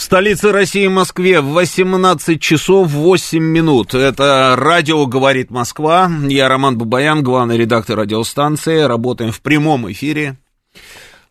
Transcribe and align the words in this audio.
В 0.00 0.02
столице 0.02 0.50
России, 0.50 0.86
Москве, 0.86 1.42
в 1.42 1.52
18 1.52 2.40
часов 2.40 2.88
8 2.88 3.38
минут. 3.38 3.92
Это 3.92 4.54
радио 4.56 5.04
«Говорит 5.04 5.50
Москва». 5.50 6.10
Я 6.26 6.48
Роман 6.48 6.78
Бабаян, 6.78 7.22
главный 7.22 7.58
редактор 7.58 7.98
радиостанции. 7.98 8.80
Работаем 8.80 9.30
в 9.30 9.42
прямом 9.42 9.92
эфире. 9.92 10.38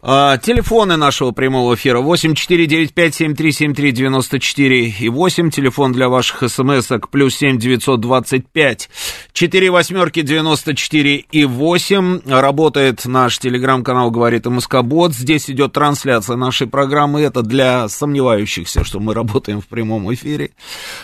А, 0.01 0.37
телефоны 0.37 0.95
нашего 0.95 1.31
прямого 1.31 1.75
эфира 1.75 2.01
8495-7373-94 2.01 4.93
и 4.97 5.09
8. 5.09 5.49
Телефон 5.49 5.91
для 5.91 6.07
ваших 6.07 6.49
смс-ок 6.49 7.09
плюс 7.09 7.35
7 7.35 7.57
925 7.57 8.89
4 9.33 9.71
восьмерки 9.71 10.21
94 10.21 11.17
и 11.17 11.43
8. 11.43 12.21
Работает 12.25 13.05
наш 13.05 13.39
телеграм-канал 13.39 14.09
«Говорит 14.09 14.45
МСК-бот». 14.45 15.13
Здесь 15.13 15.49
идет 15.49 15.73
трансляция 15.73 16.37
нашей 16.37 16.67
программы. 16.67 17.19
Это 17.19 17.41
для 17.41 17.89
сомневающихся, 17.89 18.85
что 18.85 19.01
мы 19.01 19.13
работаем 19.13 19.59
в 19.59 19.67
прямом 19.67 20.13
эфире. 20.13 20.51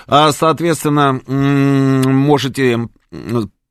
А, 0.07 0.31
соответственно, 0.31 1.19
можете 1.27 2.87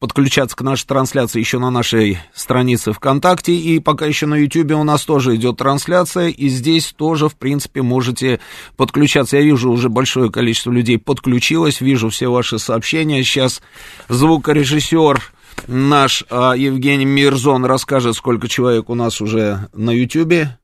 подключаться 0.04 0.54
к 0.54 0.60
нашей 0.60 0.86
трансляции 0.86 1.40
еще 1.40 1.58
на 1.58 1.70
нашей 1.70 2.18
странице 2.34 2.92
ВКонтакте, 2.92 3.54
и 3.54 3.78
пока 3.78 4.04
еще 4.04 4.26
на 4.26 4.34
Ютьюбе 4.34 4.74
у 4.74 4.84
нас 4.84 5.02
тоже 5.02 5.34
идет 5.34 5.56
трансляция, 5.56 6.28
и 6.28 6.48
здесь 6.48 6.92
тоже, 6.92 7.30
в 7.30 7.36
принципе, 7.36 7.80
можете 7.80 8.38
подключаться. 8.76 9.38
Я 9.38 9.42
вижу, 9.42 9.70
уже 9.70 9.88
большое 9.88 10.30
количество 10.30 10.70
людей 10.70 10.98
подключилось, 10.98 11.80
вижу 11.80 12.10
все 12.10 12.28
ваши 12.28 12.58
сообщения. 12.58 13.24
Сейчас 13.24 13.62
звукорежиссер 14.10 15.22
наш 15.68 16.22
а, 16.28 16.52
Евгений 16.52 17.06
Мирзон 17.06 17.64
расскажет, 17.64 18.14
сколько 18.14 18.46
человек 18.46 18.90
у 18.90 18.94
нас 18.94 19.22
уже 19.22 19.68
на 19.72 19.90
Ютьюбе. 19.90 20.58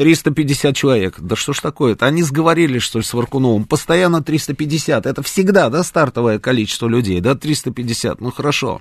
350 0.00 0.74
человек. 0.74 1.16
Да 1.18 1.36
что 1.36 1.52
ж 1.52 1.60
такое-то? 1.60 2.06
Они 2.06 2.22
сговорились, 2.22 2.80
что 2.80 3.00
ли, 3.00 3.04
с 3.04 3.12
Варкуновым. 3.12 3.66
Постоянно 3.66 4.22
350. 4.22 5.04
Это 5.04 5.22
всегда, 5.22 5.68
да, 5.68 5.84
стартовое 5.84 6.38
количество 6.38 6.88
людей, 6.88 7.20
да, 7.20 7.34
350. 7.34 8.18
Ну, 8.18 8.30
хорошо. 8.30 8.80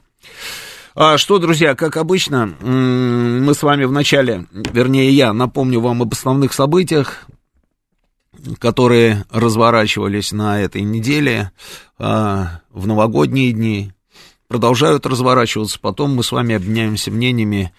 А 0.95 1.17
что, 1.17 1.37
друзья, 1.39 1.75
как 1.75 1.97
обычно, 1.97 2.55
мы 2.61 3.53
с 3.53 3.63
вами 3.63 3.83
в 3.83 3.91
начале, 3.91 4.45
вернее, 4.53 5.11
я 5.11 5.33
напомню 5.33 5.81
вам 5.81 6.03
об 6.03 6.13
основных 6.13 6.53
событиях, 6.53 7.25
которые 8.57 9.25
разворачивались 9.29 10.31
на 10.31 10.61
этой 10.61 10.83
неделе, 10.83 11.51
а, 11.97 12.61
в 12.71 12.87
новогодние 12.87 13.51
дни, 13.51 13.91
продолжают 14.47 15.05
разворачиваться. 15.05 15.79
Потом 15.81 16.15
мы 16.15 16.23
с 16.23 16.31
вами 16.31 16.55
обменяемся 16.55 17.11
мнениями 17.11 17.73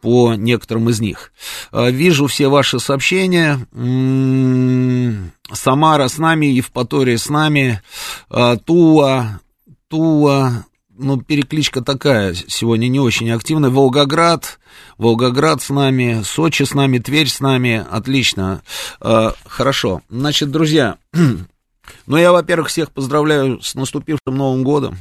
по 0.00 0.34
некоторым 0.34 0.90
из 0.90 1.00
них. 1.00 1.32
А, 1.72 1.90
вижу 1.90 2.26
все 2.26 2.48
ваши 2.48 2.78
сообщения. 2.78 3.66
М-м, 3.72 5.32
Самара 5.52 6.08
с 6.08 6.18
нами, 6.18 6.46
Евпатория 6.46 7.18
с 7.18 7.28
нами, 7.28 7.82
а, 8.28 8.56
Тула, 8.56 9.40
Тула, 9.88 10.64
ну, 10.98 11.20
перекличка 11.20 11.82
такая 11.82 12.34
сегодня 12.34 12.88
не 12.88 13.00
очень 13.00 13.30
активная. 13.30 13.70
Волгоград, 13.70 14.58
Волгоград 14.98 15.62
с 15.62 15.70
нами, 15.70 16.22
Сочи 16.24 16.62
с 16.62 16.74
нами, 16.74 16.98
Тверь 16.98 17.28
с 17.28 17.40
нами. 17.40 17.84
Отлично. 17.90 18.62
А, 19.00 19.34
хорошо. 19.44 20.02
Значит, 20.08 20.50
друзья, 20.50 20.96
ну, 22.06 22.16
я, 22.16 22.32
во-первых, 22.32 22.68
всех 22.68 22.92
поздравляю 22.92 23.60
с 23.60 23.74
наступившим 23.74 24.34
Новым 24.34 24.64
годом. 24.64 24.98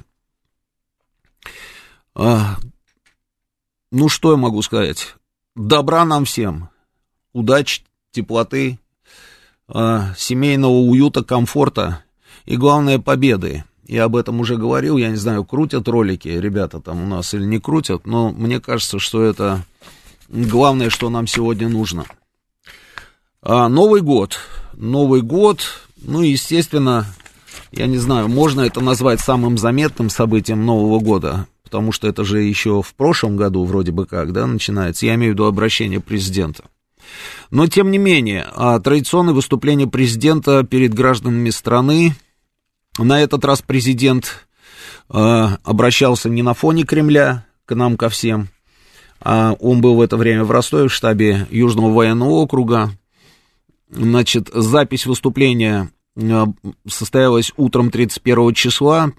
Ну, 3.98 4.10
что 4.10 4.32
я 4.32 4.38
могу 4.38 4.62
сказать? 4.62 5.16
Добра 5.56 6.04
нам 6.04 6.26
всем, 6.26 6.68
удачи, 7.32 7.82
теплоты, 8.12 8.78
э, 9.74 10.00
семейного 10.18 10.74
уюта, 10.74 11.24
комфорта 11.24 12.04
и, 12.44 12.58
главное, 12.58 13.00
победы. 13.00 13.64
Я 13.88 14.04
об 14.04 14.18
этом 14.18 14.42
уже 14.42 14.58
говорил, 14.58 14.98
я 14.98 15.12
не 15.12 15.16
знаю, 15.16 15.46
крутят 15.46 15.88
ролики 15.88 16.28
ребята 16.28 16.82
там 16.82 17.04
у 17.04 17.06
нас 17.08 17.34
или 17.34 17.46
не 17.46 17.62
крутят, 17.62 18.06
но 18.06 18.32
мне 18.32 18.60
кажется, 18.60 19.00
что 19.00 19.24
это 19.24 19.64
главное, 20.28 20.90
что 20.90 21.10
нам 21.10 21.26
сегодня 21.26 21.70
нужно. 21.70 22.04
А, 23.42 23.70
Новый 23.70 24.02
год. 24.02 24.40
Новый 24.74 25.22
год, 25.22 25.62
ну, 25.96 26.22
естественно, 26.22 27.06
я 27.72 27.88
не 27.88 27.98
знаю, 27.98 28.28
можно 28.28 28.60
это 28.60 28.82
назвать 28.82 29.22
самым 29.22 29.58
заметным 29.58 30.10
событием 30.10 30.66
Нового 30.66 31.00
года 31.00 31.48
потому 31.66 31.92
что 31.92 32.08
это 32.08 32.24
же 32.24 32.42
еще 32.42 32.82
в 32.82 32.94
прошлом 32.94 33.36
году 33.36 33.66
вроде 33.66 33.92
бы 33.92 34.06
как, 34.06 34.32
да, 34.32 34.48
начинается, 34.48 35.06
я 35.06 35.16
имею 35.16 35.34
в 35.34 35.36
виду 35.36 35.46
обращение 35.46 36.00
президента. 36.00 36.64
Но, 37.52 37.68
тем 37.68 37.92
не 37.92 37.98
менее, 37.98 38.48
а, 38.56 38.80
традиционное 38.80 39.34
выступление 39.34 39.88
президента 39.88 40.64
перед 40.64 40.94
гражданами 40.94 41.50
страны, 41.50 42.16
на 42.98 43.20
этот 43.22 43.44
раз 43.44 43.62
президент 43.62 44.48
а, 45.10 45.58
обращался 45.64 46.30
не 46.30 46.44
на 46.44 46.54
фоне 46.54 46.84
Кремля 46.84 47.46
к 47.66 47.76
нам, 47.76 47.98
ко 47.98 48.10
всем, 48.10 48.48
а 49.22 49.54
он 49.60 49.82
был 49.82 49.96
в 49.96 50.02
это 50.02 50.18
время 50.18 50.44
в 50.44 50.52
Ростове, 50.52 50.88
в 50.88 50.94
штабе 50.94 51.48
Южного 51.50 51.92
военного 51.92 52.30
округа. 52.32 52.92
Значит, 53.90 54.50
запись 54.54 55.06
выступления 55.06 55.90
а, 56.18 56.46
состоялась 56.88 57.52
утром 57.58 57.92
31 57.92 58.54
числа, 58.54 59.12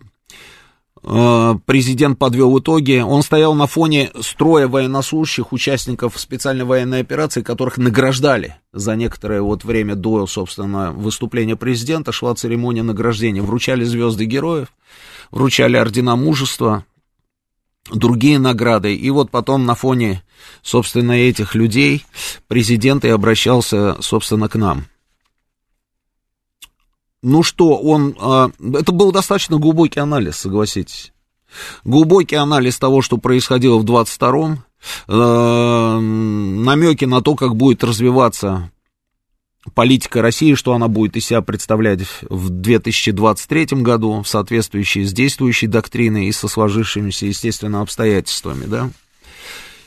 президент 1.07 2.19
подвел 2.19 2.59
итоги. 2.59 2.99
Он 2.99 3.23
стоял 3.23 3.55
на 3.55 3.69
фоне 3.69 4.11
строя 4.21 4.67
военнослужащих, 4.67 5.53
участников 5.53 6.19
специальной 6.19 6.65
военной 6.65 7.01
операции, 7.01 7.43
которых 7.43 7.79
награждали 7.79 8.57
за 8.73 8.97
некоторое 8.97 9.41
вот 9.41 9.65
время 9.65 9.95
до, 9.95 10.27
собственно, 10.27 10.91
выступления 10.91 11.55
президента. 11.55 12.11
Шла 12.11 12.35
церемония 12.35 12.83
награждения. 12.83 13.41
Вручали 13.41 13.85
звезды 13.85 14.25
героев, 14.25 14.69
вручали 15.31 15.77
ордена 15.77 16.17
мужества, 16.17 16.85
другие 17.93 18.41
награды. 18.41 18.93
И 18.93 19.09
вот 19.11 19.31
потом 19.31 19.65
на 19.65 19.77
фоне, 19.77 20.25
собственно, 20.63 21.13
этих 21.13 21.55
людей 21.55 22.05
президент 22.49 23.05
и 23.05 23.09
обращался, 23.11 23.97
собственно, 24.01 24.49
к 24.49 24.57
нам. 24.57 24.87
Ну 27.29 27.43
что, 27.43 27.77
он... 27.77 28.15
А, 28.21 28.51
это 28.61 28.93
был 28.93 29.11
достаточно 29.11 29.59
глубокий 29.59 29.99
анализ, 29.99 30.37
согласитесь. 30.37 31.13
Глубокий 31.83 32.37
анализ 32.37 32.79
того, 32.79 33.03
что 33.03 33.19
происходило 33.19 33.79
в 33.79 33.85
22-м, 33.85 34.63
э, 35.09 35.99
намеки 36.01 37.05
на 37.05 37.23
то, 37.23 37.35
как 37.35 37.57
будет 37.57 37.83
развиваться 37.83 38.71
политика 39.75 40.23
России, 40.23 40.55
что 40.55 40.73
она 40.75 40.87
будет 40.87 41.17
из 41.17 41.27
себя 41.27 41.43
представлять 41.43 42.03
в 42.31 42.49
2023 42.51 43.83
году, 43.83 44.23
в 44.23 44.29
соответствующей 44.29 45.03
с 45.03 45.13
действующей 45.13 45.67
доктриной 45.67 46.27
и 46.27 46.33
со 46.33 46.47
сложившимися, 46.47 47.27
естественно, 47.27 47.81
обстоятельствами, 47.81 48.67
да. 48.67 48.91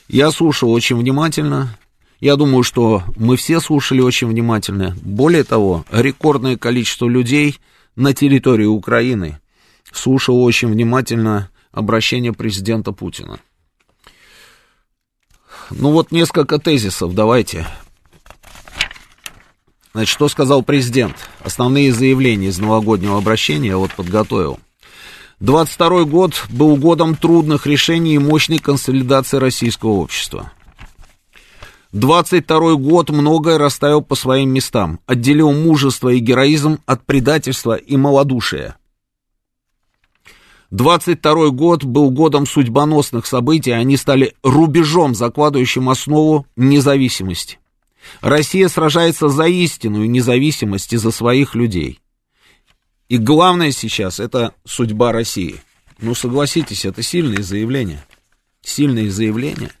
Я 0.08 0.30
слушал 0.30 0.70
очень 0.70 0.96
внимательно, 0.96 1.74
я 2.20 2.36
думаю, 2.36 2.62
что 2.62 3.02
мы 3.16 3.36
все 3.36 3.60
слушали 3.60 4.00
очень 4.00 4.28
внимательно. 4.28 4.96
Более 5.02 5.44
того, 5.44 5.84
рекордное 5.90 6.56
количество 6.56 7.08
людей 7.08 7.58
на 7.96 8.12
территории 8.12 8.66
Украины 8.66 9.40
слушало 9.90 10.40
очень 10.40 10.68
внимательно 10.68 11.50
обращение 11.72 12.32
президента 12.32 12.92
Путина. 12.92 13.40
Ну 15.70 15.92
вот 15.92 16.12
несколько 16.12 16.58
тезисов, 16.58 17.14
давайте. 17.14 17.66
Значит, 19.92 20.12
что 20.12 20.28
сказал 20.28 20.62
президент? 20.62 21.16
Основные 21.40 21.92
заявления 21.92 22.48
из 22.48 22.58
новогоднего 22.58 23.18
обращения 23.18 23.68
я 23.68 23.78
вот 23.78 23.92
подготовил. 23.92 24.60
22 25.40 26.04
год 26.04 26.44
был 26.50 26.76
годом 26.76 27.16
трудных 27.16 27.66
решений 27.66 28.14
и 28.14 28.18
мощной 28.18 28.58
консолидации 28.58 29.38
российского 29.38 29.90
общества. 29.90 30.52
22 31.92 32.76
год 32.76 33.10
многое 33.10 33.58
расставил 33.58 34.00
по 34.00 34.14
своим 34.14 34.50
местам, 34.50 35.00
отделил 35.06 35.52
мужество 35.52 36.08
и 36.10 36.20
героизм 36.20 36.78
от 36.86 37.04
предательства 37.04 37.74
и 37.74 37.96
малодушия. 37.96 38.76
22 40.70 41.48
год 41.48 41.82
был 41.82 42.10
годом 42.10 42.46
судьбоносных 42.46 43.26
событий, 43.26 43.72
они 43.72 43.96
стали 43.96 44.34
рубежом, 44.44 45.16
закладывающим 45.16 45.88
основу 45.88 46.46
независимости. 46.54 47.58
Россия 48.20 48.68
сражается 48.68 49.28
за 49.28 49.46
истинную 49.46 50.08
независимость 50.08 50.92
и 50.92 50.96
за 50.96 51.10
своих 51.10 51.56
людей. 51.56 51.98
И 53.08 53.18
главное 53.18 53.72
сейчас 53.72 54.20
это 54.20 54.54
судьба 54.64 55.10
России. 55.10 55.60
Ну, 55.98 56.14
согласитесь, 56.14 56.84
это 56.84 57.02
сильные 57.02 57.42
заявления. 57.42 58.06
Сильные 58.62 59.10
заявления. 59.10 59.72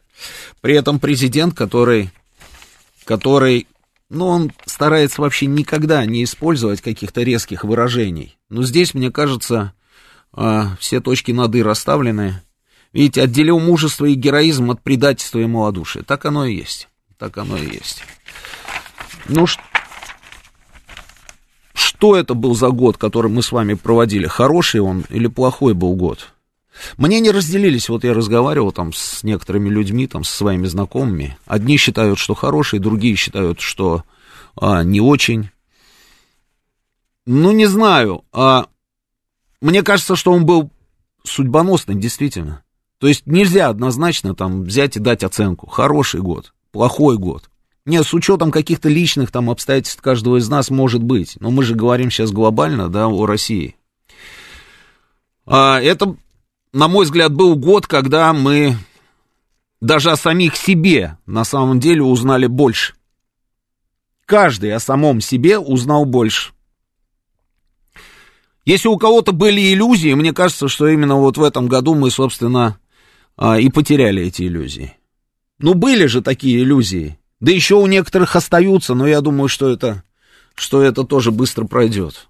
При 0.60 0.74
этом 0.74 1.00
президент, 1.00 1.54
который, 1.54 2.10
который, 3.04 3.66
ну, 4.08 4.26
он 4.26 4.52
старается 4.66 5.20
вообще 5.22 5.46
никогда 5.46 6.04
не 6.04 6.24
использовать 6.24 6.80
каких-то 6.80 7.22
резких 7.22 7.64
выражений. 7.64 8.36
Но 8.48 8.62
здесь, 8.62 8.94
мне 8.94 9.10
кажется, 9.10 9.72
а, 10.32 10.76
все 10.78 11.00
точки 11.00 11.32
над 11.32 11.54
«и» 11.54 11.62
расставлены. 11.62 12.42
Видите, 12.92 13.22
отделил 13.22 13.60
мужество 13.60 14.06
и 14.06 14.14
героизм 14.14 14.70
от 14.70 14.82
предательства 14.82 15.38
и 15.38 15.46
малодушия. 15.46 16.02
Так 16.02 16.24
оно 16.26 16.44
и 16.44 16.54
есть. 16.54 16.88
Так 17.18 17.38
оно 17.38 17.56
и 17.56 17.66
есть. 17.66 18.02
Ну, 19.28 19.46
что 21.74 22.16
это 22.16 22.34
был 22.34 22.54
за 22.54 22.70
год, 22.70 22.96
который 22.96 23.30
мы 23.30 23.42
с 23.42 23.52
вами 23.52 23.74
проводили? 23.74 24.26
Хороший 24.26 24.80
он 24.80 25.04
или 25.10 25.26
плохой 25.26 25.74
был 25.74 25.94
год? 25.94 26.32
Мне 26.96 27.20
не 27.20 27.30
разделились, 27.30 27.88
вот 27.88 28.04
я 28.04 28.14
разговаривал 28.14 28.72
там 28.72 28.92
с 28.92 29.22
некоторыми 29.22 29.68
людьми, 29.68 30.06
там, 30.06 30.24
со 30.24 30.36
своими 30.36 30.66
знакомыми. 30.66 31.36
Одни 31.46 31.76
считают, 31.76 32.18
что 32.18 32.34
хороший, 32.34 32.78
другие 32.78 33.16
считают, 33.16 33.60
что 33.60 34.04
а, 34.56 34.82
не 34.82 35.00
очень. 35.00 35.50
Ну, 37.26 37.52
не 37.52 37.66
знаю. 37.66 38.24
А, 38.32 38.66
мне 39.60 39.82
кажется, 39.82 40.16
что 40.16 40.32
он 40.32 40.46
был 40.46 40.70
судьбоносный, 41.24 41.94
действительно. 41.94 42.62
То 42.98 43.06
есть 43.06 43.26
нельзя 43.26 43.68
однозначно 43.68 44.34
там 44.34 44.62
взять 44.62 44.96
и 44.96 45.00
дать 45.00 45.24
оценку. 45.24 45.66
Хороший 45.66 46.20
год, 46.20 46.52
плохой 46.70 47.16
год. 47.16 47.50
Нет, 47.86 48.06
с 48.06 48.12
учетом 48.12 48.50
каких-то 48.50 48.88
личных 48.88 49.30
там 49.30 49.48
обстоятельств 49.48 50.02
каждого 50.02 50.36
из 50.36 50.48
нас 50.48 50.70
может 50.70 51.02
быть. 51.02 51.36
Но 51.40 51.50
мы 51.50 51.64
же 51.64 51.74
говорим 51.74 52.10
сейчас 52.10 52.30
глобально, 52.30 52.88
да, 52.88 53.08
о 53.08 53.26
России. 53.26 53.76
А, 55.46 55.80
это, 55.80 56.14
на 56.72 56.88
мой 56.88 57.04
взгляд, 57.04 57.32
был 57.32 57.56
год, 57.56 57.86
когда 57.86 58.32
мы 58.32 58.76
даже 59.80 60.10
о 60.10 60.16
самих 60.16 60.56
себе 60.56 61.16
на 61.26 61.44
самом 61.44 61.80
деле 61.80 62.02
узнали 62.02 62.46
больше. 62.46 62.94
Каждый 64.24 64.72
о 64.72 64.80
самом 64.80 65.20
себе 65.20 65.58
узнал 65.58 66.04
больше. 66.04 66.52
Если 68.64 68.88
у 68.88 68.96
кого-то 68.98 69.32
были 69.32 69.72
иллюзии, 69.72 70.14
мне 70.14 70.32
кажется, 70.32 70.68
что 70.68 70.86
именно 70.86 71.16
вот 71.16 71.36
в 71.36 71.42
этом 71.42 71.66
году 71.66 71.94
мы, 71.94 72.10
собственно, 72.10 72.78
а, 73.36 73.58
и 73.58 73.68
потеряли 73.68 74.22
эти 74.22 74.42
иллюзии. 74.42 74.96
Ну, 75.58 75.74
были 75.74 76.06
же 76.06 76.22
такие 76.22 76.62
иллюзии. 76.62 77.18
Да 77.40 77.50
еще 77.50 77.76
у 77.76 77.86
некоторых 77.86 78.36
остаются, 78.36 78.94
но 78.94 79.08
я 79.08 79.22
думаю, 79.22 79.48
что 79.48 79.68
это, 79.70 80.04
что 80.54 80.82
это 80.82 81.04
тоже 81.04 81.32
быстро 81.32 81.64
пройдет. 81.64 82.28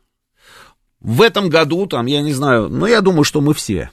В 1.01 1.21
этом 1.21 1.51
году, 1.51 1.87
там, 1.87 2.07
я 2.07 2.23
не 2.23 2.33
знаю, 2.33 2.69
но 2.69 2.87
я 2.87 3.01
думаю, 3.01 3.25
что 3.25 3.41
мы 3.41 3.53
все 3.53 3.91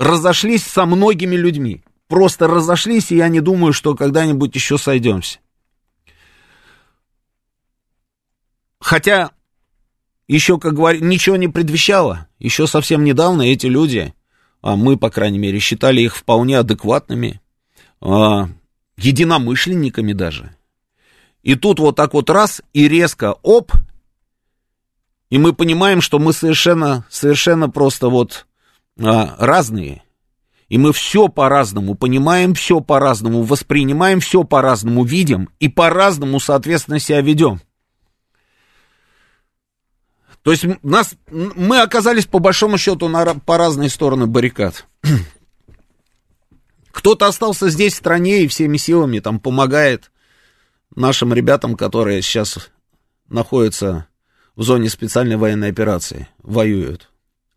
разошлись 0.00 0.64
со 0.64 0.86
многими 0.86 1.36
людьми. 1.36 1.84
Просто 2.08 2.48
разошлись, 2.48 3.12
и 3.12 3.16
я 3.16 3.28
не 3.28 3.40
думаю, 3.40 3.74
что 3.74 3.94
когда-нибудь 3.94 4.54
еще 4.54 4.78
сойдемся. 4.78 5.38
Хотя, 8.80 9.30
еще, 10.26 10.58
как 10.58 10.72
говорят, 10.72 11.02
ничего 11.02 11.36
не 11.36 11.48
предвещало. 11.48 12.28
Еще 12.38 12.66
совсем 12.66 13.04
недавно 13.04 13.42
эти 13.42 13.66
люди, 13.66 14.14
а 14.62 14.74
мы, 14.74 14.96
по 14.96 15.10
крайней 15.10 15.38
мере, 15.38 15.58
считали 15.58 16.00
их 16.00 16.16
вполне 16.16 16.58
адекватными, 16.58 17.42
а, 18.00 18.48
единомышленниками 18.96 20.14
даже. 20.14 20.56
И 21.42 21.56
тут 21.56 21.78
вот 21.78 21.96
так 21.96 22.14
вот 22.14 22.30
раз 22.30 22.62
и 22.72 22.88
резко 22.88 23.34
оп, 23.42 23.72
и 25.28 25.36
мы 25.36 25.52
понимаем, 25.52 26.00
что 26.00 26.18
мы 26.18 26.32
совершенно, 26.32 27.04
совершенно 27.10 27.68
просто 27.68 28.08
вот 28.08 28.46
разные. 29.00 30.02
И 30.68 30.78
мы 30.78 30.92
все 30.92 31.28
по-разному 31.28 31.96
понимаем, 31.96 32.54
все 32.54 32.80
по-разному 32.80 33.42
воспринимаем, 33.42 34.20
все 34.20 34.44
по-разному 34.44 35.04
видим 35.04 35.48
и 35.58 35.68
по-разному, 35.68 36.38
соответственно, 36.38 37.00
себя 37.00 37.20
ведем. 37.20 37.60
То 40.42 40.52
есть 40.52 40.64
нас, 40.82 41.14
мы 41.28 41.80
оказались 41.80 42.26
по 42.26 42.38
большому 42.38 42.78
счету 42.78 43.08
на, 43.08 43.34
по 43.34 43.58
разные 43.58 43.90
стороны 43.90 44.26
баррикад. 44.26 44.86
Кто-то 46.92 47.26
остался 47.26 47.68
здесь 47.68 47.94
в 47.94 47.98
стране 47.98 48.44
и 48.44 48.48
всеми 48.48 48.76
силами 48.76 49.18
там 49.18 49.40
помогает 49.40 50.10
нашим 50.94 51.34
ребятам, 51.34 51.76
которые 51.76 52.22
сейчас 52.22 52.70
находятся 53.28 54.06
в 54.56 54.62
зоне 54.62 54.88
специальной 54.88 55.36
военной 55.36 55.68
операции, 55.68 56.28
воюют. 56.38 57.09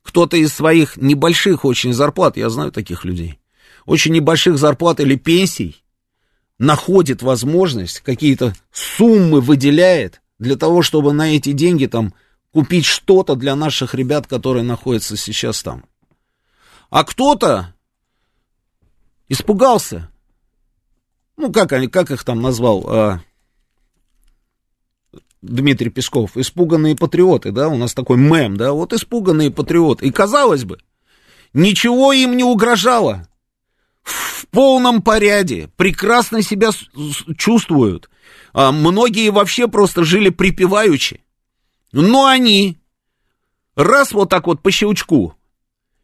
Кто-то 0.03 0.38
из 0.38 0.53
своих 0.53 0.97
небольших 0.97 1.65
очень 1.65 1.94
зарплат, 1.94 2.38
я 2.38 2.50
знаю 2.50 2.71
таких 2.71 3.05
людей, 3.05 3.39
очень 3.85 4.13
небольших 4.13 4.57
зарплат 4.57 5.00
или 5.00 5.15
пенсий, 5.15 5.83
находит 6.59 7.21
возможность, 7.21 8.01
какие-то 8.01 8.53
суммы 8.71 9.41
выделяет 9.41 10.21
для 10.39 10.55
того, 10.55 10.81
чтобы 10.81 11.13
на 11.13 11.35
эти 11.35 11.51
деньги 11.51 11.85
там 11.88 12.13
купить 12.51 12.85
что-то 12.85 13.35
для 13.35 13.55
наших 13.55 13.95
ребят, 13.95 14.27
которые 14.27 14.63
находятся 14.63 15.17
сейчас 15.17 15.63
там. 15.63 15.85
А 16.89 17.03
кто-то 17.03 17.73
испугался. 19.27 20.09
Ну, 21.38 21.51
как, 21.51 21.71
они, 21.71 21.88
как 21.88 22.11
их 22.11 22.23
там 22.23 22.41
назвал 22.41 22.85
а, 22.88 23.21
Дмитрий 25.43 25.89
Песков? 25.89 26.37
Испуганные 26.37 26.95
патриоты, 26.95 27.51
да? 27.51 27.67
У 27.67 27.75
нас 27.75 27.93
такой 27.93 28.17
мем, 28.17 28.55
да? 28.55 28.71
Вот 28.71 28.93
испуганные 28.93 29.51
патриоты. 29.51 30.07
И 30.07 30.11
казалось 30.11 30.63
бы, 30.63 30.79
ничего 31.53 32.13
им 32.13 32.37
не 32.37 32.43
угрожало. 32.43 33.27
В 34.03 34.47
полном 34.47 35.01
порядке, 35.01 35.69
прекрасно 35.75 36.41
себя 36.41 36.69
чувствуют. 37.37 38.09
А 38.53 38.71
многие 38.71 39.29
вообще 39.31 39.67
просто 39.67 40.03
жили 40.03 40.29
припеваючи. 40.29 41.21
Но 41.91 42.25
они 42.25 42.77
раз 43.75 44.13
вот 44.13 44.29
так 44.29 44.47
вот 44.47 44.61
по 44.61 44.71
щелчку 44.71 45.35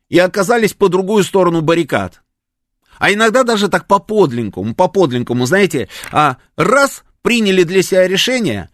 и 0.09 0.19
оказались 0.19 0.73
по 0.73 0.89
другую 0.89 1.23
сторону 1.23 1.61
баррикад. 1.61 2.21
А 2.97 3.13
иногда 3.13 3.43
даже 3.43 3.69
так 3.69 3.87
по 3.87 3.99
подлинному, 3.99 4.75
по 4.75 4.89
подлинному, 4.89 5.45
знаете, 5.45 5.87
а 6.11 6.37
раз 6.57 7.03
приняли 7.21 7.63
для 7.63 7.81
себя 7.81 8.07
решение, 8.07 8.69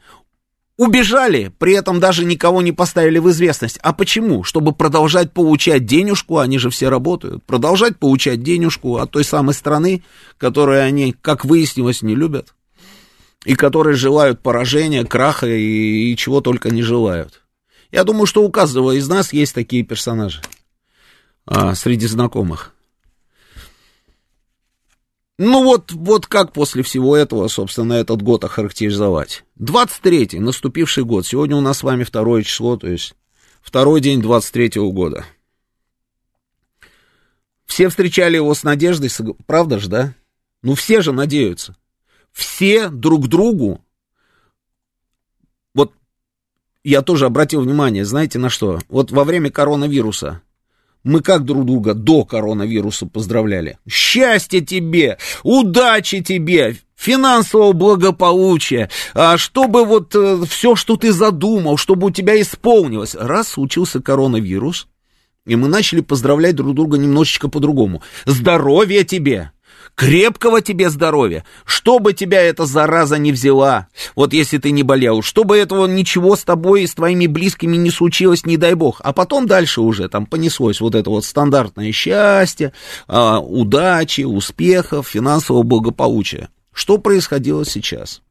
убежали, 0.77 1.51
при 1.57 1.74
этом 1.74 2.00
даже 2.00 2.25
никого 2.25 2.62
не 2.62 2.72
поставили 2.72 3.20
в 3.20 3.29
известность. 3.29 3.79
А 3.82 3.94
почему? 3.94 4.44
Чтобы 4.44 4.74
продолжать 4.74 5.32
получать 5.32 5.86
денежку, 5.86 6.39
они 6.39 6.58
же 6.58 6.70
все 6.70 6.89
работают, 6.89 7.44
продолжать 7.46 7.98
получать 7.98 8.44
денежку 8.44 8.98
от 8.98 9.12
той 9.12 9.24
самой 9.24 9.53
страны, 9.53 10.03
которую 10.38 10.84
они, 10.84 11.15
как 11.22 11.46
выяснилось, 11.46 12.01
не 12.01 12.15
любят 12.15 12.53
и 13.46 13.55
которые 13.55 13.96
желают 13.96 14.41
поражения, 14.41 15.05
краха 15.05 15.48
и, 15.48 16.12
и 16.12 16.17
чего 16.17 16.41
только 16.41 16.72
не 16.72 16.82
желают. 16.82 17.44
Я 17.91 18.03
думаю, 18.03 18.25
что 18.25 18.44
у 18.44 18.50
каждого 18.50 18.91
из 18.98 19.08
нас 19.08 19.32
есть 19.32 19.53
такие 19.53 19.84
персонажи 19.84 20.41
а, 21.46 21.75
среди 21.75 22.08
знакомых. 22.08 22.75
Ну 25.38 25.63
вот, 25.63 25.92
вот 25.92 26.27
как 26.27 26.54
после 26.54 26.82
всего 26.84 27.18
этого, 27.18 27.48
собственно, 27.48 27.94
этот 27.94 28.22
год 28.22 28.44
охарактеризовать. 28.44 29.44
23-й, 29.60 30.39
наступивший 30.39 31.04
год. 31.04 31.25
Сегодня 31.25 31.58
у 31.58 31.62
нас 31.62 31.80
с 31.80 31.84
вами 31.84 32.04
второе 32.04 32.44
число, 32.44 32.77
то 32.77 32.88
есть 32.88 33.15
второй 33.62 34.00
день 34.00 34.22
23-го 34.22 34.92
года. 34.92 35.25
Все 37.65 37.89
встречали 37.89 38.36
его 38.38 38.54
с 38.54 38.63
надеждой, 38.63 39.10
правда 39.46 39.80
же, 39.80 39.89
да? 39.89 40.15
Ну 40.62 40.75
все 40.75 41.01
же 41.01 41.12
надеются 41.12 41.75
все 42.36 42.89
друг 42.89 43.30
другу, 43.30 43.82
вот 45.74 45.94
я 46.84 47.01
тоже 47.01 47.25
обратил 47.25 47.62
внимание, 47.62 48.04
знаете 48.04 48.39
на 48.39 48.50
что? 48.50 48.80
Вот 48.89 49.12
во 49.12 49.24
время 49.24 49.50
коронавируса 49.50 50.42
мы 51.05 51.21
как 51.21 51.45
друг 51.45 51.65
друга 51.65 51.93
до 51.93 52.25
коронавируса 52.25 53.05
поздравляли? 53.05 53.77
Счастья 53.88 54.59
тебе, 54.59 55.17
удачи 55.43 56.21
тебе, 56.21 56.75
финансового 56.95 57.74
благополучия, 57.74 58.89
а 59.13 59.38
чтобы 59.38 59.85
вот 59.85 60.15
э, 60.15 60.43
все, 60.50 60.75
что 60.75 60.97
ты 60.97 61.13
задумал, 61.13 61.77
чтобы 61.77 62.07
у 62.07 62.12
тебя 62.12 62.41
исполнилось. 62.41 63.15
Раз 63.15 63.50
случился 63.50 64.01
коронавирус, 64.01 64.88
и 65.45 65.55
мы 65.55 65.67
начали 65.67 66.01
поздравлять 66.01 66.55
друг 66.55 66.74
друга 66.74 66.97
немножечко 66.97 67.50
по-другому. 67.50 68.01
Здоровья 68.25 69.03
тебе! 69.03 69.51
Крепкого 69.96 70.62
тебе 70.62 70.90
здоровья, 70.90 71.46
чтобы 71.66 72.14
тебя 72.14 72.42
эта 72.42 72.66
зараза 72.66 73.18
не 73.18 73.32
взяла, 73.32 73.88
вот 74.16 74.34
если 74.34 74.58
ты 74.58 74.72
не 74.72 74.84
болел, 74.84 75.22
чтобы 75.22 75.58
этого 75.58 75.88
ничего 75.88 76.36
с 76.36 76.44
тобой 76.44 76.84
и 76.84 76.88
с 76.88 76.96
твоими 76.96 77.28
близкими 77.28 77.78
не 77.78 77.90
случилось, 77.90 78.46
не 78.46 78.58
дай 78.58 78.74
бог. 78.74 79.00
А 79.04 79.14
потом 79.14 79.48
дальше 79.48 79.82
уже 79.82 80.10
там 80.10 80.25
понеслось 80.25 80.82
вот 80.82 80.96
это 80.96 81.10
вот 81.10 81.24
стандартное 81.24 81.92
счастье, 81.94 82.74
а, 83.08 83.40
удачи, 83.40 84.22
успехов, 84.22 85.08
финансового 85.08 85.64
благополучия. 85.64 86.50
Что 86.74 86.98
происходило 86.98 87.66
сейчас? 87.66 88.22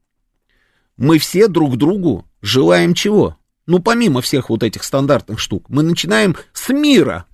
мы 0.97 1.19
все 1.19 1.49
друг 1.49 1.77
другу 1.77 2.27
желаем 2.41 2.95
чего? 2.95 3.37
Ну, 3.67 3.79
помимо 3.79 4.21
всех 4.21 4.51
вот 4.51 4.63
этих 4.63 4.85
стандартных 4.85 5.39
штук, 5.39 5.65
мы 5.69 5.83
начинаем 5.83 6.37
с 6.53 6.69
мира. 6.69 7.25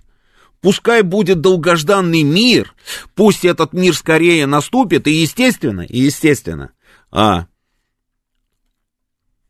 Пускай 0.61 1.01
будет 1.01 1.41
долгожданный 1.41 2.21
мир, 2.21 2.75
пусть 3.15 3.45
этот 3.45 3.73
мир 3.73 3.95
скорее 3.95 4.45
наступит, 4.45 5.07
и 5.07 5.11
естественно, 5.11 5.81
и 5.81 6.01
естественно, 6.01 6.71
а, 7.11 7.47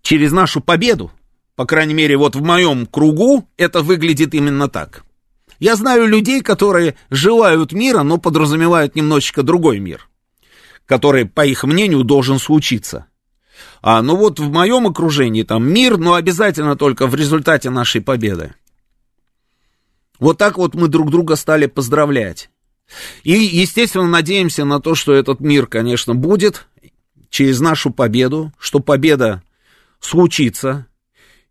через 0.02 0.32
нашу 0.32 0.62
победу, 0.62 1.12
по 1.58 1.66
крайней 1.66 1.94
мере, 1.94 2.16
вот 2.16 2.36
в 2.36 2.42
моем 2.42 2.86
кругу 2.86 3.48
это 3.58 3.82
выглядит 3.82 4.34
именно 4.34 4.70
так. 4.70 5.04
Я 5.60 5.76
знаю 5.76 6.08
людей, 6.08 6.42
которые 6.42 6.96
желают 7.10 7.74
мира, 7.74 8.04
но 8.04 8.18
подразумевают 8.18 8.96
немножечко 8.96 9.44
другой 9.44 9.80
мир, 9.80 10.08
который, 10.86 11.26
по 11.26 11.46
их 11.46 11.66
мнению, 11.66 12.06
должен 12.06 12.40
случиться. 12.40 13.08
А, 13.82 14.02
ну 14.02 14.16
вот 14.16 14.40
в 14.40 14.50
моем 14.50 14.88
окружении 14.88 15.44
там 15.44 15.68
мир, 15.68 15.98
но 15.98 16.14
обязательно 16.14 16.78
только 16.78 17.06
в 17.06 17.16
результате 17.16 17.70
нашей 17.70 18.00
победы. 18.00 18.54
Вот 20.22 20.38
так 20.38 20.60
вот 20.60 20.76
мы 20.76 20.88
друг 20.88 21.10
друга 21.10 21.36
стали 21.36 21.66
поздравлять. 21.66 22.52
И, 23.24 23.32
естественно, 23.32 24.08
надеемся 24.08 24.66
на 24.66 24.80
то, 24.80 24.94
что 24.94 25.14
этот 25.14 25.40
мир, 25.40 25.66
конечно, 25.66 26.14
будет 26.14 26.68
через 27.32 27.60
нашу 27.60 27.90
победу, 27.90 28.54
что 28.60 28.80
победа 28.80 29.42
случится. 30.00 30.86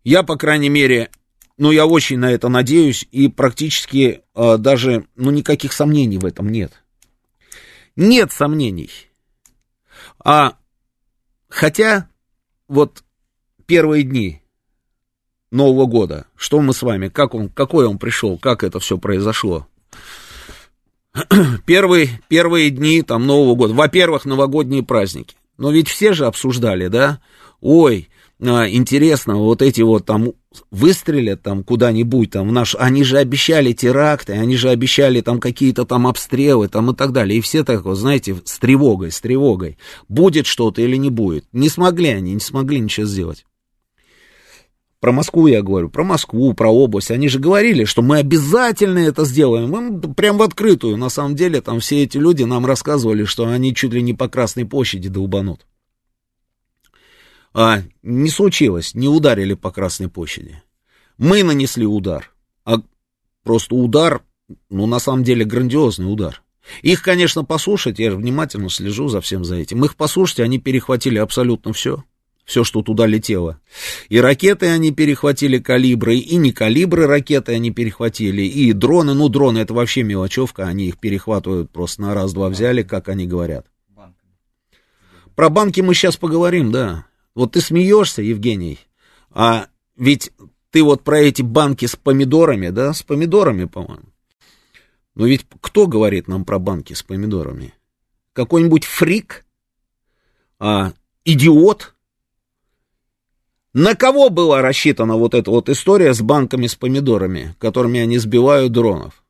Я, 0.05 0.23
по 0.23 0.37
крайней 0.37 0.69
мере, 0.69 1.11
ну, 1.57 1.71
я 1.71 1.85
очень 1.85 2.17
на 2.17 2.31
это 2.31 2.47
надеюсь, 2.47 3.05
и 3.11 3.27
практически 3.27 4.21
э, 4.33 4.57
даже, 4.57 5.05
ну, 5.17 5.31
никаких 5.31 5.73
сомнений 5.73 6.17
в 6.17 6.25
этом 6.25 6.47
нет. 6.47 6.71
Нет 7.97 8.31
сомнений. 8.31 8.89
А 10.23 10.55
хотя 11.49 12.07
вот 12.69 13.03
первые 13.65 14.03
дни 14.03 14.40
Нового 15.51 15.85
года, 15.85 16.25
что 16.35 16.61
мы 16.61 16.73
с 16.73 16.81
вами, 16.81 17.09
как 17.09 17.35
он, 17.35 17.49
какой 17.49 17.85
он 17.85 17.97
пришел, 17.97 18.37
как 18.37 18.63
это 18.63 18.79
все 18.79 18.97
произошло? 18.97 19.67
Первые, 21.65 22.21
первые 22.29 22.69
дни 22.69 23.01
там 23.01 23.27
Нового 23.27 23.55
года, 23.55 23.73
во-первых, 23.73 24.25
новогодние 24.25 24.81
праздники. 24.81 25.35
Но 25.57 25.71
ведь 25.71 25.89
все 25.89 26.13
же 26.13 26.25
обсуждали, 26.25 26.87
да? 26.87 27.19
Ой, 27.59 28.09
а, 28.41 28.67
интересно, 28.67 29.35
вот 29.35 29.61
эти 29.61 29.81
вот 29.81 30.05
там 30.05 30.31
выстрелят 30.71 31.43
там 31.43 31.63
куда-нибудь, 31.63 32.31
там 32.31 32.49
в 32.49 32.51
наш, 32.51 32.75
они 32.75 33.03
же 33.03 33.17
обещали 33.17 33.71
теракты, 33.73 34.33
они 34.33 34.55
же 34.55 34.69
обещали 34.69 35.21
там 35.21 35.39
какие-то 35.39 35.85
там 35.85 36.07
обстрелы 36.07 36.67
там 36.67 36.91
и 36.91 36.95
так 36.95 37.11
далее. 37.11 37.37
И 37.37 37.41
все 37.41 37.63
так 37.63 37.83
вот, 37.83 37.95
знаете, 37.95 38.35
с 38.43 38.57
тревогой, 38.57 39.11
с 39.11 39.21
тревогой. 39.21 39.77
Будет 40.09 40.47
что-то 40.47 40.81
или 40.81 40.95
не 40.95 41.09
будет. 41.09 41.45
Не 41.51 41.69
смогли 41.69 42.09
они, 42.09 42.33
не 42.33 42.39
смогли 42.39 42.79
ничего 42.79 43.05
сделать. 43.05 43.45
Про 45.01 45.11
Москву 45.11 45.47
я 45.47 45.63
говорю, 45.63 45.89
про 45.89 46.03
Москву, 46.03 46.53
про 46.53 46.69
область. 46.69 47.09
Они 47.09 47.27
же 47.27 47.39
говорили, 47.39 47.85
что 47.85 48.03
мы 48.03 48.19
обязательно 48.19 48.99
это 48.99 49.25
сделаем. 49.25 49.71
Мы 49.71 49.99
прям 50.13 50.37
в 50.37 50.43
открытую. 50.43 50.95
На 50.95 51.09
самом 51.09 51.35
деле 51.35 51.59
там 51.59 51.79
все 51.79 52.03
эти 52.03 52.19
люди 52.19 52.43
нам 52.43 52.67
рассказывали, 52.67 53.25
что 53.25 53.47
они 53.47 53.73
чуть 53.73 53.93
ли 53.93 54.03
не 54.03 54.13
по 54.13 54.29
Красной 54.29 54.63
площади 54.63 55.09
долбанут. 55.09 55.65
А, 57.51 57.81
не 58.03 58.29
случилось, 58.29 58.93
не 58.93 59.07
ударили 59.07 59.55
по 59.55 59.71
Красной 59.71 60.07
площади. 60.07 60.61
Мы 61.17 61.41
нанесли 61.41 61.85
удар, 61.87 62.31
а 62.63 62.75
просто 63.43 63.73
удар, 63.73 64.21
ну, 64.69 64.85
на 64.85 64.99
самом 64.99 65.23
деле, 65.23 65.45
грандиозный 65.45 66.13
удар. 66.13 66.43
Их, 66.83 67.01
конечно, 67.01 67.43
послушать, 67.43 67.97
я 67.97 68.11
внимательно 68.11 68.69
слежу 68.69 69.07
за 69.07 69.19
всем 69.19 69.45
за 69.45 69.55
этим. 69.55 69.83
Их 69.83 69.95
послушать, 69.95 70.41
они 70.41 70.59
перехватили 70.59 71.17
абсолютно 71.17 71.73
все, 71.73 72.03
все, 72.51 72.65
что 72.65 72.81
туда 72.81 73.05
летело. 73.05 73.61
И 74.09 74.19
ракеты 74.19 74.67
они 74.67 74.91
перехватили 74.91 75.57
калибры, 75.57 76.17
и 76.17 76.35
не 76.35 76.51
калибры 76.51 77.07
ракеты 77.07 77.53
они 77.53 77.71
перехватили, 77.71 78.41
и 78.41 78.73
дроны, 78.73 79.13
ну, 79.13 79.29
дроны 79.29 79.59
это 79.59 79.73
вообще 79.73 80.03
мелочевка, 80.03 80.67
они 80.67 80.89
их 80.89 80.99
перехватывают 80.99 81.71
просто 81.71 82.01
на 82.01 82.13
раз-два 82.13 82.49
взяли, 82.49 82.83
как 82.83 83.07
они 83.07 83.25
говорят. 83.25 83.65
Про 85.33 85.49
банки 85.49 85.79
мы 85.79 85.93
сейчас 85.93 86.17
поговорим, 86.17 86.73
да. 86.73 87.05
Вот 87.35 87.53
ты 87.53 87.61
смеешься, 87.61 88.21
Евгений, 88.21 88.79
а 89.29 89.67
ведь 89.95 90.31
ты 90.71 90.83
вот 90.83 91.05
про 91.05 91.19
эти 91.19 91.41
банки 91.41 91.85
с 91.85 91.95
помидорами, 91.95 92.67
да, 92.67 92.91
с 92.91 93.01
помидорами, 93.01 93.63
по-моему. 93.63 94.09
Но 95.15 95.25
ведь 95.25 95.45
кто 95.61 95.87
говорит 95.87 96.27
нам 96.27 96.43
про 96.43 96.59
банки 96.59 96.91
с 96.91 97.01
помидорами? 97.01 97.73
Какой-нибудь 98.33 98.83
фрик? 98.83 99.45
А, 100.59 100.91
идиот? 101.23 101.95
На 103.73 103.95
кого 103.95 104.29
была 104.29 104.61
рассчитана 104.61 105.15
вот 105.15 105.33
эта 105.33 105.49
вот 105.49 105.69
история 105.69 106.13
с 106.13 106.21
банками 106.21 106.67
с 106.67 106.75
помидорами, 106.75 107.55
которыми 107.57 108.01
они 108.01 108.17
сбивают 108.17 108.73
дронов? 108.73 109.23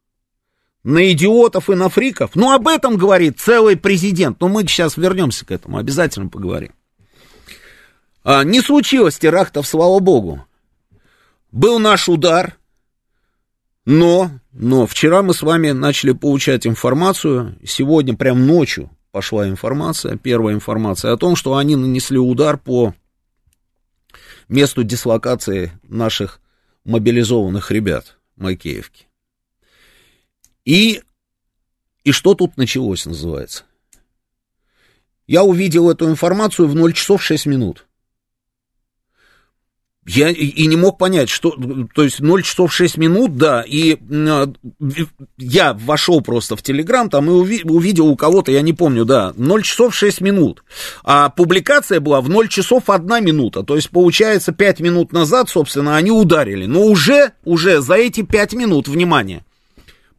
На 0.83 1.11
идиотов 1.11 1.69
и 1.69 1.75
на 1.75 1.89
фриков? 1.89 2.31
Ну, 2.33 2.51
об 2.51 2.67
этом 2.67 2.97
говорит 2.97 3.39
целый 3.39 3.77
президент. 3.77 4.41
Но 4.41 4.47
мы 4.47 4.63
сейчас 4.63 4.97
вернемся 4.97 5.45
к 5.45 5.51
этому, 5.51 5.77
обязательно 5.77 6.27
поговорим. 6.27 6.71
А, 8.23 8.43
не 8.43 8.61
случилось 8.61 9.19
терактов, 9.19 9.67
слава 9.67 9.99
богу. 9.99 10.43
Был 11.51 11.77
наш 11.77 12.09
удар, 12.09 12.57
но, 13.85 14.31
но 14.53 14.87
вчера 14.87 15.21
мы 15.21 15.35
с 15.35 15.43
вами 15.43 15.71
начали 15.71 16.13
получать 16.13 16.65
информацию, 16.65 17.57
сегодня 17.63 18.15
прям 18.15 18.47
ночью 18.47 18.89
пошла 19.11 19.47
информация, 19.47 20.17
первая 20.17 20.55
информация 20.55 21.11
о 21.11 21.17
том, 21.17 21.35
что 21.35 21.57
они 21.57 21.75
нанесли 21.75 22.17
удар 22.17 22.57
по 22.57 22.95
месту 24.51 24.83
дислокации 24.83 25.71
наших 25.83 26.41
мобилизованных 26.83 27.71
ребят 27.71 28.17
Макеевки. 28.35 29.07
И, 30.65 31.01
и 32.03 32.11
что 32.11 32.35
тут 32.35 32.57
началось, 32.57 33.05
называется? 33.05 33.63
Я 35.25 35.43
увидел 35.43 35.89
эту 35.89 36.09
информацию 36.09 36.67
в 36.67 36.75
0 36.75 36.93
часов 36.93 37.23
6 37.23 37.45
минут. 37.45 37.87
Я 40.07 40.29
и 40.29 40.65
не 40.65 40.75
мог 40.77 40.97
понять, 40.97 41.29
что, 41.29 41.55
то 41.93 42.01
есть 42.01 42.21
0 42.21 42.41
часов 42.41 42.73
6 42.73 42.97
минут, 42.97 43.37
да, 43.37 43.61
и 43.61 43.97
э, 43.97 44.47
я 45.37 45.73
вошел 45.75 46.21
просто 46.21 46.55
в 46.55 46.63
Телеграм, 46.63 47.07
там 47.07 47.29
и 47.29 47.33
уви, 47.33 47.61
увидел 47.63 48.07
у 48.07 48.15
кого-то, 48.15 48.51
я 48.51 48.61
не 48.61 48.73
помню, 48.73 49.05
да, 49.05 49.31
0 49.37 49.61
часов 49.61 49.93
6 49.93 50.21
минут, 50.21 50.63
а 51.03 51.29
публикация 51.29 51.99
была 51.99 52.19
в 52.21 52.29
0 52.29 52.47
часов 52.47 52.89
1 52.89 53.23
минута, 53.23 53.61
то 53.61 53.75
есть 53.75 53.91
получается 53.91 54.51
5 54.51 54.79
минут 54.79 55.13
назад, 55.13 55.49
собственно, 55.49 55.95
они 55.95 56.09
ударили, 56.09 56.65
но 56.65 56.81
уже, 56.81 57.33
уже 57.45 57.79
за 57.79 57.93
эти 57.93 58.23
5 58.23 58.53
минут, 58.53 58.87
внимание, 58.87 59.45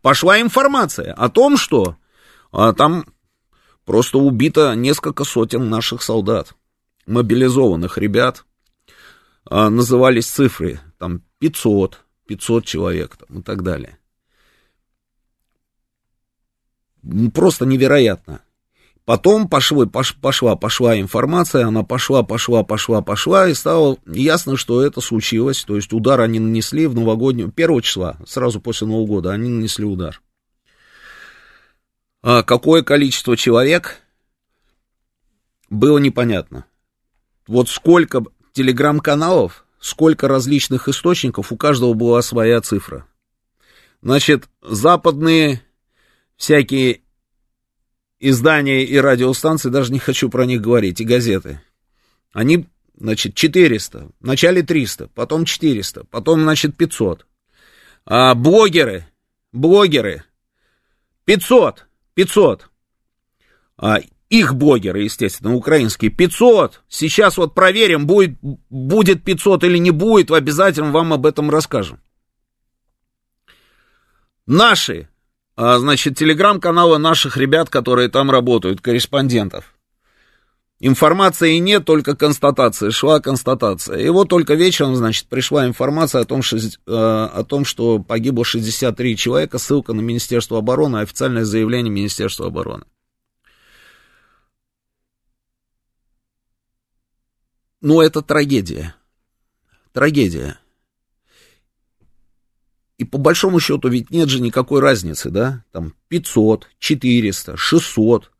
пошла 0.01 0.41
информация 0.41 1.13
о 1.13 1.29
том, 1.29 1.57
что 1.57 1.97
а, 2.53 2.73
там 2.73 3.07
просто 3.85 4.19
убито 4.19 4.75
несколько 4.77 5.25
сотен 5.25 5.69
наших 5.69 6.03
солдат, 6.03 6.55
мобилизованных 7.07 7.99
ребят, 7.99 8.45
а, 9.45 9.71
назывались 9.71 10.27
цифры, 10.27 10.81
там 10.99 11.23
500, 11.39 12.05
500 12.27 12.65
человек 12.65 13.17
там, 13.17 13.41
и 13.41 13.43
так 13.43 13.63
далее. 13.63 13.99
Просто 17.35 17.67
невероятно. 17.67 18.43
Потом 19.05 19.49
пошло, 19.49 19.85
пош, 19.87 20.15
пошла, 20.15 20.55
пошла 20.55 20.99
информация, 21.01 21.67
она 21.67 21.83
пошла, 21.83 22.23
пошла, 22.23 22.63
пошла, 22.63 23.03
пошла, 23.03 23.49
и 23.49 23.55
стало 23.55 23.99
ясно, 24.07 24.57
что 24.57 24.81
это 24.81 25.01
случилось. 25.01 25.65
То 25.65 25.75
есть 25.75 25.93
удар 25.93 26.21
они 26.21 26.39
нанесли 26.39 26.87
в 26.87 26.95
новогоднюю, 26.95 27.51
первого 27.51 27.83
числа, 27.83 28.17
сразу 28.27 28.61
после 28.61 28.87
Нового 28.87 29.07
года, 29.07 29.33
они 29.33 29.49
нанесли 29.49 29.85
удар. 29.85 30.23
А 32.23 32.45
какое 32.45 32.83
количество 32.85 33.37
человек, 33.37 34.01
было 35.69 35.99
непонятно. 35.99 36.67
Вот 37.49 37.69
сколько 37.69 38.25
телеграм-каналов, 38.53 39.65
сколько 39.81 40.29
различных 40.29 40.89
источников, 40.89 41.53
у 41.53 41.57
каждого 41.57 41.95
была 41.95 42.23
своя 42.23 42.61
цифра. 42.61 43.07
Значит, 44.03 44.49
западные 44.63 45.63
всякие 46.37 47.03
издания 48.21 48.85
и 48.85 48.99
радиостанции, 48.99 49.69
даже 49.69 49.93
не 49.93 49.99
хочу 49.99 50.29
про 50.29 50.47
них 50.47 50.61
говорить, 50.61 51.01
и 51.01 51.05
газеты, 51.05 51.61
они, 52.33 52.69
значит, 52.97 53.35
400, 53.35 54.11
вначале 54.21 54.63
300, 54.63 55.09
потом 55.09 55.45
400, 55.45 56.05
потом, 56.05 56.43
значит, 56.43 56.77
500. 56.77 57.27
А 58.05 58.35
блогеры, 58.35 59.07
блогеры, 59.53 60.25
500, 61.25 61.87
500. 62.15 62.69
А, 63.77 63.99
их 64.33 64.55
блогеры, 64.55 65.03
естественно, 65.03 65.55
украинские, 65.55 66.11
500. 66.11 66.81
Сейчас 66.89 67.37
вот 67.37 67.55
проверим, 67.55 68.07
будет, 68.07 68.39
будет 68.71 69.23
500 69.25 69.65
или 69.65 69.77
не 69.77 69.91
будет, 69.91 70.31
обязательно 70.31 70.91
вам 70.91 71.13
об 71.13 71.27
этом 71.27 71.51
расскажем. 71.51 72.01
Наши, 74.47 75.11
а, 75.55 75.79
значит, 75.79 76.17
телеграм-каналы 76.17 76.97
наших 76.97 77.37
ребят, 77.37 77.69
которые 77.69 78.09
там 78.09 78.31
работают, 78.31 78.81
корреспондентов. 78.81 79.75
Информации 80.81 81.59
нет, 81.59 81.85
только 81.85 82.17
констатация. 82.17 82.91
Шла 82.91 83.21
констатация. 83.21 83.99
И 83.99 84.09
вот 84.09 84.31
только 84.31 84.55
вечером, 84.55 84.97
значит, 84.97 85.27
пришла 85.29 85.67
информация 85.67 86.23
о 86.23 86.25
том, 86.25 86.41
что, 86.43 86.57
э, 86.57 86.61
о 86.87 87.45
том, 87.45 87.67
что 87.67 87.99
погибло 87.99 88.47
63 88.47 89.15
человека, 89.15 89.59
ссылка 89.59 89.93
на 89.93 90.01
Министерство 90.01 90.59
обороны, 90.59 90.97
официальное 91.03 91.45
заявление 91.45 91.93
Министерства 91.93 92.47
обороны. 92.47 92.85
Но 97.83 98.01
это 98.01 98.23
трагедия. 98.23 98.95
Трагедия. 99.93 100.59
И 102.97 103.05
по 103.05 103.19
большому 103.19 103.59
счету 103.59 103.89
ведь 103.89 104.11
нет 104.11 104.29
же 104.29 104.41
никакой 104.41 104.81
разницы, 104.81 105.31
да? 105.31 105.65
Там 105.73 105.95
500, 106.09 106.69
400, 106.79 107.57
600, 107.57 108.31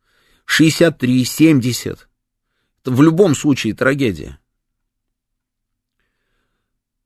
63, 0.47 1.25
70 1.25 2.09
в 2.85 3.03
любом 3.03 3.35
случае 3.35 3.75
трагедия. 3.75 4.39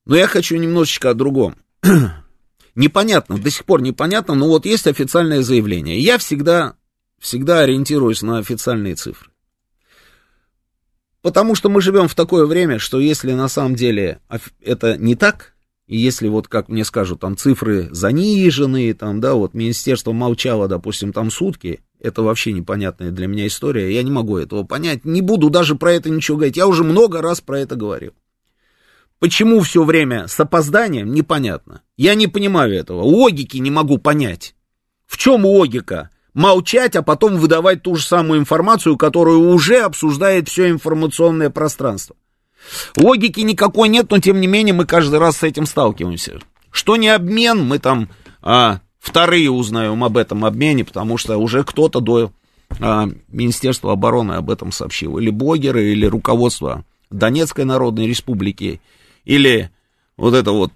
Но 0.05 0.17
я 0.17 0.27
хочу 0.27 0.57
немножечко 0.57 1.11
о 1.11 1.15
другом. 1.15 1.57
непонятно, 2.75 3.39
до 3.39 3.51
сих 3.51 3.65
пор 3.65 3.81
непонятно, 3.83 4.35
но 4.35 4.49
вот 4.49 4.67
есть 4.67 4.87
официальное 4.87 5.43
заявление. 5.43 5.99
Я 5.99 6.19
всегда, 6.19 6.77
всегда 7.19 7.61
ориентируюсь 7.61 8.23
на 8.23 8.39
официальные 8.39 8.95
цифры. 8.95 9.31
Потому 11.27 11.57
что 11.57 11.69
мы 11.69 11.81
живем 11.81 12.07
в 12.07 12.15
такое 12.15 12.47
время, 12.47 12.79
что 12.79 13.01
если 13.01 13.33
на 13.33 13.49
самом 13.49 13.75
деле 13.75 14.21
это 14.63 14.97
не 14.97 15.17
так, 15.17 15.55
и 15.89 15.97
если 15.97 16.29
вот, 16.29 16.47
как 16.47 16.69
мне 16.69 16.85
скажут, 16.85 17.19
там 17.19 17.37
цифры 17.37 17.89
заниженные, 17.91 18.95
там, 18.95 19.21
да, 19.21 19.35
вот 19.35 19.53
министерство 19.53 20.13
молчало, 20.13 20.69
допустим, 20.69 21.13
там 21.13 21.33
сутки, 21.33 21.81
это 21.99 22.23
вообще 22.23 22.53
непонятная 22.53 23.11
для 23.11 23.27
меня 23.27 23.49
история, 23.49 23.93
я 23.93 24.05
не 24.05 24.13
могу 24.13 24.39
этого 24.39 24.63
понять, 24.63 25.05
не 25.05 25.21
буду 25.21 25.51
даже 25.51 25.75
про 25.75 25.95
это 25.95 26.11
ничего 26.11 26.37
говорить, 26.37 26.57
я 26.57 26.69
уже 26.69 26.85
много 26.85 27.21
раз 27.21 27.41
про 27.41 27.59
это 27.59 27.75
говорил. 27.75 28.13
Почему 29.19 29.59
все 29.63 29.83
время 29.83 30.29
с 30.29 30.39
опозданием, 30.39 31.13
непонятно. 31.13 31.83
Я 31.97 32.15
не 32.15 32.29
понимаю 32.29 32.73
этого, 32.73 33.03
логики 33.03 33.57
не 33.57 33.73
могу 33.73 33.99
понять. 33.99 34.55
В 35.09 35.19
чем 35.19 35.45
логика? 35.45 36.11
Молчать, 36.37 36.95
а 36.97 37.03
потом 37.03 37.37
выдавать 37.37 37.83
ту 37.83 37.95
же 37.95 38.05
самую 38.05 38.39
информацию, 38.41 38.99
которую 38.99 39.49
уже 39.49 39.81
обсуждает 39.81 40.51
все 40.51 40.69
информационное 40.69 41.49
пространство. 41.49 42.15
Логики 42.95 43.41
никакой 43.41 43.89
нет, 43.89 44.11
но 44.11 44.19
тем 44.19 44.43
не 44.43 44.47
менее 44.47 44.75
мы 44.75 44.85
каждый 44.85 45.19
раз 45.19 45.39
с 45.39 45.45
этим 45.45 45.65
сталкиваемся. 45.65 46.41
Что 46.71 46.97
не 46.97 47.09
обмен, 47.09 47.67
мы 47.67 47.79
там 47.79 48.11
а, 48.43 48.81
вторые 48.99 49.51
узнаем 49.51 50.05
об 50.05 50.19
этом 50.19 50.45
обмене, 50.45 50.85
потому 50.85 51.17
что 51.17 51.39
уже 51.39 51.65
кто-то 51.65 52.01
до 52.01 52.33
а, 52.81 53.09
Министерства 53.29 53.93
обороны 53.93 54.33
об 54.33 54.51
этом 54.51 54.73
сообщил. 54.73 55.17
Или 55.17 55.31
блогеры, 55.31 55.91
или 55.93 56.05
руководство 56.05 56.85
Донецкой 57.09 57.65
Народной 57.65 58.07
Республики, 58.07 58.83
или 59.25 59.71
вот 60.19 60.35
это 60.35 60.53
вот 60.53 60.71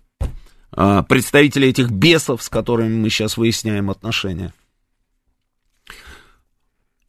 а, 0.72 1.02
представители 1.02 1.68
этих 1.68 1.90
бесов, 1.90 2.42
с 2.42 2.48
которыми 2.48 2.96
мы 2.96 3.10
сейчас 3.10 3.36
выясняем 3.36 3.90
отношения. 3.90 4.54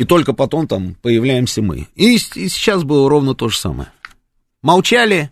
И 0.02 0.04
только 0.04 0.34
потом 0.34 0.68
там 0.68 0.96
появляемся 1.00 1.62
мы. 1.62 1.88
И, 1.94 2.16
и 2.16 2.18
сейчас 2.18 2.84
было 2.84 3.08
ровно 3.08 3.36
то 3.36 3.50
же 3.50 3.58
самое. 3.60 3.92
Молчали, 4.64 5.30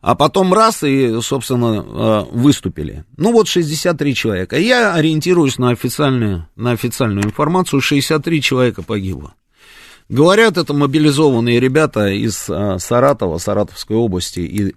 а 0.00 0.14
потом 0.14 0.54
раз 0.54 0.84
и, 0.84 1.20
собственно, 1.20 1.84
э, 1.84 2.24
выступили. 2.30 3.04
Ну 3.16 3.32
вот 3.32 3.48
63 3.48 4.14
человека. 4.14 4.56
Я 4.56 4.94
ориентируюсь 4.94 5.58
на 5.58 5.70
официальную, 5.70 6.46
на 6.54 6.70
официальную 6.70 7.24
информацию, 7.24 7.80
63 7.80 8.40
человека 8.40 8.82
погибло. 8.82 9.34
Говорят, 10.08 10.56
это 10.56 10.72
мобилизованные 10.72 11.58
ребята 11.58 12.06
из 12.06 12.48
э, 12.48 12.78
Саратова, 12.78 13.38
Саратовской 13.38 13.96
области, 13.96 14.38
и 14.38 14.68
э, 14.68 14.72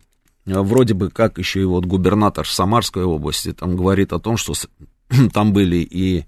вроде 0.45 0.95
бы 0.95 1.11
как 1.11 1.37
еще 1.37 1.61
и 1.61 1.65
вот 1.65 1.85
губернатор 1.85 2.47
Самарской 2.47 3.03
области 3.03 3.53
там 3.53 3.77
говорит 3.77 4.11
о 4.11 4.19
том, 4.19 4.37
что 4.37 4.53
там 5.33 5.53
были 5.53 5.87
и 5.87 6.25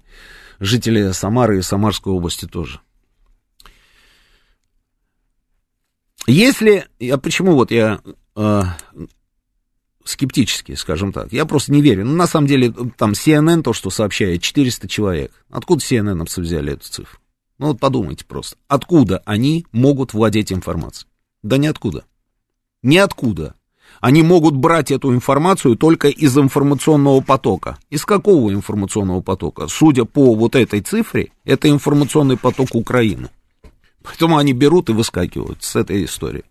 жители 0.60 1.10
Самары 1.10 1.58
и 1.58 1.62
Самарской 1.62 2.12
области 2.12 2.46
тоже. 2.46 2.80
Если, 6.28 6.86
я 6.98 7.16
почему 7.16 7.54
вот 7.54 7.70
я 7.70 8.00
э, 8.36 8.62
скептически, 10.04 10.74
скажем 10.74 11.10
так, 11.12 11.32
я 11.32 11.46
просто 11.46 11.72
не 11.72 11.80
верю. 11.80 12.04
Ну, 12.04 12.14
на 12.14 12.26
самом 12.26 12.46
деле, 12.46 12.72
там 12.98 13.12
CNN 13.12 13.62
то, 13.62 13.72
что 13.72 13.88
сообщает, 13.88 14.42
400 14.42 14.88
человек. 14.88 15.32
Откуда 15.50 15.82
CNN 15.82 16.22
взяли 16.40 16.74
эту 16.74 16.86
цифру? 16.86 17.18
Ну 17.58 17.68
вот 17.68 17.80
подумайте 17.80 18.26
просто. 18.26 18.56
Откуда 18.68 19.22
они 19.24 19.66
могут 19.72 20.12
владеть 20.12 20.52
информацией? 20.52 21.08
Да 21.42 21.56
ниоткуда. 21.56 22.04
Ниоткуда. 22.82 23.54
Они 24.00 24.22
могут 24.22 24.54
брать 24.54 24.90
эту 24.90 25.14
информацию 25.14 25.76
только 25.76 26.08
из 26.08 26.36
информационного 26.36 27.22
потока. 27.22 27.78
Из 27.88 28.04
какого 28.04 28.52
информационного 28.52 29.22
потока? 29.22 29.66
Судя 29.66 30.04
по 30.04 30.34
вот 30.34 30.54
этой 30.54 30.82
цифре, 30.82 31.32
это 31.44 31.70
информационный 31.70 32.36
поток 32.36 32.74
Украины. 32.74 33.30
Поэтому 34.02 34.36
они 34.36 34.52
берут 34.52 34.88
и 34.88 34.92
выскакивают 34.92 35.62
с 35.62 35.76
этой 35.76 36.04
истории. 36.04 36.44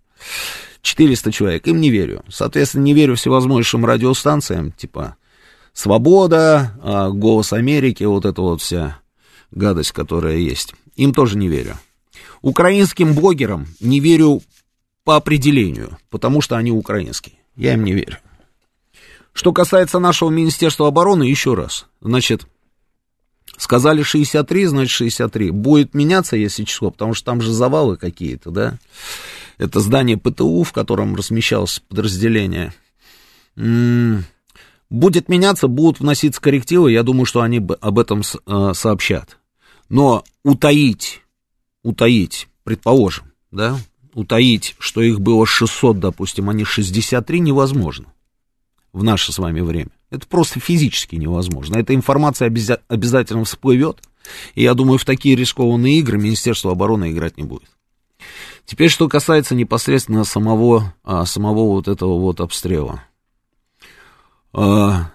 400 0.81 1.31
человек, 1.31 1.67
им 1.67 1.81
не 1.81 1.89
верю. 1.89 2.23
Соответственно, 2.29 2.83
не 2.83 2.93
верю 2.93 3.15
всевозможным 3.15 3.86
радиостанциям, 3.86 4.71
типа 4.71 5.17
«Свобода», 5.73 6.73
а, 6.81 7.10
«Голос 7.10 7.53
Америки», 7.53 8.03
вот 8.03 8.25
эта 8.25 8.41
вот 8.41 8.62
вся 8.62 8.99
гадость, 9.51 9.91
которая 9.91 10.38
есть. 10.38 10.73
Им 10.95 11.13
тоже 11.13 11.38
не 11.38 11.47
верю. 11.47 11.77
Украинским 12.41 13.13
блогерам 13.13 13.67
не 13.79 13.99
верю 13.99 14.41
по 15.03 15.15
определению, 15.15 15.97
потому 16.10 16.41
что 16.41 16.57
они 16.57 16.71
украинские. 16.71 17.36
Я 17.55 17.73
им 17.73 17.83
не 17.83 17.93
верю. 17.93 18.17
Что 19.33 19.53
касается 19.53 19.99
нашего 19.99 20.29
Министерства 20.29 20.88
обороны, 20.88 21.23
еще 21.23 21.53
раз. 21.53 21.86
Значит, 22.01 22.47
Сказали 23.57 24.03
63, 24.03 24.65
значит 24.67 24.91
63. 24.91 25.49
Будет 25.49 25.95
меняться, 25.95 26.37
если 26.37 26.63
число, 26.63 26.91
потому 26.91 27.13
что 27.15 27.25
там 27.25 27.41
же 27.41 27.51
завалы 27.51 27.97
какие-то, 27.97 28.51
да. 28.51 28.77
Это 29.57 29.79
здание 29.79 30.17
ПТУ, 30.17 30.63
в 30.63 30.71
котором 30.71 31.15
размещалось 31.15 31.81
подразделение. 31.89 32.73
М-м- 33.55 34.25
будет 34.91 35.27
меняться, 35.27 35.67
будут 35.67 35.99
вноситься 35.99 36.39
коррективы, 36.39 36.91
я 36.91 37.01
думаю, 37.01 37.25
что 37.25 37.41
они 37.41 37.57
об 37.57 37.99
этом 37.99 38.21
э, 38.21 38.71
сообщат. 38.75 39.37
Но 39.89 40.23
утаить, 40.43 41.21
утаить, 41.81 42.47
предположим, 42.63 43.25
да, 43.51 43.79
утаить, 44.13 44.75
что 44.77 45.01
их 45.01 45.19
было 45.19 45.47
600, 45.47 45.99
допустим, 45.99 46.49
а 46.49 46.53
не 46.53 46.63
63, 46.63 47.39
невозможно 47.39 48.13
в 48.93 49.03
наше 49.03 49.31
с 49.31 49.39
вами 49.39 49.61
время. 49.61 49.91
Это 50.09 50.25
просто 50.27 50.59
физически 50.59 51.15
невозможно. 51.15 51.77
Эта 51.77 51.93
информация 51.93 52.49
обяза- 52.49 52.81
обязательно 52.87 53.43
всплывет. 53.43 54.01
И 54.55 54.63
я 54.63 54.73
думаю, 54.73 54.97
в 54.97 55.05
такие 55.05 55.35
рискованные 55.35 55.99
игры 55.99 56.17
Министерство 56.17 56.71
обороны 56.71 57.11
играть 57.11 57.37
не 57.37 57.43
будет. 57.43 57.69
Теперь, 58.65 58.89
что 58.89 59.07
касается 59.07 59.55
непосредственно 59.55 60.23
самого, 60.23 60.93
а, 61.03 61.25
самого 61.25 61.71
вот 61.71 61.87
этого 61.87 62.19
вот 62.19 62.41
обстрела. 62.41 63.03
А, 64.53 65.11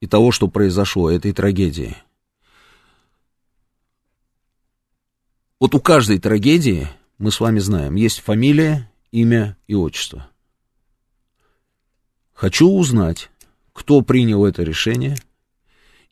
и 0.00 0.06
того, 0.06 0.32
что 0.32 0.48
произошло, 0.48 1.10
этой 1.10 1.32
трагедии. 1.32 1.96
Вот 5.58 5.74
у 5.74 5.80
каждой 5.80 6.18
трагедии, 6.18 6.88
мы 7.18 7.30
с 7.30 7.40
вами 7.40 7.58
знаем, 7.58 7.94
есть 7.94 8.20
фамилия, 8.20 8.90
имя 9.12 9.56
и 9.66 9.74
отчество. 9.74 10.28
Хочу 12.34 12.68
узнать, 12.68 13.30
кто 13.74 14.00
принял 14.00 14.46
это 14.46 14.62
решение 14.62 15.18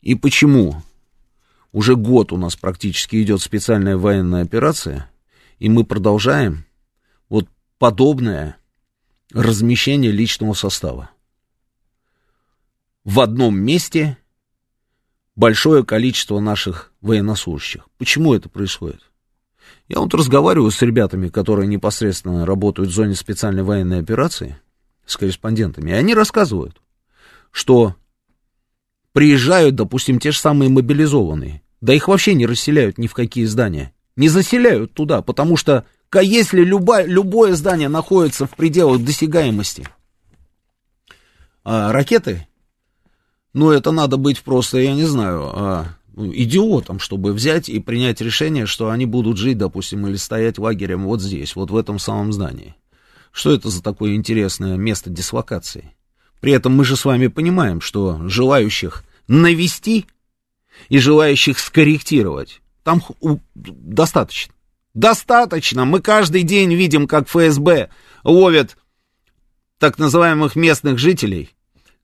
и 0.01 0.13
почему 0.13 0.83
уже 1.71 1.95
год 1.95 2.31
у 2.31 2.37
нас 2.37 2.55
практически 2.55 3.23
идет 3.23 3.41
специальная 3.41 3.97
военная 3.97 4.43
операция, 4.43 5.09
и 5.57 5.69
мы 5.69 5.83
продолжаем 5.85 6.65
вот 7.29 7.47
подобное 7.79 8.57
размещение 9.31 10.11
личного 10.11 10.53
состава. 10.53 11.09
В 13.03 13.21
одном 13.21 13.57
месте 13.57 14.17
большое 15.35 15.83
количество 15.83 16.39
наших 16.39 16.91
военнослужащих. 17.01 17.87
Почему 17.97 18.35
это 18.35 18.49
происходит? 18.49 19.01
Я 19.87 19.99
вот 19.99 20.13
разговариваю 20.13 20.69
с 20.69 20.81
ребятами, 20.81 21.29
которые 21.29 21.67
непосредственно 21.67 22.45
работают 22.45 22.91
в 22.91 22.93
зоне 22.93 23.15
специальной 23.15 23.63
военной 23.63 23.99
операции, 23.99 24.59
с 25.05 25.17
корреспондентами, 25.17 25.91
и 25.91 25.93
они 25.93 26.13
рассказывают, 26.13 26.82
что 27.53 27.95
приезжают, 29.13 29.75
допустим, 29.75 30.19
те 30.19 30.31
же 30.31 30.39
самые 30.39 30.69
мобилизованные, 30.69 31.61
да 31.81 31.93
их 31.93 32.07
вообще 32.07 32.33
не 32.33 32.47
расселяют 32.47 32.97
ни 32.97 33.07
в 33.07 33.13
какие 33.13 33.45
здания, 33.45 33.93
не 34.15 34.27
заселяют 34.27 34.93
туда, 34.93 35.21
потому 35.21 35.55
что 35.55 35.85
если 36.21 36.63
любое, 36.63 37.05
любое 37.05 37.53
здание 37.55 37.89
находится 37.89 38.47
в 38.47 38.55
пределах 38.55 39.03
досягаемости 39.03 39.87
а, 41.63 41.91
ракеты, 41.91 42.47
ну 43.53 43.69
это 43.69 43.91
надо 43.91 44.17
быть 44.17 44.41
просто, 44.41 44.79
я 44.79 44.93
не 44.93 45.05
знаю, 45.05 45.51
а, 45.53 45.85
ну, 46.15 46.33
идиотом, 46.33 46.99
чтобы 46.99 47.33
взять 47.33 47.69
и 47.69 47.79
принять 47.79 48.19
решение, 48.19 48.65
что 48.65 48.89
они 48.89 49.05
будут 49.05 49.37
жить, 49.37 49.59
допустим, 49.59 50.07
или 50.07 50.15
стоять 50.15 50.57
лагерем 50.57 51.05
вот 51.05 51.21
здесь, 51.21 51.55
вот 51.55 51.69
в 51.69 51.77
этом 51.77 51.99
самом 51.99 52.33
здании. 52.33 52.75
Что 53.31 53.53
это 53.53 53.69
за 53.69 53.83
такое 53.83 54.15
интересное 54.15 54.75
место 54.75 55.11
дислокации? 55.11 55.93
При 56.43 56.51
этом 56.51 56.75
мы 56.75 56.83
же 56.83 56.97
с 56.97 57.05
вами 57.05 57.27
понимаем, 57.27 57.79
что 57.79 58.19
желающих 58.27 59.05
навести 59.29 60.07
и 60.89 60.97
желающих 60.97 61.57
скорректировать 61.57 62.59
там 62.83 63.01
достаточно. 63.53 64.53
Достаточно. 64.93 65.85
Мы 65.85 66.01
каждый 66.01 66.43
день 66.43 66.73
видим, 66.73 67.07
как 67.07 67.29
ФСБ 67.29 67.87
ловит 68.25 68.75
так 69.79 69.97
называемых 69.97 70.57
местных 70.57 70.97
жителей, 70.97 71.51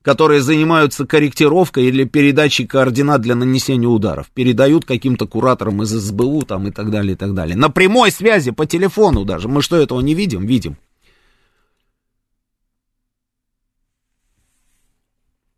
которые 0.03 0.41
занимаются 0.41 1.05
корректировкой 1.05 1.87
или 1.87 2.05
передачей 2.05 2.65
координат 2.65 3.19
для 3.19 3.35
нанесения 3.35 3.89
ударов. 3.89 4.27
Передают 4.33 4.85
каким-то 4.85 5.27
кураторам 5.27 5.83
из 5.83 5.89
СБУ 5.89 6.43
там 6.43 6.65
и 6.69 6.71
так 6.71 6.91
далее, 6.91 7.15
и 7.15 7.17
так 7.17 7.33
далее. 7.33 7.57
На 7.57 7.69
прямой 7.69 8.09
связи, 8.09 8.51
по 8.51 8.65
телефону 8.65 9.25
даже. 9.25 9.49
Мы 9.49 9.61
что, 9.61 9.75
этого 9.75 9.99
не 9.99 10.13
видим? 10.13 10.45
Видим. 10.45 10.77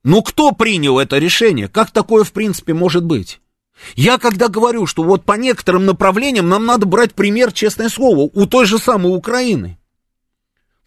Ну 0.04 0.24
кто 0.24 0.52
принял 0.52 1.00
это 1.00 1.20
решение? 1.20 1.68
Как 1.68 1.92
такое 1.92 2.24
в 2.24 2.32
принципе 2.32 2.74
может 2.74 3.04
быть? 3.04 3.40
Я 3.96 4.18
когда 4.18 4.48
говорю, 4.48 4.86
что 4.86 5.04
вот 5.04 5.24
по 5.24 5.34
некоторым 5.34 5.86
направлениям 5.86 6.50
нам 6.50 6.66
надо 6.66 6.86
брать 6.86 7.14
пример, 7.14 7.52
честное 7.52 7.90
слово, 7.90 8.30
у 8.34 8.46
той 8.46 8.66
же 8.66 8.78
самой 8.80 9.16
Украины. 9.16 9.78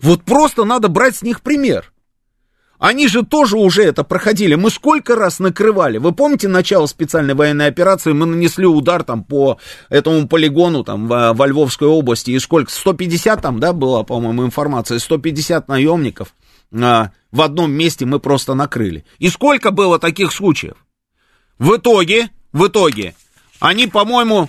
Вот 0.00 0.22
просто 0.22 0.64
надо 0.64 0.88
брать 0.88 1.16
с 1.16 1.22
них 1.22 1.42
пример. 1.42 1.92
Они 2.78 3.08
же 3.08 3.24
тоже 3.24 3.56
уже 3.56 3.84
это 3.84 4.04
проходили. 4.04 4.56
Мы 4.56 4.68
сколько 4.68 5.14
раз 5.14 5.38
накрывали. 5.38 5.98
Вы 5.98 6.12
помните 6.12 6.48
начало 6.48 6.86
специальной 6.86 7.34
военной 7.34 7.68
операции? 7.68 8.12
Мы 8.12 8.26
нанесли 8.26 8.66
удар 8.66 9.04
там 9.04 9.24
по 9.24 9.58
этому 9.88 10.28
полигону 10.28 10.84
там 10.84 11.08
в, 11.08 11.32
во 11.32 11.46
Львовской 11.46 11.88
области. 11.88 12.32
И 12.32 12.38
сколько? 12.38 12.70
150 12.70 13.40
там, 13.40 13.60
да, 13.60 13.72
была, 13.72 14.02
по-моему, 14.02 14.44
информация. 14.44 14.98
150 14.98 15.68
наемников 15.68 16.34
в 16.74 17.40
одном 17.40 17.72
месте 17.72 18.04
мы 18.04 18.20
просто 18.20 18.54
накрыли. 18.54 19.04
И 19.18 19.28
сколько 19.28 19.70
было 19.70 19.98
таких 19.98 20.32
случаев? 20.32 20.76
В 21.58 21.76
итоге 21.76 22.30
в 22.54 22.68
итоге. 22.68 23.14
Они, 23.60 23.86
по-моему, 23.86 24.48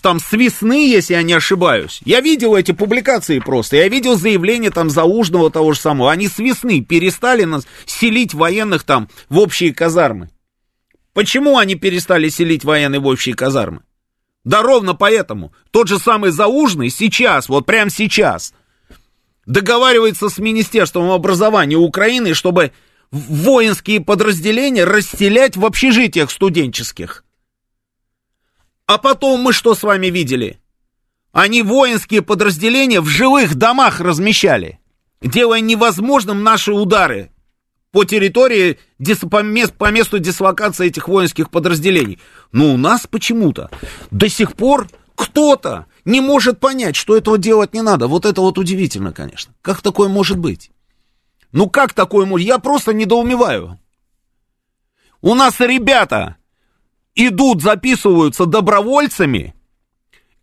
там 0.00 0.20
с 0.20 0.32
весны, 0.32 0.88
если 0.88 1.14
я 1.14 1.22
не 1.22 1.34
ошибаюсь. 1.34 2.00
Я 2.04 2.20
видел 2.20 2.54
эти 2.54 2.72
публикации 2.72 3.40
просто. 3.40 3.76
Я 3.76 3.88
видел 3.88 4.16
заявление 4.16 4.70
там 4.70 4.88
Заужного 4.88 5.50
того 5.50 5.72
же 5.72 5.80
самого. 5.80 6.10
Они 6.10 6.28
с 6.28 6.38
весны 6.38 6.80
перестали 6.80 7.44
нас 7.44 7.66
селить 7.84 8.32
военных 8.32 8.84
там 8.84 9.08
в 9.28 9.38
общие 9.38 9.74
казармы. 9.74 10.30
Почему 11.12 11.58
они 11.58 11.74
перестали 11.74 12.28
селить 12.28 12.64
военные 12.64 13.00
в 13.00 13.06
общие 13.06 13.34
казармы? 13.34 13.82
Да 14.44 14.62
ровно 14.62 14.94
поэтому. 14.94 15.52
Тот 15.72 15.88
же 15.88 15.98
самый 15.98 16.30
Заужный 16.30 16.90
сейчас, 16.90 17.48
вот 17.48 17.66
прямо 17.66 17.90
сейчас, 17.90 18.54
договаривается 19.46 20.28
с 20.28 20.38
Министерством 20.38 21.10
образования 21.10 21.76
Украины, 21.76 22.34
чтобы 22.34 22.72
воинские 23.10 24.00
подразделения 24.00 24.84
расселять 24.84 25.56
в 25.56 25.64
общежитиях 25.66 26.30
студенческих. 26.30 27.24
А 28.86 28.98
потом 28.98 29.40
мы 29.40 29.52
что 29.52 29.74
с 29.74 29.82
вами 29.82 30.08
видели? 30.08 30.58
Они 31.32 31.62
воинские 31.62 32.22
подразделения 32.22 33.00
в 33.00 33.06
жилых 33.06 33.54
домах 33.54 34.00
размещали, 34.00 34.80
делая 35.22 35.60
невозможным 35.60 36.42
наши 36.42 36.72
удары 36.72 37.30
по 37.90 38.04
территории, 38.04 38.78
по, 39.30 39.90
месту 39.90 40.18
дислокации 40.18 40.86
этих 40.86 41.08
воинских 41.08 41.50
подразделений. 41.50 42.18
Но 42.50 42.72
у 42.72 42.76
нас 42.76 43.06
почему-то 43.06 43.70
до 44.10 44.28
сих 44.28 44.54
пор 44.54 44.88
кто-то 45.14 45.86
не 46.04 46.20
может 46.20 46.60
понять, 46.60 46.96
что 46.96 47.16
этого 47.16 47.38
делать 47.38 47.74
не 47.74 47.82
надо. 47.82 48.08
Вот 48.08 48.26
это 48.26 48.40
вот 48.40 48.58
удивительно, 48.58 49.12
конечно. 49.12 49.54
Как 49.62 49.80
такое 49.80 50.08
может 50.08 50.38
быть? 50.38 50.70
Ну 51.52 51.68
как 51.68 51.92
такое 51.92 52.26
может? 52.26 52.46
Я 52.46 52.58
просто 52.58 52.92
недоумеваю. 52.92 53.78
У 55.20 55.34
нас 55.34 55.60
ребята 55.60 56.36
идут, 57.14 57.62
записываются 57.62 58.46
добровольцами, 58.46 59.54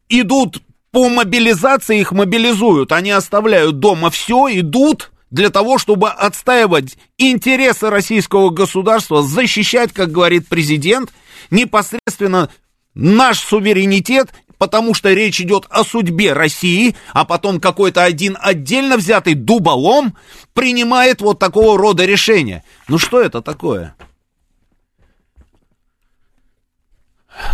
идут 0.08 0.62
по 0.92 1.10
мобилизации, 1.10 2.00
их 2.00 2.12
мобилизуют, 2.12 2.92
они 2.92 3.12
оставляют 3.12 3.80
дома 3.80 4.10
все, 4.10 4.48
идут 4.60 5.12
для 5.30 5.50
того, 5.50 5.78
чтобы 5.78 6.10
отстаивать 6.10 6.98
интересы 7.18 7.90
российского 7.90 8.50
государства, 8.50 9.22
защищать, 9.22 9.94
как 9.94 10.12
говорит 10.12 10.48
президент, 10.48 11.12
непосредственно 11.52 12.50
наш 12.96 13.40
суверенитет, 13.40 14.30
потому 14.60 14.94
что 14.94 15.12
речь 15.12 15.42
идет 15.42 15.66
о 15.72 15.84
судьбе 15.84 16.34
России, 16.34 16.96
а 17.14 17.26
потом 17.26 17.60
какой-то 17.60 18.04
один 18.04 18.38
отдельно 18.40 18.98
взятый 18.98 19.34
дуболом 19.34 20.16
принимает 20.54 21.22
вот 21.22 21.40
такого 21.40 21.80
рода 21.80 22.06
решения. 22.06 22.64
Ну 22.88 23.00
что 23.00 23.22
это 23.22 23.42
такое? 23.42 23.96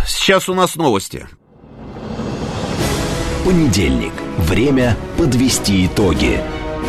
Сейчас 0.06 0.48
у 0.48 0.54
нас 0.54 0.74
новости. 0.74 1.26
Понедельник. 3.44 4.12
Время 4.38 4.96
подвести 5.16 5.86
итоги. 5.86 6.42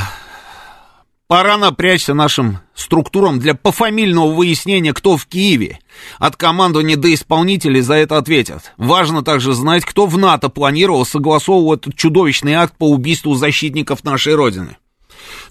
пора 1.28 1.56
напрячься 1.56 2.12
нашим 2.12 2.58
структурам 2.74 3.38
для 3.38 3.54
пофамильного 3.54 4.32
выяснения, 4.32 4.92
кто 4.92 5.16
в 5.16 5.26
Киеве 5.26 5.78
от 6.18 6.36
командования 6.36 6.96
до 6.96 7.12
исполнителей 7.14 7.80
за 7.80 7.94
это 7.94 8.18
ответят. 8.18 8.72
Важно 8.76 9.22
также 9.22 9.52
знать, 9.52 9.84
кто 9.84 10.06
в 10.06 10.18
НАТО 10.18 10.48
планировал 10.48 11.06
согласовывать 11.06 11.82
этот 11.82 11.96
чудовищный 11.96 12.54
акт 12.54 12.74
по 12.76 12.90
убийству 12.90 13.34
защитников 13.34 14.02
нашей 14.02 14.34
Родины. 14.34 14.76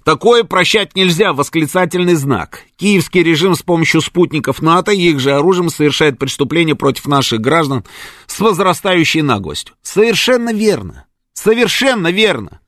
Такое 0.04 0.44
прощать 0.44 0.96
нельзя, 0.96 1.32
восклицательный 1.32 2.16
знак. 2.16 2.64
Киевский 2.76 3.22
режим 3.22 3.56
с 3.56 3.62
помощью 3.62 4.02
спутников 4.02 4.62
НАТО 4.62 4.92
и 4.92 5.10
их 5.12 5.20
же 5.20 5.34
оружием 5.34 5.70
совершает 5.70 6.18
преступления 6.18 6.76
против 6.76 7.06
наших 7.06 7.40
граждан 7.40 7.84
с 8.26 8.40
возрастающей 8.40 9.22
наглостью. 9.22 9.76
Совершенно 9.84 10.52
верно. 10.52 11.06
Совершенно 11.34 12.10
верно. 12.10 12.62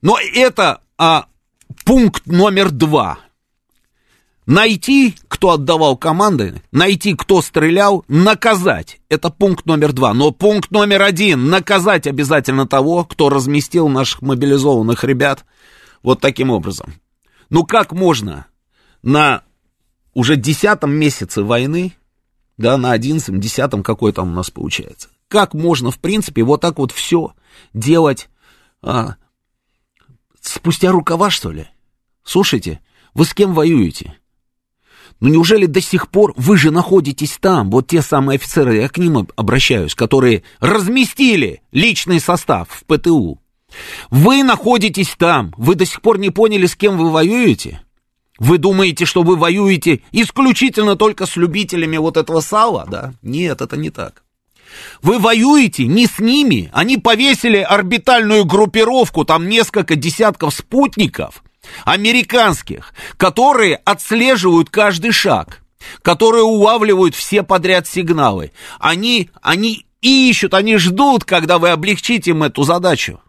Но 0.00 0.18
это 0.34 0.80
а, 0.96 1.26
пункт 1.84 2.26
номер 2.26 2.70
два. 2.70 3.18
Найти, 4.46 5.14
кто 5.28 5.50
отдавал 5.50 5.98
команды, 5.98 6.62
найти, 6.72 7.14
кто 7.14 7.42
стрелял, 7.42 8.06
наказать. 8.08 8.98
Это 9.10 9.28
пункт 9.28 9.66
номер 9.66 9.92
два. 9.92 10.14
Но 10.14 10.30
пункт 10.30 10.70
номер 10.70 11.02
один, 11.02 11.50
наказать 11.50 12.06
обязательно 12.06 12.66
того, 12.66 13.04
кто 13.04 13.28
разместил 13.28 13.88
наших 13.88 14.22
мобилизованных 14.22 15.04
ребят 15.04 15.44
вот 16.02 16.20
таким 16.20 16.50
образом. 16.50 16.94
Ну 17.50 17.64
как 17.64 17.92
можно 17.92 18.46
на 19.02 19.42
уже 20.14 20.36
десятом 20.36 20.92
месяце 20.92 21.42
войны, 21.42 21.94
да, 22.56 22.76
на 22.76 22.92
одиннадцатом, 22.92 23.40
десятом, 23.40 23.82
какой 23.82 24.12
там 24.12 24.28
у 24.28 24.34
нас 24.34 24.50
получается, 24.50 25.08
как 25.28 25.54
можно, 25.54 25.90
в 25.90 25.98
принципе, 25.98 26.42
вот 26.42 26.60
так 26.60 26.78
вот 26.78 26.92
все 26.92 27.32
делать 27.72 28.28
а, 28.82 29.16
спустя 30.40 30.90
рукава, 30.90 31.30
что 31.30 31.50
ли? 31.50 31.68
Слушайте, 32.24 32.80
вы 33.14 33.24
с 33.24 33.34
кем 33.34 33.54
воюете? 33.54 34.14
Ну 35.20 35.28
неужели 35.28 35.66
до 35.66 35.80
сих 35.80 36.08
пор 36.08 36.32
вы 36.36 36.56
же 36.56 36.70
находитесь 36.70 37.38
там, 37.40 37.70
вот 37.70 37.88
те 37.88 38.02
самые 38.02 38.36
офицеры, 38.36 38.76
я 38.76 38.88
к 38.88 38.98
ним 38.98 39.28
обращаюсь, 39.36 39.94
которые 39.94 40.44
разместили 40.60 41.62
личный 41.72 42.20
состав 42.20 42.68
в 42.70 42.84
ПТУ. 42.84 43.40
Вы 44.10 44.42
находитесь 44.42 45.14
там, 45.18 45.52
вы 45.56 45.74
до 45.74 45.84
сих 45.84 46.00
пор 46.00 46.18
не 46.18 46.30
поняли, 46.30 46.66
с 46.66 46.76
кем 46.76 46.96
вы 46.96 47.10
воюете? 47.10 47.82
Вы 48.38 48.58
думаете, 48.58 49.04
что 49.04 49.22
вы 49.22 49.36
воюете 49.36 50.02
исключительно 50.12 50.96
только 50.96 51.26
с 51.26 51.36
любителями 51.36 51.96
вот 51.96 52.16
этого 52.16 52.40
сала, 52.40 52.86
да? 52.88 53.14
Нет, 53.20 53.60
это 53.60 53.76
не 53.76 53.90
так. 53.90 54.22
Вы 55.02 55.18
воюете 55.18 55.86
не 55.86 56.06
с 56.06 56.18
ними, 56.18 56.70
они 56.72 56.98
повесили 56.98 57.58
орбитальную 57.58 58.44
группировку, 58.44 59.24
там 59.24 59.48
несколько 59.48 59.96
десятков 59.96 60.54
спутников 60.54 61.42
американских, 61.84 62.94
которые 63.16 63.76
отслеживают 63.76 64.70
каждый 64.70 65.12
шаг, 65.12 65.62
которые 66.02 66.44
улавливают 66.44 67.14
все 67.14 67.42
подряд 67.42 67.86
сигналы. 67.86 68.52
Они, 68.78 69.30
они 69.42 69.86
ищут, 70.00 70.54
они 70.54 70.76
ждут, 70.76 71.24
когда 71.24 71.58
вы 71.58 71.70
облегчите 71.70 72.30
им 72.30 72.42
эту 72.42 72.62
задачу. 72.62 73.20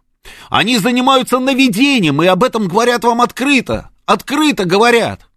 Они 0.50 0.78
занимаются 0.78 1.40
наведением, 1.40 2.22
и 2.22 2.28
об 2.28 2.44
этом 2.44 2.68
говорят 2.68 3.04
вам 3.04 3.22
открыто. 3.22 3.90
Открыто 4.06 4.66
говорят. 4.66 5.28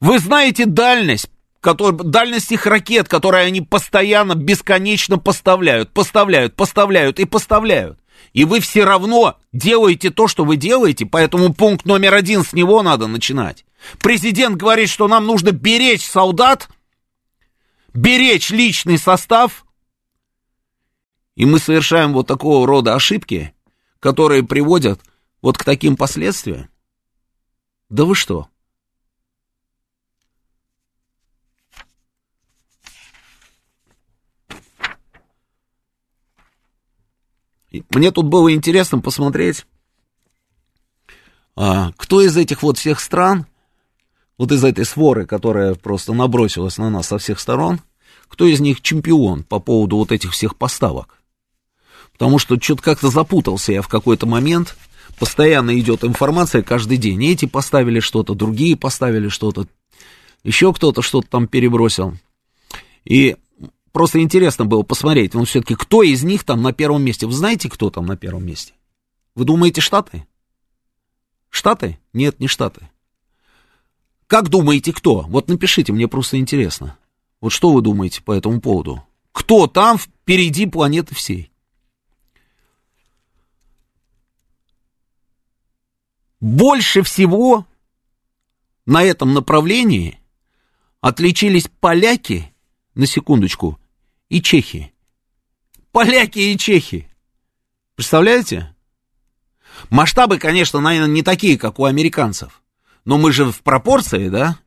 Вы 0.00 0.18
знаете 0.18 0.66
дальность, 0.66 1.30
который, 1.60 1.96
дальность 1.96 2.50
их 2.50 2.66
ракет, 2.66 3.08
которые 3.08 3.46
они 3.46 3.60
постоянно, 3.60 4.34
бесконечно 4.34 5.18
поставляют, 5.18 5.92
поставляют, 5.92 6.56
поставляют 6.56 7.20
и 7.20 7.24
поставляют. 7.24 8.00
И 8.32 8.44
вы 8.44 8.60
все 8.60 8.84
равно 8.84 9.38
делаете 9.52 10.10
то, 10.10 10.26
что 10.26 10.44
вы 10.44 10.56
делаете, 10.56 11.06
поэтому 11.06 11.54
пункт 11.54 11.86
номер 11.86 12.14
один 12.14 12.44
с 12.44 12.52
него 12.52 12.82
надо 12.82 13.06
начинать. 13.06 13.64
Президент 14.00 14.56
говорит, 14.56 14.88
что 14.88 15.06
нам 15.06 15.26
нужно 15.26 15.52
беречь 15.52 16.04
солдат, 16.04 16.68
беречь 17.94 18.50
личный 18.50 18.98
состав, 18.98 19.64
и 21.34 21.44
мы 21.44 21.58
совершаем 21.58 22.12
вот 22.12 22.26
такого 22.26 22.66
рода 22.66 22.94
ошибки, 22.94 23.54
которые 24.02 24.42
приводят 24.42 25.00
вот 25.42 25.56
к 25.56 25.62
таким 25.62 25.96
последствиям. 25.96 26.68
Да 27.88 28.04
вы 28.04 28.16
что? 28.16 28.48
Мне 37.90 38.10
тут 38.10 38.26
было 38.26 38.52
интересно 38.52 38.98
посмотреть, 38.98 39.66
а, 41.54 41.92
кто 41.96 42.20
из 42.22 42.36
этих 42.36 42.64
вот 42.64 42.78
всех 42.78 42.98
стран, 42.98 43.46
вот 44.36 44.50
из 44.50 44.64
этой 44.64 44.84
своры, 44.84 45.26
которая 45.26 45.76
просто 45.76 46.12
набросилась 46.12 46.76
на 46.76 46.90
нас 46.90 47.06
со 47.06 47.18
всех 47.18 47.38
сторон, 47.38 47.80
кто 48.26 48.46
из 48.46 48.58
них 48.58 48.80
чемпион 48.80 49.44
по 49.44 49.60
поводу 49.60 49.96
вот 49.96 50.10
этих 50.10 50.32
всех 50.32 50.56
поставок. 50.56 51.21
Потому 52.22 52.38
что 52.38 52.56
что-то 52.60 52.82
как-то 52.84 53.10
запутался 53.10 53.72
я 53.72 53.82
в 53.82 53.88
какой-то 53.88 54.26
момент, 54.26 54.76
постоянно 55.18 55.76
идет 55.76 56.04
информация 56.04 56.62
каждый 56.62 56.96
день. 56.96 57.24
Эти 57.26 57.46
поставили 57.46 57.98
что-то, 57.98 58.36
другие 58.36 58.76
поставили 58.76 59.26
что-то, 59.26 59.66
еще 60.44 60.72
кто-то 60.72 61.02
что-то 61.02 61.26
там 61.28 61.48
перебросил. 61.48 62.16
И 63.04 63.34
Просто 63.90 64.20
интересно 64.20 64.66
было 64.66 64.84
посмотреть, 64.84 65.34
ну, 65.34 65.44
все-таки, 65.44 65.74
кто 65.74 66.04
из 66.04 66.22
них 66.22 66.44
там 66.44 66.62
на 66.62 66.72
первом 66.72 67.02
месте. 67.02 67.26
Вы 67.26 67.32
знаете, 67.32 67.68
кто 67.68 67.90
там 67.90 68.06
на 68.06 68.16
первом 68.16 68.46
месте? 68.46 68.72
Вы 69.34 69.44
думаете, 69.44 69.80
Штаты? 69.80 70.24
Штаты? 71.50 71.98
Нет, 72.12 72.38
не 72.38 72.46
Штаты. 72.46 72.88
Как 74.28 74.48
думаете, 74.48 74.92
кто? 74.92 75.22
Вот 75.22 75.48
напишите, 75.48 75.92
мне 75.92 76.06
просто 76.06 76.38
интересно. 76.38 76.96
Вот 77.40 77.50
что 77.50 77.72
вы 77.72 77.82
думаете 77.82 78.22
по 78.22 78.30
этому 78.30 78.60
поводу? 78.60 79.02
Кто 79.32 79.66
там 79.66 79.98
впереди 79.98 80.66
планеты 80.66 81.16
всей? 81.16 81.51
Больше 86.42 87.04
всего 87.04 87.68
на 88.84 89.04
этом 89.04 89.32
направлении 89.32 90.18
отличились 91.00 91.68
поляки, 91.78 92.52
на 92.96 93.06
секундочку, 93.06 93.78
и 94.28 94.42
чехи. 94.42 94.92
Поляки 95.92 96.40
и 96.40 96.58
чехи. 96.58 97.08
Представляете? 97.94 98.74
Масштабы, 99.88 100.38
конечно, 100.38 100.80
наверное, 100.80 101.14
не 101.14 101.22
такие, 101.22 101.56
как 101.56 101.78
у 101.78 101.84
американцев. 101.84 102.64
Но 103.04 103.18
мы 103.18 103.30
же 103.30 103.52
в 103.52 103.62
пропорции, 103.62 104.28
да? 104.28 104.58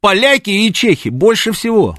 Поляки 0.00 0.50
и 0.50 0.72
чехи 0.72 1.08
больше 1.08 1.52
всего. 1.52 1.96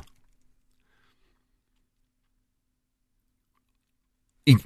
И, 4.45 4.57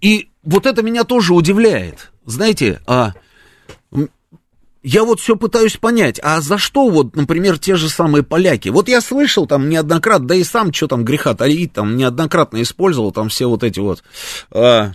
и 0.00 0.30
вот 0.44 0.66
это 0.66 0.82
меня 0.82 1.02
тоже 1.02 1.34
удивляет. 1.34 2.12
Знаете, 2.24 2.80
а, 2.86 3.14
я 4.82 5.04
вот 5.04 5.20
все 5.20 5.36
пытаюсь 5.36 5.76
понять, 5.76 6.18
а 6.22 6.40
за 6.40 6.58
что 6.58 6.88
вот, 6.88 7.14
например, 7.14 7.58
те 7.58 7.76
же 7.76 7.88
самые 7.88 8.22
поляки? 8.22 8.68
Вот 8.68 8.88
я 8.88 9.00
слышал 9.00 9.46
там 9.46 9.68
неоднократно, 9.68 10.28
да 10.28 10.34
и 10.34 10.44
сам 10.44 10.72
что 10.72 10.88
там 10.88 11.04
греха 11.04 11.34
таить, 11.34 11.72
там 11.72 11.96
неоднократно 11.96 12.60
использовал 12.62 13.12
там 13.12 13.28
все 13.28 13.46
вот 13.46 13.62
эти 13.62 13.78
вот 13.78 14.02
э, 14.50 14.90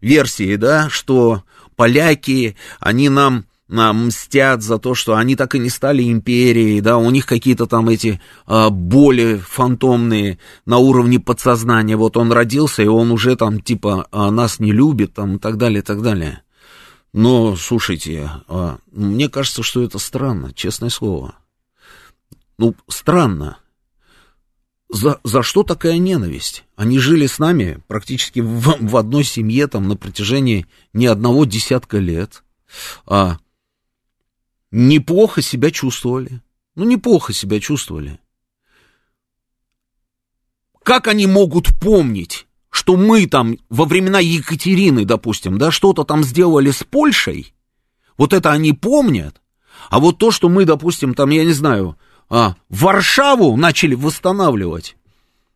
версии, 0.00 0.56
да, 0.56 0.88
что 0.90 1.44
поляки, 1.76 2.56
они 2.80 3.08
нам 3.08 3.44
нам 3.68 4.06
мстят 4.06 4.62
за 4.62 4.78
то, 4.78 4.94
что 4.94 5.14
они 5.14 5.36
так 5.36 5.54
и 5.54 5.58
не 5.58 5.68
стали 5.68 6.10
империей, 6.10 6.80
да, 6.80 6.96
у 6.96 7.10
них 7.10 7.26
какие-то 7.26 7.66
там 7.66 7.90
эти 7.90 8.18
а, 8.46 8.70
боли 8.70 9.42
фантомные 9.46 10.38
на 10.64 10.78
уровне 10.78 11.20
подсознания, 11.20 11.96
вот 11.96 12.16
он 12.16 12.32
родился, 12.32 12.82
и 12.82 12.86
он 12.86 13.12
уже 13.12 13.36
там 13.36 13.60
типа 13.60 14.08
а, 14.10 14.30
нас 14.30 14.58
не 14.58 14.72
любит, 14.72 15.12
там 15.12 15.36
и 15.36 15.38
так 15.38 15.58
далее, 15.58 15.80
и 15.80 15.84
так 15.84 16.02
далее. 16.02 16.42
Но, 17.12 17.56
слушайте, 17.56 18.30
а, 18.48 18.78
мне 18.90 19.28
кажется, 19.28 19.62
что 19.62 19.82
это 19.82 19.98
странно, 19.98 20.52
честное 20.52 20.90
слово. 20.90 21.34
Ну, 22.58 22.74
странно. 22.88 23.58
За, 24.90 25.20
за 25.22 25.42
что 25.42 25.62
такая 25.62 25.98
ненависть? 25.98 26.64
Они 26.76 26.98
жили 26.98 27.26
с 27.26 27.38
нами 27.38 27.82
практически 27.88 28.40
в, 28.40 28.76
в 28.80 28.96
одной 28.96 29.24
семье 29.24 29.66
там 29.68 29.86
на 29.88 29.96
протяжении 29.96 30.66
не 30.92 31.06
одного 31.06 31.44
десятка 31.44 31.98
лет. 31.98 32.42
А, 33.06 33.38
неплохо 34.70 35.42
себя 35.42 35.70
чувствовали. 35.70 36.42
Ну, 36.74 36.84
неплохо 36.84 37.32
себя 37.32 37.60
чувствовали. 37.60 38.18
Как 40.82 41.06
они 41.06 41.26
могут 41.26 41.78
помнить 41.78 42.47
что 42.78 42.94
мы 42.94 43.26
там 43.26 43.56
во 43.68 43.86
времена 43.86 44.20
Екатерины, 44.20 45.04
допустим, 45.04 45.58
да, 45.58 45.72
что-то 45.72 46.04
там 46.04 46.22
сделали 46.22 46.70
с 46.70 46.84
Польшей, 46.84 47.52
вот 48.16 48.32
это 48.32 48.52
они 48.52 48.72
помнят, 48.72 49.42
а 49.90 49.98
вот 49.98 50.18
то, 50.18 50.30
что 50.30 50.48
мы, 50.48 50.64
допустим, 50.64 51.12
там, 51.12 51.30
я 51.30 51.44
не 51.44 51.52
знаю, 51.54 51.98
а, 52.30 52.54
Варшаву 52.68 53.56
начали 53.56 53.96
восстанавливать 53.96 54.96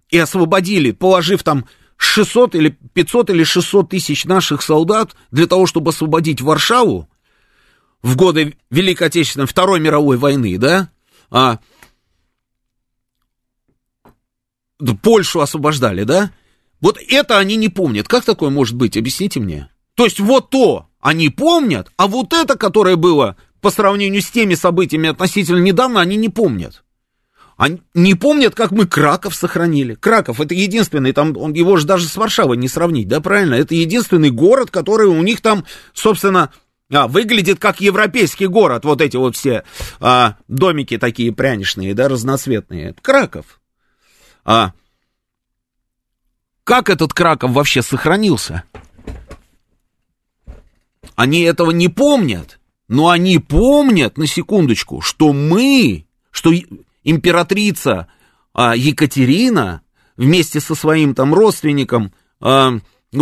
и 0.08 0.18
освободили, 0.18 0.90
положив 0.90 1.44
там 1.44 1.66
600 1.96 2.56
или 2.56 2.76
500 2.92 3.30
или 3.30 3.44
600 3.44 3.90
тысяч 3.90 4.24
наших 4.24 4.60
солдат 4.60 5.14
для 5.30 5.46
того, 5.46 5.66
чтобы 5.66 5.90
освободить 5.90 6.40
Варшаву 6.40 7.08
в 8.02 8.16
годы 8.16 8.56
Великой 8.68 9.06
Отечественной, 9.06 9.46
Второй 9.46 9.78
мировой 9.78 10.16
войны, 10.16 10.58
да, 10.58 10.88
а, 11.30 11.60
Польшу 15.02 15.40
освобождали, 15.40 16.02
да, 16.02 16.32
вот 16.82 16.98
это 17.08 17.38
они 17.38 17.56
не 17.56 17.70
помнят. 17.70 18.08
Как 18.08 18.24
такое 18.24 18.50
может 18.50 18.74
быть? 18.74 18.98
Объясните 18.98 19.40
мне. 19.40 19.70
То 19.94 20.04
есть 20.04 20.20
вот 20.20 20.50
то 20.50 20.88
они 21.00 21.30
помнят, 21.30 21.90
а 21.96 22.08
вот 22.08 22.34
это, 22.34 22.58
которое 22.58 22.96
было 22.96 23.36
по 23.62 23.70
сравнению 23.70 24.20
с 24.20 24.30
теми 24.30 24.54
событиями 24.54 25.08
относительно 25.08 25.60
недавно, 25.60 26.00
они 26.00 26.16
не 26.16 26.28
помнят. 26.28 26.82
Они 27.56 27.80
не 27.94 28.14
помнят, 28.14 28.54
как 28.54 28.72
мы 28.72 28.86
Краков 28.86 29.34
сохранили. 29.34 29.94
Краков 29.94 30.40
это 30.40 30.54
единственный, 30.54 31.12
там 31.12 31.36
он, 31.36 31.52
его 31.52 31.76
же 31.76 31.86
даже 31.86 32.08
с 32.08 32.16
Варшавой 32.16 32.56
не 32.56 32.66
сравнить, 32.66 33.06
да, 33.08 33.20
правильно? 33.20 33.54
Это 33.54 33.74
единственный 33.74 34.30
город, 34.30 34.70
который 34.70 35.06
у 35.06 35.22
них 35.22 35.40
там, 35.40 35.64
собственно, 35.92 36.50
а, 36.90 37.06
выглядит 37.06 37.60
как 37.60 37.80
европейский 37.80 38.46
город. 38.46 38.84
Вот 38.84 39.00
эти 39.00 39.16
вот 39.16 39.36
все 39.36 39.62
а, 40.00 40.36
домики 40.48 40.98
такие 40.98 41.32
пряничные, 41.32 41.94
да, 41.94 42.08
разноцветные. 42.08 42.90
Это 42.90 43.02
Краков. 43.02 43.60
А, 44.44 44.72
как 46.64 46.90
этот 46.90 47.12
Краков 47.12 47.52
вообще 47.52 47.82
сохранился? 47.82 48.64
Они 51.14 51.40
этого 51.42 51.70
не 51.70 51.88
помнят, 51.88 52.58
но 52.88 53.08
они 53.08 53.38
помнят, 53.38 54.16
на 54.16 54.26
секундочку, 54.26 55.00
что 55.00 55.32
мы, 55.32 56.06
что 56.30 56.52
императрица 57.04 58.08
а, 58.52 58.74
Екатерина 58.76 59.82
вместе 60.16 60.60
со 60.60 60.74
своим 60.74 61.14
там 61.14 61.34
родственником, 61.34 62.12
а, 62.40 62.78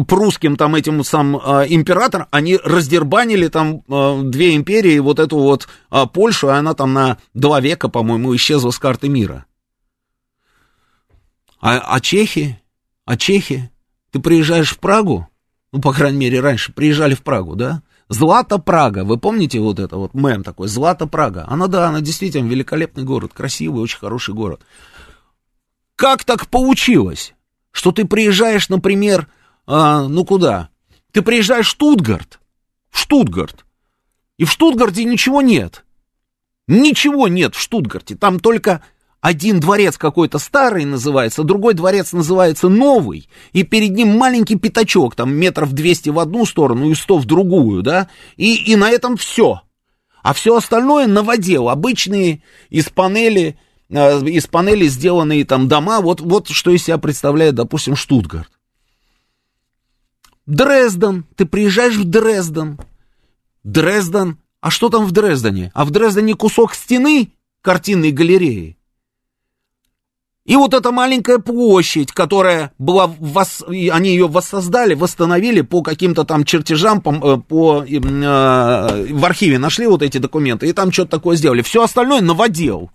прусским 0.07 0.57
там 0.57 0.74
этим 0.74 1.03
сам 1.03 1.37
а, 1.37 1.64
император, 1.66 2.29
они 2.31 2.59
раздербанили 2.62 3.48
там 3.48 3.83
а, 3.88 4.22
две 4.22 4.55
империи, 4.55 4.98
вот 4.98 5.18
эту 5.18 5.38
вот 5.38 5.68
а, 5.88 6.07
Польшу, 6.07 6.48
и 6.48 6.53
она 6.53 6.74
там 6.74 6.92
на 6.92 7.18
два 7.35 7.61
века, 7.61 7.88
по-моему, 7.88 8.35
исчезла 8.37 8.70
с 8.70 8.79
карты 8.79 9.09
мира. 9.09 9.46
А, 11.61 11.79
а 11.79 12.00
чехи? 12.00 12.61
А 13.04 13.16
чехи? 13.16 13.70
Ты 14.10 14.20
приезжаешь 14.20 14.72
в 14.72 14.78
Прагу? 14.78 15.28
Ну, 15.72 15.80
по 15.80 15.92
крайней 15.92 16.18
мере, 16.18 16.40
раньше 16.40 16.72
приезжали 16.72 17.14
в 17.14 17.22
Прагу, 17.22 17.56
да? 17.56 17.82
Злата 18.08 18.58
Прага, 18.58 19.04
вы 19.04 19.18
помните 19.18 19.60
вот 19.60 19.78
это 19.78 19.96
вот 19.96 20.14
мем 20.14 20.42
такой, 20.42 20.66
Злата 20.66 21.06
Прага? 21.06 21.44
Она, 21.46 21.68
да, 21.68 21.88
она 21.88 22.00
действительно 22.00 22.48
великолепный 22.48 23.04
город, 23.04 23.32
красивый, 23.32 23.82
очень 23.82 23.98
хороший 23.98 24.34
город. 24.34 24.62
Как 25.94 26.24
так 26.24 26.48
получилось, 26.48 27.34
что 27.70 27.92
ты 27.92 28.04
приезжаешь, 28.04 28.68
например, 28.68 29.28
а, 29.64 30.08
ну 30.08 30.24
куда? 30.24 30.70
Ты 31.12 31.22
приезжаешь 31.22 31.66
в 31.66 31.70
Штутгарт, 31.70 32.40
в 32.90 32.98
Штутгарт, 32.98 33.64
и 34.38 34.44
в 34.44 34.50
Штутгарте 34.50 35.04
ничего 35.04 35.40
нет. 35.40 35.84
Ничего 36.66 37.28
нет 37.28 37.54
в 37.54 37.60
Штутгарте, 37.60 38.16
там 38.16 38.40
только 38.40 38.82
один 39.20 39.61
дворец 39.61 39.98
какой-то 39.98 40.38
старый 40.38 40.85
называется, 40.85 41.44
другой 41.44 41.74
дворец 41.74 42.12
называется 42.12 42.68
новый, 42.68 43.28
и 43.52 43.62
перед 43.62 43.90
ним 43.90 44.16
маленький 44.16 44.56
пятачок, 44.56 45.14
там 45.14 45.35
метров 45.35 45.72
200 45.72 46.11
в 46.11 46.18
одну 46.18 46.46
сторону 46.46 46.90
и 46.90 46.94
100 46.94 47.18
в 47.18 47.24
другую, 47.26 47.83
да, 47.83 48.09
и, 48.37 48.54
и 48.54 48.76
на 48.76 48.90
этом 48.90 49.16
все. 49.16 49.61
А 50.22 50.33
все 50.33 50.56
остальное 50.56 51.06
на 51.06 51.22
воде, 51.22 51.59
обычные 51.59 52.42
из 52.70 52.88
панели, 52.88 53.59
э, 53.90 54.20
из 54.26 54.46
панели 54.46 54.87
сделанные 54.87 55.44
там 55.44 55.68
дома, 55.68 56.00
вот, 56.00 56.20
вот 56.20 56.48
что 56.48 56.70
из 56.70 56.85
себя 56.85 56.98
представляет, 56.98 57.54
допустим, 57.54 57.96
Штутгарт. 57.96 58.50
Дрезден, 60.46 61.26
ты 61.37 61.44
приезжаешь 61.44 61.96
в 61.96 62.04
Дрезден. 62.04 62.78
Дрезден, 63.64 64.38
а 64.61 64.70
что 64.70 64.88
там 64.88 65.04
в 65.04 65.12
Дрездене? 65.12 65.70
А 65.74 65.85
в 65.85 65.90
Дрездене 65.90 66.35
кусок 66.35 66.74
стены 66.74 67.33
картинной 67.62 68.11
галереи. 68.11 68.76
И 70.50 70.56
вот 70.56 70.74
эта 70.74 70.90
маленькая 70.90 71.38
площадь, 71.38 72.10
которая 72.10 72.72
была, 72.76 73.06
вос... 73.06 73.62
они 73.68 74.10
ее 74.10 74.26
воссоздали, 74.26 74.94
восстановили 74.94 75.60
по 75.60 75.80
каким-то 75.80 76.24
там 76.24 76.42
чертежам, 76.42 77.00
по, 77.00 77.12
э, 77.12 77.38
по, 77.38 77.84
э, 77.84 79.06
в 79.12 79.24
архиве 79.24 79.60
нашли 79.60 79.86
вот 79.86 80.02
эти 80.02 80.18
документы, 80.18 80.68
и 80.68 80.72
там 80.72 80.90
что-то 80.90 81.12
такое 81.12 81.36
сделали. 81.36 81.62
Все 81.62 81.84
остальное 81.84 82.20
новодел. 82.20 82.90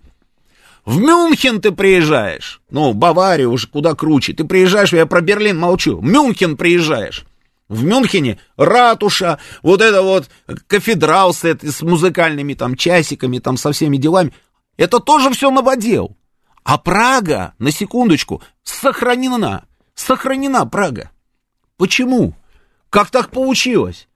В 0.84 0.98
Мюнхен 0.98 1.62
ты 1.62 1.72
приезжаешь, 1.72 2.60
ну, 2.68 2.92
Бавария 2.92 3.48
уже 3.48 3.68
куда 3.68 3.94
круче, 3.94 4.34
ты 4.34 4.44
приезжаешь, 4.44 4.92
я 4.92 5.06
про 5.06 5.22
Берлин 5.22 5.58
молчу, 5.58 5.98
Мюнхен 6.02 6.58
приезжаешь. 6.58 7.24
В 7.70 7.84
Мюнхене 7.84 8.38
ратуша, 8.58 9.38
вот 9.62 9.80
это 9.80 10.02
вот 10.02 10.28
кафедрал 10.66 11.32
с, 11.32 11.42
с 11.42 11.80
музыкальными 11.80 12.52
там 12.52 12.76
часиками, 12.76 13.38
там 13.38 13.56
со 13.56 13.72
всеми 13.72 13.96
делами. 13.96 14.34
Это 14.76 15.00
тоже 15.00 15.30
все 15.30 15.50
новодел. 15.50 16.18
А 16.66 16.78
Прага, 16.78 17.54
на 17.60 17.70
секундочку, 17.70 18.42
сохранена. 18.64 19.68
Сохранена 19.94 20.66
Прага. 20.66 21.12
Почему? 21.76 22.34
Как 22.90 23.12
так 23.12 23.30
получилось? 23.30 24.08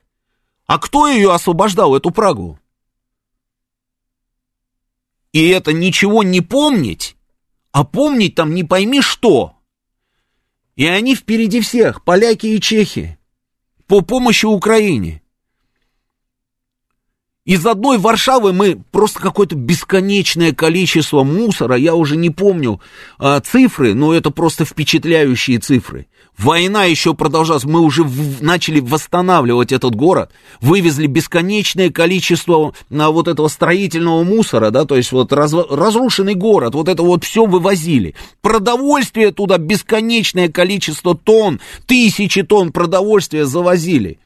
А 0.65 0.77
кто 0.77 1.07
ее 1.07 1.33
освобождал, 1.33 1.95
эту 1.95 2.11
Прагу? 2.11 2.59
И 5.31 5.47
это 5.47 5.71
ничего 5.71 6.23
не 6.23 6.41
помнить, 6.41 7.15
а 7.71 7.85
помнить 7.85 8.35
там 8.35 8.53
не 8.53 8.65
пойми 8.65 8.99
что. 8.99 9.55
И 10.75 10.85
они 10.85 11.15
впереди 11.15 11.61
всех, 11.61 12.03
поляки 12.03 12.47
и 12.47 12.59
чехи, 12.59 13.17
по 13.87 14.01
помощи 14.01 14.45
Украине. 14.45 15.23
Из 17.43 17.65
одной 17.65 17.97
Варшавы 17.97 18.53
мы 18.53 18.79
просто 18.91 19.19
какое-то 19.19 19.55
бесконечное 19.55 20.53
количество 20.53 21.23
мусора, 21.23 21.75
я 21.75 21.95
уже 21.95 22.15
не 22.15 22.29
помню 22.29 22.79
а, 23.17 23.39
цифры, 23.39 23.95
но 23.95 24.13
это 24.13 24.29
просто 24.29 24.63
впечатляющие 24.63 25.57
цифры. 25.57 26.05
Война 26.37 26.83
еще 26.83 27.15
продолжалась, 27.15 27.63
мы 27.63 27.79
уже 27.79 28.03
в, 28.03 28.43
начали 28.43 28.79
восстанавливать 28.79 29.71
этот 29.71 29.95
город, 29.95 30.31
вывезли 30.59 31.07
бесконечное 31.07 31.89
количество 31.89 32.75
а, 32.91 33.09
вот 33.09 33.27
этого 33.27 33.47
строительного 33.47 34.23
мусора, 34.23 34.69
да, 34.69 34.85
то 34.85 34.95
есть 34.95 35.11
вот 35.11 35.33
раз, 35.33 35.51
разрушенный 35.51 36.35
город, 36.35 36.75
вот 36.75 36.87
это 36.87 37.01
вот 37.01 37.23
все 37.23 37.47
вывозили. 37.47 38.13
Продовольствие 38.41 39.31
туда 39.31 39.57
бесконечное 39.57 40.47
количество 40.47 41.17
тонн, 41.17 41.59
тысячи 41.87 42.43
тонн 42.43 42.71
продовольствия 42.71 43.47
завозили. 43.47 44.19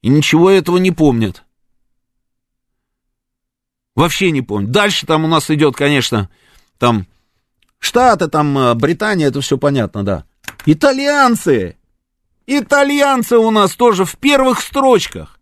И 0.00 0.08
ничего 0.08 0.48
этого 0.48 0.78
не 0.78 0.90
помнят. 0.90 1.42
Вообще 3.94 4.30
не 4.30 4.42
помню. 4.42 4.68
Дальше 4.68 5.06
там 5.06 5.24
у 5.24 5.28
нас 5.28 5.50
идет, 5.50 5.76
конечно, 5.76 6.30
там 6.78 7.06
Штаты, 7.78 8.28
там 8.28 8.56
э, 8.56 8.74
Британия, 8.74 9.26
это 9.26 9.40
все 9.40 9.58
понятно, 9.58 10.04
да. 10.04 10.24
Итальянцы! 10.66 11.76
Итальянцы 12.46 13.36
у 13.36 13.50
нас 13.50 13.74
тоже 13.74 14.04
в 14.04 14.16
первых 14.18 14.60
строчках. 14.60 15.38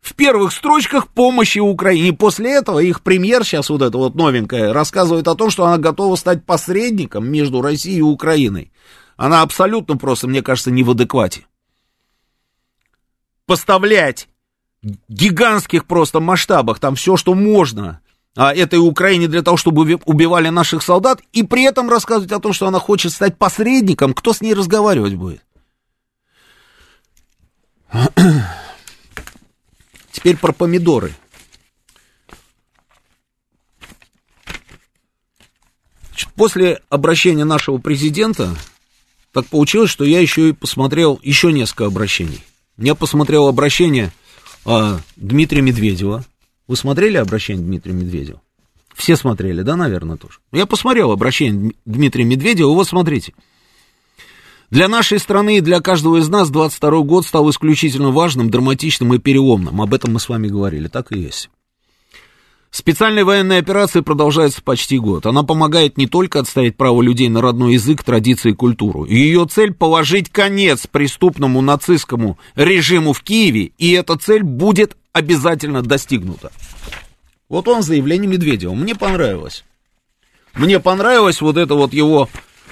В 0.00 0.14
первых 0.14 0.52
строчках 0.52 1.08
помощи 1.08 1.58
Украине. 1.58 2.08
И 2.08 2.12
после 2.12 2.52
этого 2.52 2.80
их 2.80 3.02
премьер, 3.02 3.44
сейчас 3.44 3.70
вот 3.70 3.82
эта 3.82 3.96
вот 3.98 4.16
новенькая, 4.16 4.72
рассказывает 4.72 5.28
о 5.28 5.36
том, 5.36 5.50
что 5.50 5.64
она 5.64 5.78
готова 5.78 6.16
стать 6.16 6.44
посредником 6.44 7.30
между 7.30 7.62
Россией 7.62 7.98
и 7.98 8.02
Украиной. 8.02 8.72
Она 9.16 9.42
абсолютно 9.42 9.96
просто, 9.96 10.26
мне 10.26 10.42
кажется, 10.42 10.70
не 10.70 10.82
в 10.82 10.90
адеквате. 10.90 11.46
Поставлять 13.46 14.28
гигантских 14.82 15.86
просто 15.86 16.20
масштабах, 16.20 16.78
там 16.78 16.94
все, 16.94 17.16
что 17.16 17.34
можно, 17.34 18.00
а, 18.36 18.54
этой 18.54 18.78
Украине 18.78 19.28
для 19.28 19.42
того, 19.42 19.56
чтобы 19.56 19.98
убивали 20.04 20.48
наших 20.48 20.82
солдат, 20.82 21.20
и 21.32 21.42
при 21.42 21.64
этом 21.64 21.90
рассказывать 21.90 22.32
о 22.32 22.40
том, 22.40 22.52
что 22.52 22.66
она 22.66 22.78
хочет 22.78 23.12
стать 23.12 23.36
посредником, 23.36 24.14
кто 24.14 24.32
с 24.32 24.40
ней 24.40 24.54
разговаривать 24.54 25.14
будет? 25.14 25.42
Теперь 30.12 30.36
про 30.36 30.52
помидоры. 30.52 31.14
После 36.36 36.80
обращения 36.88 37.44
нашего 37.44 37.78
президента 37.78 38.56
так 39.32 39.46
получилось, 39.46 39.90
что 39.90 40.04
я 40.04 40.20
еще 40.20 40.48
и 40.48 40.52
посмотрел 40.52 41.20
еще 41.22 41.52
несколько 41.52 41.86
обращений. 41.86 42.42
Я 42.78 42.94
посмотрел 42.94 43.46
обращение 43.46 44.10
а, 44.64 45.00
Дмитрия 45.16 45.62
Медведева. 45.62 46.24
Вы 46.66 46.76
смотрели 46.76 47.16
обращение 47.16 47.64
Дмитрия 47.64 47.92
Медведева? 47.92 48.40
Все 48.94 49.16
смотрели, 49.16 49.62
да, 49.62 49.76
наверное, 49.76 50.16
тоже. 50.16 50.40
Я 50.52 50.66
посмотрел 50.66 51.10
обращение 51.10 51.72
Дмитрия 51.84 52.24
Медведева, 52.24 52.70
вот 52.70 52.88
смотрите. 52.88 53.32
Для 54.70 54.88
нашей 54.88 55.18
страны 55.18 55.58
и 55.58 55.60
для 55.60 55.80
каждого 55.80 56.18
из 56.18 56.28
нас 56.28 56.48
22 56.50 57.00
год 57.00 57.26
стал 57.26 57.50
исключительно 57.50 58.10
важным, 58.10 58.50
драматичным 58.50 59.14
и 59.14 59.18
переломным. 59.18 59.80
Об 59.80 59.94
этом 59.94 60.12
мы 60.12 60.20
с 60.20 60.28
вами 60.28 60.46
говорили, 60.46 60.86
так 60.86 61.10
и 61.12 61.18
есть. 61.18 61.50
Специальная 62.70 63.24
военная 63.24 63.58
операция 63.58 64.02
продолжается 64.02 64.62
почти 64.62 64.98
год. 64.98 65.26
Она 65.26 65.42
помогает 65.42 65.98
не 65.98 66.06
только 66.06 66.38
отстоять 66.38 66.76
право 66.76 67.02
людей 67.02 67.28
на 67.28 67.42
родной 67.42 67.74
язык, 67.74 68.04
традиции 68.04 68.50
и 68.50 68.54
культуру. 68.54 69.04
Ее 69.04 69.46
цель– 69.46 69.74
положить 69.74 70.30
конец 70.30 70.86
преступному 70.86 71.62
нацистскому 71.62 72.38
режиму 72.54 73.12
в 73.12 73.22
Киеве, 73.22 73.72
и 73.76 73.90
эта 73.92 74.16
цель 74.16 74.44
будет 74.44 74.96
обязательно 75.12 75.82
достигнута. 75.82 76.52
Вот 77.48 77.66
он 77.66 77.82
заявление 77.82 78.28
Медведева. 78.28 78.72
Мне 78.72 78.94
понравилось. 78.94 79.64
Мне 80.54 80.78
понравилась 80.78 81.40
вот 81.40 81.56
эта 81.56 81.74
вот 81.74 81.92
его 81.92 82.28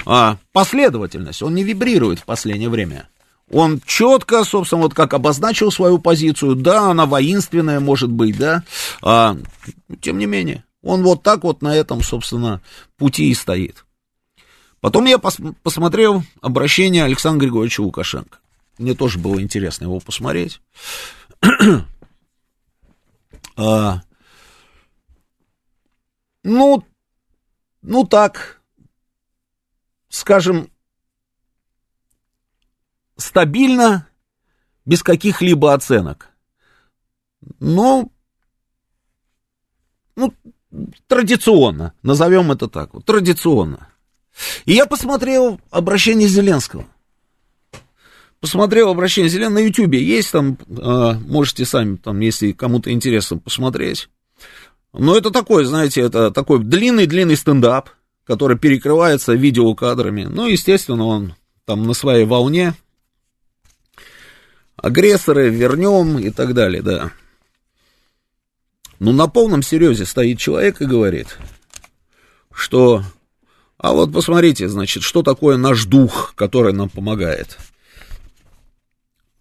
а, 0.06 0.36
последовательность. 0.52 1.42
Он 1.42 1.56
не 1.56 1.64
вибрирует 1.64 2.20
в 2.20 2.24
последнее 2.24 2.68
время. 2.68 3.08
Он 3.50 3.80
четко, 3.86 4.44
собственно, 4.44 4.82
вот 4.82 4.94
как 4.94 5.14
обозначил 5.14 5.70
свою 5.70 5.98
позицию, 5.98 6.54
да, 6.54 6.90
она 6.90 7.06
воинственная, 7.06 7.80
может 7.80 8.10
быть, 8.10 8.36
да, 8.36 8.62
а, 9.02 9.36
тем 10.00 10.18
не 10.18 10.26
менее, 10.26 10.64
он 10.82 11.02
вот 11.02 11.22
так 11.22 11.44
вот 11.44 11.62
на 11.62 11.74
этом, 11.74 12.02
собственно, 12.02 12.60
пути 12.96 13.30
и 13.30 13.34
стоит. 13.34 13.84
Потом 14.80 15.06
я 15.06 15.18
пос 15.18 15.38
посмотрел 15.62 16.22
обращение 16.40 17.04
Александра 17.04 17.46
Григорьевича 17.46 17.80
Лукашенко. 17.80 18.38
Мне 18.78 18.94
тоже 18.94 19.18
было 19.18 19.40
интересно 19.42 19.84
его 19.84 19.98
посмотреть. 19.98 20.60
а, 23.56 24.02
ну, 26.44 26.84
ну 27.82 28.04
так, 28.06 28.60
скажем, 30.08 30.70
стабильно, 33.18 34.08
без 34.86 35.02
каких-либо 35.02 35.74
оценок. 35.74 36.30
Но, 37.60 38.10
ну, 40.16 40.32
традиционно, 41.06 41.92
назовем 42.02 42.50
это 42.52 42.68
так, 42.68 42.94
вот, 42.94 43.04
традиционно. 43.04 43.88
И 44.64 44.72
я 44.72 44.86
посмотрел 44.86 45.60
обращение 45.70 46.28
Зеленского. 46.28 46.86
Посмотрел 48.40 48.88
обращение 48.90 49.28
Зеленского 49.28 49.54
на 49.58 49.66
Ютьюбе. 49.66 50.02
Есть 50.02 50.30
там, 50.30 50.56
э, 50.68 51.12
можете 51.26 51.64
сами, 51.64 51.96
там, 51.96 52.20
если 52.20 52.52
кому-то 52.52 52.92
интересно, 52.92 53.38
посмотреть. 53.38 54.08
Но 54.92 55.16
это 55.16 55.30
такой, 55.30 55.64
знаете, 55.64 56.00
это 56.02 56.30
такой 56.30 56.60
длинный-длинный 56.60 57.36
стендап, 57.36 57.90
который 58.24 58.56
перекрывается 58.56 59.34
видеокадрами. 59.34 60.24
Ну, 60.24 60.46
естественно, 60.46 61.04
он 61.04 61.34
там 61.64 61.86
на 61.86 61.94
своей 61.94 62.24
волне. 62.24 62.74
Агрессоры 64.78 65.50
вернем 65.50 66.18
и 66.18 66.30
так 66.30 66.54
далее, 66.54 66.82
да. 66.82 67.12
Ну, 68.98 69.12
на 69.12 69.28
полном 69.28 69.62
серьезе 69.62 70.06
стоит 70.06 70.38
человек 70.38 70.80
и 70.80 70.86
говорит, 70.86 71.36
что 72.52 73.02
а 73.78 73.92
вот 73.92 74.12
посмотрите, 74.12 74.68
значит, 74.68 75.04
что 75.04 75.22
такое 75.22 75.56
наш 75.56 75.84
дух, 75.84 76.32
который 76.34 76.72
нам 76.72 76.88
помогает. 76.88 77.56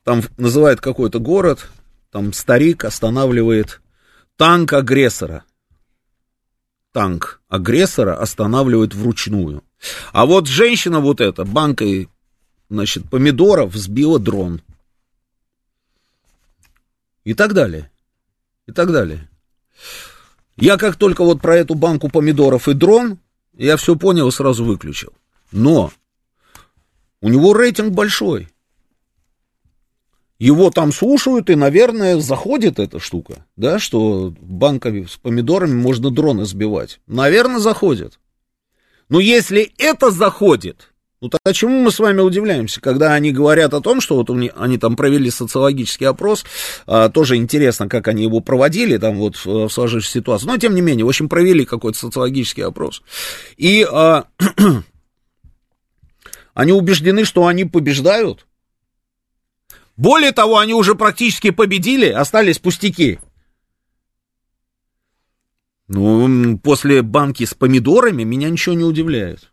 Там 0.03 0.21
называют 0.37 0.79
какой-то 0.79 1.19
город, 1.19 1.67
там 2.11 2.33
старик 2.33 2.85
останавливает 2.85 3.81
танк 4.37 4.73
агрессора. 4.73 5.43
Танк 6.93 7.41
агрессора 7.49 8.15
останавливает 8.15 8.93
вручную. 8.93 9.63
А 10.13 10.27
вот 10.27 10.47
женщина 10.47 10.99
вот 10.99 11.19
эта 11.19 11.43
банкой, 11.43 12.07
значит, 12.69 13.09
помидоров 13.09 13.75
сбила 13.75 14.19
дрон. 14.19 14.61
И 17.27 17.33
так 17.33 17.53
далее. 17.53 17.91
И 18.67 18.71
так 18.71 18.93
далее. 18.93 19.29
Я 20.55 20.77
как 20.77 20.95
только 20.95 21.25
вот 21.25 21.41
про 21.41 21.57
эту 21.57 21.75
банку 21.75 22.07
помидоров 22.07 22.69
и 22.69 22.73
дрон 22.73 23.19
я 23.51 23.75
все 23.75 23.97
понял 23.97 24.29
и 24.29 24.31
сразу 24.31 24.63
выключил. 24.63 25.11
Но 25.51 25.91
у 27.19 27.27
него 27.27 27.53
рейтинг 27.53 27.91
большой. 27.91 28.47
Его 30.39 30.71
там 30.71 30.93
слушают, 30.93 31.49
и, 31.49 31.55
наверное, 31.55 32.17
заходит 32.17 32.79
эта 32.79 32.97
штука, 32.97 33.45
да, 33.57 33.77
что 33.77 34.33
банками 34.39 35.03
с 35.03 35.17
помидорами 35.17 35.73
можно 35.73 36.09
дроны 36.11 36.45
сбивать. 36.45 37.01
Наверное, 37.07 37.59
заходит. 37.59 38.21
Но 39.09 39.19
если 39.19 39.73
это 39.77 40.11
заходит, 40.11 40.93
ну 41.19 41.29
тогда 41.29 41.53
чему 41.53 41.81
мы 41.81 41.91
с 41.91 41.99
вами 41.99 42.21
удивляемся, 42.21 42.79
когда 42.79 43.13
они 43.13 43.31
говорят 43.31 43.73
о 43.73 43.81
том, 43.81 44.01
что 44.01 44.15
вот 44.15 44.29
они 44.29 44.77
там 44.77 44.95
провели 44.95 45.31
социологический 45.31 46.07
опрос, 46.07 46.45
а, 46.85 47.09
тоже 47.09 47.37
интересно, 47.37 47.89
как 47.89 48.07
они 48.07 48.23
его 48.23 48.39
проводили 48.39 48.97
там 48.97 49.17
вот 49.17 49.35
в 49.43 49.69
сложившейся 49.69 50.19
ситуации, 50.19 50.45
но 50.45 50.57
тем 50.57 50.75
не 50.75 50.81
менее, 50.81 51.05
в 51.05 51.09
общем, 51.09 51.27
провели 51.27 51.65
какой-то 51.65 51.97
социологический 51.97 52.63
опрос. 52.63 53.01
И 53.57 53.85
а, 53.91 54.25
они 56.53 56.71
убеждены, 56.71 57.25
что 57.25 57.47
они 57.47 57.65
побеждают. 57.65 58.45
Более 59.95 60.31
того, 60.31 60.59
они 60.59 60.75
уже 60.75 60.93
практически 60.93 61.49
победили, 61.49 62.09
остались 62.09 62.59
пустяки. 62.59 63.19
Ну, 65.87 66.59
после 66.59 67.01
банки 67.01 67.45
с 67.45 67.55
помидорами 67.55 68.23
меня 68.23 68.49
ничего 68.49 68.75
не 68.75 68.83
удивляет. 68.83 69.51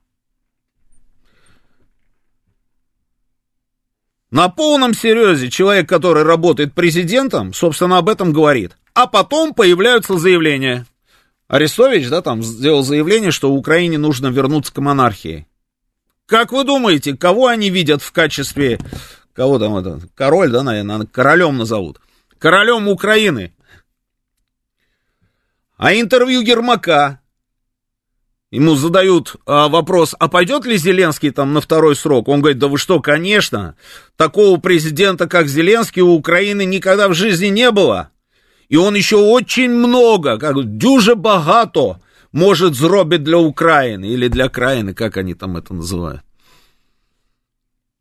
На 4.35 4.49
полном 4.49 4.95
серьезе 4.95 5.49
человек, 5.49 5.89
который 5.89 6.24
работает 6.24 6.74
президентом, 6.74 7.55
собственно, 7.55 7.99
об 7.99 8.09
этом 8.09 8.32
говорит. 8.32 8.72
А 8.93 9.07
потом 9.07 9.55
появляются 9.55 10.18
заявления. 10.18 10.87
Арестович, 11.47 12.09
да, 12.09 12.20
там 12.20 12.43
сделал 12.43 12.82
заявление, 12.82 13.30
что 13.30 13.53
Украине 13.53 13.97
нужно 13.97 14.26
вернуться 14.26 14.74
к 14.74 14.78
монархии. 14.78 15.47
Как 16.26 16.51
вы 16.51 16.64
думаете, 16.64 17.16
кого 17.16 17.47
они 17.47 17.70
видят 17.70 18.03
в 18.03 18.11
качестве, 18.11 18.80
кого 19.35 19.61
там 19.61 19.76
это, 19.76 20.01
король, 20.16 20.51
да, 20.51 20.64
наверное, 20.64 21.07
королем 21.07 21.57
назовут? 21.57 22.01
Королем 22.37 22.89
Украины. 22.89 23.55
А 25.76 25.95
интервью 25.95 26.41
Ермака, 26.41 27.20
Ему 28.55 28.76
задают 28.76 29.34
а, 29.46 29.66
вопрос, 29.68 30.14
а 30.16 30.28
пойдет 30.28 30.64
ли 30.64 30.76
Зеленский 30.76 31.32
там 31.32 31.55
на 31.55 31.61
второй 31.61 31.96
срок? 31.96 32.28
Он 32.28 32.38
говорит, 32.38 32.61
да 32.61 32.68
вы 32.68 32.78
что, 32.78 33.00
конечно, 33.00 33.74
такого 34.16 34.61
президента, 34.61 35.26
как 35.26 35.48
Зеленский, 35.48 36.02
у 36.02 36.12
Украины 36.12 36.64
никогда 36.64 37.09
в 37.09 37.14
жизни 37.14 37.48
не 37.48 37.72
было. 37.72 38.11
И 38.68 38.76
он 38.76 38.94
еще 38.94 39.16
очень 39.16 39.70
много, 39.70 40.38
как 40.38 40.78
дюже 40.78 41.16
богато 41.16 42.00
может 42.30 42.76
зробить 42.76 43.24
для 43.24 43.38
Украины, 43.38 44.05
или 44.05 44.28
для 44.28 44.48
краины, 44.48 44.94
как 44.94 45.16
они 45.16 45.34
там 45.34 45.57
это 45.57 45.74
называют. 45.74 46.22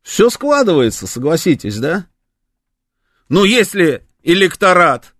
Все 0.02 0.30
складывается, 0.30 1.08
согласитесь, 1.08 1.78
да? 1.78 2.06
Ну, 3.28 3.42
если 3.42 4.06
электорат 4.22 5.14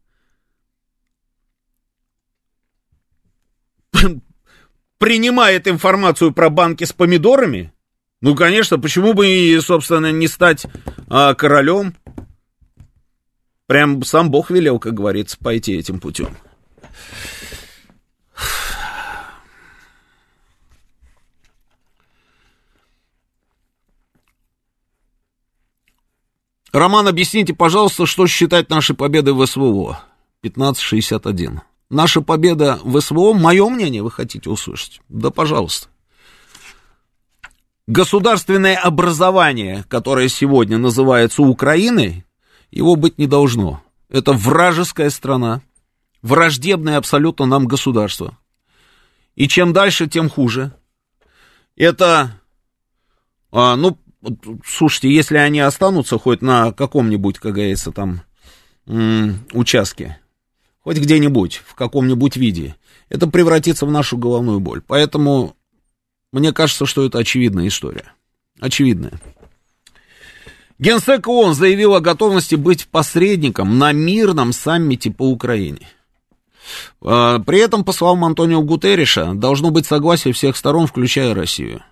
принимает 4.98 5.68
информацию 5.68 6.32
про 6.32 6.50
банки 6.50 6.84
с 6.84 6.92
помидорами, 6.92 7.72
ну, 8.24 8.34
конечно, 8.34 8.78
почему 8.78 9.12
бы, 9.12 9.58
собственно, 9.60 10.10
не 10.10 10.28
стать 10.28 10.66
а, 11.08 11.34
королем? 11.34 11.94
Прям 13.66 14.02
сам 14.02 14.30
Бог 14.30 14.50
велел, 14.50 14.78
как 14.78 14.94
говорится, 14.94 15.36
пойти 15.38 15.74
этим 15.76 16.00
путем. 16.00 16.34
Роман, 26.72 27.06
объясните, 27.06 27.52
пожалуйста, 27.52 28.06
что 28.06 28.26
считать 28.26 28.70
нашей 28.70 28.96
победой 28.96 29.34
в 29.34 29.44
СВО? 29.46 30.02
1561 30.40 31.60
наша 31.94 32.20
победа 32.20 32.78
в 32.82 33.00
СВО, 33.00 33.32
мое 33.32 33.68
мнение 33.70 34.02
вы 34.02 34.10
хотите 34.10 34.50
услышать? 34.50 35.00
Да, 35.08 35.30
пожалуйста. 35.30 35.88
Государственное 37.86 38.76
образование, 38.76 39.84
которое 39.88 40.28
сегодня 40.28 40.78
называется 40.78 41.42
Украиной, 41.42 42.24
его 42.70 42.96
быть 42.96 43.18
не 43.18 43.26
должно. 43.26 43.82
Это 44.08 44.32
вражеская 44.32 45.10
страна, 45.10 45.62
враждебное 46.22 46.98
абсолютно 46.98 47.46
нам 47.46 47.66
государство. 47.66 48.38
И 49.34 49.48
чем 49.48 49.72
дальше, 49.72 50.06
тем 50.06 50.28
хуже. 50.28 50.72
Это, 51.76 52.40
а, 53.52 53.76
ну, 53.76 53.98
слушайте, 54.64 55.14
если 55.14 55.36
они 55.36 55.60
останутся 55.60 56.18
хоть 56.18 56.40
на 56.40 56.72
каком-нибудь, 56.72 57.38
как 57.38 57.54
говорится, 57.54 57.92
там, 57.92 58.22
участке, 59.52 60.18
хоть 60.84 60.98
где-нибудь, 60.98 61.62
в 61.66 61.74
каком-нибудь 61.74 62.36
виде, 62.36 62.76
это 63.08 63.26
превратится 63.26 63.86
в 63.86 63.90
нашу 63.90 64.18
головную 64.18 64.60
боль. 64.60 64.82
Поэтому 64.86 65.56
мне 66.32 66.52
кажется, 66.52 66.86
что 66.86 67.04
это 67.04 67.18
очевидная 67.18 67.68
история. 67.68 68.12
Очевидная. 68.60 69.20
Генсек 70.78 71.26
ООН 71.26 71.54
заявил 71.54 71.94
о 71.94 72.00
готовности 72.00 72.56
быть 72.56 72.86
посредником 72.88 73.78
на 73.78 73.92
мирном 73.92 74.52
саммите 74.52 75.10
по 75.10 75.30
Украине. 75.30 75.88
А, 77.00 77.38
при 77.38 77.60
этом, 77.60 77.84
по 77.84 77.92
словам 77.92 78.24
Антонио 78.24 78.60
Гутерриша, 78.62 79.34
должно 79.34 79.70
быть 79.70 79.86
согласие 79.86 80.34
всех 80.34 80.56
сторон, 80.56 80.86
включая 80.86 81.34
Россию. 81.34 81.82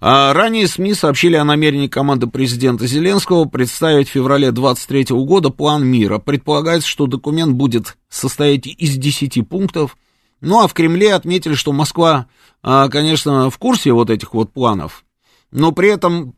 А 0.00 0.32
ранее 0.34 0.68
СМИ 0.68 0.94
сообщили 0.94 1.36
о 1.36 1.44
намерении 1.44 1.88
команды 1.88 2.26
президента 2.26 2.86
Зеленского 2.86 3.46
представить 3.46 4.08
в 4.08 4.12
феврале 4.12 4.52
23 4.52 5.06
года 5.10 5.50
план 5.50 5.86
мира. 5.86 6.18
Предполагается, 6.18 6.88
что 6.88 7.06
документ 7.06 7.54
будет 7.54 7.96
состоять 8.08 8.66
из 8.66 8.96
10 8.96 9.48
пунктов. 9.48 9.96
Ну 10.42 10.62
а 10.62 10.68
в 10.68 10.74
Кремле 10.74 11.14
отметили, 11.14 11.54
что 11.54 11.72
Москва, 11.72 12.26
а, 12.62 12.88
конечно, 12.88 13.48
в 13.48 13.56
курсе 13.56 13.92
вот 13.92 14.10
этих 14.10 14.34
вот 14.34 14.52
планов, 14.52 15.04
но 15.50 15.72
при 15.72 15.88
этом 15.88 16.34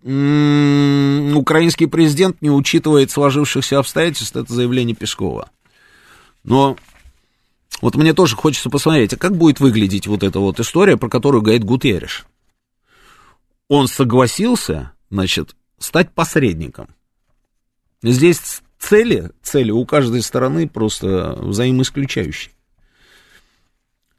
украинский 1.37 1.89
президент 1.89 2.41
не 2.41 2.51
учитывает 2.51 3.11
сложившихся 3.11 3.81
обстоятельств, 3.81 4.37
это 4.37 4.53
заявление 4.53 4.95
Пескова. 4.95 5.51
Но 6.45 6.77
вот 7.83 7.97
мне 7.97 8.13
тоже 8.13 8.37
хочется 8.37 8.71
посмотреть, 8.71 9.15
а 9.15 9.17
как 9.17 9.37
будет 9.37 9.59
выглядеть 9.59 10.07
вот 10.07 10.23
эта 10.23 10.39
вот 10.39 10.61
история, 10.61 10.97
про 10.97 11.09
которую 11.09 11.43
говорит 11.43 11.65
Гутерриш? 11.65 12.27
Он 13.69 13.87
согласился, 13.89 14.93
значит, 15.11 15.55
стать 15.79 16.13
посредником. 16.13 16.89
Здесь 18.03 18.63
цели, 18.79 19.31
цели 19.43 19.71
у 19.71 19.85
каждой 19.85 20.23
стороны 20.23 20.69
просто 20.69 21.37
взаимоисключающие. 21.39 22.53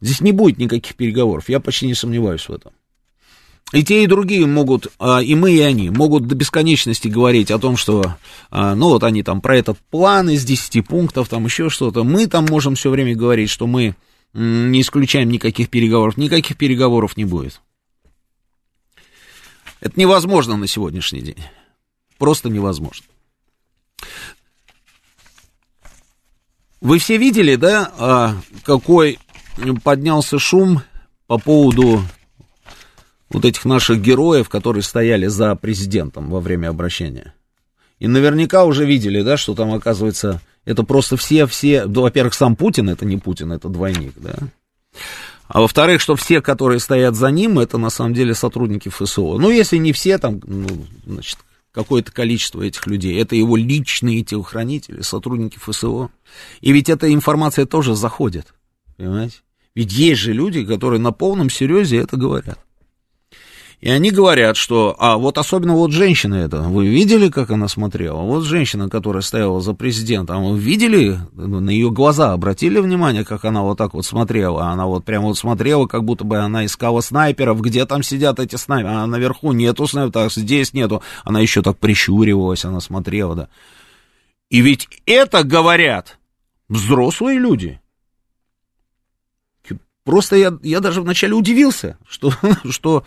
Здесь 0.02 0.22
не 0.22 0.32
будет 0.32 0.58
никаких 0.58 0.96
переговоров, 0.96 1.50
я 1.50 1.60
почти 1.60 1.88
не 1.88 1.94
сомневаюсь 1.94 2.48
в 2.48 2.54
этом. 2.54 2.72
И 3.72 3.84
те, 3.84 4.04
и 4.04 4.08
другие 4.08 4.48
могут, 4.48 4.88
а, 4.98 5.22
и 5.22 5.36
мы, 5.36 5.52
и 5.52 5.60
они, 5.60 5.92
могут 5.92 6.26
до 6.26 6.34
бесконечности 6.34 7.08
говорить 7.08 7.52
о 7.52 7.60
том, 7.60 7.78
что, 7.78 8.16
а, 8.50 8.74
ну, 8.74 8.88
вот 8.90 9.04
они 9.04 9.22
там 9.22 9.42
про 9.42 9.58
этот 9.58 9.78
план 9.92 10.30
из 10.30 10.44
10 10.44 10.88
пунктов, 10.88 11.30
там 11.30 11.46
еще 11.46 11.70
что-то. 11.70 12.04
Мы 12.04 12.26
там 12.26 12.48
можем 12.50 12.74
все 12.74 12.90
время 12.90 13.16
говорить, 13.16 13.50
что 13.52 13.68
мы 13.68 13.96
не 14.34 14.82
исключаем 14.82 15.30
никаких 15.30 15.70
переговоров. 15.70 16.18
Никаких 16.18 16.58
переговоров 16.58 17.16
не 17.16 17.26
будет. 17.26 17.62
Это 19.82 20.00
невозможно 20.00 20.58
на 20.58 20.68
сегодняшний 20.68 21.22
день. 21.22 21.44
Просто 22.18 22.50
невозможно. 22.50 23.06
Вы 26.82 27.00
все 27.00 27.18
видели, 27.18 27.56
да, 27.56 27.92
а, 27.98 28.36
какой 28.64 29.20
поднялся 29.84 30.40
шум 30.40 30.82
по 31.28 31.38
поводу 31.38 32.02
вот 33.30 33.46
этих 33.46 33.66
наших 33.66 34.02
героев, 34.02 34.50
которые 34.50 34.84
стояли 34.84 35.28
за 35.28 35.56
президентом 35.56 36.30
во 36.30 36.40
время 36.40 36.70
обращения. 36.70 37.34
И 38.00 38.08
наверняка 38.08 38.64
уже 38.64 38.86
видели, 38.86 39.22
да, 39.22 39.36
что 39.36 39.56
там, 39.56 39.74
оказывается, 39.74 40.42
это 40.66 40.84
просто 40.84 41.18
все-все... 41.18 41.86
Ну, 41.86 42.02
во-первых, 42.02 42.34
сам 42.34 42.56
Путин, 42.56 42.90
это 42.90 43.06
не 43.06 43.18
Путин, 43.18 43.52
это 43.52 43.68
двойник, 43.68 44.14
да. 44.16 44.36
А 45.50 45.62
во-вторых, 45.62 46.00
что 46.00 46.16
все, 46.16 46.42
которые 46.42 46.80
стоят 46.80 47.16
за 47.16 47.32
ним, 47.32 47.58
это 47.58 47.80
на 47.80 47.90
самом 47.90 48.14
деле 48.14 48.36
сотрудники 48.36 48.90
ФСО. 48.90 49.40
Ну, 49.40 49.50
если 49.50 49.78
не 49.78 49.94
все, 49.94 50.20
там, 50.20 50.40
ну, 50.46 50.68
значит, 51.08 51.40
какое-то 51.72 52.12
количество 52.12 52.62
этих 52.62 52.86
людей. 52.86 53.20
Это 53.20 53.36
его 53.36 53.58
личные 53.58 54.24
телохранители, 54.24 55.02
сотрудники 55.02 55.58
ФСО. 55.58 56.12
И 56.62 56.72
ведь 56.72 56.88
эта 56.88 57.12
информация 57.12 57.66
тоже 57.66 57.96
заходит, 57.96 58.54
понимаете? 58.96 59.38
Ведь 59.74 59.92
есть 59.92 60.22
же 60.22 60.34
люди, 60.34 60.64
которые 60.64 61.00
на 61.00 61.12
полном 61.12 61.50
серьезе 61.50 61.98
это 61.98 62.16
говорят. 62.16 62.60
И 63.82 63.90
они 63.90 64.12
говорят, 64.12 64.58
что, 64.58 64.94
а 65.00 65.16
вот 65.16 65.38
особенно 65.38 65.74
вот 65.74 65.92
женщина 65.92 66.36
эта, 66.36 66.60
вы 66.62 66.88
видели, 66.88 67.30
как 67.30 67.50
она 67.50 67.70
смотрела? 67.70 68.22
Вот 68.22 68.44
женщина, 68.44 68.90
которая 68.90 69.22
стояла 69.22 69.62
за 69.62 69.74
президентом, 69.74 70.44
вы 70.44 70.60
видели 70.60 71.18
на 71.34 71.70
ее 71.70 71.90
глаза, 71.90 72.34
обратили 72.34 72.80
внимание, 72.80 73.24
как 73.24 73.46
она 73.46 73.62
вот 73.62 73.78
так 73.78 73.94
вот 73.94 74.06
смотрела? 74.06 74.66
Она 74.66 74.86
вот 74.86 75.06
прямо 75.06 75.28
вот 75.28 75.38
смотрела, 75.38 75.88
как 75.88 76.04
будто 76.04 76.26
бы 76.26 76.40
она 76.40 76.66
искала 76.66 77.00
снайперов, 77.00 77.62
где 77.62 77.86
там 77.86 78.04
сидят 78.04 78.40
эти 78.40 78.58
снайперы? 78.58 78.96
А 78.96 79.08
наверху 79.08 79.54
нету 79.54 79.88
снайперов, 79.88 80.34
здесь 80.34 80.74
нету. 80.74 81.02
Она 81.24 81.40
еще 81.40 81.62
так 81.62 81.78
прищуривалась, 81.78 82.66
она 82.66 82.82
смотрела, 82.82 83.36
да. 83.36 83.48
И 84.50 84.60
ведь 84.60 84.90
это 85.06 85.44
говорят 85.44 86.20
взрослые 86.68 87.40
люди. 87.40 87.80
Просто 90.10 90.38
я, 90.38 90.58
я 90.64 90.80
даже 90.80 91.02
вначале 91.02 91.34
удивился, 91.34 92.00
что, 92.08 92.34
что, 92.70 93.04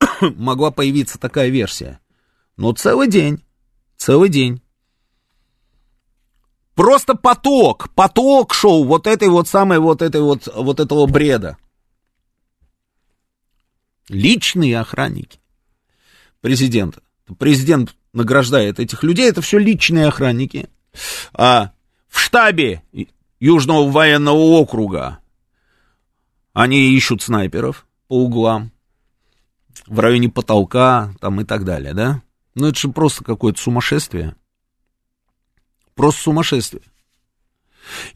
могла 0.20 0.70
появиться 0.70 1.18
такая 1.18 1.48
версия. 1.48 2.00
Но 2.56 2.72
целый 2.72 3.08
день, 3.08 3.42
целый 3.96 4.28
день. 4.28 4.62
Просто 6.74 7.14
поток, 7.14 7.90
поток 7.94 8.54
шоу 8.54 8.84
вот 8.84 9.06
этой 9.06 9.28
вот 9.28 9.48
самой 9.48 9.78
вот 9.78 10.02
этой 10.02 10.20
вот, 10.20 10.48
вот 10.54 10.80
этого 10.80 11.06
бреда. 11.06 11.56
Личные 14.08 14.80
охранники 14.80 15.40
президента. 16.40 17.02
Президент 17.38 17.94
награждает 18.12 18.80
этих 18.80 19.02
людей, 19.02 19.28
это 19.28 19.40
все 19.40 19.58
личные 19.58 20.08
охранники. 20.08 20.68
А 21.32 21.72
в 22.08 22.18
штабе 22.18 22.82
Южного 23.38 23.88
военного 23.90 24.38
округа 24.38 25.20
они 26.52 26.94
ищут 26.96 27.22
снайперов 27.22 27.86
по 28.08 28.24
углам 28.24 28.72
в 29.86 29.98
районе 29.98 30.28
потолка 30.28 31.12
там 31.20 31.40
и 31.40 31.44
так 31.44 31.64
далее, 31.64 31.94
да? 31.94 32.22
Ну, 32.54 32.68
это 32.68 32.78
же 32.78 32.88
просто 32.88 33.24
какое-то 33.24 33.60
сумасшествие. 33.60 34.34
Просто 35.94 36.22
сумасшествие. 36.22 36.82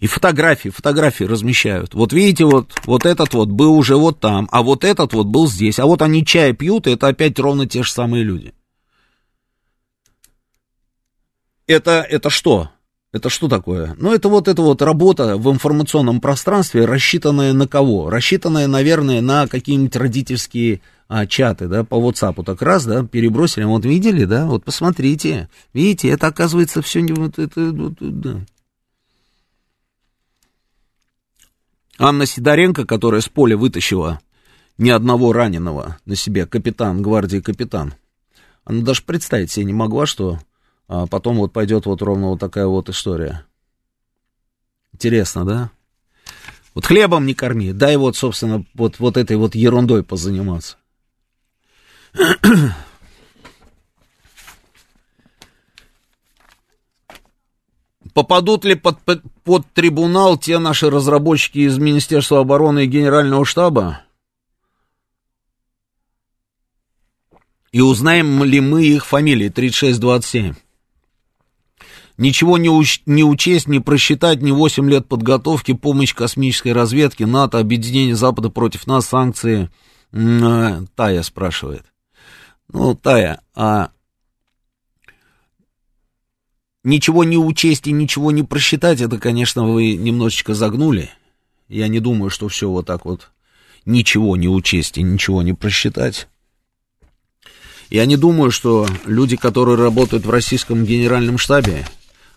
И 0.00 0.06
фотографии, 0.06 0.68
фотографии 0.68 1.24
размещают. 1.24 1.94
Вот 1.94 2.12
видите, 2.12 2.44
вот, 2.44 2.72
вот 2.84 3.06
этот 3.06 3.34
вот 3.34 3.48
был 3.48 3.74
уже 3.74 3.96
вот 3.96 4.20
там, 4.20 4.48
а 4.52 4.62
вот 4.62 4.84
этот 4.84 5.12
вот 5.14 5.26
был 5.26 5.48
здесь. 5.48 5.78
А 5.78 5.86
вот 5.86 6.02
они 6.02 6.24
чай 6.24 6.52
пьют, 6.52 6.86
и 6.86 6.92
это 6.92 7.08
опять 7.08 7.38
ровно 7.38 7.66
те 7.66 7.82
же 7.82 7.90
самые 7.90 8.24
люди. 8.24 8.54
Это, 11.66 12.02
это 12.02 12.30
что? 12.30 12.70
Это 13.14 13.28
что 13.28 13.46
такое? 13.46 13.94
Ну, 13.96 14.12
это 14.12 14.28
вот 14.28 14.48
эта 14.48 14.60
вот 14.60 14.82
работа 14.82 15.36
в 15.36 15.48
информационном 15.48 16.20
пространстве, 16.20 16.84
рассчитанная 16.84 17.52
на 17.52 17.68
кого? 17.68 18.10
Рассчитанная, 18.10 18.66
наверное, 18.66 19.20
на 19.20 19.46
какие-нибудь 19.46 19.94
родительские 19.94 20.80
а, 21.06 21.24
чаты, 21.24 21.68
да, 21.68 21.84
по 21.84 21.94
WhatsApp 21.94 22.42
так 22.42 22.60
раз, 22.60 22.86
да, 22.86 23.04
перебросили, 23.04 23.62
вот 23.62 23.84
видели, 23.84 24.24
да, 24.24 24.46
вот 24.46 24.64
посмотрите, 24.64 25.48
видите, 25.72 26.08
это 26.08 26.26
оказывается 26.26 26.82
все 26.82 27.02
не 27.02 27.12
вот 27.12 27.38
это, 27.38 27.70
вот, 27.70 27.94
да. 28.00 28.40
Анна 32.00 32.26
Сидоренко, 32.26 32.84
которая 32.84 33.20
с 33.20 33.28
поля 33.28 33.56
вытащила 33.56 34.18
ни 34.76 34.90
одного 34.90 35.32
раненого 35.32 35.98
на 36.04 36.16
себе, 36.16 36.46
капитан, 36.46 37.00
гвардии 37.00 37.38
капитан, 37.38 37.94
она 38.64 38.82
даже 38.82 39.02
представить 39.02 39.52
себе 39.52 39.66
не 39.66 39.72
могла, 39.72 40.04
что 40.06 40.40
а 40.88 41.06
потом 41.06 41.36
вот 41.38 41.52
пойдет 41.52 41.86
вот 41.86 42.02
ровно 42.02 42.28
вот 42.28 42.40
такая 42.40 42.66
вот 42.66 42.88
история. 42.88 43.46
Интересно, 44.92 45.44
да? 45.44 45.70
Вот 46.74 46.86
хлебом 46.86 47.26
не 47.26 47.34
корми, 47.34 47.72
дай 47.72 47.96
вот, 47.96 48.16
собственно, 48.16 48.64
вот, 48.74 48.98
вот 48.98 49.16
этой 49.16 49.36
вот 49.36 49.54
ерундой 49.54 50.02
позаниматься. 50.02 50.76
Попадут 58.12 58.64
ли 58.64 58.74
под, 58.76 59.00
под, 59.00 59.22
под 59.42 59.66
трибунал 59.72 60.36
те 60.38 60.58
наши 60.58 60.88
разработчики 60.90 61.58
из 61.58 61.78
Министерства 61.78 62.40
обороны 62.40 62.84
и 62.84 62.88
Генерального 62.88 63.44
штаба? 63.44 64.02
И 67.72 67.80
узнаем 67.80 68.44
ли 68.44 68.60
мы 68.60 68.84
их 68.84 69.04
фамилии 69.04 69.48
3627? 69.48 70.54
Ничего 72.16 72.58
не, 72.58 72.68
уч- 72.68 73.02
не 73.06 73.24
учесть, 73.24 73.66
не 73.66 73.80
просчитать, 73.80 74.40
не 74.40 74.52
8 74.52 74.88
лет 74.88 75.08
подготовки, 75.08 75.72
помощь 75.74 76.14
космической 76.14 76.72
разведке, 76.72 77.26
НАТО, 77.26 77.58
объединение 77.58 78.14
Запада 78.14 78.50
против 78.50 78.86
нас, 78.86 79.06
санкции. 79.06 79.68
М-м, 80.12 80.86
Тая 80.94 81.22
спрашивает. 81.22 81.84
Ну, 82.72 82.94
Тая, 82.94 83.40
а 83.54 83.90
ничего 86.84 87.24
не 87.24 87.36
учесть 87.36 87.88
и 87.88 87.92
ничего 87.92 88.30
не 88.30 88.44
просчитать, 88.44 89.00
это, 89.00 89.18
конечно, 89.18 89.64
вы 89.64 89.94
немножечко 89.96 90.54
загнули. 90.54 91.10
Я 91.68 91.88
не 91.88 91.98
думаю, 91.98 92.30
что 92.30 92.48
все 92.48 92.70
вот 92.70 92.86
так 92.86 93.04
вот 93.04 93.32
ничего 93.84 94.36
не 94.36 94.48
учесть 94.48 94.98
и 94.98 95.02
ничего 95.02 95.42
не 95.42 95.52
просчитать. 95.52 96.28
Я 97.90 98.06
не 98.06 98.16
думаю, 98.16 98.50
что 98.50 98.86
люди, 99.04 99.36
которые 99.36 99.76
работают 99.76 100.24
в 100.24 100.30
российском 100.30 100.84
генеральном 100.84 101.38
штабе, 101.38 101.84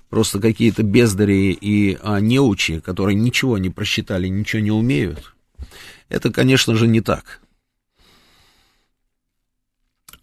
просто 0.09 0.39
какие-то 0.39 0.83
бездари 0.83 1.51
и 1.51 1.97
а, 2.01 2.19
неучи, 2.19 2.79
которые 2.79 3.15
ничего 3.15 3.57
не 3.57 3.69
просчитали, 3.69 4.27
ничего 4.27 4.61
не 4.61 4.71
умеют. 4.71 5.35
Это, 6.09 6.31
конечно 6.31 6.75
же, 6.75 6.87
не 6.87 7.01
так. 7.01 7.41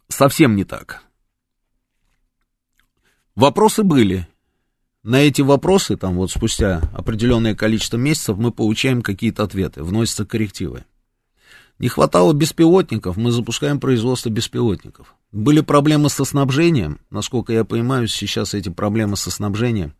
Совсем 0.09 0.57
не 0.57 0.65
так. 0.65 1.03
Вопросы 3.35 3.83
были. 3.83 4.29
На 5.03 5.17
эти 5.17 5.43
вопросы, 5.43 5.97
там 5.97 6.15
вот 6.17 6.31
спустя 6.31 6.81
определенное 6.95 7.55
количество 7.55 7.99
месяцев, 7.99 8.39
мы 8.39 8.53
получаем 8.53 9.03
какие-то 9.03 9.43
ответы, 9.43 9.83
вносятся 9.83 10.25
коррективы. 10.25 10.85
Не 11.79 11.89
хватало 11.89 12.33
беспилотников, 12.33 13.17
мы 13.17 13.31
запускаем 13.31 13.81
производство 13.81 14.31
беспилотников. 14.31 15.15
Были 15.35 15.63
проблемы 15.63 16.11
со 16.11 16.25
снабжением, 16.25 17.01
насколько 17.11 17.53
я 17.53 17.65
понимаю, 17.65 18.07
сейчас 18.07 18.55
эти 18.55 18.69
проблемы 18.69 19.17
со 19.17 19.33
снабжением 19.33 19.95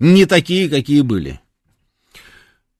не 0.00 0.26
такие, 0.26 0.68
какие 0.68 1.02
были. 1.02 1.38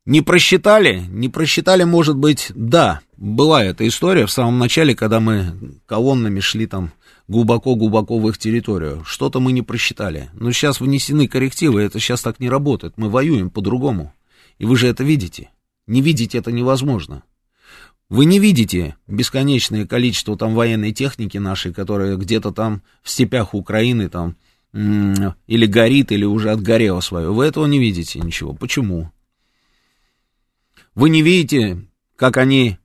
Не 0.07 0.21
просчитали? 0.21 1.05
Не 1.09 1.29
просчитали, 1.29 1.85
может 1.85 2.17
быть, 2.17 2.51
да. 2.53 3.01
Была 3.17 3.63
эта 3.63 3.87
история 3.87 4.27
в 4.27 4.33
самом 4.33 4.59
начале, 4.59 4.97
когда 4.97 5.21
мы 5.21 5.55
колоннами 5.87 6.41
шли 6.41 6.67
там 6.67 6.91
глубоко-глубоко 7.29 8.19
в 8.19 8.29
их 8.29 8.39
территорию. 8.39 9.05
Что-то 9.05 9.39
мы 9.39 9.53
не 9.53 9.63
просчитали. 9.63 10.31
Но 10.33 10.51
сейчас 10.51 10.81
внесены 10.81 11.29
коррективы, 11.29 11.81
это 11.81 12.01
сейчас 12.01 12.23
так 12.23 12.41
не 12.41 12.51
работает. 12.51 12.95
Мы 12.97 13.09
воюем 13.09 13.51
по-другому. 13.51 14.13
И 14.59 14.65
вы 14.65 14.77
же 14.77 14.89
это 14.89 15.05
видите. 15.05 15.51
Не 15.87 16.01
видеть 16.01 16.35
это 16.35 16.51
невозможно. 16.51 17.23
Вы 18.11 18.25
не 18.25 18.41
видите 18.41 18.97
бесконечное 19.07 19.87
количество 19.87 20.37
там 20.37 20.55
военной 20.55 20.91
техники 20.93 21.39
нашей, 21.39 21.73
которая 21.73 22.17
где-то 22.17 22.51
там 22.51 22.83
в 23.05 23.11
степях 23.11 23.55
Украины 23.55 24.09
там 24.09 24.37
или 24.73 25.67
горит, 25.67 26.11
или 26.11 26.25
уже 26.25 26.51
отгорела 26.51 27.01
свое. 27.01 27.33
Вы 27.33 27.47
этого 27.47 27.67
не 27.67 27.79
видите 27.79 28.19
ничего. 28.19 28.53
Почему? 28.53 29.13
Вы 30.97 31.09
не 31.09 31.23
видите, 31.23 31.87
как 32.17 32.37
они 32.37 32.79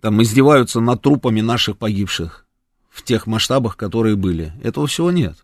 там 0.00 0.20
издеваются 0.20 0.80
над 0.80 1.00
трупами 1.00 1.40
наших 1.40 1.78
погибших 1.78 2.46
в 2.90 3.04
тех 3.04 3.28
масштабах, 3.28 3.76
которые 3.76 4.16
были. 4.16 4.52
Этого 4.64 4.88
всего 4.88 5.12
нет. 5.12 5.36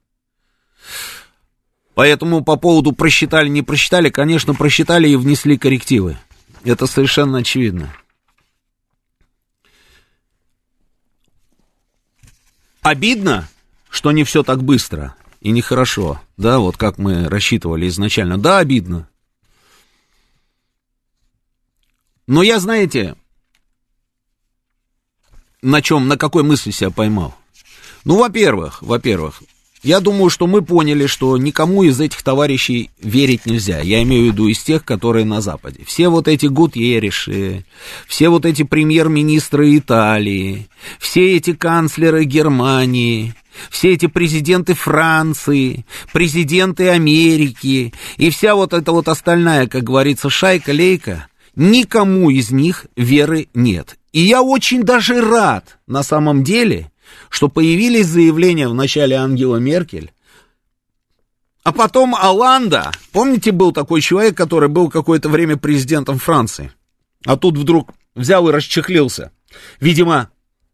Поэтому 1.95 2.43
по 2.43 2.57
поводу 2.57 2.91
просчитали, 2.93 3.49
не 3.49 3.63
просчитали, 3.63 4.11
конечно, 4.11 4.55
просчитали 4.55 5.09
и 5.09 5.17
внесли 5.17 5.57
коррективы. 5.57 6.19
Это 6.65 6.87
совершенно 6.87 7.39
очевидно. 7.39 7.93
Обидно, 12.83 13.49
что 13.91 14.11
не 14.11 14.25
все 14.25 14.43
так 14.43 14.63
быстро 14.65 15.15
и 15.41 15.51
нехорошо, 15.53 16.21
да, 16.37 16.59
вот 16.59 16.77
как 16.77 16.99
мы 16.99 17.29
рассчитывали 17.29 17.87
изначально. 17.87 18.39
Да, 18.39 18.59
обидно. 18.59 19.09
Но 22.27 22.43
я, 22.43 22.59
знаете, 22.59 23.15
на 25.63 25.81
чем, 25.81 26.09
на 26.09 26.17
какой 26.17 26.43
мысли 26.43 26.73
себя 26.73 26.91
поймал? 26.91 27.37
Ну, 28.05 28.19
во-первых, 28.19 28.83
во-первых, 28.83 29.43
я 29.83 30.01
думаю, 30.01 30.31
что 30.31 30.47
мы 30.47 30.63
поняли, 30.63 31.07
что 31.07 31.37
никому 31.37 31.83
из 31.83 32.01
этих 32.01 32.23
товарищей 32.23 32.91
верить 33.01 33.47
нельзя. 33.47 33.81
Я 33.81 34.03
имею 34.03 34.25
в 34.25 34.27
виду 34.33 34.49
из 34.49 34.63
тех, 34.63 34.85
которые 34.85 35.25
на 35.25 35.41
Западе. 35.41 35.81
Все 35.85 36.09
вот 36.09 36.29
эти 36.29 36.47
Гутьериши, 36.47 37.65
все 38.07 38.29
вот 38.29 38.47
эти 38.47 38.63
премьер-министры 38.63 39.77
Италии, 39.77 40.69
все 41.01 41.37
эти 41.37 41.53
канцлеры 41.53 42.25
Германии, 42.25 43.35
все 43.71 43.93
эти 43.93 44.07
президенты 44.07 44.75
Франции, 44.75 45.85
президенты 46.13 46.89
Америки 46.89 47.93
и 48.19 48.31
вся 48.31 48.55
вот 48.55 48.73
эта 48.73 48.93
вот 48.93 49.09
остальная, 49.09 49.67
как 49.67 49.83
говорится, 49.83 50.31
шайка-лейка, 50.31 51.27
никому 51.57 52.31
из 52.31 52.53
них 52.53 52.87
веры 52.97 53.49
нет. 53.53 53.97
И 54.13 54.21
я 54.21 54.43
очень 54.43 54.85
даже 54.85 55.21
рад, 55.21 55.79
на 55.89 56.03
самом 56.05 56.45
деле, 56.45 56.92
что 57.33 57.49
появились 57.49 58.09
заявления 58.09 58.69
в 58.69 58.75
начале 58.75 59.17
Ангела 59.17 59.57
Меркель, 59.57 60.13
а 61.65 61.73
потом 61.73 62.15
Аланда, 62.15 62.91
помните, 63.11 63.53
был 63.53 63.73
такой 63.73 64.03
человек, 64.03 64.37
который 64.37 64.69
был 64.69 64.91
какое-то 64.91 65.31
время 65.31 65.57
президентом 65.57 66.19
Франции, 66.19 66.73
а 67.25 67.39
тут 67.39 67.57
вдруг 67.57 67.93
взял 68.15 68.47
и 68.49 68.53
расчехлился. 68.53 69.33
Видимо, 69.81 70.29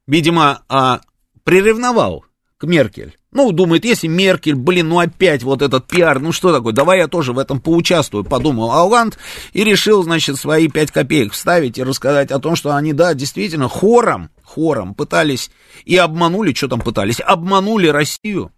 видимо, 0.09 0.63
а, 0.69 1.01
приревновал 1.45 2.25
к 2.57 2.65
Меркель. 2.65 3.17
Ну, 3.31 3.53
думает, 3.53 3.85
если 3.85 4.09
Меркель, 4.09 4.57
блин, 4.57 4.89
ну 4.89 4.99
опять 4.99 5.45
вот 5.45 5.63
этот 5.63 5.87
пиар, 5.87 6.19
ну 6.19 6.33
что 6.33 6.53
такое, 6.53 6.73
давай 6.73 6.99
я 6.99 7.07
тоже 7.07 7.33
в 7.33 7.39
этом 7.39 7.61
поучаствую, 7.61 8.25
подумал 8.25 8.73
Алланд 8.73 9.17
и 9.53 9.63
решил, 9.63 10.03
значит, 10.03 10.37
свои 10.39 10.67
пять 10.67 10.91
копеек 10.91 11.35
вставить 11.35 11.79
и 11.79 11.85
рассказать 11.85 12.33
о 12.33 12.41
том, 12.41 12.57
что 12.57 12.75
они, 12.75 12.93
да, 12.93 13.15
действительно, 13.15 13.69
хором, 13.69 14.31
хором 14.49 14.95
пытались 14.95 15.51
и 15.85 15.97
обманули, 15.97 16.55
что 16.55 16.69
там 16.69 16.81
пытались, 16.81 17.21
обманули 17.21 17.89
Россию 17.89 18.53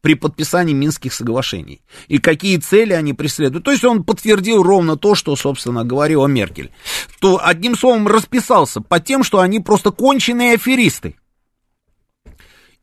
при 0.00 0.14
подписании 0.14 0.74
Минских 0.74 1.12
соглашений. 1.12 1.80
И 2.08 2.18
какие 2.18 2.58
цели 2.58 2.92
они 2.92 3.14
преследуют. 3.14 3.64
То 3.64 3.70
есть 3.70 3.84
он 3.84 4.04
подтвердил 4.04 4.62
ровно 4.62 4.96
то, 4.96 5.14
что, 5.14 5.34
собственно, 5.36 5.84
говорила 5.84 6.26
Меркель. 6.26 6.70
То, 7.20 7.40
одним 7.42 7.76
словом, 7.76 8.06
расписался 8.06 8.80
по 8.80 9.00
тем, 9.00 9.22
что 9.22 9.40
они 9.40 9.60
просто 9.60 9.90
конченые 9.90 10.54
аферисты. 10.54 11.16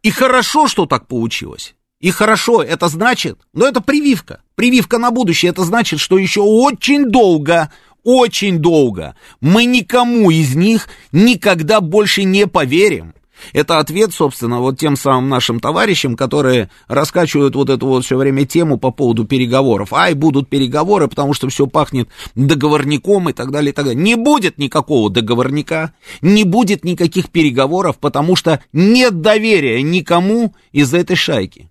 И 0.01 0.09
хорошо, 0.09 0.67
что 0.67 0.85
так 0.85 1.07
получилось. 1.07 1.75
И 1.99 2.11
хорошо, 2.11 2.61
это 2.61 2.87
значит, 2.89 3.39
но 3.53 3.67
это 3.67 3.81
прививка. 3.81 4.41
Прививка 4.55 4.99
на 4.99 5.09
будущее, 5.09 5.49
это 5.49 5.63
значит, 5.63 5.99
что 5.99 6.17
еще 6.17 6.41
очень 6.41 7.09
долго, 7.09 7.71
очень 8.07 8.59
долго 8.59 9.15
мы 9.41 9.65
никому 9.65 10.31
из 10.31 10.55
них 10.55 10.87
никогда 11.11 11.81
больше 11.81 12.23
не 12.23 12.47
поверим. 12.47 13.13
Это 13.51 13.79
ответ, 13.79 14.13
собственно, 14.13 14.61
вот 14.61 14.79
тем 14.79 14.95
самым 14.95 15.27
нашим 15.27 15.59
товарищам, 15.59 16.15
которые 16.15 16.69
раскачивают 16.87 17.55
вот 17.57 17.69
эту 17.69 17.85
вот 17.85 18.05
все 18.05 18.15
время 18.15 18.45
тему 18.45 18.77
по 18.77 18.91
поводу 18.91 19.25
переговоров. 19.25 19.91
Ай, 19.91 20.13
будут 20.13 20.47
переговоры, 20.47 21.09
потому 21.09 21.33
что 21.33 21.49
все 21.49 21.67
пахнет 21.67 22.07
договорником 22.33 23.29
и 23.29 23.33
так 23.33 23.51
далее, 23.51 23.71
и 23.71 23.73
так 23.73 23.83
далее. 23.83 24.01
Не 24.01 24.15
будет 24.15 24.57
никакого 24.57 25.09
договорника, 25.09 25.93
не 26.21 26.45
будет 26.45 26.85
никаких 26.85 27.29
переговоров, 27.29 27.97
потому 27.99 28.37
что 28.37 28.61
нет 28.71 29.19
доверия 29.19 29.81
никому 29.81 30.55
из 30.71 30.93
этой 30.93 31.17
шайки. 31.17 31.69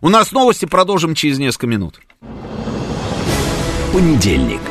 У 0.00 0.08
нас 0.08 0.32
новости, 0.32 0.64
продолжим 0.64 1.14
через 1.14 1.38
несколько 1.38 1.68
минут. 1.68 2.00
Понедельник. 3.92 4.60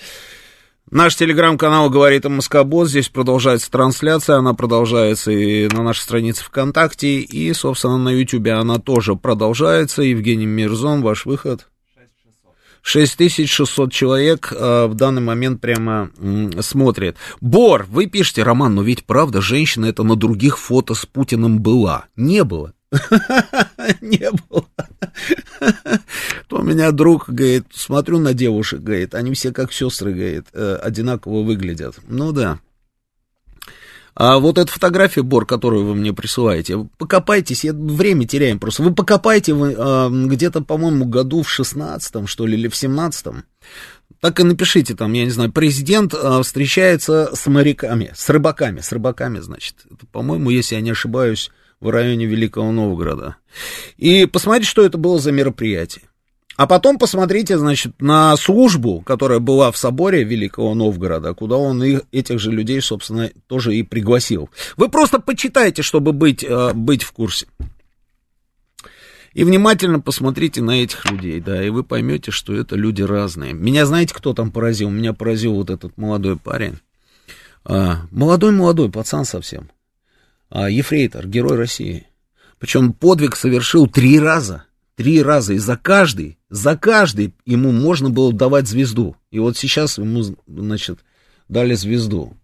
Наш 0.91 1.15
телеграм-канал 1.15 1.89
«Говорит 1.89 2.25
Москобот», 2.25 2.89
здесь 2.89 3.07
продолжается 3.07 3.71
трансляция, 3.71 4.35
она 4.35 4.53
продолжается 4.53 5.31
и 5.31 5.69
на 5.69 5.81
нашей 5.81 6.01
странице 6.01 6.43
ВКонтакте, 6.43 7.19
и, 7.19 7.53
собственно, 7.53 7.97
на 7.97 8.09
Ютубе 8.09 8.51
она 8.51 8.79
тоже 8.79 9.15
продолжается. 9.15 10.01
Евгений 10.01 10.45
Мирзон, 10.45 11.01
ваш 11.01 11.25
выход. 11.25 11.70
6600 12.81 13.91
человек 13.91 14.51
э, 14.51 14.85
в 14.87 14.95
данный 14.95 15.21
момент 15.21 15.61
прямо 15.61 16.09
смотрит. 16.59 17.17
Бор, 17.39 17.85
вы 17.89 18.07
пишете, 18.07 18.43
Роман, 18.43 18.75
но 18.75 18.83
ведь 18.83 19.05
правда, 19.05 19.41
женщина 19.41 19.85
это 19.85 20.03
на 20.03 20.15
других 20.15 20.57
фото 20.57 20.93
с 20.93 21.05
Путиным 21.05 21.59
была. 21.59 22.05
Не 22.15 22.43
было. 22.43 22.73
Не 24.01 24.31
было. 24.31 24.65
То 26.47 26.57
у 26.57 26.63
меня 26.63 26.91
друг, 26.91 27.29
говорит, 27.29 27.65
смотрю 27.73 28.19
на 28.19 28.33
девушек, 28.33 28.81
говорит, 28.81 29.15
они 29.15 29.33
все 29.33 29.51
как 29.51 29.71
сестры, 29.71 30.13
говорит, 30.13 30.47
э, 30.53 30.75
одинаково 30.81 31.43
выглядят. 31.43 31.95
Ну 32.07 32.31
да. 32.31 32.59
А 34.13 34.39
вот 34.39 34.57
эта 34.57 34.71
фотография, 34.71 35.21
Бор, 35.21 35.45
которую 35.45 35.85
вы 35.85 35.95
мне 35.95 36.13
присылаете, 36.13 36.87
покопайтесь, 36.97 37.63
я 37.63 37.73
время 37.73 38.27
теряем 38.27 38.59
просто. 38.59 38.83
Вы 38.83 38.93
покопайте 38.93 39.53
вы, 39.53 39.75
а, 39.77 40.09
где-то, 40.09 40.61
по-моему, 40.61 41.05
году 41.05 41.43
в 41.43 41.49
16 41.49 42.27
что 42.27 42.45
ли, 42.45 42.57
или 42.57 42.67
в 42.67 42.75
17 42.75 43.43
так 44.19 44.39
и 44.39 44.43
напишите 44.43 44.95
там, 44.95 45.13
я 45.13 45.25
не 45.25 45.31
знаю, 45.31 45.51
президент 45.51 46.13
а, 46.13 46.43
встречается 46.43 47.31
с 47.33 47.47
моряками, 47.47 48.11
с 48.15 48.29
рыбаками, 48.29 48.79
с 48.81 48.91
рыбаками, 48.91 49.39
значит. 49.39 49.75
Это, 49.89 50.05
по-моему, 50.11 50.51
если 50.51 50.75
я 50.75 50.81
не 50.81 50.91
ошибаюсь, 50.91 51.49
в 51.81 51.89
районе 51.89 52.27
Великого 52.27 52.71
Новгорода. 52.71 53.37
И 53.97 54.27
посмотрите, 54.27 54.69
что 54.69 54.85
это 54.85 54.97
было 54.97 55.19
за 55.19 55.31
мероприятие. 55.31 56.03
А 56.57 56.67
потом 56.67 56.97
посмотрите, 56.97 57.57
значит, 57.57 57.93
на 58.01 58.35
службу, 58.37 59.01
которая 59.01 59.39
была 59.39 59.71
в 59.71 59.77
соборе 59.77 60.23
Великого 60.23 60.75
Новгорода, 60.75 61.33
куда 61.33 61.55
он 61.55 61.81
их, 61.83 62.01
этих 62.11 62.39
же 62.39 62.51
людей, 62.51 62.81
собственно, 62.81 63.31
тоже 63.47 63.75
и 63.75 63.83
пригласил. 63.83 64.49
Вы 64.77 64.89
просто 64.89 65.19
почитайте, 65.19 65.81
чтобы 65.81 66.11
быть, 66.11 66.43
э, 66.43 66.73
быть 66.73 67.03
в 67.03 67.11
курсе. 67.13 67.47
И 69.33 69.45
внимательно 69.45 70.01
посмотрите 70.01 70.61
на 70.61 70.83
этих 70.83 71.09
людей, 71.09 71.39
да, 71.39 71.63
и 71.63 71.69
вы 71.69 71.85
поймете, 71.85 72.31
что 72.31 72.53
это 72.53 72.75
люди 72.75 73.01
разные. 73.01 73.53
Меня 73.53 73.85
знаете, 73.85 74.13
кто 74.13 74.33
там 74.33 74.51
поразил? 74.51 74.89
Меня 74.89 75.13
поразил 75.13 75.53
вот 75.53 75.69
этот 75.69 75.97
молодой 75.97 76.37
парень. 76.37 76.79
Молодой-молодой 77.63 78.91
пацан 78.91 79.23
совсем. 79.23 79.71
А, 80.49 80.69
ефрейтор, 80.69 81.27
герой 81.27 81.55
России. 81.57 82.07
Причем 82.59 82.91
подвиг 82.91 83.37
совершил 83.37 83.87
три 83.87 84.19
раза. 84.19 84.65
Три 84.95 85.21
раза. 85.21 85.53
И 85.53 85.57
за 85.59 85.77
каждый, 85.77 86.37
за 86.51 86.77
каждый 86.77 87.33
ему 87.45 87.71
можно 87.71 88.09
было 88.09 88.33
давать 88.33 88.67
звезду. 88.67 89.15
И 89.31 89.39
вот 89.39 89.55
сейчас 89.57 89.97
ему, 89.97 90.35
значит, 90.45 90.99
дали 91.47 91.73
звезду. 91.75 92.35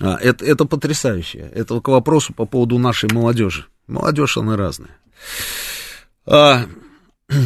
А, 0.00 0.16
это, 0.16 0.44
это 0.46 0.64
потрясающе. 0.64 1.50
Это 1.52 1.80
к 1.80 1.88
вопросу 1.88 2.32
по 2.32 2.46
поводу 2.46 2.78
нашей 2.78 3.12
молодежи. 3.12 3.66
Молодежь, 3.88 4.38
она 4.38 4.56
разная. 4.56 4.96
А, 6.24 6.66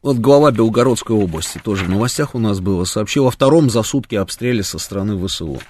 Вот 0.00 0.16
глава 0.16 0.50
Белгородской 0.50 1.14
области 1.14 1.60
тоже 1.62 1.84
в 1.84 1.88
новостях 1.88 2.34
у 2.34 2.40
нас 2.40 2.58
было, 2.58 2.82
сообщил 2.82 3.28
о 3.28 3.30
втором 3.30 3.70
за 3.70 3.84
сутки 3.84 4.16
обстреле 4.16 4.64
со 4.64 4.80
стороны 4.80 5.16
ВСУ. 5.24 5.60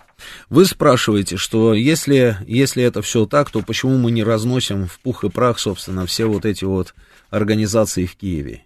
Вы 0.48 0.64
спрашиваете, 0.64 1.36
что 1.36 1.74
если, 1.74 2.36
если 2.46 2.82
это 2.82 3.02
все 3.02 3.26
так, 3.26 3.50
то 3.50 3.62
почему 3.62 3.96
мы 3.98 4.10
не 4.10 4.22
разносим 4.22 4.86
в 4.86 4.98
пух 5.00 5.24
и 5.24 5.30
прах, 5.30 5.58
собственно, 5.58 6.06
все 6.06 6.26
вот 6.26 6.44
эти 6.44 6.64
вот 6.64 6.94
организации 7.30 8.06
в 8.06 8.16
Киеве? 8.16 8.64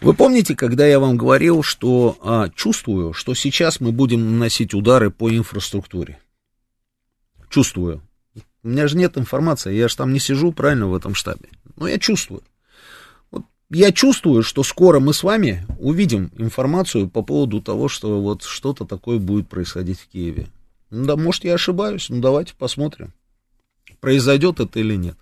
Вы 0.00 0.14
помните, 0.14 0.56
когда 0.56 0.86
я 0.86 0.98
вам 0.98 1.16
говорил, 1.16 1.62
что 1.62 2.16
а, 2.22 2.48
чувствую, 2.48 3.12
что 3.12 3.34
сейчас 3.34 3.80
мы 3.80 3.92
будем 3.92 4.32
наносить 4.32 4.72
удары 4.72 5.10
по 5.10 5.30
инфраструктуре? 5.30 6.18
Чувствую. 7.50 8.02
У 8.62 8.68
меня 8.68 8.88
же 8.88 8.96
нет 8.96 9.18
информации, 9.18 9.74
я 9.74 9.88
же 9.88 9.96
там 9.96 10.12
не 10.12 10.18
сижу 10.18 10.52
правильно 10.52 10.86
в 10.86 10.94
этом 10.94 11.14
штабе. 11.14 11.48
Но 11.76 11.86
я 11.86 11.98
чувствую 11.98 12.42
я 13.70 13.92
чувствую, 13.92 14.42
что 14.42 14.62
скоро 14.62 14.98
мы 14.98 15.14
с 15.14 15.22
вами 15.22 15.64
увидим 15.78 16.32
информацию 16.36 17.08
по 17.08 17.22
поводу 17.22 17.62
того, 17.62 17.88
что 17.88 18.20
вот 18.20 18.42
что-то 18.42 18.84
такое 18.84 19.18
будет 19.18 19.48
происходить 19.48 20.00
в 20.00 20.08
Киеве. 20.08 20.48
Ну 20.90 21.06
да, 21.06 21.16
может, 21.16 21.44
я 21.44 21.54
ошибаюсь, 21.54 22.08
ну 22.08 22.20
давайте 22.20 22.54
посмотрим, 22.54 23.12
произойдет 24.00 24.60
это 24.60 24.80
или 24.80 24.96
нет. 24.96 25.16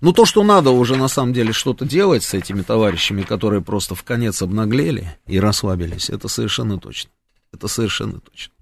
Ну, 0.00 0.12
то, 0.12 0.24
что 0.24 0.42
надо 0.42 0.70
уже 0.70 0.96
на 0.96 1.08
самом 1.08 1.32
деле 1.32 1.52
что-то 1.52 1.84
делать 1.84 2.22
с 2.22 2.34
этими 2.34 2.62
товарищами, 2.62 3.22
которые 3.22 3.62
просто 3.62 3.94
в 3.94 4.04
конец 4.04 4.42
обнаглели 4.42 5.16
и 5.26 5.38
расслабились, 5.40 6.10
это 6.10 6.28
совершенно 6.28 6.78
точно. 6.78 7.10
Это 7.52 7.68
совершенно 7.68 8.20
точно. 8.20 8.52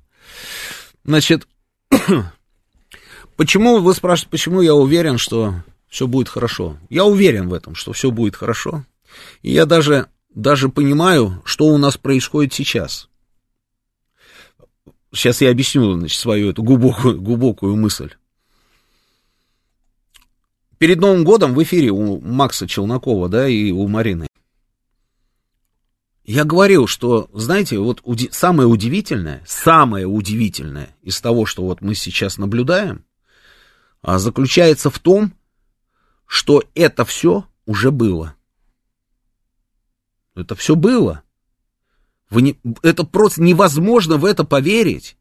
Значит, 1.05 1.49
почему, 3.37 3.79
вы 3.79 3.95
спрашиваете, 3.95 4.31
почему 4.31 4.61
я 4.61 4.75
уверен, 4.75 5.19
что 5.19 5.55
все 5.89 6.07
будет 6.07 6.29
хорошо. 6.29 6.79
Я 6.89 7.05
уверен 7.05 7.49
в 7.49 7.55
этом, 7.55 7.75
что 7.75 7.93
все 7.93 8.11
будет 8.11 8.37
хорошо. 8.37 8.85
И 9.43 9.53
я 9.53 9.67
даже, 9.67 10.09
даже 10.35 10.69
понимаю, 10.69 11.43
что 11.45 11.67
у 11.67 11.77
нас 11.77 11.97
происходит 11.97 12.55
сейчас. 12.55 13.09
Сейчас 15.13 15.43
я 15.43 15.51
объясню 15.51 15.93
значит, 15.93 16.19
свою 16.19 16.51
эту 16.51 16.63
глубокую, 16.63 17.21
глубокую 17.21 17.77
мысль. 17.77 18.13
Перед 20.79 20.99
Новым 20.99 21.23
годом 21.23 21.55
в 21.55 21.63
эфире 21.63 21.91
у 21.91 22.21
Макса 22.21 22.67
Челнокова, 22.67 23.29
да, 23.29 23.47
и 23.47 23.71
у 23.71 23.87
Марины. 23.87 24.27
Я 26.25 26.45
говорил, 26.45 26.87
что, 26.87 27.29
знаете, 27.33 27.79
вот 27.79 28.01
уди- 28.05 28.31
самое 28.33 28.69
удивительное, 28.69 29.43
самое 29.47 30.07
удивительное 30.07 30.97
из 31.03 31.21
того, 31.21 31.47
что 31.47 31.63
вот 31.63 31.83
мы 31.83 31.95
сейчас 31.95 32.39
наблюдаем, 32.39 33.05
а, 34.01 34.19
заключается 34.19 34.89
в 34.89 34.99
том, 34.99 35.33
что 36.27 36.65
это 36.75 37.05
все 37.05 37.47
уже 37.67 37.91
было. 37.91 38.35
Это 40.35 40.55
все 40.55 40.75
было. 40.75 41.23
Вы 42.33 42.41
не, 42.41 42.57
это 42.83 43.05
просто 43.05 43.43
невозможно 43.43 44.17
в 44.17 44.25
это 44.25 44.43
поверить. 44.45 45.19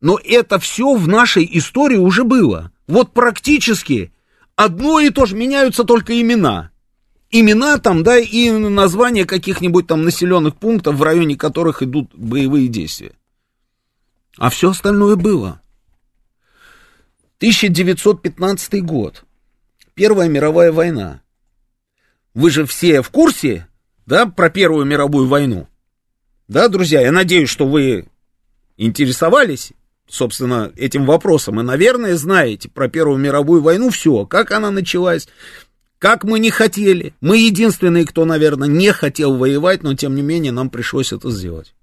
Но 0.00 0.20
это 0.22 0.60
все 0.60 0.94
в 0.94 1.08
нашей 1.08 1.48
истории 1.58 1.96
уже 1.96 2.22
было. 2.22 2.70
Вот 2.86 3.12
практически 3.12 4.12
одно 4.54 5.00
и 5.00 5.10
то 5.10 5.26
же, 5.26 5.34
меняются 5.34 5.82
только 5.82 6.20
имена. 6.20 6.70
Имена 7.30 7.78
там, 7.78 8.04
да, 8.04 8.18
и 8.18 8.50
названия 8.50 9.24
каких-нибудь 9.24 9.88
там 9.88 10.04
населенных 10.04 10.54
пунктов, 10.54 10.94
в 10.94 11.02
районе 11.02 11.34
которых 11.34 11.82
идут 11.82 12.14
боевые 12.14 12.68
действия. 12.68 13.14
А 14.36 14.48
все 14.48 14.70
остальное 14.70 15.16
было. 15.16 15.60
1915 17.38 18.84
год. 18.84 19.24
Первая 19.94 20.28
мировая 20.28 20.70
война. 20.70 21.20
Вы 22.32 22.50
же 22.50 22.64
все 22.64 23.02
в 23.02 23.10
курсе, 23.10 23.66
да, 24.06 24.26
про 24.26 24.50
Первую 24.50 24.84
мировую 24.86 25.26
войну? 25.26 25.66
Да, 26.48 26.68
друзья, 26.68 27.02
я 27.02 27.12
надеюсь, 27.12 27.50
что 27.50 27.68
вы 27.68 28.06
интересовались, 28.78 29.72
собственно, 30.08 30.72
этим 30.76 31.04
вопросом, 31.04 31.60
и, 31.60 31.62
наверное, 31.62 32.16
знаете 32.16 32.70
про 32.70 32.88
Первую 32.88 33.18
мировую 33.18 33.60
войну 33.60 33.90
все, 33.90 34.24
как 34.24 34.50
она 34.50 34.70
началась, 34.70 35.28
как 35.98 36.24
мы 36.24 36.38
не 36.38 36.50
хотели. 36.50 37.12
Мы 37.20 37.36
единственные, 37.36 38.06
кто, 38.06 38.24
наверное, 38.24 38.68
не 38.68 38.92
хотел 38.92 39.36
воевать, 39.36 39.82
но, 39.82 39.94
тем 39.94 40.14
не 40.14 40.22
менее, 40.22 40.52
нам 40.52 40.70
пришлось 40.70 41.12
это 41.12 41.30
сделать. 41.30 41.74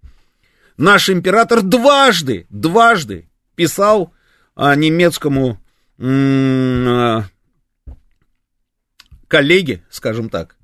Наш 0.78 1.12
император 1.12 1.62
дважды, 1.62 2.48
дважды 2.50 3.30
писал 3.56 4.14
а, 4.56 4.76
немецкому 4.76 5.62
м- 6.00 7.26
коллеге, 9.28 9.84
скажем 9.92 10.30
так, 10.30 10.56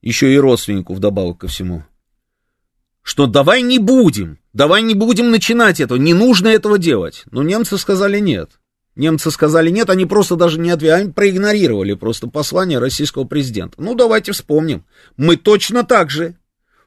еще 0.00 0.32
и 0.32 0.38
родственнику 0.38 0.94
вдобавок 0.94 1.38
ко 1.38 1.48
всему, 1.48 1.84
что 3.02 3.26
давай 3.26 3.62
не 3.62 3.78
будем, 3.78 4.38
давай 4.52 4.82
не 4.82 4.94
будем 4.94 5.30
начинать 5.30 5.80
этого, 5.80 5.98
не 5.98 6.14
нужно 6.14 6.48
этого 6.48 6.78
делать. 6.78 7.24
Но 7.30 7.42
немцы 7.42 7.78
сказали 7.78 8.18
нет. 8.18 8.60
Немцы 8.96 9.30
сказали 9.30 9.70
нет, 9.70 9.88
они 9.88 10.04
просто 10.04 10.36
даже 10.36 10.58
не 10.58 10.70
ответили, 10.70 11.00
они 11.00 11.12
проигнорировали 11.12 11.94
просто 11.94 12.26
послание 12.26 12.78
российского 12.78 13.24
президента. 13.24 13.80
Ну, 13.80 13.94
давайте 13.94 14.32
вспомним. 14.32 14.84
Мы 15.16 15.36
точно 15.36 15.84
так 15.84 16.10
же 16.10 16.36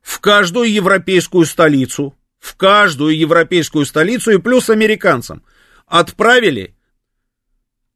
в 0.01 0.19
каждую 0.19 0.71
европейскую 0.71 1.45
столицу, 1.45 2.13
в 2.39 2.55
каждую 2.55 3.17
европейскую 3.17 3.85
столицу 3.85 4.31
и 4.31 4.37
плюс 4.37 4.69
американцам 4.69 5.43
отправили 5.87 6.75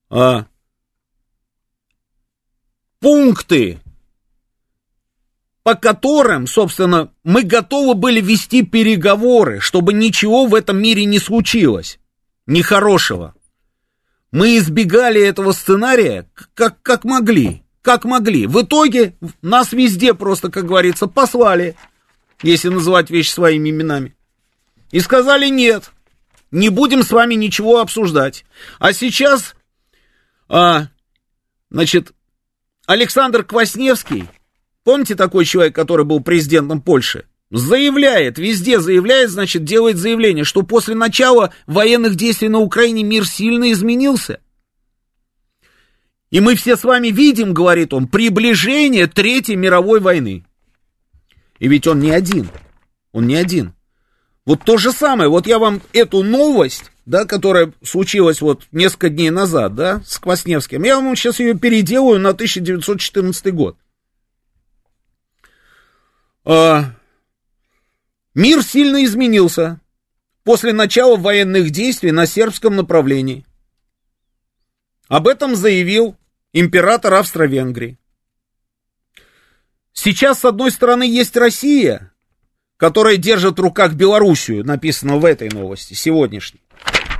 а, 0.09 0.45
пункты, 2.99 3.79
по 5.67 5.75
которым, 5.75 6.47
собственно, 6.47 7.11
мы 7.25 7.43
готовы 7.43 7.93
были 7.93 8.21
вести 8.21 8.61
переговоры, 8.63 9.59
чтобы 9.59 9.91
ничего 9.91 10.45
в 10.45 10.55
этом 10.55 10.81
мире 10.81 11.03
не 11.03 11.19
случилось, 11.19 11.99
нехорошего. 12.45 13.35
Мы 14.31 14.57
избегали 14.59 15.21
этого 15.21 15.51
сценария 15.51 16.29
как, 16.53 16.81
как 16.81 17.03
могли, 17.03 17.63
как 17.81 18.05
могли. 18.05 18.47
В 18.47 18.61
итоге 18.61 19.17
нас 19.41 19.73
везде 19.73 20.13
просто, 20.13 20.49
как 20.49 20.65
говорится, 20.65 21.07
послали, 21.07 21.75
если 22.41 22.69
называть 22.69 23.09
вещи 23.09 23.31
своими 23.31 23.69
именами. 23.69 24.15
И 24.91 25.01
сказали 25.01 25.49
нет, 25.49 25.91
не 26.49 26.69
будем 26.69 27.03
с 27.03 27.11
вами 27.11 27.33
ничего 27.33 27.81
обсуждать. 27.81 28.45
А 28.79 28.93
сейчас, 28.93 29.53
а, 30.47 30.87
значит, 31.69 32.13
Александр 32.85 33.43
Квасневский, 33.43 34.29
помните 34.87 35.15
такой 35.15 35.43
человек, 35.43 35.75
который 35.75 36.05
был 36.05 36.21
президентом 36.21 36.81
Польши? 36.81 37.25
Заявляет, 37.51 38.37
везде 38.37 38.79
заявляет, 38.79 39.29
значит, 39.29 39.65
делает 39.65 39.97
заявление, 39.97 40.45
что 40.45 40.61
после 40.61 40.95
начала 40.95 41.53
военных 41.65 42.15
действий 42.15 42.47
на 42.47 42.59
Украине 42.59 43.03
мир 43.03 43.27
сильно 43.27 43.69
изменился. 43.73 44.39
И 46.31 46.39
мы 46.39 46.55
все 46.55 46.77
с 46.77 46.85
вами 46.85 47.09
видим, 47.09 47.53
говорит 47.53 47.93
он, 47.93 48.07
приближение 48.07 49.07
Третьей 49.07 49.57
мировой 49.57 49.99
войны. 49.99 50.45
И 51.59 51.67
ведь 51.67 51.85
он 51.85 51.99
не 51.99 52.11
один. 52.11 52.47
Он 53.11 53.27
не 53.27 53.35
один. 53.35 53.73
Вот 54.45 54.63
то 54.63 54.77
же 54.77 54.93
самое, 54.93 55.29
вот 55.29 55.47
я 55.47 55.59
вам 55.59 55.81
эту 55.91 56.23
новость 56.23 56.91
да, 57.05 57.23
которая 57.23 57.71
случилась 57.83 58.41
вот 58.41 58.63
несколько 58.73 59.09
дней 59.09 59.31
назад, 59.31 59.75
да, 59.75 60.01
с 60.05 60.19
Квасневским, 60.19 60.83
я 60.83 60.97
вам 60.97 61.15
сейчас 61.15 61.39
ее 61.39 61.57
переделаю 61.57 62.19
на 62.19 62.29
1914 62.29 63.53
год. 63.53 63.77
А, 66.49 66.93
мир 68.33 68.63
сильно 68.63 69.03
изменился 69.03 69.81
после 70.45 70.71
начала 70.71 71.17
военных 71.17 71.71
действий 71.71 72.11
на 72.11 72.25
сербском 72.25 72.77
направлении. 72.77 73.45
Об 75.09 75.27
этом 75.27 75.57
заявил 75.57 76.15
император 76.53 77.15
Австро-Венгрии. 77.15 77.99
Сейчас, 79.91 80.39
с 80.39 80.45
одной 80.45 80.71
стороны, 80.71 81.03
есть 81.03 81.35
Россия, 81.35 82.13
которая 82.77 83.17
держит 83.17 83.59
в 83.59 83.61
руках 83.61 83.95
Белоруссию, 83.95 84.65
написано 84.65 85.17
в 85.17 85.25
этой 85.25 85.49
новости, 85.49 85.95
сегодняшней 85.95 86.61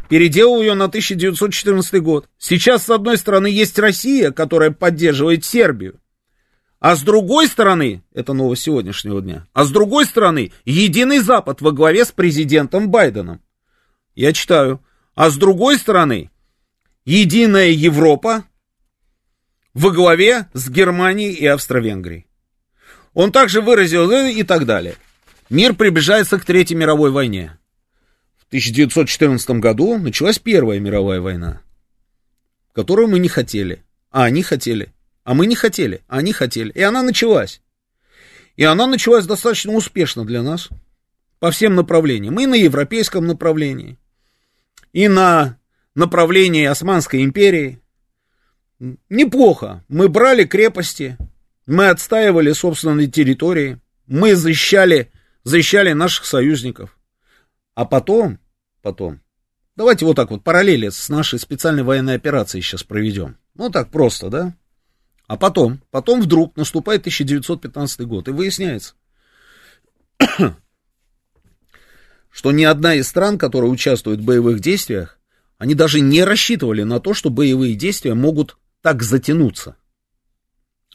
переделал 0.07 0.61
ее 0.61 0.73
на 0.73 0.85
1914 0.85 2.01
год. 2.01 2.29
Сейчас, 2.37 2.85
с 2.85 2.89
одной 2.89 3.17
стороны, 3.17 3.47
есть 3.47 3.77
Россия, 3.77 4.31
которая 4.31 4.71
поддерживает 4.71 5.43
Сербию. 5.43 5.99
А 6.79 6.95
с 6.95 7.01
другой 7.01 7.47
стороны, 7.47 8.03
это 8.13 8.33
новость 8.33 8.63
сегодняшнего 8.63 9.21
дня, 9.21 9.47
а 9.53 9.65
с 9.65 9.71
другой 9.71 10.05
стороны, 10.05 10.51
Единый 10.63 11.19
Запад 11.19 11.61
во 11.61 11.71
главе 11.71 12.05
с 12.05 12.11
президентом 12.11 12.89
Байденом. 12.89 13.41
Я 14.15 14.33
читаю. 14.33 14.81
А 15.15 15.29
с 15.31 15.37
другой 15.37 15.77
стороны, 15.77 16.29
Единая 17.05 17.69
Европа 17.69 18.43
во 19.73 19.91
главе 19.91 20.47
с 20.53 20.69
Германией 20.69 21.33
и 21.33 21.45
Австро-Венгрией. 21.45 22.27
Он 23.13 23.31
также 23.31 23.61
выразил 23.61 24.11
э, 24.11 24.31
и 24.31 24.43
так 24.43 24.65
далее. 24.65 24.95
Мир 25.49 25.73
приближается 25.73 26.39
к 26.39 26.45
Третьей 26.45 26.75
мировой 26.75 27.09
войне. 27.09 27.57
В 28.37 28.47
1914 28.47 29.49
году 29.51 29.97
началась 29.97 30.37
Первая 30.37 30.79
мировая 30.79 31.21
война, 31.21 31.61
которую 32.73 33.07
мы 33.07 33.19
не 33.19 33.29
хотели, 33.29 33.83
а 34.11 34.25
они 34.25 34.43
хотели. 34.43 34.93
А 35.27 35.33
мы 35.33 35.45
не 35.45 35.55
хотели, 35.55 36.03
а 36.07 36.19
они 36.19 36.31
хотели. 36.31 36.71
И 36.71 36.81
она 36.81 37.03
началась. 37.03 37.61
И 38.55 38.63
она 38.63 38.87
началась 38.87 39.25
достаточно 39.25 39.73
успешно 39.73 40.23
для 40.23 40.41
нас 40.41 40.69
по 41.39 41.51
всем 41.51 41.75
направлениям. 41.75 42.39
И 42.39 42.45
на 42.45 42.55
европейском 42.55 43.27
направлении, 43.27 43.99
и 44.93 45.09
на 45.09 45.59
направлении 45.95 46.63
Османской 46.63 47.25
империи. 47.25 47.81
Неплохо. 49.09 49.83
Мы 49.89 50.07
брали 50.07 50.45
крепости, 50.45 51.17
мы 51.65 51.89
отстаивали 51.89 52.53
собственные 52.53 53.07
территории, 53.07 53.81
мы 54.05 54.33
защищали, 54.33 55.11
защищали 55.43 55.91
наших 55.91 56.25
союзников. 56.25 56.97
А 57.75 57.83
потом, 57.83 58.39
потом, 58.81 59.19
давайте 59.75 60.05
вот 60.05 60.15
так 60.15 60.31
вот 60.31 60.45
параллели 60.45 60.87
с 60.87 61.09
нашей 61.09 61.37
специальной 61.37 61.83
военной 61.83 62.15
операцией 62.15 62.61
сейчас 62.61 62.83
проведем. 62.83 63.35
Ну 63.55 63.69
так 63.69 63.91
просто, 63.91 64.29
да? 64.29 64.55
А 65.27 65.35
потом, 65.35 65.81
потом 65.91 66.21
вдруг 66.21 66.55
наступает 66.55 67.01
1915 67.01 68.01
год, 68.01 68.29
и 68.29 68.31
выясняется, 68.31 68.95
что 72.31 72.51
ни 72.51 72.63
одна 72.63 72.95
из 72.95 73.07
стран, 73.09 73.37
которая 73.37 73.69
участвует 73.69 74.21
в 74.21 74.25
боевых 74.25 74.61
действиях, 74.61 75.19
они 75.57 75.75
даже 75.75 75.99
не 75.99 76.23
рассчитывали 76.23 76.83
на 76.83 77.01
то, 77.01 77.13
что 77.13 77.29
боевые 77.29 77.75
действия 77.75 78.13
могут 78.13 78.57
так 78.81 79.03
затянуться. 79.03 79.75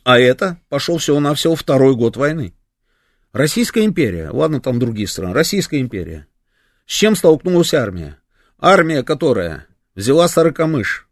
А 0.02 0.18
это 0.18 0.58
пошел 0.68 0.96
всего-навсего 0.96 1.54
второй 1.54 1.94
год 1.94 2.16
войны. 2.16 2.54
Российская 3.32 3.84
империя, 3.84 4.30
ладно, 4.30 4.60
там 4.60 4.78
другие 4.78 5.06
страны, 5.06 5.34
Российская 5.34 5.80
империя. 5.80 6.26
С 6.86 6.92
чем 6.92 7.16
столкнулась 7.16 7.74
армия? 7.74 8.18
Армия, 8.58 9.02
которая 9.02 9.66
взяла 9.94 10.28
Сорокомыш, 10.28 11.08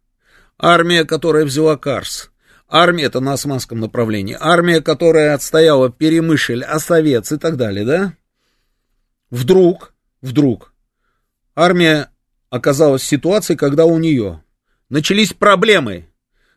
армия, 0.57 1.03
которая 1.03 1.45
взяла 1.45 1.77
Карс, 1.77 2.30
Армия 2.73 3.03
это 3.03 3.19
на 3.19 3.33
османском 3.33 3.81
направлении. 3.81 4.37
Армия, 4.39 4.79
которая 4.79 5.33
отстояла 5.33 5.91
Перемышль, 5.91 6.63
Осовец 6.63 7.29
и 7.33 7.37
так 7.37 7.57
далее, 7.57 7.83
да? 7.83 8.13
Вдруг, 9.29 9.93
вдруг, 10.21 10.73
армия 11.53 12.09
оказалась 12.49 13.01
в 13.01 13.07
ситуации, 13.07 13.55
когда 13.55 13.83
у 13.85 13.97
нее 13.97 14.41
начались 14.87 15.33
проблемы 15.33 16.07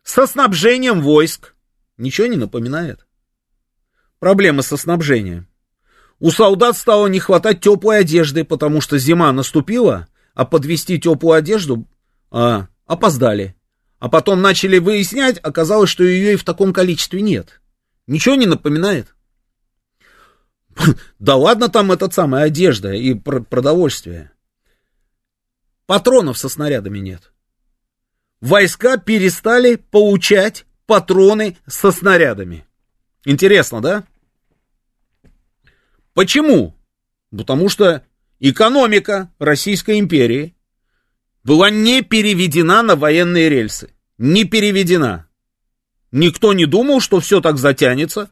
со 0.05 0.29
снабжением 0.29 1.03
войск. 1.03 1.57
Ничего 1.97 2.29
не 2.29 2.37
напоминает? 2.37 3.09
Проблемы 4.21 4.63
со 4.63 4.77
снабжением. 4.77 5.49
У 6.21 6.31
солдат 6.31 6.77
стало 6.77 7.09
не 7.09 7.19
хватать 7.19 7.61
теплой 7.61 7.99
одежды, 7.99 8.45
потому 8.45 8.81
что 8.81 8.99
зима 8.99 9.33
наступила, 9.33 10.07
а 10.33 10.45
подвести 10.45 11.01
теплую 11.01 11.37
одежду 11.39 11.89
а, 12.31 12.69
опоздали. 12.87 13.57
А 14.05 14.11
потом 14.11 14.43
начали 14.43 14.77
выяснять, 14.77 15.39
оказалось, 15.39 15.89
что 15.89 16.05
ее 16.05 16.35
и 16.35 16.37
в 16.37 16.45
таком 16.45 16.75
количестве 16.75 17.23
нет. 17.23 17.63
Ничего 18.07 18.35
не 18.35 18.45
напоминает? 18.45 19.15
Да 21.19 21.37
ладно 21.37 21.71
там 21.71 21.91
этот 21.91 22.13
самый 22.13 22.43
одежда 22.43 22.93
и 22.93 23.15
продовольствие. 23.15 24.31
Патронов 25.87 26.37
со 26.37 26.51
снарядами 26.51 26.99
нет. 26.99 27.33
Войска 28.43 28.99
перестали 28.99 29.77
получать 29.77 30.67
патроны 30.85 31.57
со 31.67 31.91
снарядами. 31.91 32.67
Интересно, 33.25 33.81
да? 33.81 34.05
Почему? 36.13 36.77
Потому 37.35 37.71
что 37.71 38.05
экономика 38.39 39.33
Российской 39.39 39.99
империи 39.99 40.55
была 41.43 41.71
не 41.71 42.03
переведена 42.03 42.83
на 42.83 42.97
военные 42.97 43.49
рельсы 43.49 43.94
не 44.19 44.45
переведена. 44.45 45.29
Никто 46.13 46.53
не 46.53 46.67
думал, 46.67 47.01
что 47.01 47.21
все 47.21 47.41
так 47.41 47.59
затянется, 47.59 48.31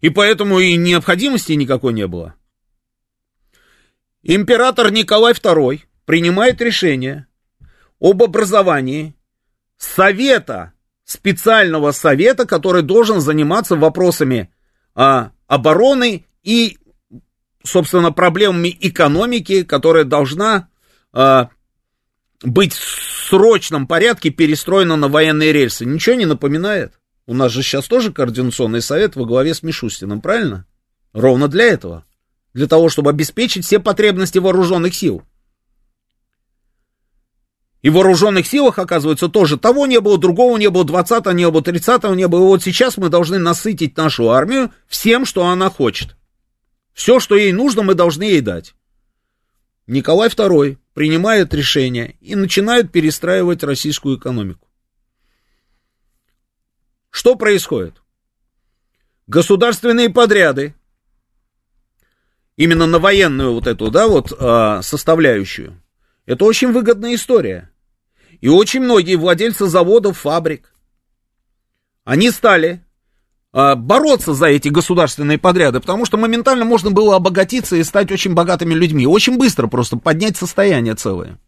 и 0.00 0.10
поэтому 0.10 0.58
и 0.58 0.76
необходимости 0.76 1.52
никакой 1.52 1.92
не 1.92 2.06
было. 2.06 2.34
Император 4.22 4.90
Николай 4.90 5.32
II 5.32 5.80
принимает 6.06 6.60
решение 6.60 7.26
об 8.00 8.22
образовании 8.22 9.14
совета, 9.76 10.72
специального 11.04 11.92
совета, 11.92 12.46
который 12.46 12.82
должен 12.82 13.20
заниматься 13.20 13.76
вопросами 13.76 14.52
а, 14.94 15.32
обороны 15.46 16.26
и, 16.42 16.78
собственно, 17.62 18.10
проблемами 18.12 18.76
экономики, 18.80 19.62
которая 19.62 20.04
должна 20.04 20.68
а, 21.12 21.50
быть 22.44 22.74
срочном 22.74 23.86
порядке 23.86 24.30
перестроена 24.30 24.96
на 24.96 25.08
военные 25.08 25.52
рельсы. 25.52 25.84
Ничего 25.84 26.14
не 26.14 26.26
напоминает? 26.26 26.94
У 27.26 27.34
нас 27.34 27.50
же 27.50 27.62
сейчас 27.62 27.86
тоже 27.86 28.12
координационный 28.12 28.82
совет 28.82 29.16
во 29.16 29.24
главе 29.24 29.54
с 29.54 29.62
Мишустиным, 29.62 30.20
правильно? 30.20 30.66
Ровно 31.12 31.48
для 31.48 31.64
этого. 31.64 32.04
Для 32.52 32.66
того, 32.66 32.88
чтобы 32.88 33.10
обеспечить 33.10 33.64
все 33.64 33.80
потребности 33.80 34.38
вооруженных 34.38 34.94
сил. 34.94 35.22
И 37.80 37.90
в 37.90 37.94
вооруженных 37.94 38.46
силах, 38.46 38.78
оказывается, 38.78 39.28
тоже 39.28 39.58
того 39.58 39.86
не 39.86 40.00
было, 40.00 40.16
другого 40.16 40.56
не 40.56 40.70
было, 40.70 40.84
20-го 40.84 41.32
не 41.32 41.50
было, 41.50 41.60
30-го 41.60 42.14
не 42.14 42.28
было. 42.28 42.40
И 42.40 42.48
вот 42.48 42.62
сейчас 42.62 42.96
мы 42.96 43.08
должны 43.08 43.38
насытить 43.38 43.96
нашу 43.96 44.30
армию 44.30 44.70
всем, 44.86 45.26
что 45.26 45.46
она 45.46 45.68
хочет. 45.70 46.16
Все, 46.92 47.20
что 47.20 47.34
ей 47.34 47.52
нужно, 47.52 47.82
мы 47.82 47.94
должны 47.94 48.22
ей 48.22 48.40
дать. 48.40 48.74
Николай 49.86 50.28
II 50.28 50.78
принимает 50.94 51.52
решение 51.52 52.16
и 52.20 52.36
начинает 52.36 52.90
перестраивать 52.90 53.62
российскую 53.62 54.16
экономику. 54.16 54.68
Что 57.10 57.34
происходит? 57.36 58.00
Государственные 59.26 60.10
подряды, 60.10 60.74
именно 62.56 62.86
на 62.86 62.98
военную 62.98 63.52
вот 63.52 63.66
эту, 63.66 63.90
да, 63.90 64.06
вот 64.06 64.32
а, 64.38 64.82
составляющую, 64.82 65.82
это 66.26 66.44
очень 66.44 66.72
выгодная 66.72 67.14
история. 67.14 67.70
И 68.40 68.48
очень 68.48 68.80
многие 68.80 69.16
владельцы 69.16 69.66
заводов, 69.66 70.18
фабрик, 70.18 70.74
они 72.04 72.30
стали 72.30 72.84
бороться 73.54 74.34
за 74.34 74.46
эти 74.46 74.68
государственные 74.68 75.38
подряды, 75.38 75.78
потому 75.78 76.04
что 76.04 76.16
моментально 76.16 76.64
можно 76.64 76.90
было 76.90 77.14
обогатиться 77.14 77.76
и 77.76 77.84
стать 77.84 78.10
очень 78.10 78.34
богатыми 78.34 78.74
людьми. 78.74 79.06
Очень 79.06 79.38
быстро 79.38 79.68
просто 79.68 79.96
поднять 79.96 80.36
состояние 80.36 80.96
целое. 80.96 81.38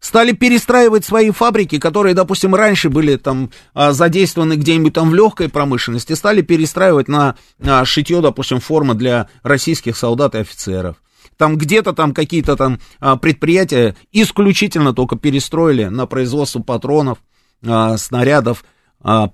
Стали 0.00 0.32
перестраивать 0.32 1.04
свои 1.04 1.30
фабрики, 1.30 1.78
которые, 1.78 2.16
допустим, 2.16 2.56
раньше 2.56 2.90
были 2.90 3.14
там 3.14 3.52
а, 3.72 3.92
задействованы 3.92 4.54
где-нибудь 4.54 4.94
там 4.94 5.10
в 5.10 5.14
легкой 5.14 5.48
промышленности, 5.48 6.14
стали 6.14 6.42
перестраивать 6.42 7.06
на, 7.06 7.36
на 7.60 7.84
шитье, 7.84 8.20
допустим, 8.20 8.58
формы 8.58 8.94
для 8.94 9.28
российских 9.44 9.96
солдат 9.96 10.34
и 10.34 10.38
офицеров. 10.38 10.96
Там 11.36 11.56
где-то 11.56 11.92
там 11.92 12.14
какие-то 12.14 12.56
там 12.56 12.80
предприятия 13.20 13.94
исключительно 14.10 14.92
только 14.92 15.14
перестроили 15.14 15.84
на 15.84 16.06
производство 16.06 16.60
патронов, 16.60 17.18
снарядов, 17.96 18.64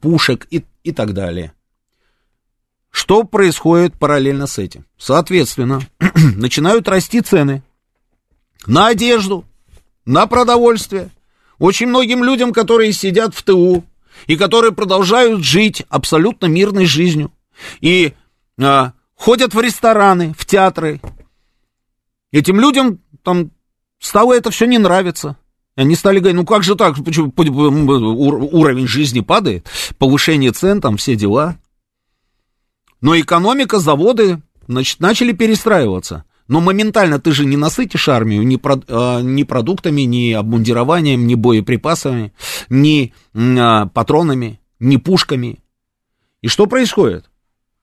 пушек 0.02 0.46
и, 0.50 0.66
и 0.82 0.92
так 0.92 1.14
далее. 1.14 1.54
Что 2.98 3.22
происходит 3.22 3.96
параллельно 3.96 4.48
с 4.48 4.58
этим? 4.58 4.84
Соответственно, 4.98 5.80
начинают 6.34 6.88
расти 6.88 7.20
цены 7.20 7.62
на 8.66 8.88
одежду, 8.88 9.44
на 10.04 10.26
продовольствие. 10.26 11.10
Очень 11.60 11.86
многим 11.86 12.24
людям, 12.24 12.52
которые 12.52 12.92
сидят 12.92 13.36
в 13.36 13.44
ТУ 13.44 13.84
и 14.26 14.34
которые 14.34 14.72
продолжают 14.72 15.44
жить 15.44 15.84
абсолютно 15.88 16.46
мирной 16.46 16.86
жизнью 16.86 17.30
и 17.80 18.14
а, 18.60 18.94
ходят 19.14 19.54
в 19.54 19.60
рестораны, 19.60 20.34
в 20.36 20.44
театры, 20.44 21.00
этим 22.32 22.58
людям 22.58 22.98
там 23.22 23.52
стало 24.00 24.32
это 24.32 24.50
все 24.50 24.66
не 24.66 24.78
нравиться. 24.78 25.36
Они 25.76 25.94
стали 25.94 26.18
говорить, 26.18 26.36
ну 26.36 26.44
как 26.44 26.64
же 26.64 26.74
так, 26.74 26.96
почему 27.04 27.32
уровень 27.36 28.88
жизни 28.88 29.20
падает, 29.20 29.68
повышение 29.98 30.50
цен, 30.50 30.80
там 30.80 30.96
все 30.96 31.14
дела. 31.14 31.58
Но 33.00 33.18
экономика, 33.18 33.78
заводы, 33.78 34.42
значит, 34.66 35.00
начали 35.00 35.32
перестраиваться. 35.32 36.24
Но 36.48 36.60
моментально 36.60 37.20
ты 37.20 37.32
же 37.32 37.44
не 37.44 37.56
насытишь 37.56 38.08
армию 38.08 38.46
ни, 38.46 38.56
про, 38.56 38.76
э, 38.76 39.20
ни 39.22 39.42
продуктами, 39.42 40.02
ни 40.02 40.32
обмундированием, 40.32 41.26
ни 41.26 41.34
боеприпасами, 41.34 42.32
ни 42.70 43.12
э, 43.34 43.86
патронами, 43.92 44.60
ни 44.80 44.96
пушками. 44.96 45.58
И 46.40 46.48
что 46.48 46.66
происходит? 46.66 47.30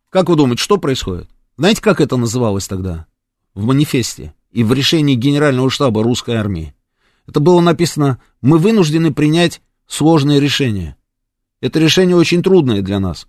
Как 0.10 0.30
вы 0.30 0.36
думаете, 0.36 0.64
что 0.64 0.78
происходит? 0.78 1.30
Знаете, 1.58 1.82
как 1.82 2.02
это 2.02 2.18
называлось 2.18 2.68
тогда? 2.68 3.06
В 3.54 3.66
манифесте 3.66 4.34
и 4.52 4.64
в 4.64 4.74
решении 4.74 5.16
Генерального 5.16 5.70
штаба 5.70 6.04
русской 6.04 6.36
армии. 6.36 6.74
Это 7.28 7.40
было 7.40 7.62
написано, 7.62 8.20
мы 8.42 8.58
вынуждены 8.58 9.14
принять 9.14 9.62
сложные 9.88 10.40
решения. 10.40 10.96
Это 11.62 11.80
решение 11.80 12.16
очень 12.16 12.42
трудное 12.42 12.82
для 12.82 13.00
нас. 13.00 13.28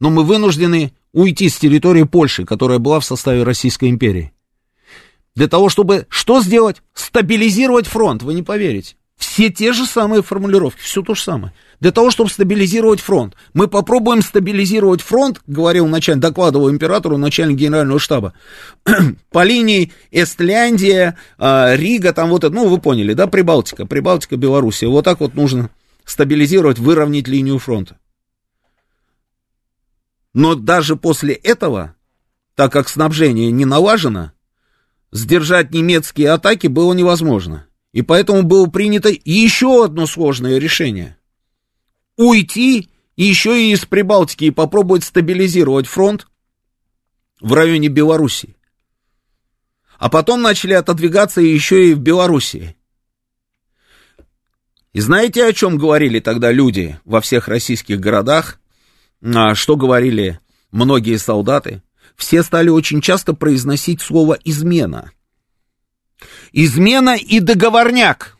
Но 0.00 0.10
мы 0.10 0.24
вынуждены 0.24 0.92
уйти 1.14 1.48
с 1.48 1.58
территории 1.58 2.02
Польши, 2.02 2.44
которая 2.44 2.78
была 2.78 3.00
в 3.00 3.04
составе 3.04 3.44
Российской 3.44 3.88
империи. 3.88 4.32
Для 5.34 5.48
того, 5.48 5.68
чтобы 5.68 6.06
что 6.10 6.42
сделать? 6.42 6.82
Стабилизировать 6.92 7.86
фронт, 7.86 8.22
вы 8.22 8.34
не 8.34 8.42
поверите. 8.42 8.96
Все 9.16 9.48
те 9.48 9.72
же 9.72 9.86
самые 9.86 10.22
формулировки, 10.22 10.80
все 10.80 11.02
то 11.02 11.14
же 11.14 11.22
самое. 11.22 11.54
Для 11.80 11.92
того, 11.92 12.10
чтобы 12.10 12.30
стабилизировать 12.30 13.00
фронт. 13.00 13.34
Мы 13.52 13.68
попробуем 13.68 14.22
стабилизировать 14.22 15.00
фронт, 15.00 15.40
говорил 15.46 15.86
начальник, 15.86 16.22
докладывал 16.22 16.70
императору 16.70 17.16
начальник 17.16 17.56
генерального 17.56 18.00
штаба, 18.00 18.34
по 19.30 19.44
линии 19.44 19.92
Эстляндия, 20.10 21.16
а, 21.38 21.74
Рига, 21.76 22.12
там 22.12 22.30
вот 22.30 22.44
это, 22.44 22.54
ну, 22.54 22.68
вы 22.68 22.78
поняли, 22.78 23.14
да, 23.14 23.26
Прибалтика, 23.26 23.86
Прибалтика, 23.86 24.36
Белоруссия. 24.36 24.88
Вот 24.88 25.04
так 25.04 25.20
вот 25.20 25.34
нужно 25.34 25.70
стабилизировать, 26.04 26.78
выровнять 26.78 27.28
линию 27.28 27.58
фронта. 27.58 27.98
Но 30.34 30.56
даже 30.56 30.96
после 30.96 31.32
этого, 31.34 31.94
так 32.56 32.72
как 32.72 32.88
снабжение 32.88 33.52
не 33.52 33.64
налажено, 33.64 34.32
сдержать 35.12 35.70
немецкие 35.70 36.30
атаки 36.30 36.66
было 36.66 36.92
невозможно. 36.92 37.68
И 37.92 38.02
поэтому 38.02 38.42
было 38.42 38.66
принято 38.66 39.10
еще 39.24 39.84
одно 39.84 40.06
сложное 40.06 40.58
решение. 40.58 41.16
Уйти 42.16 42.90
еще 43.16 43.68
и 43.68 43.72
из 43.72 43.84
Прибалтики 43.84 44.46
и 44.46 44.50
попробовать 44.50 45.04
стабилизировать 45.04 45.86
фронт 45.86 46.26
в 47.40 47.52
районе 47.52 47.86
Белоруссии. 47.86 48.56
А 49.98 50.10
потом 50.10 50.42
начали 50.42 50.72
отодвигаться 50.72 51.40
еще 51.40 51.90
и 51.90 51.94
в 51.94 52.00
Белоруссии. 52.00 52.76
И 54.92 55.00
знаете, 55.00 55.46
о 55.46 55.52
чем 55.52 55.78
говорили 55.78 56.18
тогда 56.18 56.50
люди 56.50 56.98
во 57.04 57.20
всех 57.20 57.46
российских 57.46 58.00
городах? 58.00 58.60
А, 59.24 59.54
что 59.54 59.76
говорили 59.76 60.40
многие 60.70 61.16
солдаты? 61.16 61.82
Все 62.16 62.42
стали 62.42 62.68
очень 62.68 63.00
часто 63.00 63.32
произносить 63.34 64.00
слово 64.00 64.38
«измена». 64.44 65.12
Измена 66.52 67.16
и 67.16 67.40
договорняк. 67.40 68.36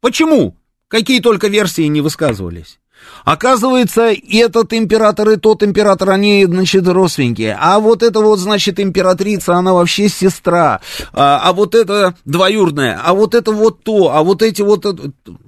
Почему? 0.00 0.56
Какие 0.88 1.20
только 1.20 1.48
версии 1.48 1.82
не 1.82 2.00
высказывались. 2.00 2.78
Оказывается, 3.24 4.10
и 4.10 4.36
этот 4.36 4.72
император, 4.72 5.30
и 5.30 5.36
тот 5.36 5.62
император, 5.62 6.10
они, 6.10 6.46
значит, 6.46 6.86
родственники. 6.86 7.54
А 7.58 7.80
вот 7.80 8.02
это 8.02 8.20
вот, 8.20 8.38
значит, 8.38 8.78
императрица, 8.78 9.54
она 9.54 9.72
вообще 9.74 10.08
сестра. 10.08 10.80
А, 11.12 11.40
а 11.42 11.52
вот 11.52 11.74
это 11.74 12.14
двоюродная, 12.24 13.00
а 13.02 13.12
вот 13.12 13.34
это 13.34 13.50
вот 13.50 13.82
то, 13.82 14.10
а 14.14 14.22
вот 14.22 14.42
эти 14.42 14.62
вот... 14.62 14.86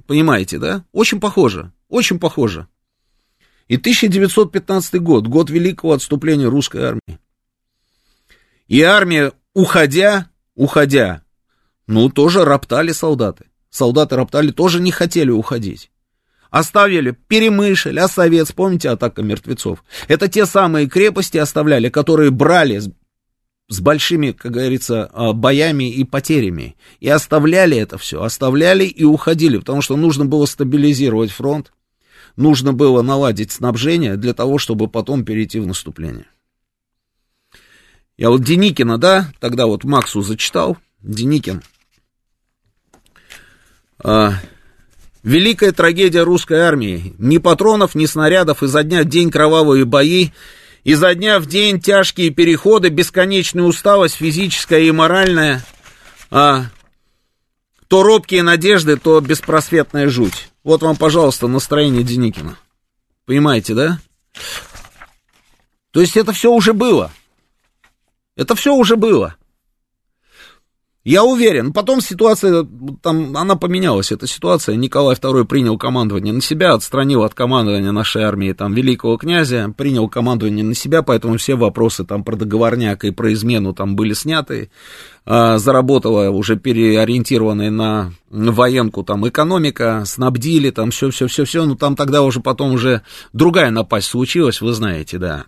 Понимаете, 0.06 0.58
да? 0.58 0.84
Очень 0.92 1.20
похоже, 1.20 1.70
очень 1.88 2.18
похоже. 2.18 2.66
И 3.68 3.76
1915 3.76 5.00
год, 5.00 5.26
год 5.26 5.50
великого 5.50 5.92
отступления 5.92 6.48
русской 6.48 6.82
армии. 6.84 7.18
И 8.68 8.82
армия, 8.82 9.32
уходя, 9.54 10.28
уходя, 10.54 11.22
ну, 11.86 12.08
тоже 12.08 12.44
роптали 12.44 12.92
солдаты. 12.92 13.46
Солдаты 13.70 14.16
роптали, 14.16 14.50
тоже 14.50 14.80
не 14.80 14.90
хотели 14.90 15.30
уходить. 15.30 15.90
Оставили 16.50 17.10
Перемышль, 17.10 17.98
Осовец, 17.98 18.52
помните 18.52 18.88
атака 18.88 19.22
мертвецов? 19.22 19.84
Это 20.08 20.28
те 20.28 20.46
самые 20.46 20.88
крепости 20.88 21.36
оставляли, 21.36 21.88
которые 21.88 22.30
брали 22.30 22.78
с, 22.78 22.90
с 23.68 23.80
большими, 23.80 24.30
как 24.30 24.52
говорится, 24.52 25.10
а, 25.12 25.32
боями 25.32 25.90
и 25.90 26.04
потерями. 26.04 26.76
И 27.00 27.08
оставляли 27.08 27.76
это 27.76 27.98
все, 27.98 28.22
оставляли 28.22 28.84
и 28.84 29.04
уходили, 29.04 29.58
потому 29.58 29.82
что 29.82 29.96
нужно 29.96 30.24
было 30.24 30.46
стабилизировать 30.46 31.32
фронт, 31.32 31.72
нужно 32.37 32.72
было 32.72 33.03
наладить 33.03 33.53
снабжение 33.53 34.16
для 34.16 34.34
того, 34.34 34.59
чтобы 34.59 34.89
потом 34.89 35.24
перейти 35.24 35.59
в 35.59 35.66
наступление. 35.66 36.26
Я 38.16 38.30
вот 38.30 38.43
Деникина, 38.43 38.97
да, 38.99 39.30
тогда 39.41 39.66
вот 39.66 39.84
Максу 39.84 40.22
зачитал, 40.22 40.78
Деникин. 41.03 41.62
А, 43.99 44.34
великая 45.22 45.72
трагедия 45.72 46.22
русской 46.22 46.61
армии. 46.61 47.14
Ни 47.18 47.39
патронов, 47.39 47.95
ни 47.95 48.07
снарядов, 48.07 48.62
изо 48.62 48.82
дня 48.82 49.03
в 49.03 49.07
день 49.07 49.30
кровавые 49.30 49.84
бои, 49.84 50.30
изо 50.84 51.14
дня 51.14 51.41
в 51.41 51.47
день 51.47 51.80
тяжкие 51.80 52.30
переходы, 52.30 52.89
бесконечная 52.89 53.64
усталость 53.64 54.14
физическая 54.14 54.80
и 54.80 54.91
моральная, 54.93 55.62
а, 56.30 56.66
то 57.89 58.03
робкие 58.03 58.43
надежды, 58.43 58.97
то 58.97 59.20
беспросветная 59.20 60.09
жуть. 60.09 60.49
Вот 60.64 60.82
вам, 60.82 60.97
пожалуйста, 60.97 61.47
настроение 61.47 62.03
Деникина. 62.03 62.59
Понимаете, 63.24 63.74
да? 63.74 64.01
То 65.93 66.01
есть 66.01 66.16
это 66.16 66.32
все 66.32 66.53
уже 66.53 66.72
было. 66.72 67.11
Это 68.37 68.55
все 68.55 68.74
уже 68.74 68.97
было. 68.97 69.37
Я 71.07 71.22
уверен. 71.22 71.72
Потом 71.72 72.00
ситуация, 72.00 72.66
там, 73.00 73.36
она 73.36 73.54
поменялась, 73.54 74.11
эта 74.11 74.26
ситуация. 74.26 74.74
Николай 74.74 75.14
II 75.14 75.44
принял 75.44 75.78
командование 75.78 76.32
на 76.32 76.40
себя, 76.40 76.72
отстранил 76.74 77.22
от 77.22 77.32
командования 77.32 77.92
нашей 77.92 78.24
армии, 78.24 78.52
там, 78.52 78.74
великого 78.74 79.16
князя, 79.16 79.72
принял 79.76 80.09
командование 80.09 80.64
на 80.64 80.74
себя, 80.74 81.02
поэтому 81.02 81.36
все 81.36 81.54
вопросы, 81.54 82.04
там, 82.04 82.24
про 82.24 82.34
договорняк 82.34 83.04
и 83.04 83.12
про 83.12 83.32
измену, 83.34 83.72
там, 83.72 83.94
были 83.94 84.14
сняты. 84.14 84.68
А, 85.24 85.59
заработала 85.59 86.30
уже 86.30 86.57
переориентированная 86.57 87.70
на 87.70 88.12
военку, 88.28 89.04
там, 89.04 89.28
экономика, 89.28 90.02
снабдили, 90.07 90.70
там, 90.70 90.90
все-все-все-все, 90.90 91.66
ну, 91.66 91.76
там 91.76 91.94
тогда 91.94 92.22
уже 92.22 92.40
потом 92.40 92.72
уже 92.72 93.02
другая 93.32 93.70
напасть 93.70 94.09
случилась, 94.09 94.61
вы 94.61 94.72
знаете, 94.72 95.18
да. 95.18 95.44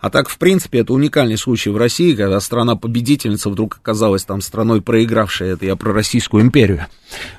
А 0.00 0.10
так, 0.10 0.28
в 0.28 0.38
принципе, 0.38 0.80
это 0.80 0.92
уникальный 0.92 1.36
случай 1.36 1.70
в 1.70 1.76
России, 1.76 2.14
когда 2.14 2.40
страна-победительница 2.40 3.50
вдруг 3.50 3.76
оказалась 3.76 4.24
там 4.24 4.40
страной, 4.40 4.80
проигравшей, 4.80 5.50
это 5.50 5.66
я 5.66 5.76
про 5.76 5.92
Российскую 5.92 6.42
империю. 6.42 6.86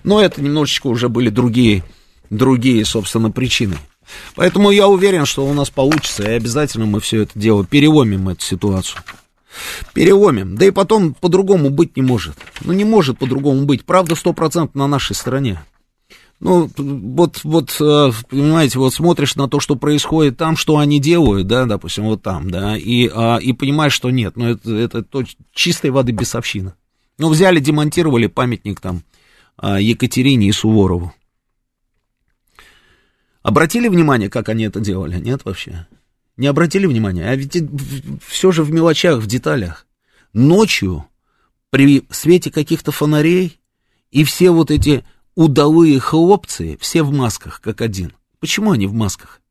Но 0.04 0.22
это 0.22 0.42
немножечко 0.42 0.88
уже 0.88 1.10
были 1.10 1.30
другие, 1.30 1.84
другие, 2.30 2.84
собственно, 2.86 3.32
причины. 3.32 3.78
Поэтому 4.36 4.72
я 4.72 4.88
уверен, 4.88 5.26
что 5.26 5.46
у 5.46 5.54
нас 5.54 5.70
получится, 5.70 6.24
и 6.24 6.36
обязательно 6.36 6.86
мы 6.86 7.00
все 7.00 7.22
это 7.22 7.32
дело 7.36 7.66
переломим, 7.66 8.30
эту 8.30 8.44
ситуацию. 8.44 9.02
Переломим. 9.94 10.56
Да 10.56 10.66
и 10.66 10.72
потом 10.72 11.14
по-другому 11.14 11.70
быть 11.70 11.96
не 11.96 12.02
может. 12.02 12.36
Ну, 12.62 12.74
не 12.74 12.86
может 12.86 13.20
по-другому 13.20 13.66
быть. 13.66 13.86
Правда, 13.86 14.16
сто 14.16 14.34
процентов 14.34 14.76
на 14.76 14.88
нашей 14.88 15.16
стороне. 15.16 15.64
Ну, 16.44 16.70
вот, 16.76 17.40
вот, 17.46 17.78
э, 17.80 18.12
понимаете, 18.30 18.78
вот 18.78 18.94
смотришь 18.94 19.38
на 19.38 19.48
то, 19.48 19.62
что 19.62 19.78
происходит 19.78 20.36
там, 20.36 20.58
что 20.58 20.78
они 20.78 21.00
делают, 21.00 21.48
да, 21.48 21.64
допустим, 21.64 22.04
вот 22.04 22.22
там, 22.22 22.52
да, 22.52 22.76
и, 22.76 23.08
а, 23.08 23.38
и 23.38 23.54
понимаешь, 23.54 23.94
что 23.94 24.12
нет, 24.12 24.36
ну, 24.36 24.50
это, 24.50 24.76
это 24.76 25.04
то, 25.04 25.24
чистой 25.54 25.92
воды 25.92 26.12
бесовщина. 26.12 26.76
Ну, 27.18 27.30
взяли, 27.30 27.62
демонтировали 27.62 28.28
памятник 28.28 28.82
там 28.82 29.04
а, 29.56 29.80
Екатерине 29.80 30.50
и 30.50 30.52
Суворову. 30.52 31.14
Обратили 33.42 33.88
внимание, 33.88 34.30
как 34.30 34.50
они 34.50 34.66
это 34.66 34.82
делали? 34.82 35.22
Нет 35.22 35.46
вообще? 35.46 35.88
Не 36.36 36.48
обратили 36.48 36.88
внимания? 36.88 37.24
А 37.30 37.36
ведь 37.38 37.58
все 38.28 38.52
же 38.52 38.64
в 38.64 38.72
мелочах, 38.74 39.22
в 39.22 39.28
деталях. 39.28 39.88
Ночью, 40.34 41.06
при 41.70 42.06
свете 42.10 42.52
каких-то 42.52 42.92
фонарей, 42.92 43.62
и 44.12 44.26
все 44.26 44.52
вот 44.52 44.72
эти 44.72 45.06
удалые 45.36 46.00
хлопцы 46.00 46.78
все 46.80 47.04
в 47.04 47.12
масках, 47.12 47.62
как 47.62 47.82
один. 47.82 48.14
Почему 48.40 48.72
они 48.72 48.88
в 48.88 48.94
масках? 48.94 49.42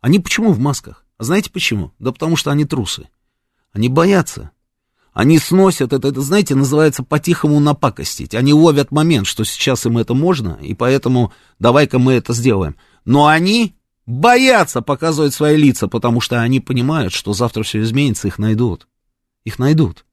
Они 0.00 0.18
почему 0.18 0.52
в 0.52 0.58
масках? 0.58 1.04
А 1.18 1.24
знаете 1.24 1.50
почему? 1.50 1.92
Да 1.98 2.12
потому 2.12 2.36
что 2.36 2.50
они 2.50 2.64
трусы. 2.64 3.08
Они 3.72 3.88
боятся. 3.88 4.50
Они 5.12 5.38
сносят 5.38 5.92
это, 5.92 6.08
это, 6.08 6.20
знаете, 6.22 6.54
называется 6.54 7.02
по-тихому 7.02 7.60
напакостить. 7.60 8.34
Они 8.34 8.54
ловят 8.54 8.90
момент, 8.90 9.26
что 9.26 9.44
сейчас 9.44 9.84
им 9.84 9.98
это 9.98 10.14
можно, 10.14 10.58
и 10.62 10.74
поэтому 10.74 11.32
давай-ка 11.58 11.98
мы 11.98 12.14
это 12.14 12.32
сделаем. 12.32 12.76
Но 13.04 13.26
они 13.26 13.74
боятся 14.06 14.80
показывать 14.80 15.34
свои 15.34 15.56
лица, 15.56 15.86
потому 15.86 16.20
что 16.20 16.40
они 16.40 16.60
понимают, 16.60 17.12
что 17.12 17.34
завтра 17.34 17.62
все 17.62 17.82
изменится, 17.82 18.28
их 18.28 18.38
найдут. 18.38 18.88
Их 19.44 19.58
найдут. 19.58 20.06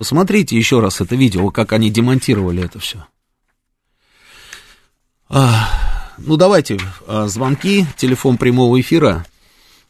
Посмотрите 0.00 0.56
еще 0.56 0.80
раз 0.80 1.00
это 1.02 1.14
видео, 1.14 1.50
как 1.50 1.74
они 1.74 1.90
демонтировали 1.90 2.64
это 2.64 2.78
все. 2.78 3.04
А, 5.28 5.68
ну, 6.16 6.38
давайте 6.38 6.78
а, 7.06 7.28
звонки, 7.28 7.84
телефон 7.98 8.38
прямого 8.38 8.80
эфира 8.80 9.26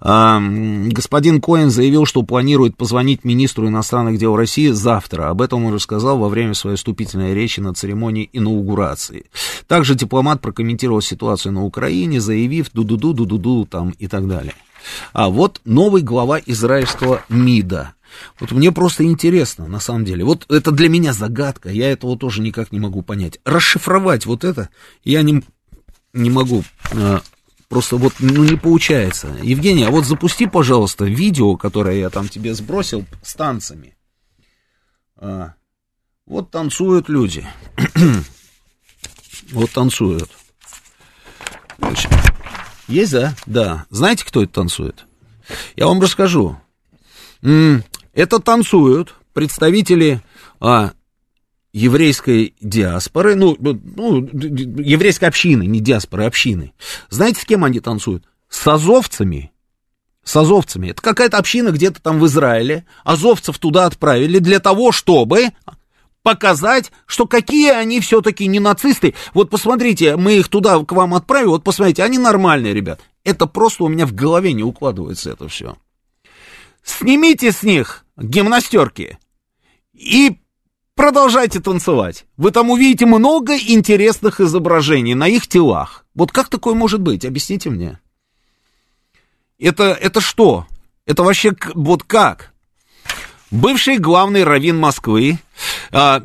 А, 0.00 0.40
господин 0.40 1.40
Коэн 1.40 1.70
заявил, 1.70 2.06
что 2.06 2.22
планирует 2.22 2.76
позвонить 2.76 3.24
министру 3.24 3.68
иностранных 3.68 4.18
дел 4.18 4.36
России 4.36 4.68
завтра. 4.68 5.30
Об 5.30 5.42
этом 5.42 5.64
он 5.64 5.74
рассказал 5.74 6.18
во 6.18 6.28
время 6.28 6.54
своей 6.54 6.76
вступительной 6.76 7.34
речи 7.34 7.60
на 7.60 7.74
церемонии 7.74 8.28
инаугурации. 8.32 9.26
Также 9.66 9.94
дипломат 9.94 10.40
прокомментировал 10.40 11.00
ситуацию 11.00 11.52
на 11.52 11.64
Украине, 11.64 12.20
заявив 12.20 12.70
ду-ду-ду, 12.72 13.12
ду-ду-ду 13.12 13.66
там 13.66 13.90
и 13.98 14.06
так 14.06 14.28
далее. 14.28 14.54
А 15.12 15.28
вот 15.28 15.60
новый 15.64 16.02
глава 16.02 16.38
израильского 16.44 17.22
МИДа. 17.28 17.94
Вот 18.38 18.52
мне 18.52 18.72
просто 18.72 19.04
интересно, 19.04 19.66
на 19.66 19.80
самом 19.80 20.04
деле. 20.04 20.24
Вот 20.24 20.46
это 20.48 20.70
для 20.70 20.88
меня 20.88 21.12
загадка, 21.12 21.70
я 21.70 21.90
этого 21.90 22.16
тоже 22.16 22.42
никак 22.42 22.72
не 22.72 22.80
могу 22.80 23.02
понять. 23.02 23.38
Расшифровать 23.44 24.26
вот 24.26 24.44
это 24.44 24.68
я 25.02 25.22
не, 25.22 25.42
не 26.12 26.30
могу. 26.30 26.64
А, 26.92 27.22
просто 27.68 27.96
вот, 27.96 28.14
ну, 28.18 28.44
не 28.44 28.56
получается. 28.56 29.28
Евгений, 29.42 29.84
а 29.84 29.90
вот 29.90 30.04
запусти, 30.04 30.46
пожалуйста, 30.46 31.04
видео, 31.04 31.56
которое 31.56 31.98
я 31.98 32.10
там 32.10 32.28
тебе 32.28 32.54
сбросил 32.54 33.04
с 33.22 33.34
танцами. 33.34 33.96
А, 35.16 35.54
вот 36.26 36.50
танцуют 36.50 37.08
люди. 37.08 37.46
вот 39.52 39.70
танцуют. 39.70 40.30
Есть, 42.88 43.12
да? 43.12 43.34
Да. 43.46 43.86
Знаете, 43.90 44.24
кто 44.24 44.42
это 44.42 44.52
танцует? 44.52 45.06
Я 45.76 45.86
вам 45.86 46.00
расскажу. 46.00 46.58
Это 47.40 48.38
танцуют 48.38 49.14
представители 49.32 50.22
а, 50.60 50.92
еврейской 51.74 52.54
диаспоры, 52.60 53.34
ну, 53.34 53.56
ну, 53.58 54.28
еврейской 54.32 55.24
общины, 55.24 55.64
не 55.66 55.80
диаспоры, 55.80 56.22
а 56.24 56.28
общины. 56.28 56.72
Знаете, 57.10 57.40
с 57.40 57.44
кем 57.44 57.64
они 57.64 57.80
танцуют? 57.80 58.24
С 58.48 58.64
азовцами. 58.66 59.52
С 60.22 60.36
азовцами. 60.36 60.90
Это 60.90 61.02
какая-то 61.02 61.36
община 61.36 61.70
где-то 61.70 62.00
там 62.00 62.20
в 62.20 62.26
Израиле. 62.26 62.86
Азовцев 63.02 63.58
туда 63.58 63.86
отправили 63.86 64.38
для 64.38 64.60
того, 64.60 64.92
чтобы 64.92 65.48
показать, 66.22 66.92
что 67.06 67.26
какие 67.26 67.72
они 67.72 68.00
все-таки 68.00 68.46
не 68.46 68.60
нацисты. 68.60 69.14
Вот 69.34 69.50
посмотрите, 69.50 70.16
мы 70.16 70.38
их 70.38 70.48
туда 70.48 70.78
к 70.78 70.92
вам 70.92 71.12
отправим, 71.12 71.48
вот 71.48 71.64
посмотрите, 71.64 72.04
они 72.04 72.18
нормальные, 72.18 72.72
ребят. 72.72 73.00
Это 73.24 73.46
просто 73.46 73.82
у 73.82 73.88
меня 73.88 74.06
в 74.06 74.14
голове 74.14 74.52
не 74.52 74.62
укладывается 74.62 75.32
это 75.32 75.48
все. 75.48 75.76
Снимите 76.84 77.50
с 77.50 77.64
них 77.64 78.04
гимнастерки 78.16 79.18
и 79.92 80.38
продолжайте 80.94 81.60
танцевать. 81.60 82.26
Вы 82.36 82.50
там 82.50 82.70
увидите 82.70 83.06
много 83.06 83.56
интересных 83.56 84.40
изображений 84.40 85.14
на 85.14 85.28
их 85.28 85.46
телах. 85.46 86.04
Вот 86.14 86.32
как 86.32 86.48
такое 86.48 86.74
может 86.74 87.00
быть? 87.00 87.24
Объясните 87.24 87.70
мне. 87.70 88.00
Это, 89.58 89.84
это 89.92 90.20
что? 90.20 90.66
Это 91.06 91.22
вообще 91.22 91.52
вот 91.74 92.02
как? 92.02 92.52
Бывший 93.50 93.98
главный 93.98 94.42
раввин 94.42 94.78
Москвы 94.78 95.38
а, 95.92 96.22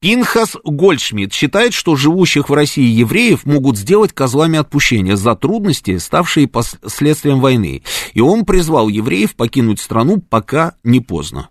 Пинхас 0.00 0.56
Гольдшмидт 0.64 1.34
считает, 1.34 1.74
что 1.74 1.94
живущих 1.94 2.48
в 2.48 2.54
России 2.54 2.88
евреев 2.88 3.44
могут 3.44 3.76
сделать 3.76 4.14
козлами 4.14 4.58
отпущения 4.58 5.14
за 5.14 5.36
трудности, 5.36 5.98
ставшие 5.98 6.48
последствием 6.48 7.40
войны. 7.40 7.82
И 8.14 8.20
он 8.20 8.46
призвал 8.46 8.88
евреев 8.88 9.34
покинуть 9.34 9.78
страну, 9.78 10.18
пока 10.18 10.74
не 10.84 11.00
поздно. 11.00 11.50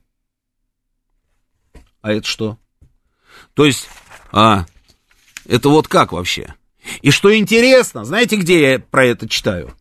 А 2.01 2.11
это 2.13 2.27
что? 2.27 2.57
То 3.53 3.65
есть, 3.65 3.87
а, 4.31 4.65
это 5.45 5.69
вот 5.69 5.87
как 5.87 6.11
вообще? 6.11 6.55
И 7.01 7.11
что 7.11 7.35
интересно, 7.35 8.05
знаете, 8.05 8.35
где 8.35 8.71
я 8.71 8.79
про 8.79 9.05
это 9.05 9.27
читаю? 9.27 9.73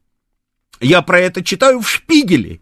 Я 0.80 1.02
про 1.02 1.20
это 1.20 1.42
читаю 1.44 1.80
в 1.80 1.88
Шпигеле 1.88 2.60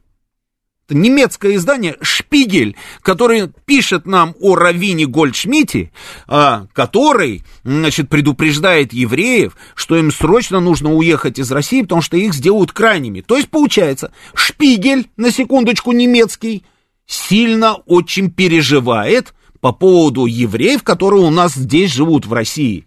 немецкое 0.94 1.56
издание 1.56 1.96
«Шпигель», 2.00 2.76
который 3.02 3.50
пишет 3.64 4.06
нам 4.06 4.34
о 4.40 4.54
Равине 4.54 5.06
Гольдшмите, 5.06 5.90
а, 6.26 6.66
который, 6.72 7.42
значит, 7.64 8.08
предупреждает 8.08 8.92
евреев, 8.92 9.56
что 9.74 9.96
им 9.96 10.12
срочно 10.12 10.60
нужно 10.60 10.94
уехать 10.94 11.38
из 11.38 11.50
России, 11.50 11.82
потому 11.82 12.02
что 12.02 12.16
их 12.16 12.34
сделают 12.34 12.72
крайними. 12.72 13.20
То 13.20 13.36
есть, 13.36 13.48
получается, 13.48 14.12
«Шпигель», 14.34 15.08
на 15.16 15.30
секундочку, 15.30 15.92
немецкий, 15.92 16.64
сильно 17.06 17.74
очень 17.86 18.30
переживает 18.30 19.34
по 19.66 19.72
поводу 19.72 20.26
евреев, 20.26 20.84
которые 20.84 21.24
у 21.24 21.30
нас 21.30 21.54
здесь 21.54 21.92
живут 21.92 22.24
в 22.24 22.32
России 22.32 22.86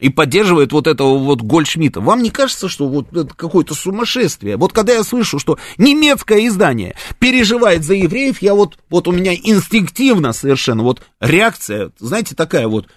и 0.00 0.08
поддерживает 0.08 0.72
вот 0.72 0.88
этого 0.88 1.16
вот 1.16 1.42
Гольдшмита. 1.42 2.00
Вам 2.00 2.24
не 2.24 2.30
кажется, 2.30 2.68
что 2.68 2.88
вот 2.88 3.16
это 3.16 3.32
какое-то 3.36 3.74
сумасшествие? 3.76 4.56
Вот 4.56 4.72
когда 4.72 4.94
я 4.94 5.04
слышу, 5.04 5.38
что 5.38 5.60
немецкое 5.76 6.48
издание 6.48 6.96
переживает 7.20 7.84
за 7.84 7.94
евреев, 7.94 8.42
я 8.42 8.54
вот, 8.54 8.80
вот 8.90 9.06
у 9.06 9.12
меня 9.12 9.32
инстинктивно 9.32 10.32
совершенно 10.32 10.82
вот 10.82 11.02
реакция, 11.20 11.92
знаете, 12.00 12.34
такая 12.34 12.66
вот, 12.66 12.88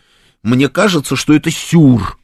мне 0.41 0.67
кажется, 0.67 1.15
что 1.15 1.35
это 1.35 1.51
сюр. 1.51 2.17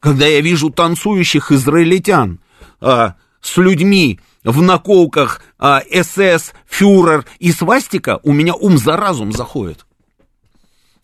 Когда 0.00 0.26
я 0.26 0.40
вижу 0.40 0.70
танцующих 0.70 1.52
израильтян 1.52 2.40
а, 2.80 3.14
с 3.40 3.56
людьми 3.58 4.18
в 4.42 4.60
наколках 4.60 5.42
а, 5.56 5.82
СС, 5.88 6.52
фюрер 6.66 7.24
и 7.38 7.52
свастика, 7.52 8.18
у 8.24 8.32
меня 8.32 8.56
ум 8.56 8.76
за 8.76 8.96
разум 8.96 9.30
заходит. 9.30 9.86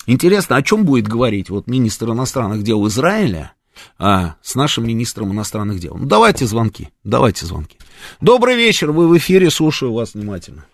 Интересно, 0.06 0.56
о 0.56 0.62
чем 0.62 0.84
будет 0.84 1.06
говорить 1.06 1.50
вот 1.50 1.66
министр 1.66 2.10
иностранных 2.10 2.62
дел 2.62 2.86
Израиля 2.88 3.52
а, 3.98 4.34
с 4.42 4.54
нашим 4.54 4.86
министром 4.86 5.32
иностранных 5.32 5.78
дел? 5.78 5.96
Ну, 5.96 6.06
давайте 6.06 6.44
звонки, 6.46 6.88
давайте 7.04 7.46
звонки. 7.46 7.76
Добрый 8.20 8.56
вечер, 8.56 8.90
вы 8.90 9.08
в 9.08 9.16
эфире, 9.16 9.50
слушаю 9.50 9.92
вас 9.92 10.14
внимательно. 10.14 10.64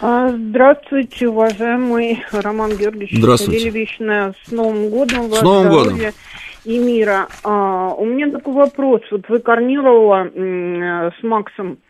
А, 0.00 0.28
здравствуйте, 0.28 1.28
уважаемый 1.28 2.22
Роман 2.30 2.76
Георгиевич. 2.76 3.16
Здравствуйте. 3.16 3.70
Вечная, 3.70 4.34
с 4.46 4.50
Новым 4.50 4.90
годом 4.90 5.28
вас. 5.28 5.40
С 5.40 5.42
Новым 5.42 5.68
годом. 5.70 5.98
И 6.64 6.78
мира. 6.78 7.28
А, 7.42 7.94
у 7.94 8.04
меня 8.04 8.30
такой 8.30 8.54
вопрос. 8.54 9.00
Вот 9.10 9.28
вы 9.28 9.38
Корнилова 9.38 10.30
с 11.10 11.22
Максом 11.22 11.78
Э, 11.78 11.83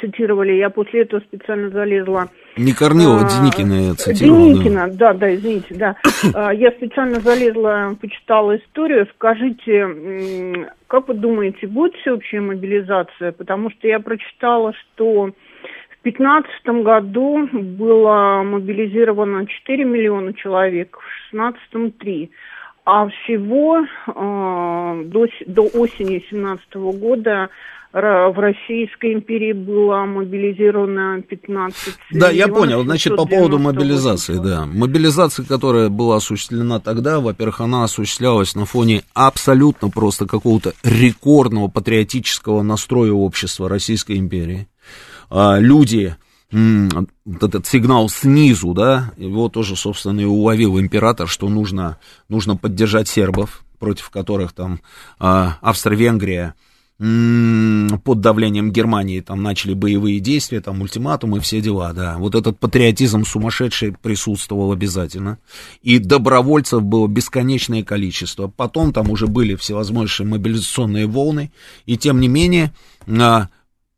цитировали, 0.00 0.52
я 0.52 0.70
после 0.70 1.02
этого 1.02 1.20
специально 1.20 1.70
залезла. 1.70 2.28
Не 2.56 2.74
Корнилова, 2.74 3.22
а, 3.22 3.28
Деникина 3.28 3.88
я 3.88 3.94
цитировала. 3.94 4.48
Деникина, 4.48 4.88
да, 4.88 5.12
да, 5.12 5.14
да 5.14 5.34
извините, 5.34 5.74
да. 5.74 5.96
А, 6.34 6.52
я 6.52 6.70
специально 6.72 7.20
залезла, 7.20 7.96
почитала 8.00 8.56
историю. 8.56 9.06
Скажите, 9.14 10.68
как 10.88 11.08
вы 11.08 11.14
думаете, 11.14 11.66
будет 11.66 11.94
всеобщая 11.96 12.40
мобилизация? 12.40 13.32
Потому 13.32 13.70
что 13.70 13.88
я 13.88 14.00
прочитала, 14.00 14.72
что 14.74 15.26
в 15.26 16.02
2015 16.02 16.84
году 16.84 17.48
было 17.52 18.42
мобилизировано 18.42 19.46
4 19.46 19.84
миллиона 19.84 20.34
человек, 20.34 20.98
в 20.98 21.34
2016 21.34 21.98
3. 21.98 22.30
А 22.84 23.08
всего 23.08 23.78
э, 23.78 25.02
до, 25.06 25.26
до 25.46 25.62
осени 25.62 26.18
2017 26.18 26.74
года 26.98 27.48
в 27.92 28.34
Российской 28.38 29.12
империи 29.12 29.52
было 29.52 30.06
мобилизировано 30.06 31.20
15 31.22 31.94
Да, 32.12 32.30
я 32.30 32.48
понял. 32.48 32.82
Значит, 32.84 33.16
по 33.16 33.26
поводу 33.26 33.58
мобилизации, 33.58 34.38
да. 34.38 34.64
Мобилизация, 34.64 35.44
которая 35.44 35.90
была 35.90 36.16
осуществлена 36.16 36.80
тогда, 36.80 37.20
во-первых, 37.20 37.60
она 37.60 37.84
осуществлялась 37.84 38.54
на 38.54 38.64
фоне 38.64 39.02
абсолютно 39.12 39.90
просто 39.90 40.26
какого-то 40.26 40.72
рекордного 40.82 41.68
патриотического 41.68 42.62
настроя 42.62 43.12
общества 43.12 43.68
Российской 43.68 44.16
империи. 44.16 44.68
А, 45.28 45.58
люди 45.58 46.16
вот 46.52 47.42
этот 47.42 47.66
сигнал 47.66 48.08
снизу, 48.10 48.74
да, 48.74 49.12
его 49.16 49.48
тоже, 49.48 49.74
собственно, 49.74 50.20
и 50.20 50.24
уловил 50.24 50.78
император, 50.78 51.26
что 51.26 51.48
нужно, 51.48 51.98
нужно 52.28 52.56
поддержать 52.56 53.08
сербов, 53.08 53.64
против 53.78 54.10
которых 54.10 54.52
там 54.52 54.80
а, 55.18 55.58
Австро-Венгрия 55.62 56.54
под 57.02 58.20
давлением 58.20 58.70
Германии 58.70 59.20
там 59.20 59.42
начали 59.42 59.74
боевые 59.74 60.20
действия, 60.20 60.60
там 60.60 60.80
ультиматумы, 60.82 61.40
все 61.40 61.60
дела, 61.60 61.92
да. 61.92 62.16
Вот 62.18 62.36
этот 62.36 62.60
патриотизм 62.60 63.24
сумасшедший 63.24 63.92
присутствовал 64.00 64.70
обязательно. 64.70 65.38
И 65.82 65.98
добровольцев 65.98 66.82
было 66.84 67.08
бесконечное 67.08 67.82
количество. 67.82 68.46
Потом 68.46 68.92
там 68.92 69.10
уже 69.10 69.26
были 69.26 69.56
всевозможные 69.56 70.28
мобилизационные 70.28 71.06
волны. 71.06 71.50
И 71.86 71.96
тем 71.96 72.20
не 72.20 72.28
менее, 72.28 72.72
а, 73.08 73.48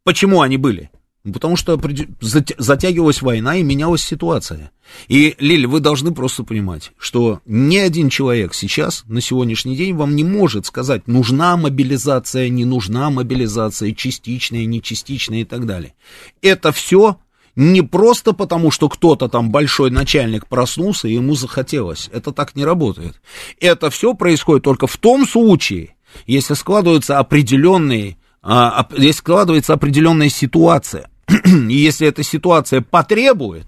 почему 0.03 0.41
они 0.41 0.57
были? 0.57 0.91
Потому 1.33 1.57
что 1.57 1.81
затягивалась 2.21 3.23
война 3.23 3.57
и 3.57 3.63
менялась 3.63 4.03
ситуация. 4.03 4.73
И, 5.09 5.35
Лиль, 5.39 5.67
вы 5.67 5.81
должны 5.81 6.13
просто 6.13 6.45
понимать, 6.45 6.93
что 6.99 7.41
ни 7.47 7.79
один 7.79 8.11
человек 8.11 8.53
сейчас, 8.53 9.05
на 9.07 9.23
сегодняшний 9.23 9.75
день, 9.75 9.95
вам 9.95 10.17
не 10.17 10.25
может 10.25 10.67
сказать, 10.67 11.09
нужна 11.09 11.57
мобилизация, 11.57 12.51
не 12.51 12.67
нужна 12.67 13.09
мобилизация, 13.09 13.93
частичная, 13.93 14.67
не 14.67 14.83
частичная 14.83 15.41
и 15.41 15.45
так 15.45 15.65
далее. 15.65 15.95
Это 16.43 16.73
все 16.73 17.19
Не 17.57 17.83
просто 17.83 18.33
потому, 18.33 18.71
что 18.73 18.89
кто-то 18.89 19.29
там 19.29 19.51
большой 19.51 19.91
начальник 19.91 20.49
проснулся 20.49 21.07
и 21.07 21.15
ему 21.15 21.37
захотелось. 21.37 22.11
Это 22.13 22.33
так 22.33 22.57
не 22.57 22.65
работает. 22.65 23.21
Это 23.61 23.91
все 23.91 24.15
происходит 24.15 24.65
только 24.65 24.87
в 24.89 24.97
том 24.97 25.27
случае, 25.27 25.95
если 26.27 26.55
складываются 26.55 27.19
определенные, 27.19 28.17
а, 28.43 28.89
если 28.97 29.19
складывается 29.19 29.73
определенная 29.73 30.31
ситуация. 30.31 31.09
И 31.45 31.75
если 31.75 32.09
эта 32.09 32.23
ситуация 32.23 32.81
потребует, 32.81 33.67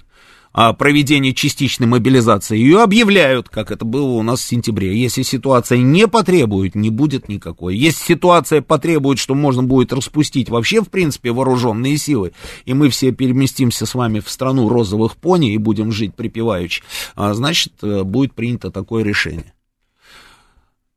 о 0.57 0.73
проведении 0.73 1.33
частичной 1.33 1.87
мобилизации, 1.87 2.57
ее 2.57 2.83
объявляют, 2.83 3.51
как 3.51 3.70
это 3.70 3.85
было 3.85 4.12
у 4.12 4.23
нас 4.23 4.41
в 4.41 4.49
сентябре. 4.49 4.97
Если 4.97 5.20
ситуация 5.20 5.77
не 5.77 6.09
потребует, 6.09 6.74
не 6.74 6.89
будет 6.89 7.28
никакой. 7.28 7.77
Если 7.77 8.03
ситуация 8.15 8.62
потребует, 8.62 9.19
что 9.19 9.35
можно 9.35 9.62
будет 9.62 9.93
распустить 9.93 10.49
вообще, 10.49 10.81
в 10.81 10.89
принципе, 10.89 11.31
вооруженные 11.31 11.99
силы, 11.99 12.33
и 12.65 12.73
мы 12.73 12.89
все 12.89 13.12
переместимся 13.12 13.85
с 13.85 13.95
вами 13.95 14.20
в 14.20 14.31
страну 14.31 14.70
розовых 14.70 15.16
пони 15.19 15.53
и 15.53 15.59
будем 15.59 15.93
жить 15.93 16.15
припеваючи, 16.15 16.83
а, 17.16 17.35
значит, 17.35 17.74
э, 17.83 18.03
будет 18.03 18.33
принято 18.33 18.70
такое 18.70 19.05
решение. 19.05 19.53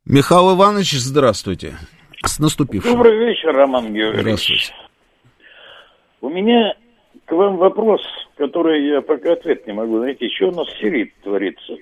Михаил 0.06 0.56
Иванович, 0.56 0.94
здравствуйте. 0.94 1.78
С 2.24 2.40
наступившим. 2.40 2.94
Добрый 2.94 3.18
вечер, 3.18 3.54
Роман 3.54 3.94
Георгиевич. 3.94 4.22
Здравствуйте. 4.22 4.89
У 6.22 6.30
меня 6.30 6.74
к 7.26 7.32
вам 7.32 7.58
вопрос, 7.58 8.02
который 8.38 8.88
я 8.88 9.02
пока 9.02 9.34
ответ 9.34 9.66
не 9.68 9.74
могу 9.74 10.00
найти. 10.00 10.30
Что 10.30 10.50
у 10.50 10.52
нас 10.52 10.68
в 10.68 10.80
Сирии 10.80 11.14
творится? 11.24 11.78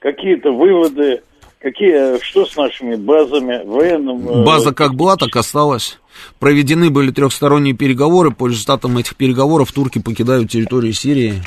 Какие-то 0.00 0.50
выводы, 0.52 1.22
какие, 1.60 2.22
что 2.22 2.44
с 2.44 2.56
нашими 2.56 2.96
базами, 2.96 3.64
военным... 3.64 4.28
Э, 4.28 4.44
База 4.44 4.74
как 4.74 4.94
была, 4.94 5.16
так 5.16 5.34
осталась. 5.36 5.98
Проведены 6.38 6.90
были 6.90 7.10
трехсторонние 7.10 7.74
переговоры. 7.74 8.30
По 8.32 8.48
результатам 8.48 8.98
этих 8.98 9.16
переговоров 9.16 9.72
турки 9.72 10.00
покидают 10.00 10.50
территорию 10.50 10.92
Сирии. 10.92 11.42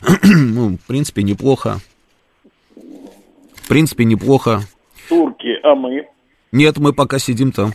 ну, 0.22 0.76
в 0.76 0.86
принципе, 0.86 1.22
неплохо. 1.22 1.78
В 3.54 3.68
принципе, 3.68 4.04
неплохо. 4.04 4.60
Турки, 5.08 5.58
а 5.62 5.74
мы? 5.74 6.06
Нет, 6.52 6.76
мы 6.76 6.92
пока 6.92 7.18
сидим 7.18 7.50
там. 7.50 7.72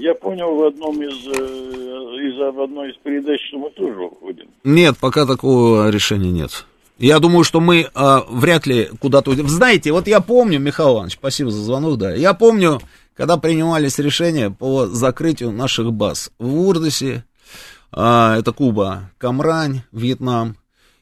Я 0.00 0.14
понял 0.14 0.54
в 0.54 0.62
одном 0.64 1.02
из, 1.02 1.26
э, 1.26 1.32
из 1.32 2.54
в 2.54 2.60
одной 2.60 2.90
из 2.90 2.96
передач, 3.02 3.40
что 3.48 3.58
мы 3.58 3.70
тоже 3.70 4.00
уходим. 4.00 4.46
Нет, 4.64 4.96
пока 5.00 5.26
такого 5.26 5.90
решения 5.90 6.30
нет. 6.30 6.66
Я 6.98 7.18
думаю, 7.20 7.44
что 7.44 7.60
мы 7.60 7.88
а, 7.94 8.24
вряд 8.28 8.66
ли 8.66 8.88
куда-то 9.00 9.30
уйдем. 9.30 9.48
Знаете, 9.48 9.92
вот 9.92 10.08
я 10.08 10.20
помню, 10.20 10.58
Михаил 10.58 10.94
Иванович, 10.94 11.14
спасибо 11.14 11.50
за 11.50 11.62
звонок, 11.62 11.98
да. 11.98 12.12
Я 12.14 12.34
помню, 12.34 12.80
когда 13.14 13.36
принимались 13.36 13.98
решения 13.98 14.50
по 14.50 14.86
закрытию 14.86 15.52
наших 15.52 15.92
баз 15.92 16.30
в 16.38 16.60
Урдосе, 16.60 17.24
а, 17.92 18.36
это 18.38 18.52
Куба, 18.52 19.10
Камрань, 19.18 19.82
Вьетнам, 19.92 20.56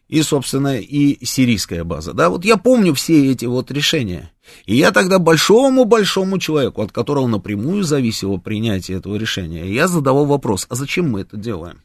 и, 0.08 0.22
собственно, 0.22 0.78
и 0.78 1.24
сирийская 1.24 1.84
база. 1.84 2.12
Да, 2.12 2.30
вот 2.30 2.44
я 2.44 2.56
помню 2.56 2.94
все 2.94 3.32
эти 3.32 3.44
вот 3.44 3.70
решения. 3.70 4.32
И 4.64 4.76
я 4.76 4.92
тогда 4.92 5.18
большому-большому 5.18 6.38
человеку, 6.38 6.82
от 6.82 6.92
которого 6.92 7.26
напрямую 7.26 7.82
зависело 7.82 8.36
принятие 8.36 8.98
этого 8.98 9.16
решения, 9.16 9.66
я 9.72 9.88
задавал 9.88 10.26
вопрос, 10.26 10.66
а 10.68 10.76
зачем 10.76 11.10
мы 11.10 11.22
это 11.22 11.36
делаем? 11.36 11.82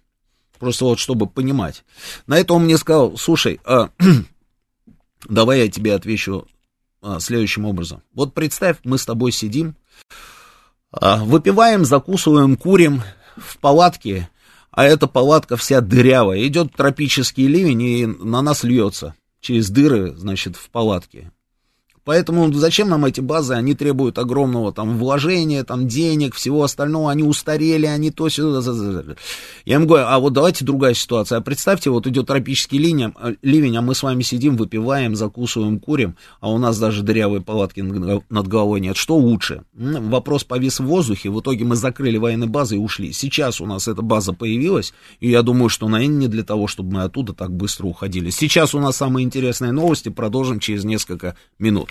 Просто 0.60 0.85
вот 0.85 0.99
чтобы 0.99 1.26
понимать. 1.26 1.84
На 2.27 2.38
это 2.38 2.53
он 2.53 2.65
мне 2.65 2.77
сказал, 2.77 3.18
слушай, 3.18 3.60
а, 3.65 3.89
давай 5.27 5.61
я 5.61 5.68
тебе 5.68 5.95
отвечу 5.95 6.48
а, 7.02 7.19
следующим 7.19 7.65
образом. 7.65 8.03
Вот 8.14 8.35
представь, 8.35 8.77
мы 8.84 8.99
с 8.99 9.06
тобой 9.06 9.31
сидим, 9.31 9.76
а, 10.91 11.23
выпиваем, 11.23 11.84
закусываем, 11.84 12.57
курим 12.57 13.02
в 13.38 13.57
палатке, 13.57 14.30
а 14.72 14.85
эта 14.85 15.07
палатка 15.07 15.57
вся 15.57 15.81
дырявая. 15.81 16.45
Идет 16.48 16.73
тропический 16.73 17.48
ливень 17.48 17.81
и 17.81 18.06
на 18.06 18.41
нас 18.41 18.64
льется 18.64 19.15
через 19.41 19.69
дыры, 19.69 20.14
значит, 20.15 20.56
в 20.56 20.69
палатке. 20.69 21.31
Поэтому 22.03 22.52
зачем 22.53 22.90
нам 22.90 23.06
эти 23.06 23.22
базы? 23.22 23.53
Они 23.53 23.76
требуют 23.76 24.18
огромного 24.18 24.73
там 24.73 24.98
вложения, 24.98 25.64
там 25.64 25.88
денег, 25.88 26.36
всего 26.36 26.64
остального. 26.64 27.11
Они 27.11 27.23
устарели, 27.23 27.86
они 27.86 28.10
то 28.11 28.28
сюда. 28.30 28.61
Я 29.65 29.76
им 29.76 29.86
говорю, 29.86 30.06
а 30.07 30.19
вот 30.19 30.34
давайте 30.34 30.65
другая 30.65 30.94
ситуация. 30.94 31.38
А 31.38 31.41
представьте, 31.41 31.90
вот 31.90 32.07
идет 32.07 32.28
тропический 32.28 32.80
ливень, 32.80 33.14
ливень, 33.41 33.78
а 33.78 33.82
мы 33.82 33.94
с 33.94 34.03
вами 34.03 34.23
сидим, 34.23 34.57
выпиваем, 34.57 35.15
закусываем, 35.15 35.80
курим, 35.80 36.15
а 36.40 36.52
у 36.52 36.57
нас 36.57 36.80
даже 36.80 37.03
дырявые 37.03 37.41
палатки 37.41 37.82
над 37.82 38.48
головой 38.48 38.82
нет. 38.82 38.98
Что 38.98 39.15
лучше? 39.18 39.64
Вопрос 39.73 40.44
повис 40.44 40.80
в 40.80 40.86
воздухе. 40.86 41.30
В 41.30 41.40
итоге 41.40 41.65
мы 41.65 41.76
закрыли 41.76 42.18
военные 42.18 42.49
базы 42.49 42.76
и 42.76 42.80
ушли. 42.80 43.14
Сейчас 43.14 43.61
у 43.61 43.65
нас 43.65 43.88
эта 43.88 44.02
база 44.02 44.34
появилась, 44.34 44.94
и 45.19 45.30
я 45.30 45.44
думаю, 45.44 45.69
что, 45.69 45.88
наверное, 45.88 46.18
не 46.18 46.28
для 46.28 46.44
того, 46.44 46.68
чтобы 46.68 46.94
мы 46.94 47.03
оттуда 47.03 47.34
так 47.34 47.52
быстро 47.52 47.86
уходили. 47.86 48.32
Сейчас 48.32 48.73
у 48.73 48.80
нас 48.80 48.98
самые 48.98 49.23
интересные 49.23 49.72
новости. 49.72 50.10
Продолжим 50.10 50.60
через 50.60 50.84
несколько 50.84 51.36
минут. 51.60 51.90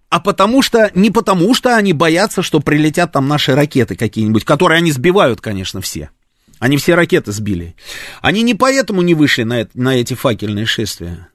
а 0.10 0.20
потому 0.20 0.62
что, 0.62 0.92
не 0.94 1.10
потому 1.10 1.56
что 1.56 1.76
они 1.76 1.94
боятся, 1.94 2.44
что 2.44 2.60
прилетят 2.60 3.12
там 3.12 3.28
наши 3.28 3.56
ракеты 3.56 3.96
какие-нибудь, 3.96 4.46
которые 4.46 4.78
они 4.78 4.92
сбивают, 4.92 5.42
конечно, 5.42 5.82
все. 5.82 6.12
Они 6.60 6.78
все 6.78 6.94
ракеты 6.94 7.32
сбили. 7.32 7.76
Они 8.22 8.44
не 8.44 8.54
поэтому 8.54 9.02
не 9.02 9.16
вышли 9.16 9.44
на, 9.44 9.68
на 9.74 9.96
эти 9.96 10.14
факельные 10.14 10.66
шествия 10.66 11.30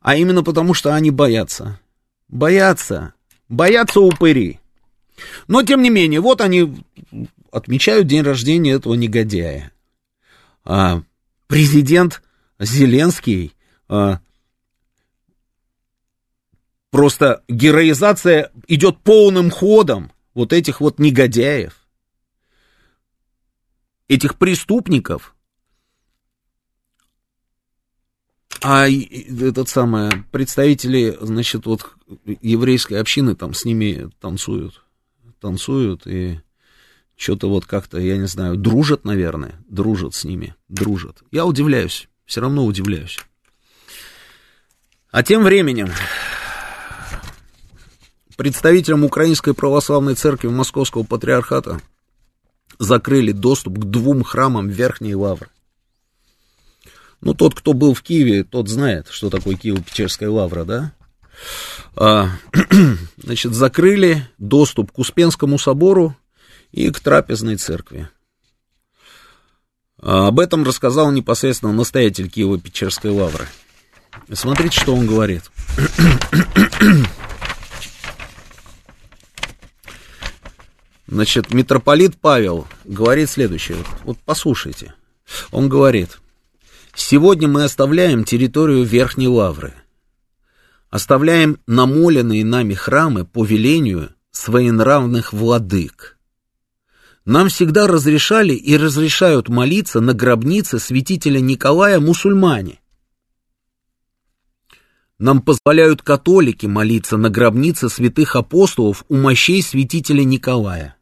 а 0.00 0.16
именно 0.16 0.42
потому, 0.42 0.74
что 0.74 0.94
они 0.94 1.10
боятся. 1.10 1.80
Боятся. 2.28 3.14
Боятся 3.48 4.00
упыри. 4.00 4.60
Но, 5.46 5.62
тем 5.62 5.82
не 5.82 5.90
менее, 5.90 6.20
вот 6.20 6.40
они 6.40 6.84
отмечают 7.50 8.06
день 8.06 8.22
рождения 8.22 8.72
этого 8.72 8.94
негодяя. 8.94 9.72
А, 10.64 11.02
президент 11.46 12.22
Зеленский 12.58 13.54
а, 13.88 14.20
просто 16.90 17.42
героизация 17.48 18.50
идет 18.68 18.98
полным 19.00 19.50
ходом 19.50 20.12
вот 20.34 20.52
этих 20.52 20.80
вот 20.80 20.98
негодяев, 20.98 21.86
этих 24.08 24.38
преступников, 24.38 25.34
а 28.62 28.88
этот 28.88 29.68
самый, 29.68 30.10
представители, 30.30 31.16
значит, 31.20 31.66
вот 31.66 31.90
еврейской 32.40 32.94
общины 32.94 33.34
там 33.34 33.54
с 33.54 33.64
ними 33.64 34.10
танцуют, 34.20 34.82
танцуют 35.40 36.06
и 36.06 36.40
что-то 37.16 37.48
вот 37.48 37.66
как-то, 37.66 37.98
я 37.98 38.16
не 38.16 38.26
знаю, 38.26 38.56
дружат, 38.56 39.04
наверное, 39.04 39.56
дружат 39.68 40.14
с 40.14 40.24
ними, 40.24 40.54
дружат. 40.68 41.22
Я 41.30 41.44
удивляюсь, 41.44 42.08
все 42.24 42.40
равно 42.40 42.64
удивляюсь. 42.64 43.18
А 45.10 45.22
тем 45.22 45.42
временем 45.42 45.90
представителям 48.36 49.04
Украинской 49.04 49.54
Православной 49.54 50.14
Церкви 50.14 50.48
Московского 50.48 51.04
Патриархата 51.04 51.80
закрыли 52.78 53.32
доступ 53.32 53.78
к 53.78 53.84
двум 53.84 54.24
храмам 54.24 54.68
Верхней 54.68 55.14
Лавры. 55.14 55.48
Ну, 57.22 57.34
тот, 57.34 57.54
кто 57.54 57.72
был 57.72 57.94
в 57.94 58.02
Киеве, 58.02 58.42
тот 58.42 58.68
знает, 58.68 59.06
что 59.08 59.30
такое 59.30 59.54
Киево-Печерская 59.54 60.28
лавра, 60.28 60.64
да? 60.64 60.92
А, 61.94 62.30
значит, 63.16 63.54
закрыли 63.54 64.28
доступ 64.38 64.90
к 64.90 64.98
Успенскому 64.98 65.56
собору 65.56 66.16
и 66.72 66.90
к 66.90 66.98
трапезной 66.98 67.56
церкви. 67.56 68.08
А, 70.00 70.26
об 70.26 70.40
этом 70.40 70.64
рассказал 70.64 71.12
непосредственно 71.12 71.72
настоятель 71.72 72.26
Киево-Печерской 72.26 73.12
лавры. 73.12 73.46
Смотрите, 74.32 74.80
что 74.80 74.92
он 74.96 75.06
говорит. 75.06 75.44
Значит, 81.06 81.54
митрополит 81.54 82.16
Павел 82.16 82.66
говорит 82.84 83.30
следующее. 83.30 83.78
Вот 84.02 84.18
послушайте. 84.24 84.94
Он 85.52 85.68
говорит, 85.68 86.18
сегодня 86.94 87.48
мы 87.48 87.64
оставляем 87.64 88.24
территорию 88.24 88.84
Верхней 88.84 89.28
Лавры. 89.28 89.74
Оставляем 90.90 91.58
намоленные 91.66 92.44
нами 92.44 92.74
храмы 92.74 93.24
по 93.24 93.44
велению 93.44 94.10
своенравных 94.30 95.32
владык. 95.32 96.18
Нам 97.24 97.48
всегда 97.48 97.86
разрешали 97.86 98.54
и 98.54 98.76
разрешают 98.76 99.48
молиться 99.48 100.00
на 100.00 100.12
гробнице 100.12 100.78
святителя 100.78 101.38
Николая 101.38 102.00
мусульмане. 102.00 102.80
Нам 105.18 105.40
позволяют 105.40 106.02
католики 106.02 106.66
молиться 106.66 107.16
на 107.16 107.30
гробнице 107.30 107.88
святых 107.88 108.34
апостолов 108.34 109.04
у 109.08 109.16
мощей 109.16 109.62
святителя 109.62 110.24
Николая. 110.24 110.96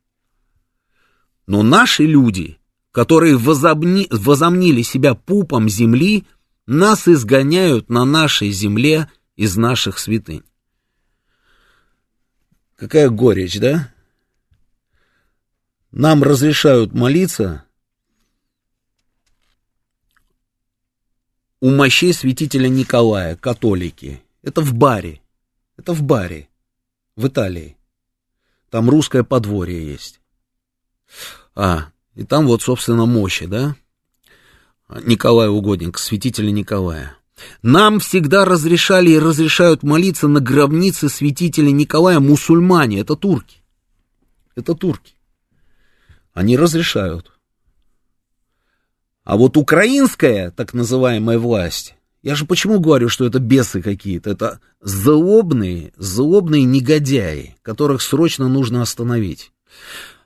Но 1.46 1.62
наши 1.62 2.04
люди, 2.04 2.59
которые 2.92 3.36
возомни, 3.36 4.06
возомнили 4.10 4.82
себя 4.82 5.14
пупом 5.14 5.68
земли, 5.68 6.26
нас 6.66 7.08
изгоняют 7.08 7.88
на 7.88 8.04
нашей 8.04 8.50
земле 8.50 9.08
из 9.36 9.56
наших 9.56 9.98
святынь. 9.98 10.44
Какая 12.76 13.10
горечь, 13.10 13.58
да? 13.58 13.92
Нам 15.92 16.22
разрешают 16.22 16.94
молиться 16.94 17.64
у 21.60 21.70
мощей 21.70 22.14
святителя 22.14 22.68
Николая, 22.68 23.36
католики. 23.36 24.22
Это 24.42 24.62
в 24.62 24.72
баре. 24.74 25.20
Это 25.76 25.92
в 25.92 26.02
баре. 26.02 26.48
В 27.16 27.28
Италии. 27.28 27.76
Там 28.70 28.88
русское 28.88 29.24
подворье 29.24 29.84
есть. 29.84 30.20
А, 31.54 31.90
и 32.14 32.24
там 32.24 32.46
вот, 32.46 32.62
собственно, 32.62 33.06
мощи, 33.06 33.46
да? 33.46 33.76
Николай 35.04 35.48
Угодник, 35.48 35.98
святителя 35.98 36.50
Николая. 36.50 37.16
Нам 37.62 38.00
всегда 38.00 38.44
разрешали 38.44 39.10
и 39.10 39.18
разрешают 39.18 39.82
молиться 39.82 40.28
на 40.28 40.40
гробнице 40.40 41.08
святителя 41.08 41.70
Николая 41.70 42.20
мусульмане. 42.20 43.00
Это 43.00 43.16
турки. 43.16 43.62
Это 44.56 44.74
турки. 44.74 45.14
Они 46.34 46.56
разрешают. 46.56 47.32
А 49.24 49.36
вот 49.36 49.56
украинская, 49.56 50.50
так 50.50 50.74
называемая 50.74 51.38
власть, 51.38 51.94
я 52.22 52.34
же 52.34 52.44
почему 52.44 52.80
говорю, 52.80 53.08
что 53.08 53.24
это 53.24 53.38
бесы 53.38 53.80
какие-то? 53.80 54.30
Это 54.30 54.60
злобные, 54.80 55.92
злобные 55.96 56.64
негодяи, 56.64 57.56
которых 57.62 58.02
срочно 58.02 58.48
нужно 58.48 58.82
остановить. 58.82 59.52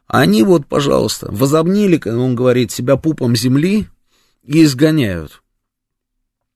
Они 0.06 0.43
вот, 0.43 0.66
пожалуйста, 0.66 1.28
возомнили, 1.31 2.01
он 2.09 2.35
говорит, 2.35 2.70
себя 2.70 2.97
пупом 2.97 3.35
земли 3.35 3.89
и 4.43 4.62
изгоняют. 4.62 5.43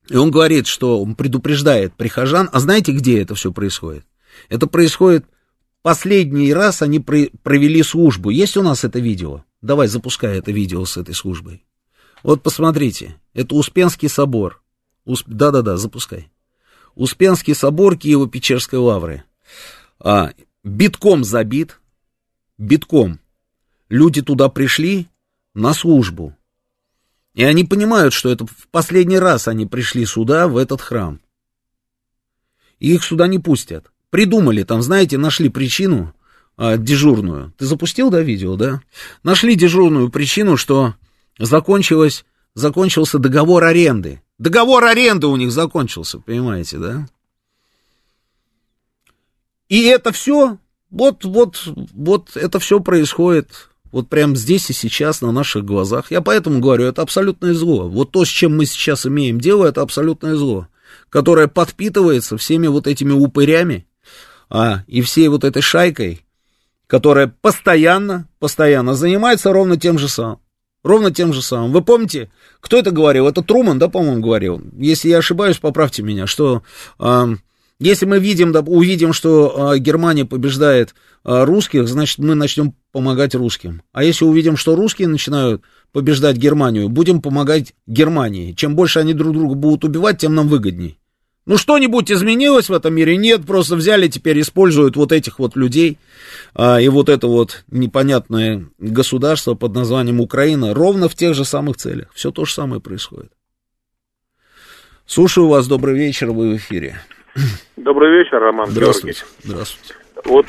И 0.09 0.17
он 0.17 0.31
говорит, 0.31 0.67
что 0.67 1.03
он 1.03 1.15
предупреждает 1.15 1.95
прихожан. 1.95 2.49
А 2.53 2.61
знаете, 2.61 2.93
где 2.93 3.21
это 3.21 3.35
все 3.35 3.53
происходит? 3.53 4.05
Это 4.49 4.67
происходит 4.67 5.27
последний 5.83 6.53
раз 6.53 6.83
они 6.83 7.01
провели 7.01 7.83
службу. 7.83 8.31
Есть 8.31 8.57
у 8.57 8.63
нас 8.63 8.85
это 8.85 8.99
видео? 8.99 9.45
Давай, 9.61 9.89
запускай 9.89 10.39
это 10.39 10.53
видео 10.53 10.85
с 10.85 10.97
этой 10.97 11.15
службой. 11.15 11.65
Вот 12.23 12.43
посмотрите, 12.43 13.17
это 13.35 13.55
Успенский 13.55 14.09
собор. 14.09 14.63
Усп... 15.05 15.27
Да-да-да, 15.29 15.77
запускай. 15.77 16.31
Успенский 16.95 17.55
собор 17.55 17.95
Киево-Печерской 17.95 18.79
лавры. 18.79 19.25
А, 20.01 20.33
битком 20.65 21.25
забит, 21.25 21.79
битком. 22.57 23.21
Люди 23.89 24.23
туда 24.23 24.49
пришли 24.49 25.09
на 25.55 25.73
службу. 25.73 26.37
И 27.35 27.45
они 27.45 27.65
понимают, 27.65 28.13
что 28.13 28.31
это 28.31 28.47
в 28.47 28.69
последний 28.71 29.19
раз 29.19 29.49
они 29.49 29.67
пришли 29.67 30.05
сюда, 30.05 30.49
в 30.49 30.57
этот 30.57 30.81
храм. 30.81 31.21
И 32.79 32.95
их 32.95 33.05
сюда 33.05 33.27
не 33.29 33.39
пустят. 33.39 33.91
Придумали 34.11 34.63
там, 34.63 34.83
знаете, 34.83 35.19
нашли 35.19 35.49
причину 35.49 36.15
а, 36.57 36.77
дежурную. 36.77 37.53
Ты 37.57 37.67
запустил, 37.67 38.11
да, 38.11 38.21
видео, 38.21 38.57
да? 38.57 38.83
Нашли 39.23 39.55
дежурную 39.55 40.11
причину, 40.11 40.57
что 40.57 40.95
закончилось, 41.39 42.25
закончился 42.55 43.19
договор 43.19 43.65
аренды. 43.65 44.23
Договор 44.39 44.85
аренды 44.85 45.27
у 45.27 45.37
них 45.37 45.53
закончился, 45.53 46.19
понимаете, 46.19 46.79
да? 46.79 47.09
И 49.69 49.83
это 49.85 50.13
все, 50.13 50.59
вот, 50.91 51.25
вот, 51.25 51.63
вот 51.67 52.37
это 52.37 52.59
все 52.59 52.81
происходит 52.81 53.71
вот 53.93 54.09
прямо 54.09 54.35
здесь 54.35 54.71
и 54.71 54.73
сейчас 54.73 55.21
на 55.21 55.33
наших 55.33 55.65
глазах. 55.65 56.11
Я 56.11 56.21
поэтому 56.21 56.61
говорю, 56.61 56.85
это 56.85 57.03
абсолютное 57.03 57.55
зло. 57.55 57.89
Вот 57.89 58.11
то, 58.11 58.25
с 58.25 58.29
чем 58.29 58.57
мы 58.57 58.67
сейчас 58.67 59.07
имеем 59.07 59.41
дело, 59.41 59.67
это 59.67 59.83
абсолютное 59.83 60.37
зло, 60.37 60.69
которое 61.11 61.49
подпитывается 61.49 62.37
всеми 62.37 62.67
вот 62.67 62.87
этими 62.87 63.13
упырями 63.13 63.87
а, 64.51 64.85
и 64.87 65.01
всей 65.03 65.29
вот 65.29 65.45
этой 65.45 65.63
шайкой, 65.63 66.25
которая 66.87 67.33
постоянно, 67.41 68.29
постоянно 68.39 68.95
занимается 68.95 69.53
ровно 69.53 69.77
тем 69.77 69.99
же 69.99 70.09
самым. 70.09 70.41
Ровно 70.85 71.11
тем 71.11 71.33
же 71.33 71.43
самым. 71.43 71.73
Вы 71.73 71.83
помните, 71.83 72.31
кто 72.61 72.79
это 72.79 72.93
говорил? 72.93 73.27
Это 73.27 73.43
Труман, 73.43 73.79
да, 73.79 73.89
по-моему, 73.89 74.23
говорил. 74.23 74.63
Если 74.77 75.09
я 75.09 75.19
ошибаюсь, 75.19 75.59
поправьте 75.59 76.03
меня, 76.03 76.27
что 76.27 76.63
э, 77.01 77.27
если 77.81 78.07
мы 78.07 78.19
видим, 78.19 78.55
увидим, 78.67 79.13
что 79.13 79.75
э, 79.75 79.79
Германия 79.79 80.25
побеждает 80.25 80.95
э, 81.25 81.45
русских, 81.45 81.87
значит, 81.87 82.19
мы 82.19 82.35
начнем 82.35 82.75
помогать 82.91 83.35
русским. 83.37 83.83
А 83.93 84.03
если 84.03 84.25
увидим, 84.25 84.57
что 84.57 84.75
русские 84.75 85.07
начинают 85.07 85.63
побеждать 85.93 86.37
Германию, 86.37 86.89
будем 86.89 87.23
помогать 87.23 87.75
Германии. 87.87 88.53
Чем 88.53 88.75
больше 88.75 88.99
они 88.99 89.15
друг 89.15 89.33
друга 89.33 89.55
будут 89.55 89.85
убивать, 89.85 90.19
тем 90.19 90.35
нам 90.35 90.49
выгодней. 90.49 90.99
Ну, 91.47 91.57
что-нибудь 91.57 92.13
изменилось 92.13 92.69
в 92.69 92.75
этом 92.75 92.95
мире? 92.95 93.17
Нет, 93.17 93.47
просто 93.47 93.75
взяли, 93.75 94.09
теперь 94.09 94.39
используют 94.39 94.97
вот 94.97 95.13
этих 95.13 95.39
вот 95.39 95.57
людей 95.57 95.97
а, 96.55 96.79
и 96.79 96.89
вот 96.89 97.09
это 97.09 97.27
вот 97.27 97.65
непонятное 97.69 98.67
государство 98.79 99.55
под 99.55 99.75
названием 99.75 100.21
Украина 100.21 100.75
ровно 100.75 101.09
в 101.09 101.15
тех 101.15 101.35
же 101.35 101.47
самых 101.47 101.79
целях. 101.79 102.09
Все 102.13 102.31
то 102.33 102.45
же 102.45 102.53
самое 102.53 102.83
происходит. 102.83 103.33
Слушаю 105.07 105.49
вас, 105.49 105.67
добрый 105.67 105.97
вечер, 105.97 106.33
вы 106.33 106.51
в 106.51 106.57
эфире. 106.59 107.01
Добрый 107.77 108.19
вечер, 108.19 108.39
Роман 108.39 108.69
Здравствуйте. 108.69 109.25
Здравствуйте. 109.43 109.95
вот 110.25 110.47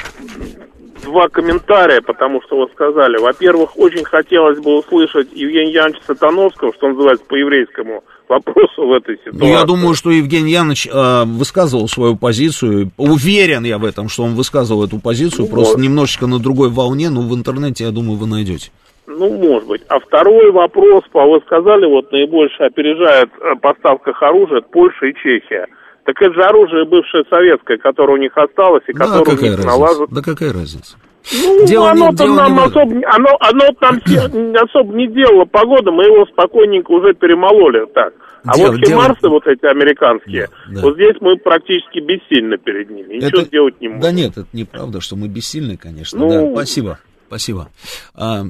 два 1.04 1.28
комментария, 1.30 2.02
потому 2.02 2.42
что 2.42 2.60
вы 2.60 2.68
сказали. 2.74 3.18
Во-первых, 3.18 3.78
очень 3.78 4.04
хотелось 4.04 4.60
бы 4.60 4.78
услышать 4.78 5.30
Евгения 5.34 5.74
Яновича 5.74 6.02
Сатановского, 6.06 6.74
что 6.74 6.90
называется, 6.90 7.26
по 7.26 7.36
еврейскому 7.36 8.04
вопросу 8.28 8.88
в 8.88 8.94
этой 8.94 9.18
ситуации. 9.18 9.40
Ну, 9.40 9.48
я 9.48 9.66
думаю, 9.66 9.96
что 9.96 10.12
Евгений 10.12 10.52
Янович 10.52 10.88
э, 10.88 11.24
высказывал 11.26 11.88
свою 11.88 12.16
позицию. 12.16 12.92
Уверен 12.98 13.64
я 13.64 13.78
в 13.78 13.86
этом, 13.86 14.10
что 14.10 14.24
он 14.24 14.36
высказывал 14.36 14.86
эту 14.86 15.00
позицию, 15.00 15.46
ну, 15.46 15.52
просто 15.52 15.78
вот. 15.78 15.84
немножечко 15.84 16.28
на 16.28 16.40
другой 16.40 16.70
волне, 16.70 17.10
но 17.10 17.22
в 17.22 17.34
интернете, 17.36 17.86
я 17.86 17.92
думаю, 17.92 18.18
вы 18.18 18.28
найдете. 18.28 18.72
Ну, 19.08 19.36
может 19.38 19.68
быть. 19.68 19.82
А 19.88 20.00
второй 20.00 20.52
вопрос, 20.52 21.04
вы 21.14 21.42
сказали, 21.46 21.86
вот 21.88 22.12
наибольше 22.12 22.64
опережает 22.64 23.30
о 23.42 23.56
поставках 23.56 24.22
оружия 24.22 24.62
Польша 24.62 25.08
и 25.08 25.14
Чехия. 25.16 25.68
Так 26.10 26.24
это 26.24 26.34
же 26.34 26.42
оружие 26.42 26.86
бывшее 26.86 27.24
советское, 27.30 27.78
которое 27.78 28.14
у 28.14 28.18
них 28.18 28.36
осталось 28.36 28.82
и 28.88 28.94
да, 28.94 29.06
которое 29.06 29.38
у 29.38 29.42
них 29.42 29.64
налаживают. 29.64 30.10
Да 30.10 30.24
какая 30.24 30.52
разница? 30.52 30.98
Ну, 31.32 31.68
дело 31.68 31.92
оно 31.92 32.12
там 32.14 32.36
нам 32.36 32.54
не 32.54 32.64
особо, 32.64 32.96
оно, 33.14 33.38
оно 33.40 33.66
там 33.80 34.02
особо 34.56 34.96
не 34.96 35.08
делало 35.08 35.46
погода, 35.46 35.92
мы 35.92 36.06
его 36.06 36.26
спокойненько 36.26 36.90
уже 36.94 37.14
перемололи 37.14 37.86
так. 37.94 38.14
А 38.44 38.56
дело, 38.56 38.72
вот 38.72 38.88
химарсы 38.88 39.22
дело... 39.22 39.32
вот 39.34 39.46
эти 39.46 39.66
американские, 39.68 40.48
да, 40.48 40.74
да. 40.74 40.82
вот 40.82 40.96
здесь 40.96 41.16
мы 41.22 41.36
практически 41.36 42.00
бессильны 42.00 42.58
перед 42.58 42.90
ними, 42.90 43.18
ничего 43.18 43.42
это... 43.42 43.44
сделать 43.44 43.80
не 43.80 43.90
можем. 43.90 44.02
Да 44.02 44.12
нет, 44.12 44.32
это 44.32 44.48
неправда, 44.54 45.02
что 45.02 45.16
мы 45.16 45.28
бессильны, 45.28 45.78
конечно, 45.78 46.18
ну... 46.18 46.30
да, 46.30 46.52
спасибо. 46.54 46.98
Спасибо. 47.30 47.70
А, 48.16 48.44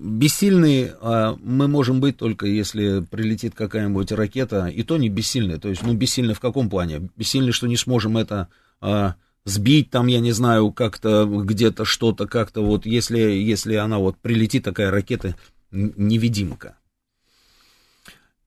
бессильные 0.00 0.96
а, 0.98 1.36
мы 1.42 1.68
можем 1.68 2.00
быть 2.00 2.16
только 2.16 2.46
если 2.46 3.00
прилетит 3.00 3.54
какая-нибудь 3.54 4.12
ракета, 4.12 4.68
и 4.68 4.82
то 4.82 4.96
не 4.96 5.10
бессильные. 5.10 5.58
То 5.58 5.68
есть, 5.68 5.82
ну, 5.82 5.92
бессильны 5.92 6.32
в 6.32 6.40
каком 6.40 6.70
плане? 6.70 7.10
Бессильны, 7.16 7.52
что 7.52 7.66
не 7.66 7.76
сможем 7.76 8.16
это 8.16 8.48
а, 8.80 9.16
сбить 9.44 9.90
там, 9.90 10.06
я 10.06 10.20
не 10.20 10.32
знаю, 10.32 10.72
как-то 10.72 11.26
где-то 11.26 11.84
что-то, 11.84 12.26
как-то 12.26 12.64
вот, 12.64 12.86
если, 12.86 13.18
если 13.18 13.74
она 13.74 13.98
вот 13.98 14.16
прилетит 14.16 14.64
такая 14.64 14.90
ракета, 14.90 15.36
невидимка. 15.70 16.78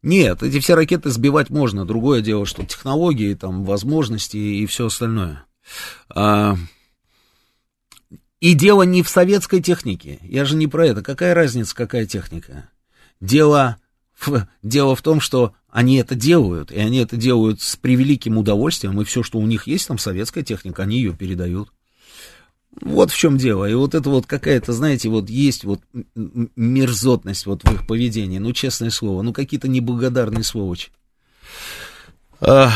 Нет, 0.01 0.41
эти 0.41 0.59
все 0.59 0.73
ракеты 0.73 1.11
сбивать 1.11 1.51
можно. 1.51 1.85
Другое 1.85 2.21
дело, 2.21 2.47
что 2.47 2.65
технологии, 2.65 3.35
там, 3.35 3.63
возможности 3.63 4.37
и 4.37 4.65
все 4.65 4.87
остальное. 4.87 5.43
А, 6.09 6.57
и 8.39 8.53
дело 8.53 8.83
не 8.83 9.01
в 9.03 9.09
советской 9.09 9.61
технике. 9.61 10.19
Я 10.21 10.45
же 10.45 10.55
не 10.55 10.67
про 10.67 10.87
это. 10.87 11.01
Какая 11.01 11.33
разница, 11.33 11.75
какая 11.75 12.05
техника? 12.05 12.69
Дело 13.19 13.77
в, 14.19 14.47
дело 14.61 14.95
в 14.95 15.01
том, 15.01 15.19
что 15.19 15.53
они 15.69 15.97
это 15.97 16.15
делают, 16.15 16.71
и 16.71 16.79
они 16.79 16.99
это 16.99 17.17
делают 17.17 17.61
с 17.61 17.75
превеликим 17.75 18.37
удовольствием, 18.37 18.99
и 19.01 19.05
все, 19.05 19.23
что 19.23 19.39
у 19.39 19.45
них 19.45 19.67
есть, 19.67 19.87
там 19.87 19.97
советская 19.97 20.43
техника, 20.43 20.83
они 20.83 20.97
ее 20.97 21.13
передают. 21.13 21.69
Вот 22.81 23.11
в 23.11 23.17
чем 23.17 23.37
дело. 23.37 23.65
И 23.65 23.73
вот 23.73 23.95
это 23.95 24.09
вот 24.09 24.27
какая-то, 24.27 24.71
знаете, 24.71 25.09
вот 25.09 25.29
есть 25.29 25.63
вот 25.63 25.81
мерзотность 26.55 27.47
вот 27.47 27.63
в 27.63 27.73
их 27.73 27.87
поведении. 27.87 28.37
Ну, 28.37 28.53
честное 28.53 28.91
слово, 28.91 29.23
ну, 29.23 29.33
какие-то 29.33 29.67
неблагодарные 29.67 30.43
сволочи. 30.43 30.91
А, 32.39 32.71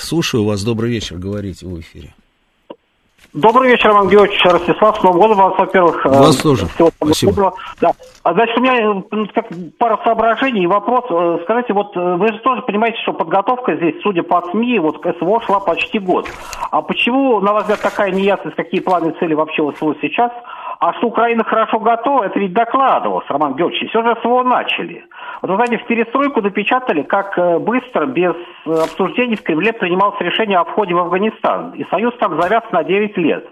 слушаю 0.00 0.44
вас, 0.44 0.64
добрый 0.64 0.90
вечер, 0.90 1.18
говорите 1.18 1.66
в 1.66 1.78
эфире. 1.78 2.14
Добрый 3.32 3.70
вечер, 3.70 3.88
Роман 3.88 4.08
Георгиевич, 4.08 4.42
Ростислав. 4.44 4.98
С 4.98 5.02
Новым 5.02 5.20
годом 5.20 5.38
вас, 5.38 5.58
во-первых. 5.58 6.04
Э, 6.06 6.08
вас 6.08 6.36
тоже. 6.36 6.66
Всего 6.66 6.90
Спасибо. 6.96 7.32
Доброго. 7.32 7.54
Да. 7.80 7.92
А, 8.22 8.32
значит, 8.32 8.58
у 8.58 8.60
меня 8.60 9.02
как, 9.34 9.46
пара 9.78 9.98
соображений 10.04 10.64
и 10.64 10.66
вопрос. 10.66 11.04
Э, 11.10 11.38
скажите, 11.44 11.72
вот 11.72 11.96
э, 11.96 12.16
вы 12.16 12.28
же 12.28 12.38
тоже 12.40 12.62
понимаете, 12.62 12.98
что 13.02 13.12
подготовка 13.12 13.76
здесь, 13.76 13.94
судя 14.02 14.22
по 14.22 14.42
СМИ, 14.50 14.78
вот 14.78 15.02
к 15.02 15.12
СВО 15.18 15.40
шла 15.42 15.60
почти 15.60 15.98
год. 15.98 16.28
А 16.70 16.82
почему, 16.82 17.40
на 17.40 17.52
ваш 17.52 17.62
взгляд, 17.62 17.82
такая 17.82 18.10
неясность, 18.10 18.56
какие 18.56 18.80
планы 18.80 19.10
и 19.10 19.18
цели 19.18 19.34
вообще 19.34 19.62
у 19.62 19.72
СВО 19.72 19.94
сейчас? 20.00 20.32
А 20.78 20.92
что 20.94 21.06
Украина 21.08 21.42
хорошо 21.44 21.78
готова, 21.78 22.24
это 22.24 22.38
ведь 22.38 22.52
докладывалось, 22.52 23.24
Роман 23.28 23.54
Георгиевич. 23.54 23.88
Все 23.90 24.02
же 24.02 24.16
СВО 24.20 24.42
начали. 24.42 25.06
Вот 25.40 25.50
вы 25.50 25.56
знаете, 25.56 25.78
в 25.78 25.86
перестройку 25.86 26.42
напечатали, 26.42 27.02
как 27.02 27.38
э, 27.38 27.58
быстро, 27.58 28.06
без 28.06 28.34
э, 28.66 28.70
обсуждений 28.70 29.36
в 29.36 29.42
Кремле 29.42 29.72
принималось 29.72 30.20
решение 30.20 30.58
о 30.58 30.64
входе 30.64 30.94
в 30.94 30.98
Афганистан. 30.98 31.70
И 31.72 31.84
союз 31.84 32.14
там 32.18 32.40
завяз 32.40 32.62
на 32.72 32.84
9 32.84 33.16
лет. 33.16 33.46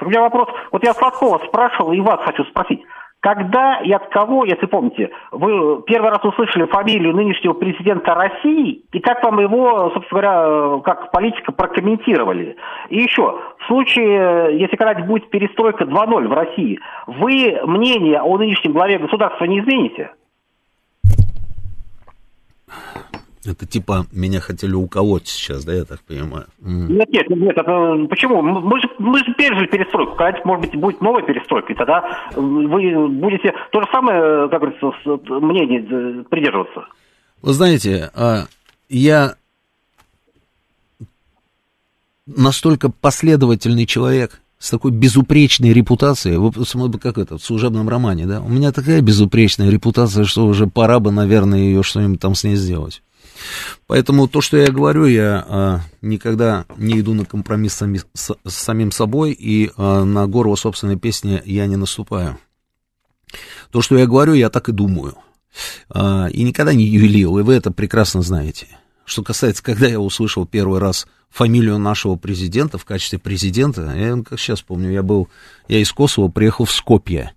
У 0.00 0.06
меня 0.06 0.22
вопрос, 0.22 0.48
вот 0.72 0.82
я 0.82 0.94
Сладкова 0.94 1.38
спрашивал, 1.46 1.92
и 1.92 2.00
вас 2.00 2.20
хочу 2.24 2.44
спросить. 2.44 2.82
Когда 3.20 3.80
и 3.80 3.92
от 3.92 4.08
кого, 4.08 4.46
если 4.46 4.64
помните, 4.64 5.10
вы 5.30 5.82
первый 5.82 6.10
раз 6.10 6.24
услышали 6.24 6.64
фамилию 6.64 7.14
нынешнего 7.14 7.52
президента 7.52 8.14
России, 8.14 8.82
и 8.92 9.00
как 9.00 9.22
вам 9.22 9.40
его, 9.40 9.90
собственно 9.92 10.22
говоря, 10.22 10.80
как 10.82 11.10
политика 11.10 11.52
прокомментировали? 11.52 12.56
И 12.88 13.02
еще, 13.02 13.38
в 13.58 13.66
случае, 13.66 14.58
если 14.58 14.76
когда-нибудь 14.76 15.06
будет 15.06 15.30
перестройка 15.30 15.84
2.0 15.84 16.28
в 16.28 16.32
России, 16.32 16.80
вы 17.06 17.60
мнение 17.66 18.22
о 18.22 18.38
нынешнем 18.38 18.72
главе 18.72 18.98
государства 18.98 19.44
не 19.44 19.60
измените? 19.60 20.12
Это 23.44 23.66
типа 23.66 24.06
меня 24.12 24.40
хотели 24.40 24.74
уколоть 24.74 25.26
сейчас, 25.26 25.64
да, 25.64 25.72
я 25.72 25.84
так 25.84 26.00
понимаю? 26.00 26.44
Нет, 26.60 27.08
нет, 27.08 27.30
нет, 27.30 27.56
это 27.56 28.06
почему? 28.08 28.42
Мы 28.42 28.80
же, 28.80 28.88
мы 28.98 29.18
же 29.18 29.32
пережили 29.32 29.66
перестройку. 29.66 30.14
Когда 30.16 30.38
может 30.44 30.66
быть, 30.66 30.78
будет 30.78 31.00
новая 31.00 31.22
перестройка, 31.22 31.72
и 31.72 31.76
тогда 31.76 32.30
вы 32.36 33.08
будете 33.08 33.52
то 33.72 33.80
же 33.80 33.86
самое, 33.90 34.48
как 34.50 34.60
говорится, 34.60 35.40
мнение 35.40 35.80
э, 35.80 36.24
придерживаться. 36.28 36.86
Вы 37.40 37.52
знаете, 37.54 38.10
а, 38.14 38.44
я 38.90 39.36
настолько 42.26 42.90
последовательный 42.90 43.86
человек, 43.86 44.42
с 44.58 44.68
такой 44.68 44.90
безупречной 44.90 45.72
репутацией, 45.72 46.36
вы, 46.36 46.52
как 46.98 47.16
это, 47.16 47.38
в 47.38 47.42
служебном 47.42 47.88
романе, 47.88 48.26
да, 48.26 48.42
у 48.42 48.48
меня 48.48 48.72
такая 48.72 49.00
безупречная 49.00 49.70
репутация, 49.70 50.24
что 50.24 50.44
уже 50.44 50.66
пора 50.66 51.00
бы, 51.00 51.10
наверное, 51.10 51.60
ее 51.60 51.82
что-нибудь 51.82 52.20
там 52.20 52.34
с 52.34 52.44
ней 52.44 52.56
сделать. 52.56 53.02
Поэтому 53.86 54.28
то, 54.28 54.40
что 54.40 54.56
я 54.56 54.70
говорю, 54.70 55.06
я 55.06 55.44
а, 55.48 55.80
никогда 56.02 56.64
не 56.76 57.00
иду 57.00 57.14
на 57.14 57.24
компромисс 57.24 57.74
сами, 57.74 58.00
с, 58.14 58.34
с 58.44 58.54
самим 58.54 58.92
собой, 58.92 59.32
и 59.32 59.70
а, 59.76 60.04
на 60.04 60.26
горло 60.26 60.56
собственной 60.56 60.96
песни 60.96 61.42
я 61.44 61.66
не 61.66 61.76
наступаю. 61.76 62.38
То, 63.70 63.82
что 63.82 63.96
я 63.96 64.06
говорю, 64.06 64.34
я 64.34 64.50
так 64.50 64.68
и 64.68 64.72
думаю. 64.72 65.14
А, 65.88 66.28
и 66.28 66.42
никогда 66.42 66.72
не 66.72 66.84
ювелил, 66.84 67.38
и 67.38 67.42
вы 67.42 67.54
это 67.54 67.70
прекрасно 67.70 68.22
знаете. 68.22 68.66
Что 69.04 69.22
касается, 69.22 69.62
когда 69.62 69.88
я 69.88 69.98
услышал 69.98 70.46
первый 70.46 70.78
раз 70.78 71.06
фамилию 71.30 71.78
нашего 71.78 72.16
президента 72.16 72.78
в 72.78 72.84
качестве 72.84 73.18
президента, 73.18 73.92
я 73.96 74.22
как 74.22 74.38
сейчас 74.38 74.62
помню, 74.62 74.90
я 74.90 75.02
был, 75.02 75.28
я 75.68 75.78
из 75.78 75.92
Косово 75.92 76.28
приехал 76.28 76.64
в 76.64 76.72
Скопье 76.72 77.32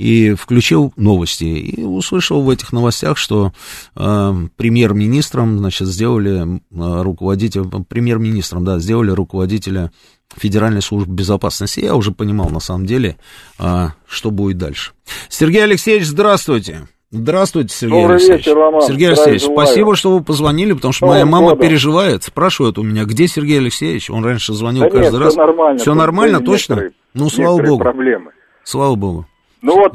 и 0.00 0.32
включил 0.32 0.94
новости 0.96 1.44
и 1.44 1.84
услышал 1.84 2.40
в 2.40 2.48
этих 2.48 2.72
новостях, 2.72 3.18
что 3.18 3.52
э, 3.94 4.32
премьер-министром, 4.56 5.58
значит, 5.58 5.88
сделали 5.88 6.56
э, 6.56 7.02
руководителя, 7.02 7.64
премьер-министром, 7.64 8.64
да, 8.64 8.78
сделали 8.78 9.10
руководителя 9.10 9.92
Федеральной 10.34 10.80
службы 10.80 11.14
безопасности. 11.14 11.80
Я 11.80 11.96
уже 11.96 12.12
понимал, 12.12 12.48
на 12.48 12.60
самом 12.60 12.86
деле, 12.86 13.18
э, 13.58 13.88
что 14.08 14.30
будет 14.30 14.56
дальше. 14.56 14.92
Сергей 15.28 15.64
Алексеевич, 15.64 16.06
здравствуйте. 16.06 16.88
Здравствуйте, 17.10 17.74
Сергей 17.74 18.00
Добрый 18.00 18.16
Алексеевич. 18.16 18.46
вечер, 18.46 18.56
Роман. 18.56 18.82
Сергей 18.82 19.08
Алексеевич, 19.08 19.42
желаю. 19.42 19.66
спасибо, 19.66 19.96
что 19.96 20.16
вы 20.16 20.24
позвонили, 20.24 20.72
потому 20.72 20.92
что 20.92 21.04
Новым 21.04 21.14
моя 21.16 21.26
мама 21.26 21.50
годом. 21.50 21.68
переживает, 21.68 22.22
спрашивает 22.24 22.78
у 22.78 22.82
меня, 22.82 23.04
где 23.04 23.28
Сергей 23.28 23.58
Алексеевич? 23.58 24.08
Он 24.08 24.24
раньше 24.24 24.54
звонил 24.54 24.84
да 24.84 24.88
каждый 24.88 25.12
нет, 25.12 25.20
раз. 25.20 25.32
Все 25.34 25.40
нормально. 25.44 25.78
Все 25.78 25.94
нормально, 25.94 26.40
точно? 26.40 26.90
Ну, 27.12 27.28
слава 27.28 27.62
богу. 27.62 27.82
проблемы. 27.82 28.30
Слава 28.64 28.94
богу. 28.94 29.26
Ну 29.62 29.76
вот, 29.76 29.94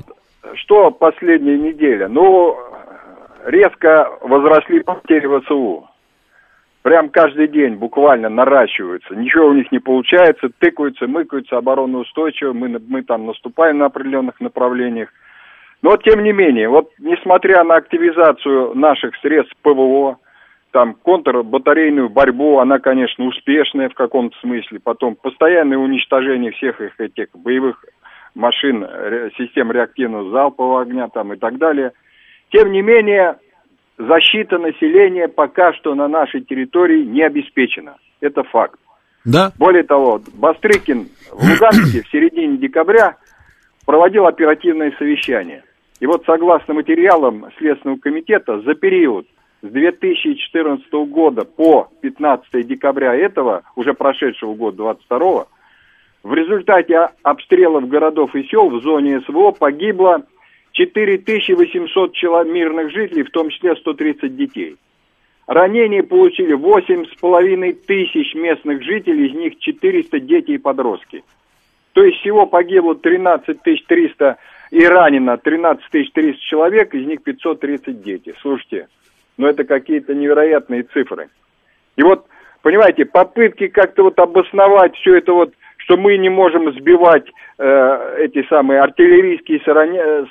что 0.56 0.92
последняя 0.92 1.58
неделя? 1.58 2.08
Ну, 2.08 2.58
резко 3.46 4.10
возросли 4.22 4.82
потери 4.82 5.28
ВСУ. 5.40 5.88
Прям 6.84 7.10
каждый 7.10 7.48
день 7.48 7.76
буквально 7.76 8.30
наращиваются. 8.30 9.16
Ничего 9.16 9.48
у 9.48 9.54
них 9.54 9.72
не 9.72 9.80
получается, 9.80 10.50
тыкаются, 10.60 11.08
мыкаются, 11.08 11.58
оборонно-устойчиво. 11.58 12.54
Мы, 12.54 12.80
мы 12.88 13.02
там 13.02 13.26
наступаем 13.26 13.80
на 13.80 13.86
определенных 13.86 14.40
направлениях. 14.40 15.10
Но 15.82 15.98
тем 15.98 16.24
не 16.24 16.32
менее, 16.32 16.70
вот 16.70 16.92
несмотря 17.00 17.64
на 17.64 17.76
активизацию 17.76 18.76
наших 18.76 19.16
средств 19.18 19.56
ПВО, 19.64 20.20
там 20.72 20.94
контрбатарейную 20.94 22.10
борьбу, 22.10 22.60
она, 22.60 22.80
конечно, 22.80 23.26
успешная 23.26 23.90
в 23.90 23.94
каком-то 23.94 24.38
смысле. 24.40 24.80
Потом 24.84 25.16
постоянное 25.16 25.78
уничтожение 25.78 26.52
всех 26.52 26.82
их 26.82 27.00
этих 27.00 27.28
боевых 27.34 27.84
машин, 28.36 28.86
систем 29.38 29.72
реактивного 29.72 30.30
залпового 30.30 30.82
огня 30.82 31.08
там 31.08 31.34
и 31.34 31.38
так 31.38 31.58
далее. 31.58 31.94
Тем 32.52 32.72
не 32.72 32.82
менее, 32.82 33.38
защита 33.98 34.58
населения 34.58 35.28
пока 35.28 35.74
что 35.74 35.96
на 35.96 36.08
нашей 36.08 36.42
территории 36.42 37.04
не 37.04 37.24
обеспечена. 37.24 37.98
Это 38.22 38.44
факт. 38.44 38.80
Да. 39.26 39.52
Более 39.58 39.84
того, 39.84 40.22
Бастрыкин 40.36 41.08
в 41.32 41.50
Луганске 41.50 42.04
в 42.04 42.10
середине 42.10 42.58
декабря 42.58 43.18
проводил 43.86 44.28
оперативное 44.28 44.94
совещание. 44.98 45.64
И 46.00 46.06
вот 46.06 46.24
согласно 46.26 46.74
материалам 46.74 47.46
Следственного 47.58 47.98
комитета 47.98 48.60
за 48.62 48.76
период 48.76 49.26
с 49.62 49.68
2014 49.68 50.92
года 51.10 51.46
по 51.46 51.90
15 52.02 52.68
декабря 52.68 53.16
этого, 53.16 53.64
уже 53.76 53.94
прошедшего 53.94 54.54
года, 54.54 54.78
22 54.78 55.48
В 56.26 56.34
результате 56.34 57.12
обстрелов 57.22 57.88
городов 57.88 58.34
и 58.34 58.42
сел 58.46 58.68
в 58.72 58.82
зоне 58.82 59.22
СВО 59.28 59.52
погибло 59.52 60.24
4800 60.72 62.14
человек 62.14 62.52
мирных 62.52 62.92
жителей, 62.92 63.22
в 63.22 63.30
том 63.30 63.52
числе 63.52 63.76
130 63.76 64.36
детей. 64.36 64.76
Ранения 65.46 66.02
получили 66.02 66.58
8,5 66.58 67.74
тысяч 67.86 68.34
местных 68.34 68.82
жителей, 68.82 69.28
из 69.28 69.36
них 69.36 69.60
400 69.60 70.20
дети 70.22 70.52
и 70.54 70.58
подростки. 70.58 71.24
То 71.94 72.04
есть 72.04 72.18
всего 72.22 72.48
погибло 72.48 72.96
13 72.96 73.62
300 73.62 74.38
и 74.72 74.84
ранено 74.84 75.38
13 75.38 76.12
300 76.12 76.42
человек, 76.42 76.96
из 76.96 77.06
них 77.06 77.22
530 77.22 78.02
дети. 78.02 78.34
Слушайте, 78.42 78.88
ну 79.38 79.46
это 79.46 79.64
какие-то 79.64 80.16
невероятные 80.16 80.82
цифры. 80.92 81.30
И 81.98 82.02
вот, 82.02 82.26
понимаете, 82.64 83.06
попытки 83.06 83.68
как-то 83.68 84.02
вот 84.02 84.18
обосновать 84.18 84.96
все 84.96 85.18
это 85.18 85.32
вот, 85.32 85.54
что 85.86 85.98
мы 85.98 86.18
не 86.18 86.30
можем 86.30 86.74
сбивать 86.74 87.26
э, 87.60 88.18
эти 88.20 88.46
самые 88.48 88.82
артиллерийские 88.82 89.62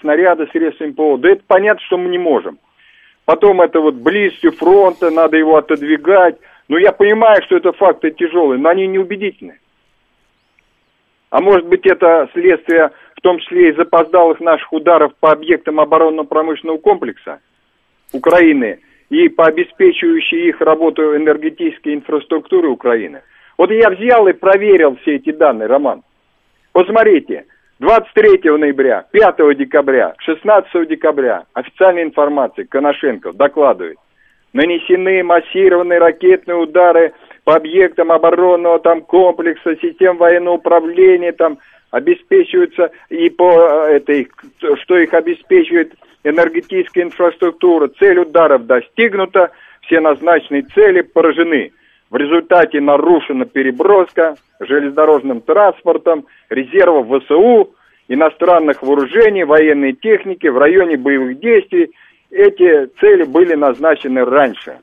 снаряды 0.00 0.48
средствами 0.48 0.90
ПО, 0.90 1.16
да 1.16 1.30
это 1.30 1.42
понятно, 1.46 1.80
что 1.86 1.96
мы 1.96 2.08
не 2.08 2.18
можем. 2.18 2.58
Потом 3.24 3.60
это 3.60 3.80
вот 3.80 3.94
близостью 3.94 4.52
фронта, 4.52 5.10
надо 5.10 5.36
его 5.36 5.56
отодвигать. 5.56 6.36
Ну, 6.68 6.76
я 6.76 6.92
понимаю, 6.92 7.40
что 7.44 7.56
это 7.56 7.72
факты 7.72 8.10
тяжелые, 8.10 8.58
но 8.58 8.68
они 8.68 8.86
неубедительны. 8.88 9.58
А 11.30 11.40
может 11.40 11.66
быть, 11.66 11.86
это 11.86 12.28
следствие, 12.32 12.90
в 13.16 13.20
том 13.20 13.38
числе 13.38 13.70
и 13.70 13.76
запоздалых 13.76 14.40
наших 14.40 14.72
ударов 14.72 15.14
по 15.20 15.30
объектам 15.30 15.78
оборонно-промышленного 15.80 16.78
комплекса 16.78 17.40
Украины 18.12 18.80
и 19.08 19.28
по 19.28 19.46
обеспечивающей 19.46 20.48
их 20.48 20.60
работу 20.60 21.16
энергетической 21.16 21.94
инфраструктуры 21.94 22.68
Украины. 22.68 23.22
Вот 23.56 23.70
я 23.70 23.90
взял 23.90 24.26
и 24.26 24.32
проверил 24.32 24.96
все 25.02 25.16
эти 25.16 25.30
данные, 25.32 25.68
Роман. 25.68 26.02
Посмотрите, 26.72 27.46
23 27.80 28.50
ноября, 28.50 29.04
5 29.12 29.56
декабря, 29.56 30.14
16 30.18 30.88
декабря 30.88 31.44
официальная 31.54 32.04
информация 32.04 32.64
Коношенко 32.66 33.32
докладывает. 33.32 33.98
Нанесены 34.52 35.22
массированные 35.24 35.98
ракетные 35.98 36.56
удары 36.56 37.12
по 37.42 37.56
объектам 37.56 38.12
оборонного 38.12 38.78
там 38.78 39.02
комплекса, 39.02 39.76
систем 39.76 40.16
военного 40.16 40.54
управления, 40.54 41.32
там 41.32 41.58
обеспечиваются 41.90 42.90
и 43.08 43.28
по 43.30 43.50
э, 43.50 43.96
этой, 43.96 44.28
что 44.82 44.96
их 44.96 45.12
обеспечивает 45.12 45.94
энергетическая 46.24 47.04
инфраструктура. 47.04 47.88
Цель 47.98 48.18
ударов 48.18 48.66
достигнута, 48.66 49.50
все 49.82 50.00
назначенные 50.00 50.62
цели 50.62 51.02
поражены. 51.02 51.72
В 52.10 52.16
результате 52.16 52.80
нарушена 52.80 53.44
переброска 53.44 54.36
железнодорожным 54.60 55.40
транспортом 55.40 56.26
резервов 56.50 57.24
ВСУ, 57.24 57.74
иностранных 58.08 58.82
вооружений, 58.82 59.44
военной 59.44 59.94
техники 59.94 60.46
в 60.46 60.58
районе 60.58 60.96
боевых 60.96 61.40
действий. 61.40 61.92
Эти 62.30 62.86
цели 63.00 63.24
были 63.24 63.54
назначены 63.54 64.24
раньше. 64.24 64.78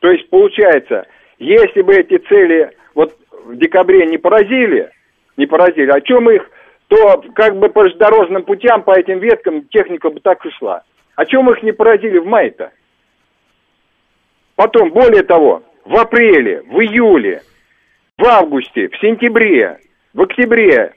То 0.00 0.10
есть 0.10 0.28
получается, 0.28 1.06
если 1.38 1.82
бы 1.82 1.94
эти 1.94 2.18
цели 2.18 2.70
вот 2.94 3.16
в 3.44 3.56
декабре 3.56 4.06
не 4.06 4.18
поразили, 4.18 4.90
не 5.36 5.46
поразили, 5.46 5.90
о 5.90 6.00
чем 6.00 6.30
их, 6.30 6.48
то 6.88 7.22
как 7.34 7.56
бы 7.58 7.68
по 7.68 7.82
железнодорожным 7.84 8.44
путям, 8.44 8.82
по 8.82 8.92
этим 8.92 9.18
веткам 9.18 9.62
техника 9.68 10.10
бы 10.10 10.20
так 10.20 10.44
и 10.46 10.50
шла. 10.50 10.82
О 11.16 11.24
чем 11.24 11.50
их 11.50 11.62
не 11.62 11.72
поразили 11.72 12.18
в 12.18 12.26
мае-то? 12.26 12.70
Потом, 14.54 14.90
более 14.90 15.22
того, 15.22 15.62
в 15.86 15.96
апреле, 15.96 16.62
в 16.62 16.80
июле, 16.80 17.42
в 18.18 18.24
августе, 18.26 18.88
в 18.88 18.96
сентябре, 18.98 19.78
в 20.12 20.22
октябре. 20.22 20.92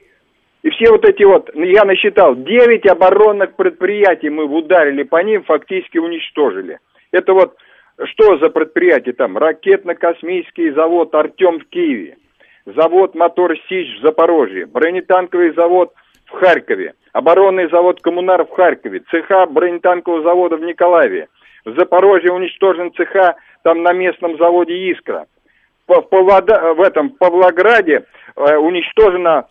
И 0.62 0.70
все 0.70 0.90
вот 0.90 1.04
эти 1.04 1.22
вот, 1.22 1.50
ну, 1.54 1.64
я 1.64 1.84
насчитал, 1.84 2.34
9 2.34 2.86
оборонных 2.86 3.54
предприятий 3.56 4.28
мы 4.28 4.44
ударили 4.44 5.04
по 5.04 5.22
ним, 5.22 5.42
фактически 5.44 5.98
уничтожили. 5.98 6.78
Это 7.12 7.32
вот 7.32 7.56
что 8.04 8.38
за 8.38 8.50
предприятие 8.50 9.14
там? 9.14 9.38
Ракетно-космический 9.38 10.70
завод 10.72 11.14
«Артем» 11.14 11.60
в 11.60 11.64
Киеве, 11.68 12.16
завод 12.66 13.14
«Мотор 13.14 13.56
Сич» 13.68 13.98
в 13.98 14.02
Запорожье, 14.02 14.66
бронетанковый 14.66 15.52
завод 15.52 15.92
в 16.26 16.32
Харькове, 16.32 16.94
оборонный 17.12 17.68
завод 17.70 18.00
«Коммунар» 18.00 18.44
в 18.44 18.50
Харькове, 18.50 19.02
цеха 19.10 19.46
бронетанкового 19.46 20.22
завода 20.22 20.56
в 20.56 20.62
Николаеве. 20.62 21.28
В 21.64 21.74
Запорожье 21.76 22.32
уничтожен 22.32 22.92
цеха 22.94 23.36
там 23.62 23.82
на 23.82 23.92
местном 23.92 24.36
заводе 24.38 24.74
«Искра». 24.90 25.26
В, 25.86 26.00
Павлода... 26.02 26.74
в 26.74 26.80
этом 26.80 27.10
Павлограде 27.10 28.04
э, 28.36 28.56
уничтожено 28.56 29.46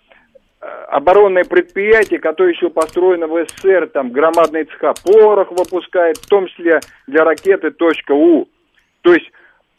э, 0.62 0.66
оборонное 0.88 1.44
предприятие, 1.44 2.20
которое 2.20 2.54
еще 2.54 2.70
построено 2.70 3.28
в 3.28 3.46
СССР, 3.46 3.88
там 3.88 4.12
громадные 4.12 4.66
цеха, 4.66 4.94
порох 5.04 5.52
выпускает, 5.52 6.18
в 6.18 6.28
том 6.28 6.48
числе 6.48 6.80
для 7.08 7.24
ракеты 7.26 7.74
.у. 8.10 8.46
То 9.02 9.14
есть 9.14 9.30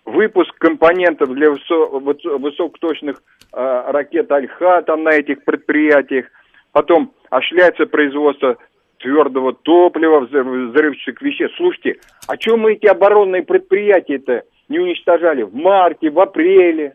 выпуск 0.05 0.55
компонентов 0.59 1.33
для 1.33 1.49
высо- 1.49 2.39
высокоточных 2.39 3.23
э, 3.53 3.83
ракет 3.89 4.31
Альха 4.31 4.83
там 4.83 5.03
на 5.03 5.11
этих 5.11 5.45
предприятиях, 5.45 6.27
потом 6.73 7.13
осуществляется 7.31 7.87
производство 7.87 8.57
твердого 9.01 9.53
топлива, 9.53 10.21
взрывчатых 10.21 11.21
веществ. 11.23 11.57
Слушайте, 11.57 11.97
а 12.27 12.37
чем 12.37 12.61
мы 12.61 12.75
эти 12.75 12.87
оборонные 12.87 13.43
предприятия-то 13.43 14.45
не 14.69 14.79
уничтожали 14.79 15.43
в 15.43 15.55
марте, 15.55 16.11
в 16.11 16.21
апреле? 16.21 16.95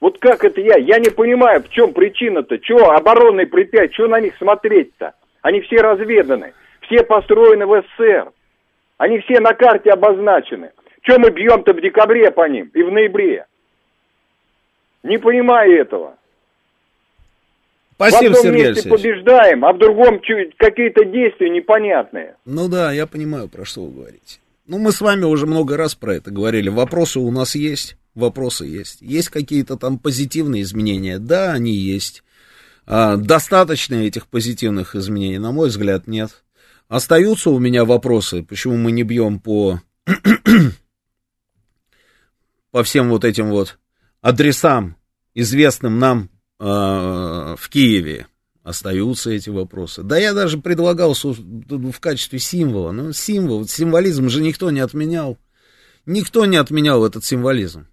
Вот 0.00 0.18
как 0.18 0.44
это 0.44 0.60
я? 0.60 0.76
Я 0.76 0.98
не 0.98 1.10
понимаю, 1.10 1.62
в 1.62 1.70
чем 1.70 1.92
причина-то. 1.92 2.58
Чего 2.58 2.90
оборонные 2.90 3.46
предприятия, 3.46 3.94
что 3.94 4.06
на 4.06 4.20
них 4.20 4.36
смотреть-то? 4.36 5.14
Они 5.42 5.60
все 5.62 5.76
разведаны, 5.76 6.52
все 6.82 7.02
построены 7.02 7.66
в 7.66 7.82
СССР. 7.82 8.30
Они 8.98 9.18
все 9.20 9.40
на 9.40 9.54
карте 9.54 9.90
обозначены. 9.90 10.70
Чем 11.02 11.22
мы 11.22 11.30
бьем-то 11.30 11.72
в 11.72 11.80
декабре 11.80 12.30
по 12.30 12.48
ним 12.48 12.70
и 12.74 12.82
в 12.82 12.92
ноябре? 12.92 13.46
Не 15.02 15.18
понимаю 15.18 15.80
этого. 15.80 16.16
Спасибо, 17.96 18.34
в 18.34 18.38
одном 18.38 18.42
Сергей 18.42 18.68
месте 18.68 18.88
побеждаем, 18.88 19.64
а 19.64 19.72
в 19.72 19.78
другом 19.78 20.20
какие-то 20.58 21.04
действия 21.04 21.50
непонятные. 21.50 22.36
Ну 22.44 22.68
да, 22.68 22.92
я 22.92 23.06
понимаю, 23.06 23.48
про 23.48 23.64
что 23.64 23.84
вы 23.84 23.92
говорите. 23.92 24.38
Ну, 24.66 24.78
мы 24.78 24.92
с 24.92 25.00
вами 25.00 25.24
уже 25.24 25.46
много 25.46 25.76
раз 25.76 25.94
про 25.94 26.14
это 26.14 26.30
говорили. 26.30 26.70
Вопросы 26.70 27.20
у 27.20 27.30
нас 27.30 27.54
есть, 27.54 27.96
вопросы 28.14 28.64
есть. 28.64 29.02
Есть 29.02 29.28
какие-то 29.28 29.76
там 29.76 29.98
позитивные 29.98 30.62
изменения? 30.62 31.18
Да, 31.18 31.52
они 31.52 31.72
есть. 31.72 32.24
А, 32.86 33.16
достаточно 33.16 33.94
этих 33.96 34.26
позитивных 34.26 34.96
изменений? 34.96 35.38
На 35.38 35.52
мой 35.52 35.68
взгляд, 35.68 36.06
нет. 36.06 36.44
Остаются 36.88 37.50
у 37.50 37.58
меня 37.58 37.84
вопросы, 37.84 38.42
почему 38.42 38.76
мы 38.76 38.92
не 38.92 39.02
бьем 39.02 39.38
по, 39.38 39.80
по 42.70 42.82
всем 42.82 43.10
вот 43.10 43.24
этим 43.24 43.50
вот 43.50 43.78
адресам, 44.22 44.96
известным 45.34 45.98
нам 45.98 46.30
в 46.58 47.68
Киеве 47.68 48.26
остаются 48.62 49.30
эти 49.30 49.50
вопросы. 49.50 50.02
Да 50.02 50.18
я 50.18 50.32
даже 50.32 50.58
предлагал 50.58 51.14
в 51.14 52.00
качестве 52.00 52.38
символа. 52.38 52.92
Ну, 52.92 53.12
символ, 53.12 53.66
символизм 53.68 54.28
же 54.28 54.40
никто 54.40 54.70
не 54.70 54.80
отменял. 54.80 55.38
Никто 56.06 56.46
не 56.46 56.56
отменял 56.56 57.04
этот 57.04 57.24
символизм. 57.24 57.86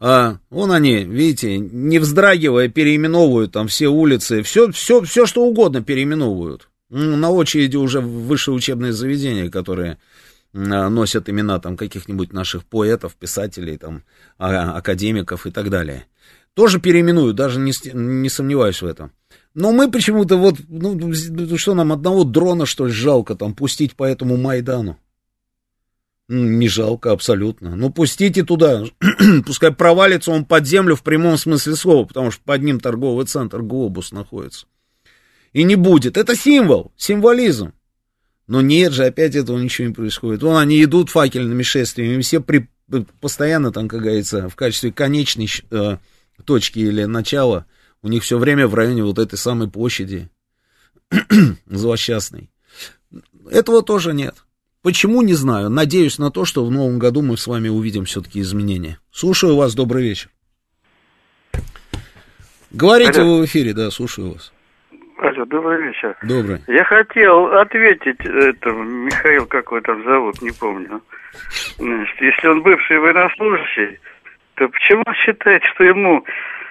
А 0.00 0.38
вон 0.50 0.70
они, 0.70 1.04
видите, 1.04 1.58
не 1.58 1.98
вздрагивая, 1.98 2.68
переименовывают 2.68 3.52
там 3.52 3.68
все 3.68 3.88
улицы, 3.88 4.42
все, 4.42 4.70
все, 4.70 5.02
все 5.02 5.26
что 5.26 5.44
угодно 5.44 5.82
переименовывают. 5.82 6.68
На 6.90 7.30
очереди 7.30 7.76
уже 7.76 8.00
высшие 8.00 8.54
учебные 8.54 8.92
заведения, 8.92 9.50
которые 9.50 9.98
носят 10.52 11.28
имена 11.28 11.58
там 11.58 11.76
каких-нибудь 11.76 12.32
наших 12.32 12.64
поэтов, 12.64 13.14
писателей, 13.16 13.76
там, 13.76 14.02
а, 14.38 14.76
академиков 14.76 15.46
и 15.46 15.50
так 15.50 15.68
далее. 15.68 16.06
Тоже 16.58 16.80
переименую, 16.80 17.34
даже 17.34 17.60
не, 17.60 17.72
не 17.94 18.28
сомневаюсь 18.28 18.82
в 18.82 18.84
этом. 18.84 19.12
Но 19.54 19.70
мы 19.70 19.88
почему-то 19.88 20.36
вот, 20.36 20.56
ну, 20.66 20.92
ну, 20.92 21.56
что 21.56 21.74
нам, 21.74 21.92
одного 21.92 22.24
дрона, 22.24 22.66
что 22.66 22.86
ли, 22.86 22.92
жалко 22.92 23.36
там 23.36 23.54
пустить 23.54 23.94
по 23.94 24.02
этому 24.02 24.36
Майдану? 24.36 24.98
Не 26.26 26.66
жалко 26.66 27.12
абсолютно. 27.12 27.76
Ну, 27.76 27.90
пустите 27.90 28.42
туда. 28.42 28.82
Пускай 29.46 29.70
провалится 29.70 30.32
он 30.32 30.44
под 30.44 30.66
землю 30.66 30.96
в 30.96 31.04
прямом 31.04 31.38
смысле 31.38 31.76
слова, 31.76 32.04
потому 32.04 32.32
что 32.32 32.42
под 32.44 32.60
ним 32.60 32.80
торговый 32.80 33.26
центр 33.26 33.62
«Глобус» 33.62 34.10
находится. 34.10 34.66
И 35.52 35.62
не 35.62 35.76
будет. 35.76 36.16
Это 36.16 36.34
символ, 36.34 36.90
символизм. 36.96 37.72
Но 38.48 38.62
нет 38.62 38.92
же, 38.92 39.04
опять 39.04 39.36
этого 39.36 39.60
ничего 39.60 39.86
не 39.86 39.94
происходит. 39.94 40.42
Вон 40.42 40.56
они 40.56 40.82
идут 40.82 41.10
факельными 41.10 41.62
шествиями, 41.62 42.20
все 42.20 42.40
при, 42.40 42.68
постоянно 43.20 43.70
там, 43.70 43.86
как 43.86 44.00
говорится, 44.00 44.48
в 44.48 44.56
качестве 44.56 44.90
конечной 44.90 45.48
э, 45.70 45.98
точки 46.44 46.78
или 46.78 47.04
начала, 47.04 47.66
у 48.02 48.08
них 48.08 48.22
все 48.22 48.38
время 48.38 48.66
в 48.66 48.74
районе 48.74 49.02
вот 49.04 49.18
этой 49.18 49.36
самой 49.36 49.68
площади 49.68 50.28
злосчастной. 51.66 52.50
Этого 53.50 53.82
тоже 53.82 54.12
нет. 54.12 54.34
Почему, 54.82 55.22
не 55.22 55.34
знаю. 55.34 55.70
Надеюсь 55.70 56.18
на 56.18 56.30
то, 56.30 56.44
что 56.44 56.64
в 56.64 56.70
новом 56.70 56.98
году 56.98 57.22
мы 57.22 57.36
с 57.36 57.46
вами 57.46 57.68
увидим 57.68 58.04
все-таки 58.04 58.40
изменения. 58.40 58.98
Слушаю 59.10 59.56
вас, 59.56 59.74
добрый 59.74 60.02
вечер. 60.04 60.30
Говорите 62.70 63.22
Алло. 63.22 63.38
в 63.38 63.44
эфире, 63.46 63.72
да, 63.72 63.90
слушаю 63.90 64.34
вас. 64.34 64.52
Алло, 65.18 65.44
добрый 65.46 65.88
вечер. 65.88 66.16
Добрый. 66.22 66.60
Я 66.68 66.84
хотел 66.84 67.46
ответить 67.58 68.20
этому, 68.20 68.84
Михаил, 68.84 69.46
как 69.46 69.66
его 69.66 69.80
там 69.80 70.04
зовут, 70.04 70.40
не 70.42 70.50
помню. 70.52 71.00
Значит, 71.78 72.20
если 72.20 72.48
он 72.48 72.62
бывший 72.62 72.98
военнослужащий, 72.98 73.98
то 74.58 74.68
почему 74.68 75.04
считает, 75.24 75.62
что 75.64 75.84
ему 75.84 76.24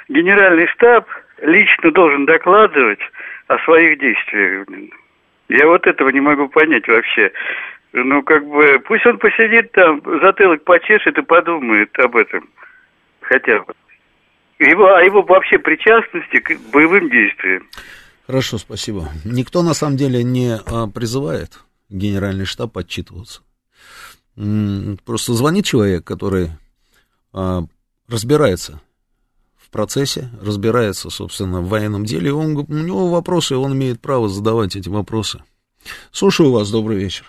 генеральный 0.10 0.68
штаб 0.68 1.08
лично 1.42 1.92
должен 1.92 2.26
докладывать 2.26 3.00
о 3.48 3.58
своих 3.60 4.00
действиях? 4.00 4.68
Я 5.48 5.68
вот 5.68 5.88
этого 5.88 6.10
не 6.10 6.20
могу 6.20 6.50
понять 6.50 6.88
вообще. 6.88 7.32
Ну, 7.94 8.22
как 8.24 8.46
бы, 8.46 8.80
пусть 8.86 9.06
он 9.06 9.18
посидит 9.18 9.72
там, 9.72 10.02
затылок 10.22 10.66
почешет 10.66 11.18
и 11.18 11.22
подумает 11.22 11.98
об 12.00 12.18
этом. 12.18 12.50
Хотя 13.22 13.60
бы. 13.60 13.74
Его, 14.60 14.94
о 14.94 15.04
его 15.04 15.22
вообще 15.22 15.58
причастности 15.58 16.40
к 16.40 16.60
боевым 16.74 17.10
действиям. 17.10 17.68
Хорошо, 18.26 18.58
спасибо. 18.58 19.08
Никто 19.24 19.64
на 19.64 19.74
самом 19.74 19.96
деле 19.96 20.24
не 20.24 20.58
а, 20.58 20.88
призывает 20.88 21.60
генеральный 21.90 22.46
штаб 22.46 22.78
отчитываться. 22.78 23.44
Просто 24.36 25.34
звонит 25.34 25.66
человек, 25.66 26.04
который 26.04 26.50
а, 27.34 27.62
разбирается 28.10 28.82
в 29.58 29.70
процессе, 29.70 30.30
разбирается, 30.42 31.10
собственно, 31.10 31.62
в 31.62 31.70
военном 31.70 32.06
деле, 32.06 32.34
он, 32.34 32.56
у 32.56 32.74
него 32.74 33.10
вопросы, 33.10 33.56
он 33.56 33.74
имеет 33.74 34.02
право 34.02 34.30
задавать 34.30 34.76
эти 34.76 34.90
вопросы. 34.90 35.44
Слушаю 36.12 36.52
вас, 36.52 36.72
добрый 36.72 36.98
вечер. 36.98 37.26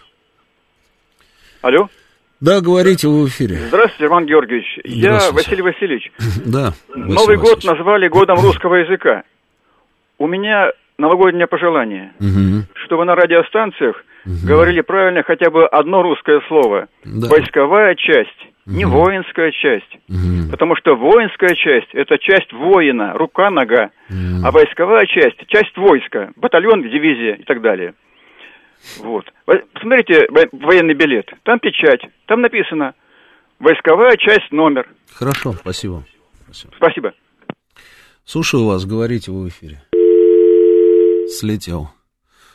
Алло. 1.63 1.89
Да, 2.41 2.61
говорите, 2.61 3.09
вы 3.09 3.25
в 3.25 3.29
эфире. 3.29 3.57
Здравствуйте, 3.69 4.05
Роман 4.05 4.27
Георгиевич. 4.27 4.79
Я 4.85 5.33
Василий 5.33 5.63
Васильевич. 5.63 6.13
Да. 6.47 6.73
Новый 6.95 7.37
год 7.37 7.65
назвали 7.65 8.09
годом 8.09 8.39
русского 8.41 8.77
языка. 8.77 9.25
У 10.19 10.27
меня 10.29 10.71
новогоднее 10.99 11.49
пожелание, 11.49 12.13
угу. 12.21 12.65
чтобы 12.85 13.05
на 13.05 13.17
радиостанциях 13.17 13.97
угу. 14.25 14.35
говорили 14.47 14.83
правильно 14.83 15.25
хотя 15.25 15.51
бы 15.51 15.67
одно 15.67 16.03
русское 16.03 16.41
слово. 16.47 16.87
Да. 17.05 17.29
Войсковая 17.29 17.97
часть, 17.97 18.48
угу. 18.69 18.77
не 18.77 18.85
воинская 18.85 19.51
часть. 19.53 19.99
Угу. 20.09 20.51
Потому 20.51 20.77
что 20.77 20.95
воинская 20.95 21.55
часть– 21.55 21.89
это 21.93 22.19
часть 22.19 22.53
воина, 22.53 23.15
рука-нога. 23.15 23.91
Угу. 24.11 24.45
А 24.45 24.51
войсковая 24.51 25.07
часть– 25.07 25.47
часть 25.49 25.77
войска, 25.77 26.31
батальон, 26.37 26.83
дивизия 26.83 27.35
и 27.35 27.43
так 27.45 27.63
далее. 27.63 27.95
Вот. 28.99 29.25
Посмотрите 29.73 30.29
военный 30.53 30.95
билет. 30.95 31.33
Там 31.43 31.59
печать, 31.59 32.01
там 32.27 32.43
написано 32.43 32.95
войсковая 33.59 34.17
часть 34.17 34.53
номер. 34.53 34.89
Хорошо, 35.13 35.53
спасибо. 35.53 36.05
Спасибо. 36.45 36.73
спасибо. 36.77 37.13
Слушаю 38.25 38.67
вас, 38.67 38.85
говорите 38.85 39.33
вы 39.33 39.45
в 39.45 39.49
эфире. 39.49 39.83
Слетел. 41.29 41.89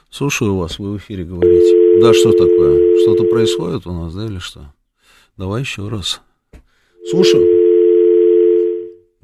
Слушаю 0.10 0.56
вас, 0.56 0.80
вы 0.80 0.94
в 0.94 0.98
эфире 0.98 1.24
говорите. 1.24 2.00
Да, 2.02 2.14
что 2.14 2.32
такое? 2.32 2.98
Что-то 3.02 3.24
происходит 3.26 3.86
у 3.88 3.92
нас, 3.92 4.16
да, 4.16 4.26
или 4.26 4.40
что? 4.40 4.62
Давай 5.38 5.62
еще 5.62 5.88
раз. 5.88 6.22
Слушаю. 7.10 7.46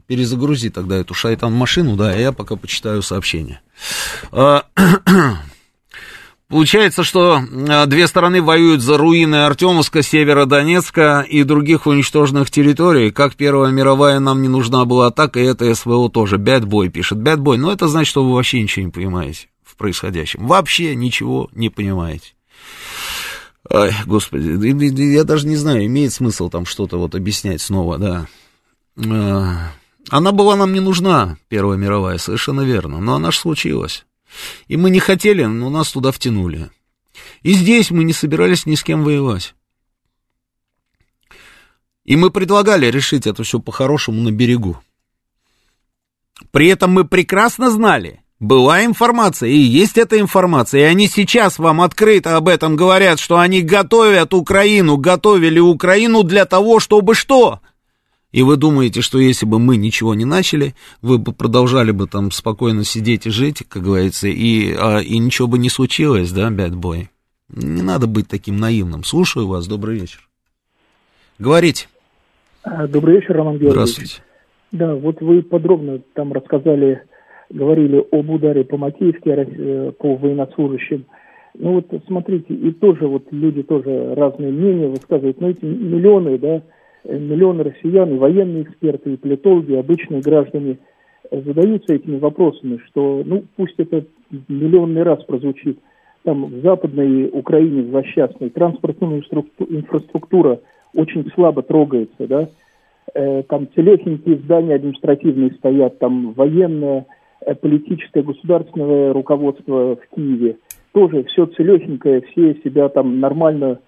Перезагрузи 0.08 0.70
тогда 0.70 0.98
эту 0.98 1.14
шайтан-машину, 1.14 1.96
да, 1.96 2.16
я 2.16 2.32
пока 2.32 2.56
почитаю 2.56 3.02
сообщение. 3.04 3.62
А, 4.32 4.66
Получается, 6.50 7.04
что 7.04 7.44
а, 7.70 7.86
две 7.86 8.08
стороны 8.08 8.42
воюют 8.42 8.82
за 8.82 8.98
руины 8.98 9.46
Артемовска, 9.46 10.02
Северодонецка 10.02 11.24
и 11.30 11.44
других 11.44 11.86
уничтоженных 11.86 12.50
территорий. 12.50 13.12
Как 13.12 13.36
Первая 13.36 13.72
мировая 13.72 14.20
нам 14.20 14.42
не 14.42 14.48
нужна 14.48 14.86
была 14.86 15.08
атака, 15.08 15.40
и 15.40 15.44
это 15.44 15.74
СВО 15.76 16.10
тоже. 16.10 16.38
Boy 16.38 16.90
пишет. 16.90 17.20
Boy, 17.20 17.58
но 17.58 17.72
это 17.72 17.88
значит, 17.88 18.10
что 18.10 18.26
вы 18.26 18.34
вообще 18.34 18.64
ничего 18.64 18.86
не 18.88 18.92
понимаете 18.92 19.48
в 19.64 19.76
происходящем. 19.76 20.48
Вообще 20.48 20.96
ничего 20.96 21.50
не 21.54 21.70
понимаете. 21.70 22.34
Ай, 23.70 23.94
господи, 24.06 25.14
я 25.14 25.24
даже 25.24 25.48
не 25.48 25.56
знаю, 25.56 25.86
имеет 25.86 26.14
смысл 26.14 26.50
там 26.50 26.66
что-то 26.66 26.98
вот 26.98 27.16
объяснять 27.16 27.62
снова, 27.62 27.98
да. 27.98 28.28
А, 28.98 29.72
она 30.10 30.32
была 30.32 30.56
нам 30.56 30.74
не 30.74 30.80
нужна, 30.80 31.38
Первая 31.50 31.78
мировая, 31.78 32.18
совершенно 32.18 32.62
верно, 32.62 33.00
но 33.00 33.16
она 33.16 33.32
же 33.32 33.40
случилась. 33.40 34.06
И 34.68 34.78
мы 34.78 34.90
не 34.90 35.00
хотели, 35.00 35.44
но 35.44 35.70
нас 35.70 35.92
туда 35.92 36.12
втянули. 36.12 36.70
И 37.42 37.54
здесь 37.54 37.92
мы 37.92 38.04
не 38.04 38.14
собирались 38.14 38.66
ни 38.66 38.76
с 38.76 38.84
кем 38.84 39.04
воевать. 39.04 39.56
И 42.06 42.16
мы 42.16 42.32
предлагали 42.32 42.88
решить 42.88 43.28
это 43.28 43.44
все 43.44 43.60
по-хорошему 43.60 44.22
на 44.22 44.32
берегу. 44.32 44.82
При 46.52 46.68
этом 46.68 46.92
мы 46.92 47.06
прекрасно 47.06 47.70
знали, 47.70 48.24
была 48.40 48.86
информация, 48.86 49.50
и 49.50 49.58
есть 49.58 49.98
эта 49.98 50.20
информация, 50.20 50.82
и 50.82 50.84
они 50.92 51.08
сейчас 51.08 51.60
вам 51.60 51.82
открыто 51.82 52.38
об 52.38 52.48
этом 52.48 52.76
говорят, 52.76 53.20
что 53.20 53.40
они 53.40 53.62
готовят 53.62 54.34
Украину, 54.34 54.98
готовили 54.98 55.60
Украину 55.60 56.24
для 56.24 56.46
того, 56.46 56.80
чтобы 56.80 57.16
что? 57.16 57.60
И 58.32 58.44
вы 58.44 58.58
думаете, 58.58 59.02
что 59.02 59.18
если 59.18 59.46
бы 59.48 59.58
мы 59.58 59.76
ничего 59.76 60.14
не 60.14 60.26
начали, 60.26 60.76
вы 61.02 61.18
бы 61.18 61.34
продолжали 61.34 61.92
бы 61.92 62.08
там 62.08 62.32
спокойно 62.32 62.84
сидеть 62.84 63.26
и 63.26 63.32
жить, 63.32 63.64
как 63.68 63.84
говорится, 63.84 64.28
и, 64.28 64.74
а, 64.78 65.00
и 65.00 65.18
ничего 65.18 65.48
бы 65.48 65.58
не 65.58 65.70
случилось, 65.70 66.32
да, 66.32 66.52
бэтбой? 66.52 67.10
Не 67.50 67.82
надо 67.82 68.06
быть 68.06 68.28
таким 68.28 68.58
наивным. 68.58 69.04
Слушаю 69.04 69.48
вас, 69.48 69.68
добрый 69.68 69.98
вечер. 70.00 70.30
Говорите. 71.40 71.88
А, 72.62 72.88
добрый 72.88 73.16
вечер, 73.16 73.36
Роман 73.36 73.54
Георгиевич. 73.54 73.74
Здравствуйте. 73.74 74.24
Да, 74.72 74.94
вот 74.94 75.20
вы 75.22 75.42
подробно 75.42 76.00
там 76.14 76.32
рассказали, 76.32 77.02
говорили 77.50 78.06
об 78.12 78.30
ударе 78.30 78.64
по 78.64 78.78
Макеевке, 78.78 79.32
э, 79.32 79.92
по 79.98 80.16
военнослужащим. 80.16 81.06
Ну 81.58 81.74
вот 81.74 81.86
смотрите, 82.08 82.54
и 82.54 82.72
тоже 82.72 83.08
вот 83.08 83.24
люди 83.32 83.64
тоже 83.64 84.14
разные 84.16 84.52
мнения 84.52 84.88
высказывают, 84.88 85.42
но 85.42 85.50
эти 85.50 85.66
миллионы, 85.66 86.38
да, 86.38 86.62
Э, 87.06 87.18
миллионы 87.18 87.64
россиян, 87.64 88.14
и 88.14 88.18
военные 88.18 88.64
эксперты, 88.64 89.14
и 89.14 89.18
политологи, 89.18 89.72
и 89.72 89.78
обычные 89.78 90.22
граждане 90.22 90.78
задаются 91.32 91.94
этими 91.94 92.18
вопросами, 92.18 92.80
что, 92.88 93.24
ну, 93.26 93.44
пусть 93.56 93.76
это 93.78 94.04
миллионный 94.48 95.04
раз 95.04 95.24
прозвучит, 95.24 95.80
там 96.24 96.46
в 96.46 96.62
Западной 96.62 97.30
Украине, 97.32 97.90
злосчастной, 97.90 98.50
транспортная 98.50 99.22
инфраструктура 99.70 100.60
очень 100.94 101.30
слабо 101.34 101.62
трогается, 101.62 102.28
да, 102.28 102.50
э, 103.14 103.44
там 103.44 103.68
целехенькие 103.74 104.38
здания 104.38 104.76
административные 104.76 105.52
стоят, 105.52 106.00
там 106.00 106.34
военное, 106.34 107.02
э, 107.02 107.04
политическое, 107.62 108.24
государственное 108.24 109.14
руководство 109.14 109.96
в 109.96 110.16
Киеве, 110.16 110.58
тоже 110.94 111.24
все 111.26 111.46
целехенькое, 111.46 112.22
все 112.22 112.56
себя 112.64 112.90
там 112.90 113.20
нормально, 113.20 113.80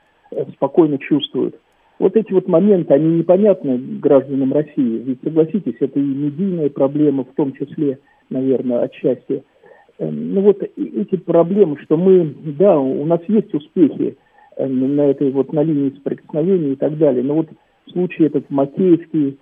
спокойно 0.55 0.97
чувствуют. 0.97 1.55
Вот 2.01 2.15
эти 2.15 2.33
вот 2.33 2.47
моменты, 2.47 2.95
они 2.95 3.19
непонятны 3.19 3.77
гражданам 3.77 4.51
России. 4.53 5.03
Ведь, 5.05 5.19
согласитесь, 5.23 5.75
это 5.79 5.99
и 5.99 6.03
медийная 6.03 6.71
проблема, 6.71 7.25
в 7.25 7.35
том 7.35 7.53
числе, 7.53 7.99
наверное, 8.31 8.81
отчасти. 8.81 9.43
Эм, 9.99 10.33
ну 10.33 10.41
вот 10.41 10.63
эти 10.63 11.15
проблемы, 11.17 11.77
что 11.83 11.97
мы, 11.97 12.33
да, 12.57 12.79
у 12.79 13.05
нас 13.05 13.19
есть 13.27 13.53
успехи 13.53 14.17
эм, 14.57 14.95
на 14.95 15.01
этой 15.01 15.29
вот, 15.29 15.53
на 15.53 15.61
линии 15.61 15.91
соприкосновения 15.91 16.71
и 16.71 16.75
так 16.75 16.97
далее. 16.97 17.23
Но 17.23 17.35
вот 17.35 17.49
случай 17.91 18.23
этот 18.23 18.49
Макеевский, 18.49 19.37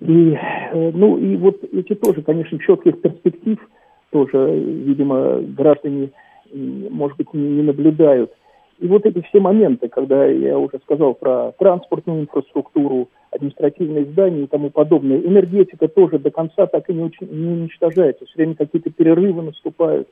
и, 0.00 0.32
э, 0.32 0.90
ну 0.92 1.18
и 1.18 1.36
вот 1.36 1.62
эти 1.72 1.94
тоже, 1.94 2.22
конечно, 2.22 2.58
четких 2.58 3.00
перспектив 3.00 3.58
тоже, 4.10 4.58
видимо, 4.58 5.40
граждане, 5.40 6.10
может 6.52 7.16
быть, 7.16 7.32
не 7.34 7.62
наблюдают– 7.62 8.32
и 8.78 8.86
вот 8.88 9.06
эти 9.06 9.22
все 9.22 9.40
моменты, 9.40 9.88
когда 9.88 10.26
я 10.26 10.58
уже 10.58 10.78
сказал 10.82 11.14
про 11.14 11.52
транспортную 11.58 12.22
инфраструктуру, 12.22 13.08
административные 13.30 14.04
здания 14.04 14.42
и 14.42 14.46
тому 14.46 14.70
подобное, 14.70 15.18
энергетика 15.18 15.88
тоже 15.88 16.18
до 16.18 16.30
конца 16.30 16.66
так 16.66 16.88
и 16.90 16.94
не, 16.94 17.10
не 17.20 17.48
уничтожается. 17.48 18.26
Все 18.26 18.36
время 18.36 18.54
какие-то 18.54 18.90
перерывы 18.90 19.42
наступают. 19.42 20.08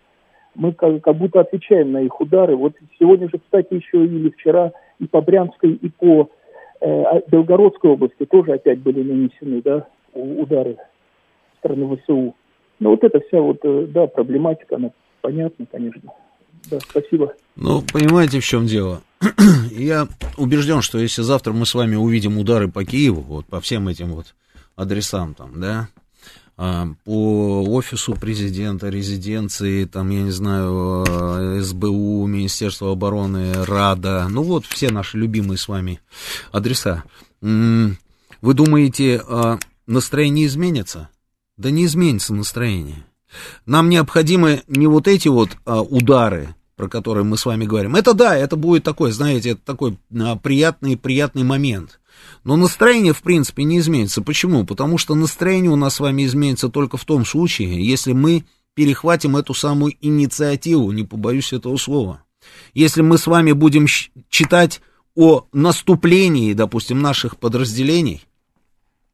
Мы 0.55 0.73
как, 0.73 1.03
как 1.03 1.17
будто 1.17 1.41
отвечаем 1.41 1.93
на 1.93 2.03
их 2.03 2.19
удары. 2.21 2.57
Вот 2.57 2.73
сегодня 2.99 3.29
же, 3.29 3.39
кстати, 3.39 3.75
еще 3.75 4.05
или 4.05 4.31
вчера 4.31 4.73
и 4.99 5.07
по 5.07 5.21
Брянской, 5.21 5.73
и 5.73 5.89
по 5.91 6.31
Белгородской 6.81 7.91
области 7.91 8.25
тоже 8.27 8.53
опять 8.53 8.81
были 8.81 9.03
нанесены 9.03 9.63
да, 9.63 9.87
удары 10.13 10.77
стороны 11.59 11.97
ВСУ. 11.97 12.35
Но 12.81 12.91
вот 12.91 13.05
эта 13.05 13.21
вся 13.21 13.41
вот, 13.41 13.59
э, 13.63 13.87
да, 13.89 14.07
проблематика, 14.07 14.77
она 14.77 14.91
понятна, 15.21 15.67
конечно. 15.71 16.03
Да, 16.71 16.79
спасибо. 16.81 17.33
Ну, 17.57 17.83
понимаете, 17.93 18.41
в 18.41 18.45
чем 18.45 18.67
дело? 18.67 19.03
Я 19.71 20.07
убежден, 20.37 20.83
что 20.83 20.99
если 20.99 21.23
завтра 21.23 21.53
мы 21.53 21.67
с 21.67 21.75
вами 21.75 21.97
увидим 21.97 22.39
удары 22.39 22.69
по 22.69 22.85
Киеву, 22.85 23.21
вот 23.21 23.47
по 23.47 23.61
всем 23.61 23.89
этим 23.89 24.13
вот 24.13 24.35
адресам 24.77 25.35
там, 25.35 25.61
да, 25.61 25.89
а, 25.89 26.04
по 26.57 27.65
офису 27.69 28.15
президента, 28.15 28.89
резиденции, 28.89 29.85
там, 29.87 30.11
я 30.11 30.23
не 30.23 30.31
знаю, 30.31 31.05
а, 31.09 31.61
СБУ, 31.61 32.27
Министерство 32.27 32.93
обороны, 32.93 33.65
Рада, 33.65 34.27
ну 34.31 34.43
вот 34.43 34.65
все 34.67 34.91
наши 34.91 35.19
любимые 35.19 35.59
с 35.59 35.67
вами 35.67 36.01
адреса. 36.53 37.05
Вы 37.41 38.53
думаете, 38.53 39.23
а, 39.27 39.59
настроение 39.87 40.47
изменится? 40.47 41.09
Да 41.57 41.71
не 41.71 41.87
изменится 41.87 42.35
настроение. 42.35 43.05
Нам 43.67 43.89
необходимы 43.89 44.63
не 44.67 44.87
вот 44.87 45.09
эти 45.09 45.29
вот 45.29 45.51
а, 45.65 45.81
удары, 45.83 46.55
про 46.77 46.89
которые 46.89 47.25
мы 47.25 47.37
с 47.37 47.47
вами 47.47 47.65
говорим. 47.65 47.97
Это 47.97 48.15
да, 48.15 48.37
это 48.37 48.57
будет 48.57 48.85
такой, 48.85 49.13
знаете, 49.13 49.51
это 49.51 49.61
такой 49.65 49.99
а, 50.19 50.37
приятный, 50.37 50.97
приятный 50.97 51.43
момент. 51.43 52.01
Но 52.45 52.57
настроение, 52.57 53.13
в 53.13 53.23
принципе, 53.23 53.65
не 53.65 53.79
изменится. 53.79 54.23
Почему? 54.23 54.65
Потому 54.67 54.99
что 54.99 55.15
настроение 55.15 55.71
у 55.71 55.77
нас 55.77 55.95
с 55.95 56.01
вами 56.01 56.25
изменится 56.25 56.69
только 56.69 56.97
в 56.97 57.05
том 57.05 57.25
случае, 57.25 57.87
если 57.87 58.13
мы 58.13 58.45
перехватим 58.75 59.37
эту 59.37 59.55
самую 59.55 59.95
инициативу, 60.01 60.91
не 60.93 61.05
побоюсь 61.05 61.53
этого 61.53 61.77
слова. 61.77 62.25
Если 62.75 63.03
мы 63.03 63.19
с 63.19 63.27
вами 63.27 63.53
будем 63.53 63.87
читать 64.29 64.81
о 65.15 65.47
наступлении, 65.53 66.53
допустим, 66.53 67.01
наших 67.01 67.39
подразделений 67.39 68.25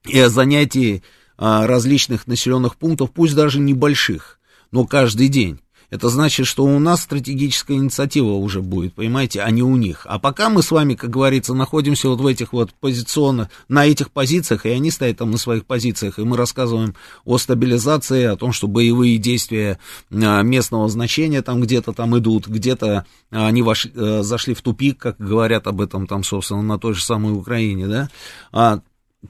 и 0.07 0.19
о 0.19 0.29
занятии 0.29 1.03
а, 1.37 1.67
различных 1.67 2.27
населенных 2.27 2.77
пунктов, 2.77 3.13
пусть 3.13 3.35
даже 3.35 3.61
небольших, 3.61 4.41
но 4.73 4.87
каждый 4.87 5.29
день. 5.29 5.61
Это 5.91 6.09
значит, 6.09 6.47
что 6.47 6.65
у 6.65 6.79
нас 6.79 7.03
стратегическая 7.03 7.75
инициатива 7.75 8.31
уже 8.31 8.63
будет, 8.63 8.95
понимаете, 8.95 9.43
а 9.43 9.51
не 9.51 9.63
у 9.63 9.77
них. 9.77 10.07
А 10.09 10.19
пока 10.21 10.49
мы 10.49 10.63
с 10.63 10.71
вами, 10.71 10.95
как 10.95 11.11
говорится, 11.11 11.53
находимся 11.53 12.09
вот 12.09 12.21
в 12.21 12.27
этих 12.27 12.53
вот 12.53 12.73
позиционных, 12.75 13.49
на 13.69 13.87
этих 13.87 14.11
позициях, 14.13 14.67
и 14.67 14.71
они 14.71 14.91
стоят 14.91 15.19
там 15.19 15.33
на 15.33 15.39
своих 15.39 15.67
позициях, 15.67 16.19
и 16.19 16.23
мы 16.23 16.37
рассказываем 16.37 16.95
о 17.25 17.39
стабилизации, 17.39 18.25
о 18.25 18.37
том, 18.37 18.53
что 18.53 18.69
боевые 18.69 19.19
действия 19.19 19.79
а, 20.13 20.43
местного 20.43 20.89
значения 20.89 21.43
там 21.43 21.61
где-то 21.61 21.93
там 21.93 22.17
идут, 22.17 22.47
где-то 22.47 23.05
они 23.31 23.63
вошли, 23.63 23.93
э, 23.95 24.23
зашли 24.23 24.55
в 24.55 24.63
тупик, 24.63 24.99
как 24.99 25.17
говорят 25.19 25.67
об 25.67 25.81
этом 25.81 26.07
там, 26.07 26.25
собственно, 26.25 26.63
на 26.63 26.79
той 26.79 26.95
же 26.95 27.05
самой 27.05 27.33
Украине, 27.33 27.87
да, 27.87 28.11
а, 28.53 28.81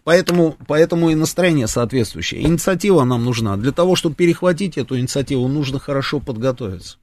Поэтому, 0.04 0.56
поэтому 0.68 1.10
и 1.10 1.14
настроение 1.14 1.66
соответствующее. 1.66 2.42
Инициатива 2.42 3.04
нам 3.04 3.24
нужна. 3.24 3.56
Для 3.56 3.72
того, 3.72 3.96
чтобы 3.96 4.14
перехватить 4.14 4.78
эту 4.78 4.98
инициативу, 4.98 5.48
нужно 5.48 5.78
хорошо 5.80 6.20
подготовиться. 6.20 6.96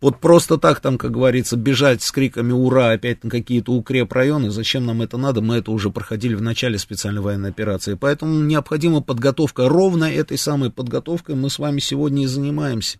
Вот 0.00 0.18
просто 0.18 0.58
так 0.58 0.80
там, 0.80 0.98
как 0.98 1.12
говорится, 1.12 1.56
бежать 1.56 2.02
с 2.02 2.10
криками 2.10 2.52
«Ура!» 2.52 2.90
опять 2.90 3.22
на 3.22 3.30
какие-то 3.30 3.72
укрепрайоны, 3.72 4.50
зачем 4.50 4.86
нам 4.86 5.02
это 5.02 5.18
надо? 5.18 5.40
Мы 5.40 5.56
это 5.56 5.70
уже 5.70 5.90
проходили 5.90 6.34
в 6.34 6.42
начале 6.42 6.78
специальной 6.78 7.20
военной 7.20 7.50
операции. 7.50 7.94
Поэтому 7.94 8.40
необходима 8.40 9.00
подготовка. 9.00 9.68
Ровно 9.68 10.04
этой 10.04 10.36
самой 10.36 10.70
подготовкой 10.70 11.36
мы 11.36 11.48
с 11.48 11.60
вами 11.60 11.78
сегодня 11.78 12.24
и 12.24 12.26
занимаемся. 12.26 12.98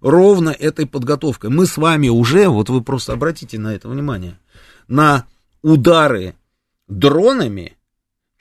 Ровно 0.00 0.50
этой 0.50 0.86
подготовкой. 0.86 1.50
Мы 1.50 1.66
с 1.66 1.76
вами 1.76 2.08
уже, 2.08 2.48
вот 2.48 2.68
вы 2.68 2.82
просто 2.82 3.12
обратите 3.12 3.58
на 3.58 3.74
это 3.74 3.88
внимание, 3.88 4.38
на 4.88 5.26
удары 5.62 6.34
дронами 6.88 7.76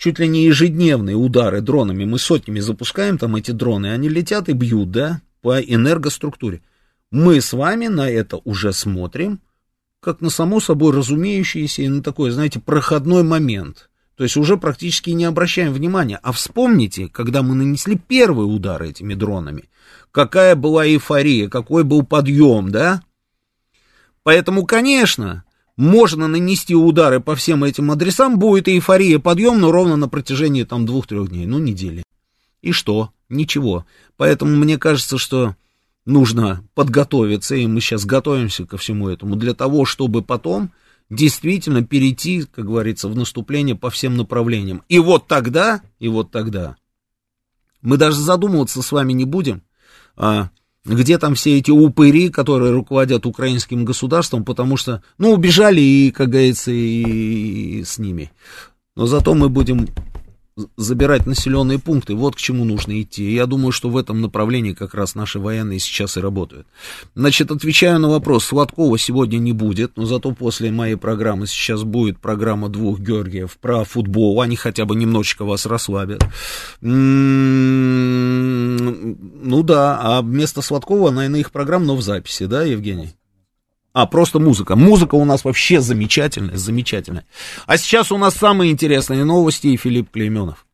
чуть 0.02 0.18
ли 0.18 0.28
не 0.28 0.46
ежедневные 0.46 1.16
удары 1.16 1.62
дронами, 1.62 2.06
мы 2.06 2.18
сотнями 2.18 2.60
запускаем 2.60 3.20
там 3.20 3.36
эти 3.36 3.52
дроны, 3.52 3.92
они 3.92 4.10
летят 4.10 4.50
и 4.50 4.54
бьют, 4.54 4.90
да, 4.90 5.22
по 5.42 5.62
энергоструктуре. 5.62 6.64
Мы 7.12 7.40
с 7.40 7.54
вами 7.54 7.86
на 7.86 8.10
это 8.10 8.38
уже 8.44 8.74
смотрим, 8.74 9.42
как 10.00 10.20
на 10.20 10.32
само 10.32 10.60
собой 10.60 10.92
разумеющееся 10.92 11.84
и 11.84 11.88
на 11.88 12.02
такой, 12.02 12.32
знаете, 12.32 12.60
проходной 12.60 13.22
момент. 13.22 13.92
То 14.16 14.24
есть 14.24 14.38
уже 14.38 14.58
практически 14.58 15.12
не 15.12 15.26
обращаем 15.26 15.72
внимания. 15.72 16.20
А 16.24 16.32
вспомните, 16.32 17.08
когда 17.08 17.44
мы 17.44 17.54
нанесли 17.54 17.96
первые 17.96 18.48
удары 18.48 18.90
этими 18.90 19.14
дронами, 19.14 19.70
какая 20.12 20.56
была 20.56 20.88
эйфория, 20.88 21.48
какой 21.48 21.84
был 21.84 22.04
подъем, 22.04 22.72
да? 22.72 23.04
Поэтому, 24.24 24.66
конечно, 24.66 25.44
можно 25.82 26.28
нанести 26.28 26.76
удары 26.76 27.20
по 27.20 27.36
всем 27.36 27.64
этим 27.64 27.90
адресам, 27.90 28.38
будет 28.38 28.68
эйфория 28.68 29.18
подъем, 29.18 29.60
но 29.60 29.72
ровно 29.72 29.96
на 29.96 30.08
протяжении 30.08 30.64
там 30.64 30.86
двух-трех 30.86 31.30
дней, 31.30 31.48
ну 31.48 31.58
недели. 31.58 32.04
И 32.62 32.72
что? 32.72 33.10
Ничего. 33.30 33.88
Поэтому 34.16 34.56
мне 34.56 34.78
кажется, 34.78 35.18
что 35.18 35.56
нужно 36.06 36.64
подготовиться, 36.76 37.56
и 37.56 37.66
мы 37.66 37.82
сейчас 37.82 38.06
готовимся 38.06 38.68
ко 38.68 38.78
всему 38.78 39.10
этому, 39.10 39.36
для 39.36 39.56
того, 39.56 39.86
чтобы 39.86 40.22
потом 40.22 40.72
действительно 41.10 41.84
перейти, 41.84 42.44
как 42.44 42.66
говорится, 42.66 43.10
в 43.10 43.16
наступление 43.16 43.76
по 43.76 43.90
всем 43.90 44.18
направлениям. 44.18 44.84
И 44.88 45.00
вот 45.00 45.28
тогда, 45.28 45.82
и 45.98 46.08
вот 46.08 46.30
тогда 46.30 46.76
мы 47.82 47.98
даже 47.98 48.20
задумываться 48.20 48.84
с 48.84 48.92
вами 48.92 49.14
не 49.14 49.26
будем, 49.26 49.64
а 50.16 50.52
где 50.86 51.18
там 51.18 51.36
все 51.36 51.58
эти 51.58 51.72
упыри, 51.72 52.30
которые 52.30 52.72
руководят 52.72 53.26
украинским 53.26 53.86
государством, 53.86 54.44
потому 54.44 54.78
что, 54.78 55.04
ну, 55.18 55.32
убежали 55.32 55.82
и, 55.82 56.12
как 56.12 56.30
говорится, 56.30 56.72
и, 56.72 57.80
и 57.80 57.84
с 57.84 58.00
ними. 58.00 58.32
Но 58.96 59.06
зато 59.06 59.34
мы 59.34 59.50
будем 59.50 59.88
забирать 60.78 61.26
населенные 61.26 61.80
пункты, 61.80 62.14
вот 62.14 62.36
к 62.36 62.40
чему 62.40 62.66
нужно 62.66 63.02
идти. 63.02 63.34
Я 63.34 63.46
думаю, 63.46 63.72
что 63.72 63.90
в 63.90 63.98
этом 63.98 64.22
направлении 64.22 64.74
как 64.74 64.94
раз 64.94 65.16
наши 65.16 65.40
военные 65.40 65.80
сейчас 65.80 66.18
и 66.18 66.20
работают. 66.20 66.68
Значит, 67.16 67.52
отвечаю 67.52 68.00
на 68.00 68.10
вопрос, 68.10 68.46
Сладкова 68.46 68.98
сегодня 68.98 69.38
не 69.38 69.54
будет, 69.54 69.96
но 69.96 70.06
зато 70.06 70.32
после 70.34 70.72
моей 70.72 70.96
программы 70.96 71.48
сейчас 71.48 71.84
будет 71.84 72.20
программа 72.20 72.70
двух 72.70 73.00
Георгиев 73.00 73.58
про 73.60 73.86
футбол, 73.86 74.42
они 74.42 74.56
хотя 74.56 74.86
бы 74.86 74.96
немножечко 74.96 75.46
вас 75.46 75.66
расслабят. 75.66 76.24
М-м-м, 76.82 77.82
ну 79.44 79.64
да, 79.64 80.00
а 80.02 80.22
вместо 80.22 80.62
Сладкова, 80.62 81.12
наверное, 81.12 81.40
их 81.40 81.52
программа, 81.52 81.86
но 81.86 81.96
в 81.96 82.02
записи, 82.02 82.46
да, 82.46 82.64
Евгений? 82.64 83.16
А, 83.94 84.06
просто 84.06 84.40
музыка. 84.40 84.76
Музыка 84.76 85.16
у 85.16 85.26
нас 85.26 85.44
вообще 85.44 85.82
замечательная, 85.82 86.56
замечательная. 86.56 87.26
А 87.66 87.78
сейчас 87.78 88.12
у 88.12 88.18
нас 88.18 88.36
самые 88.36 88.72
интересные 88.72 89.26
новости 89.26 89.68
и 89.68 89.78
Филипп 89.78 90.12
Клейменов. 90.12 90.66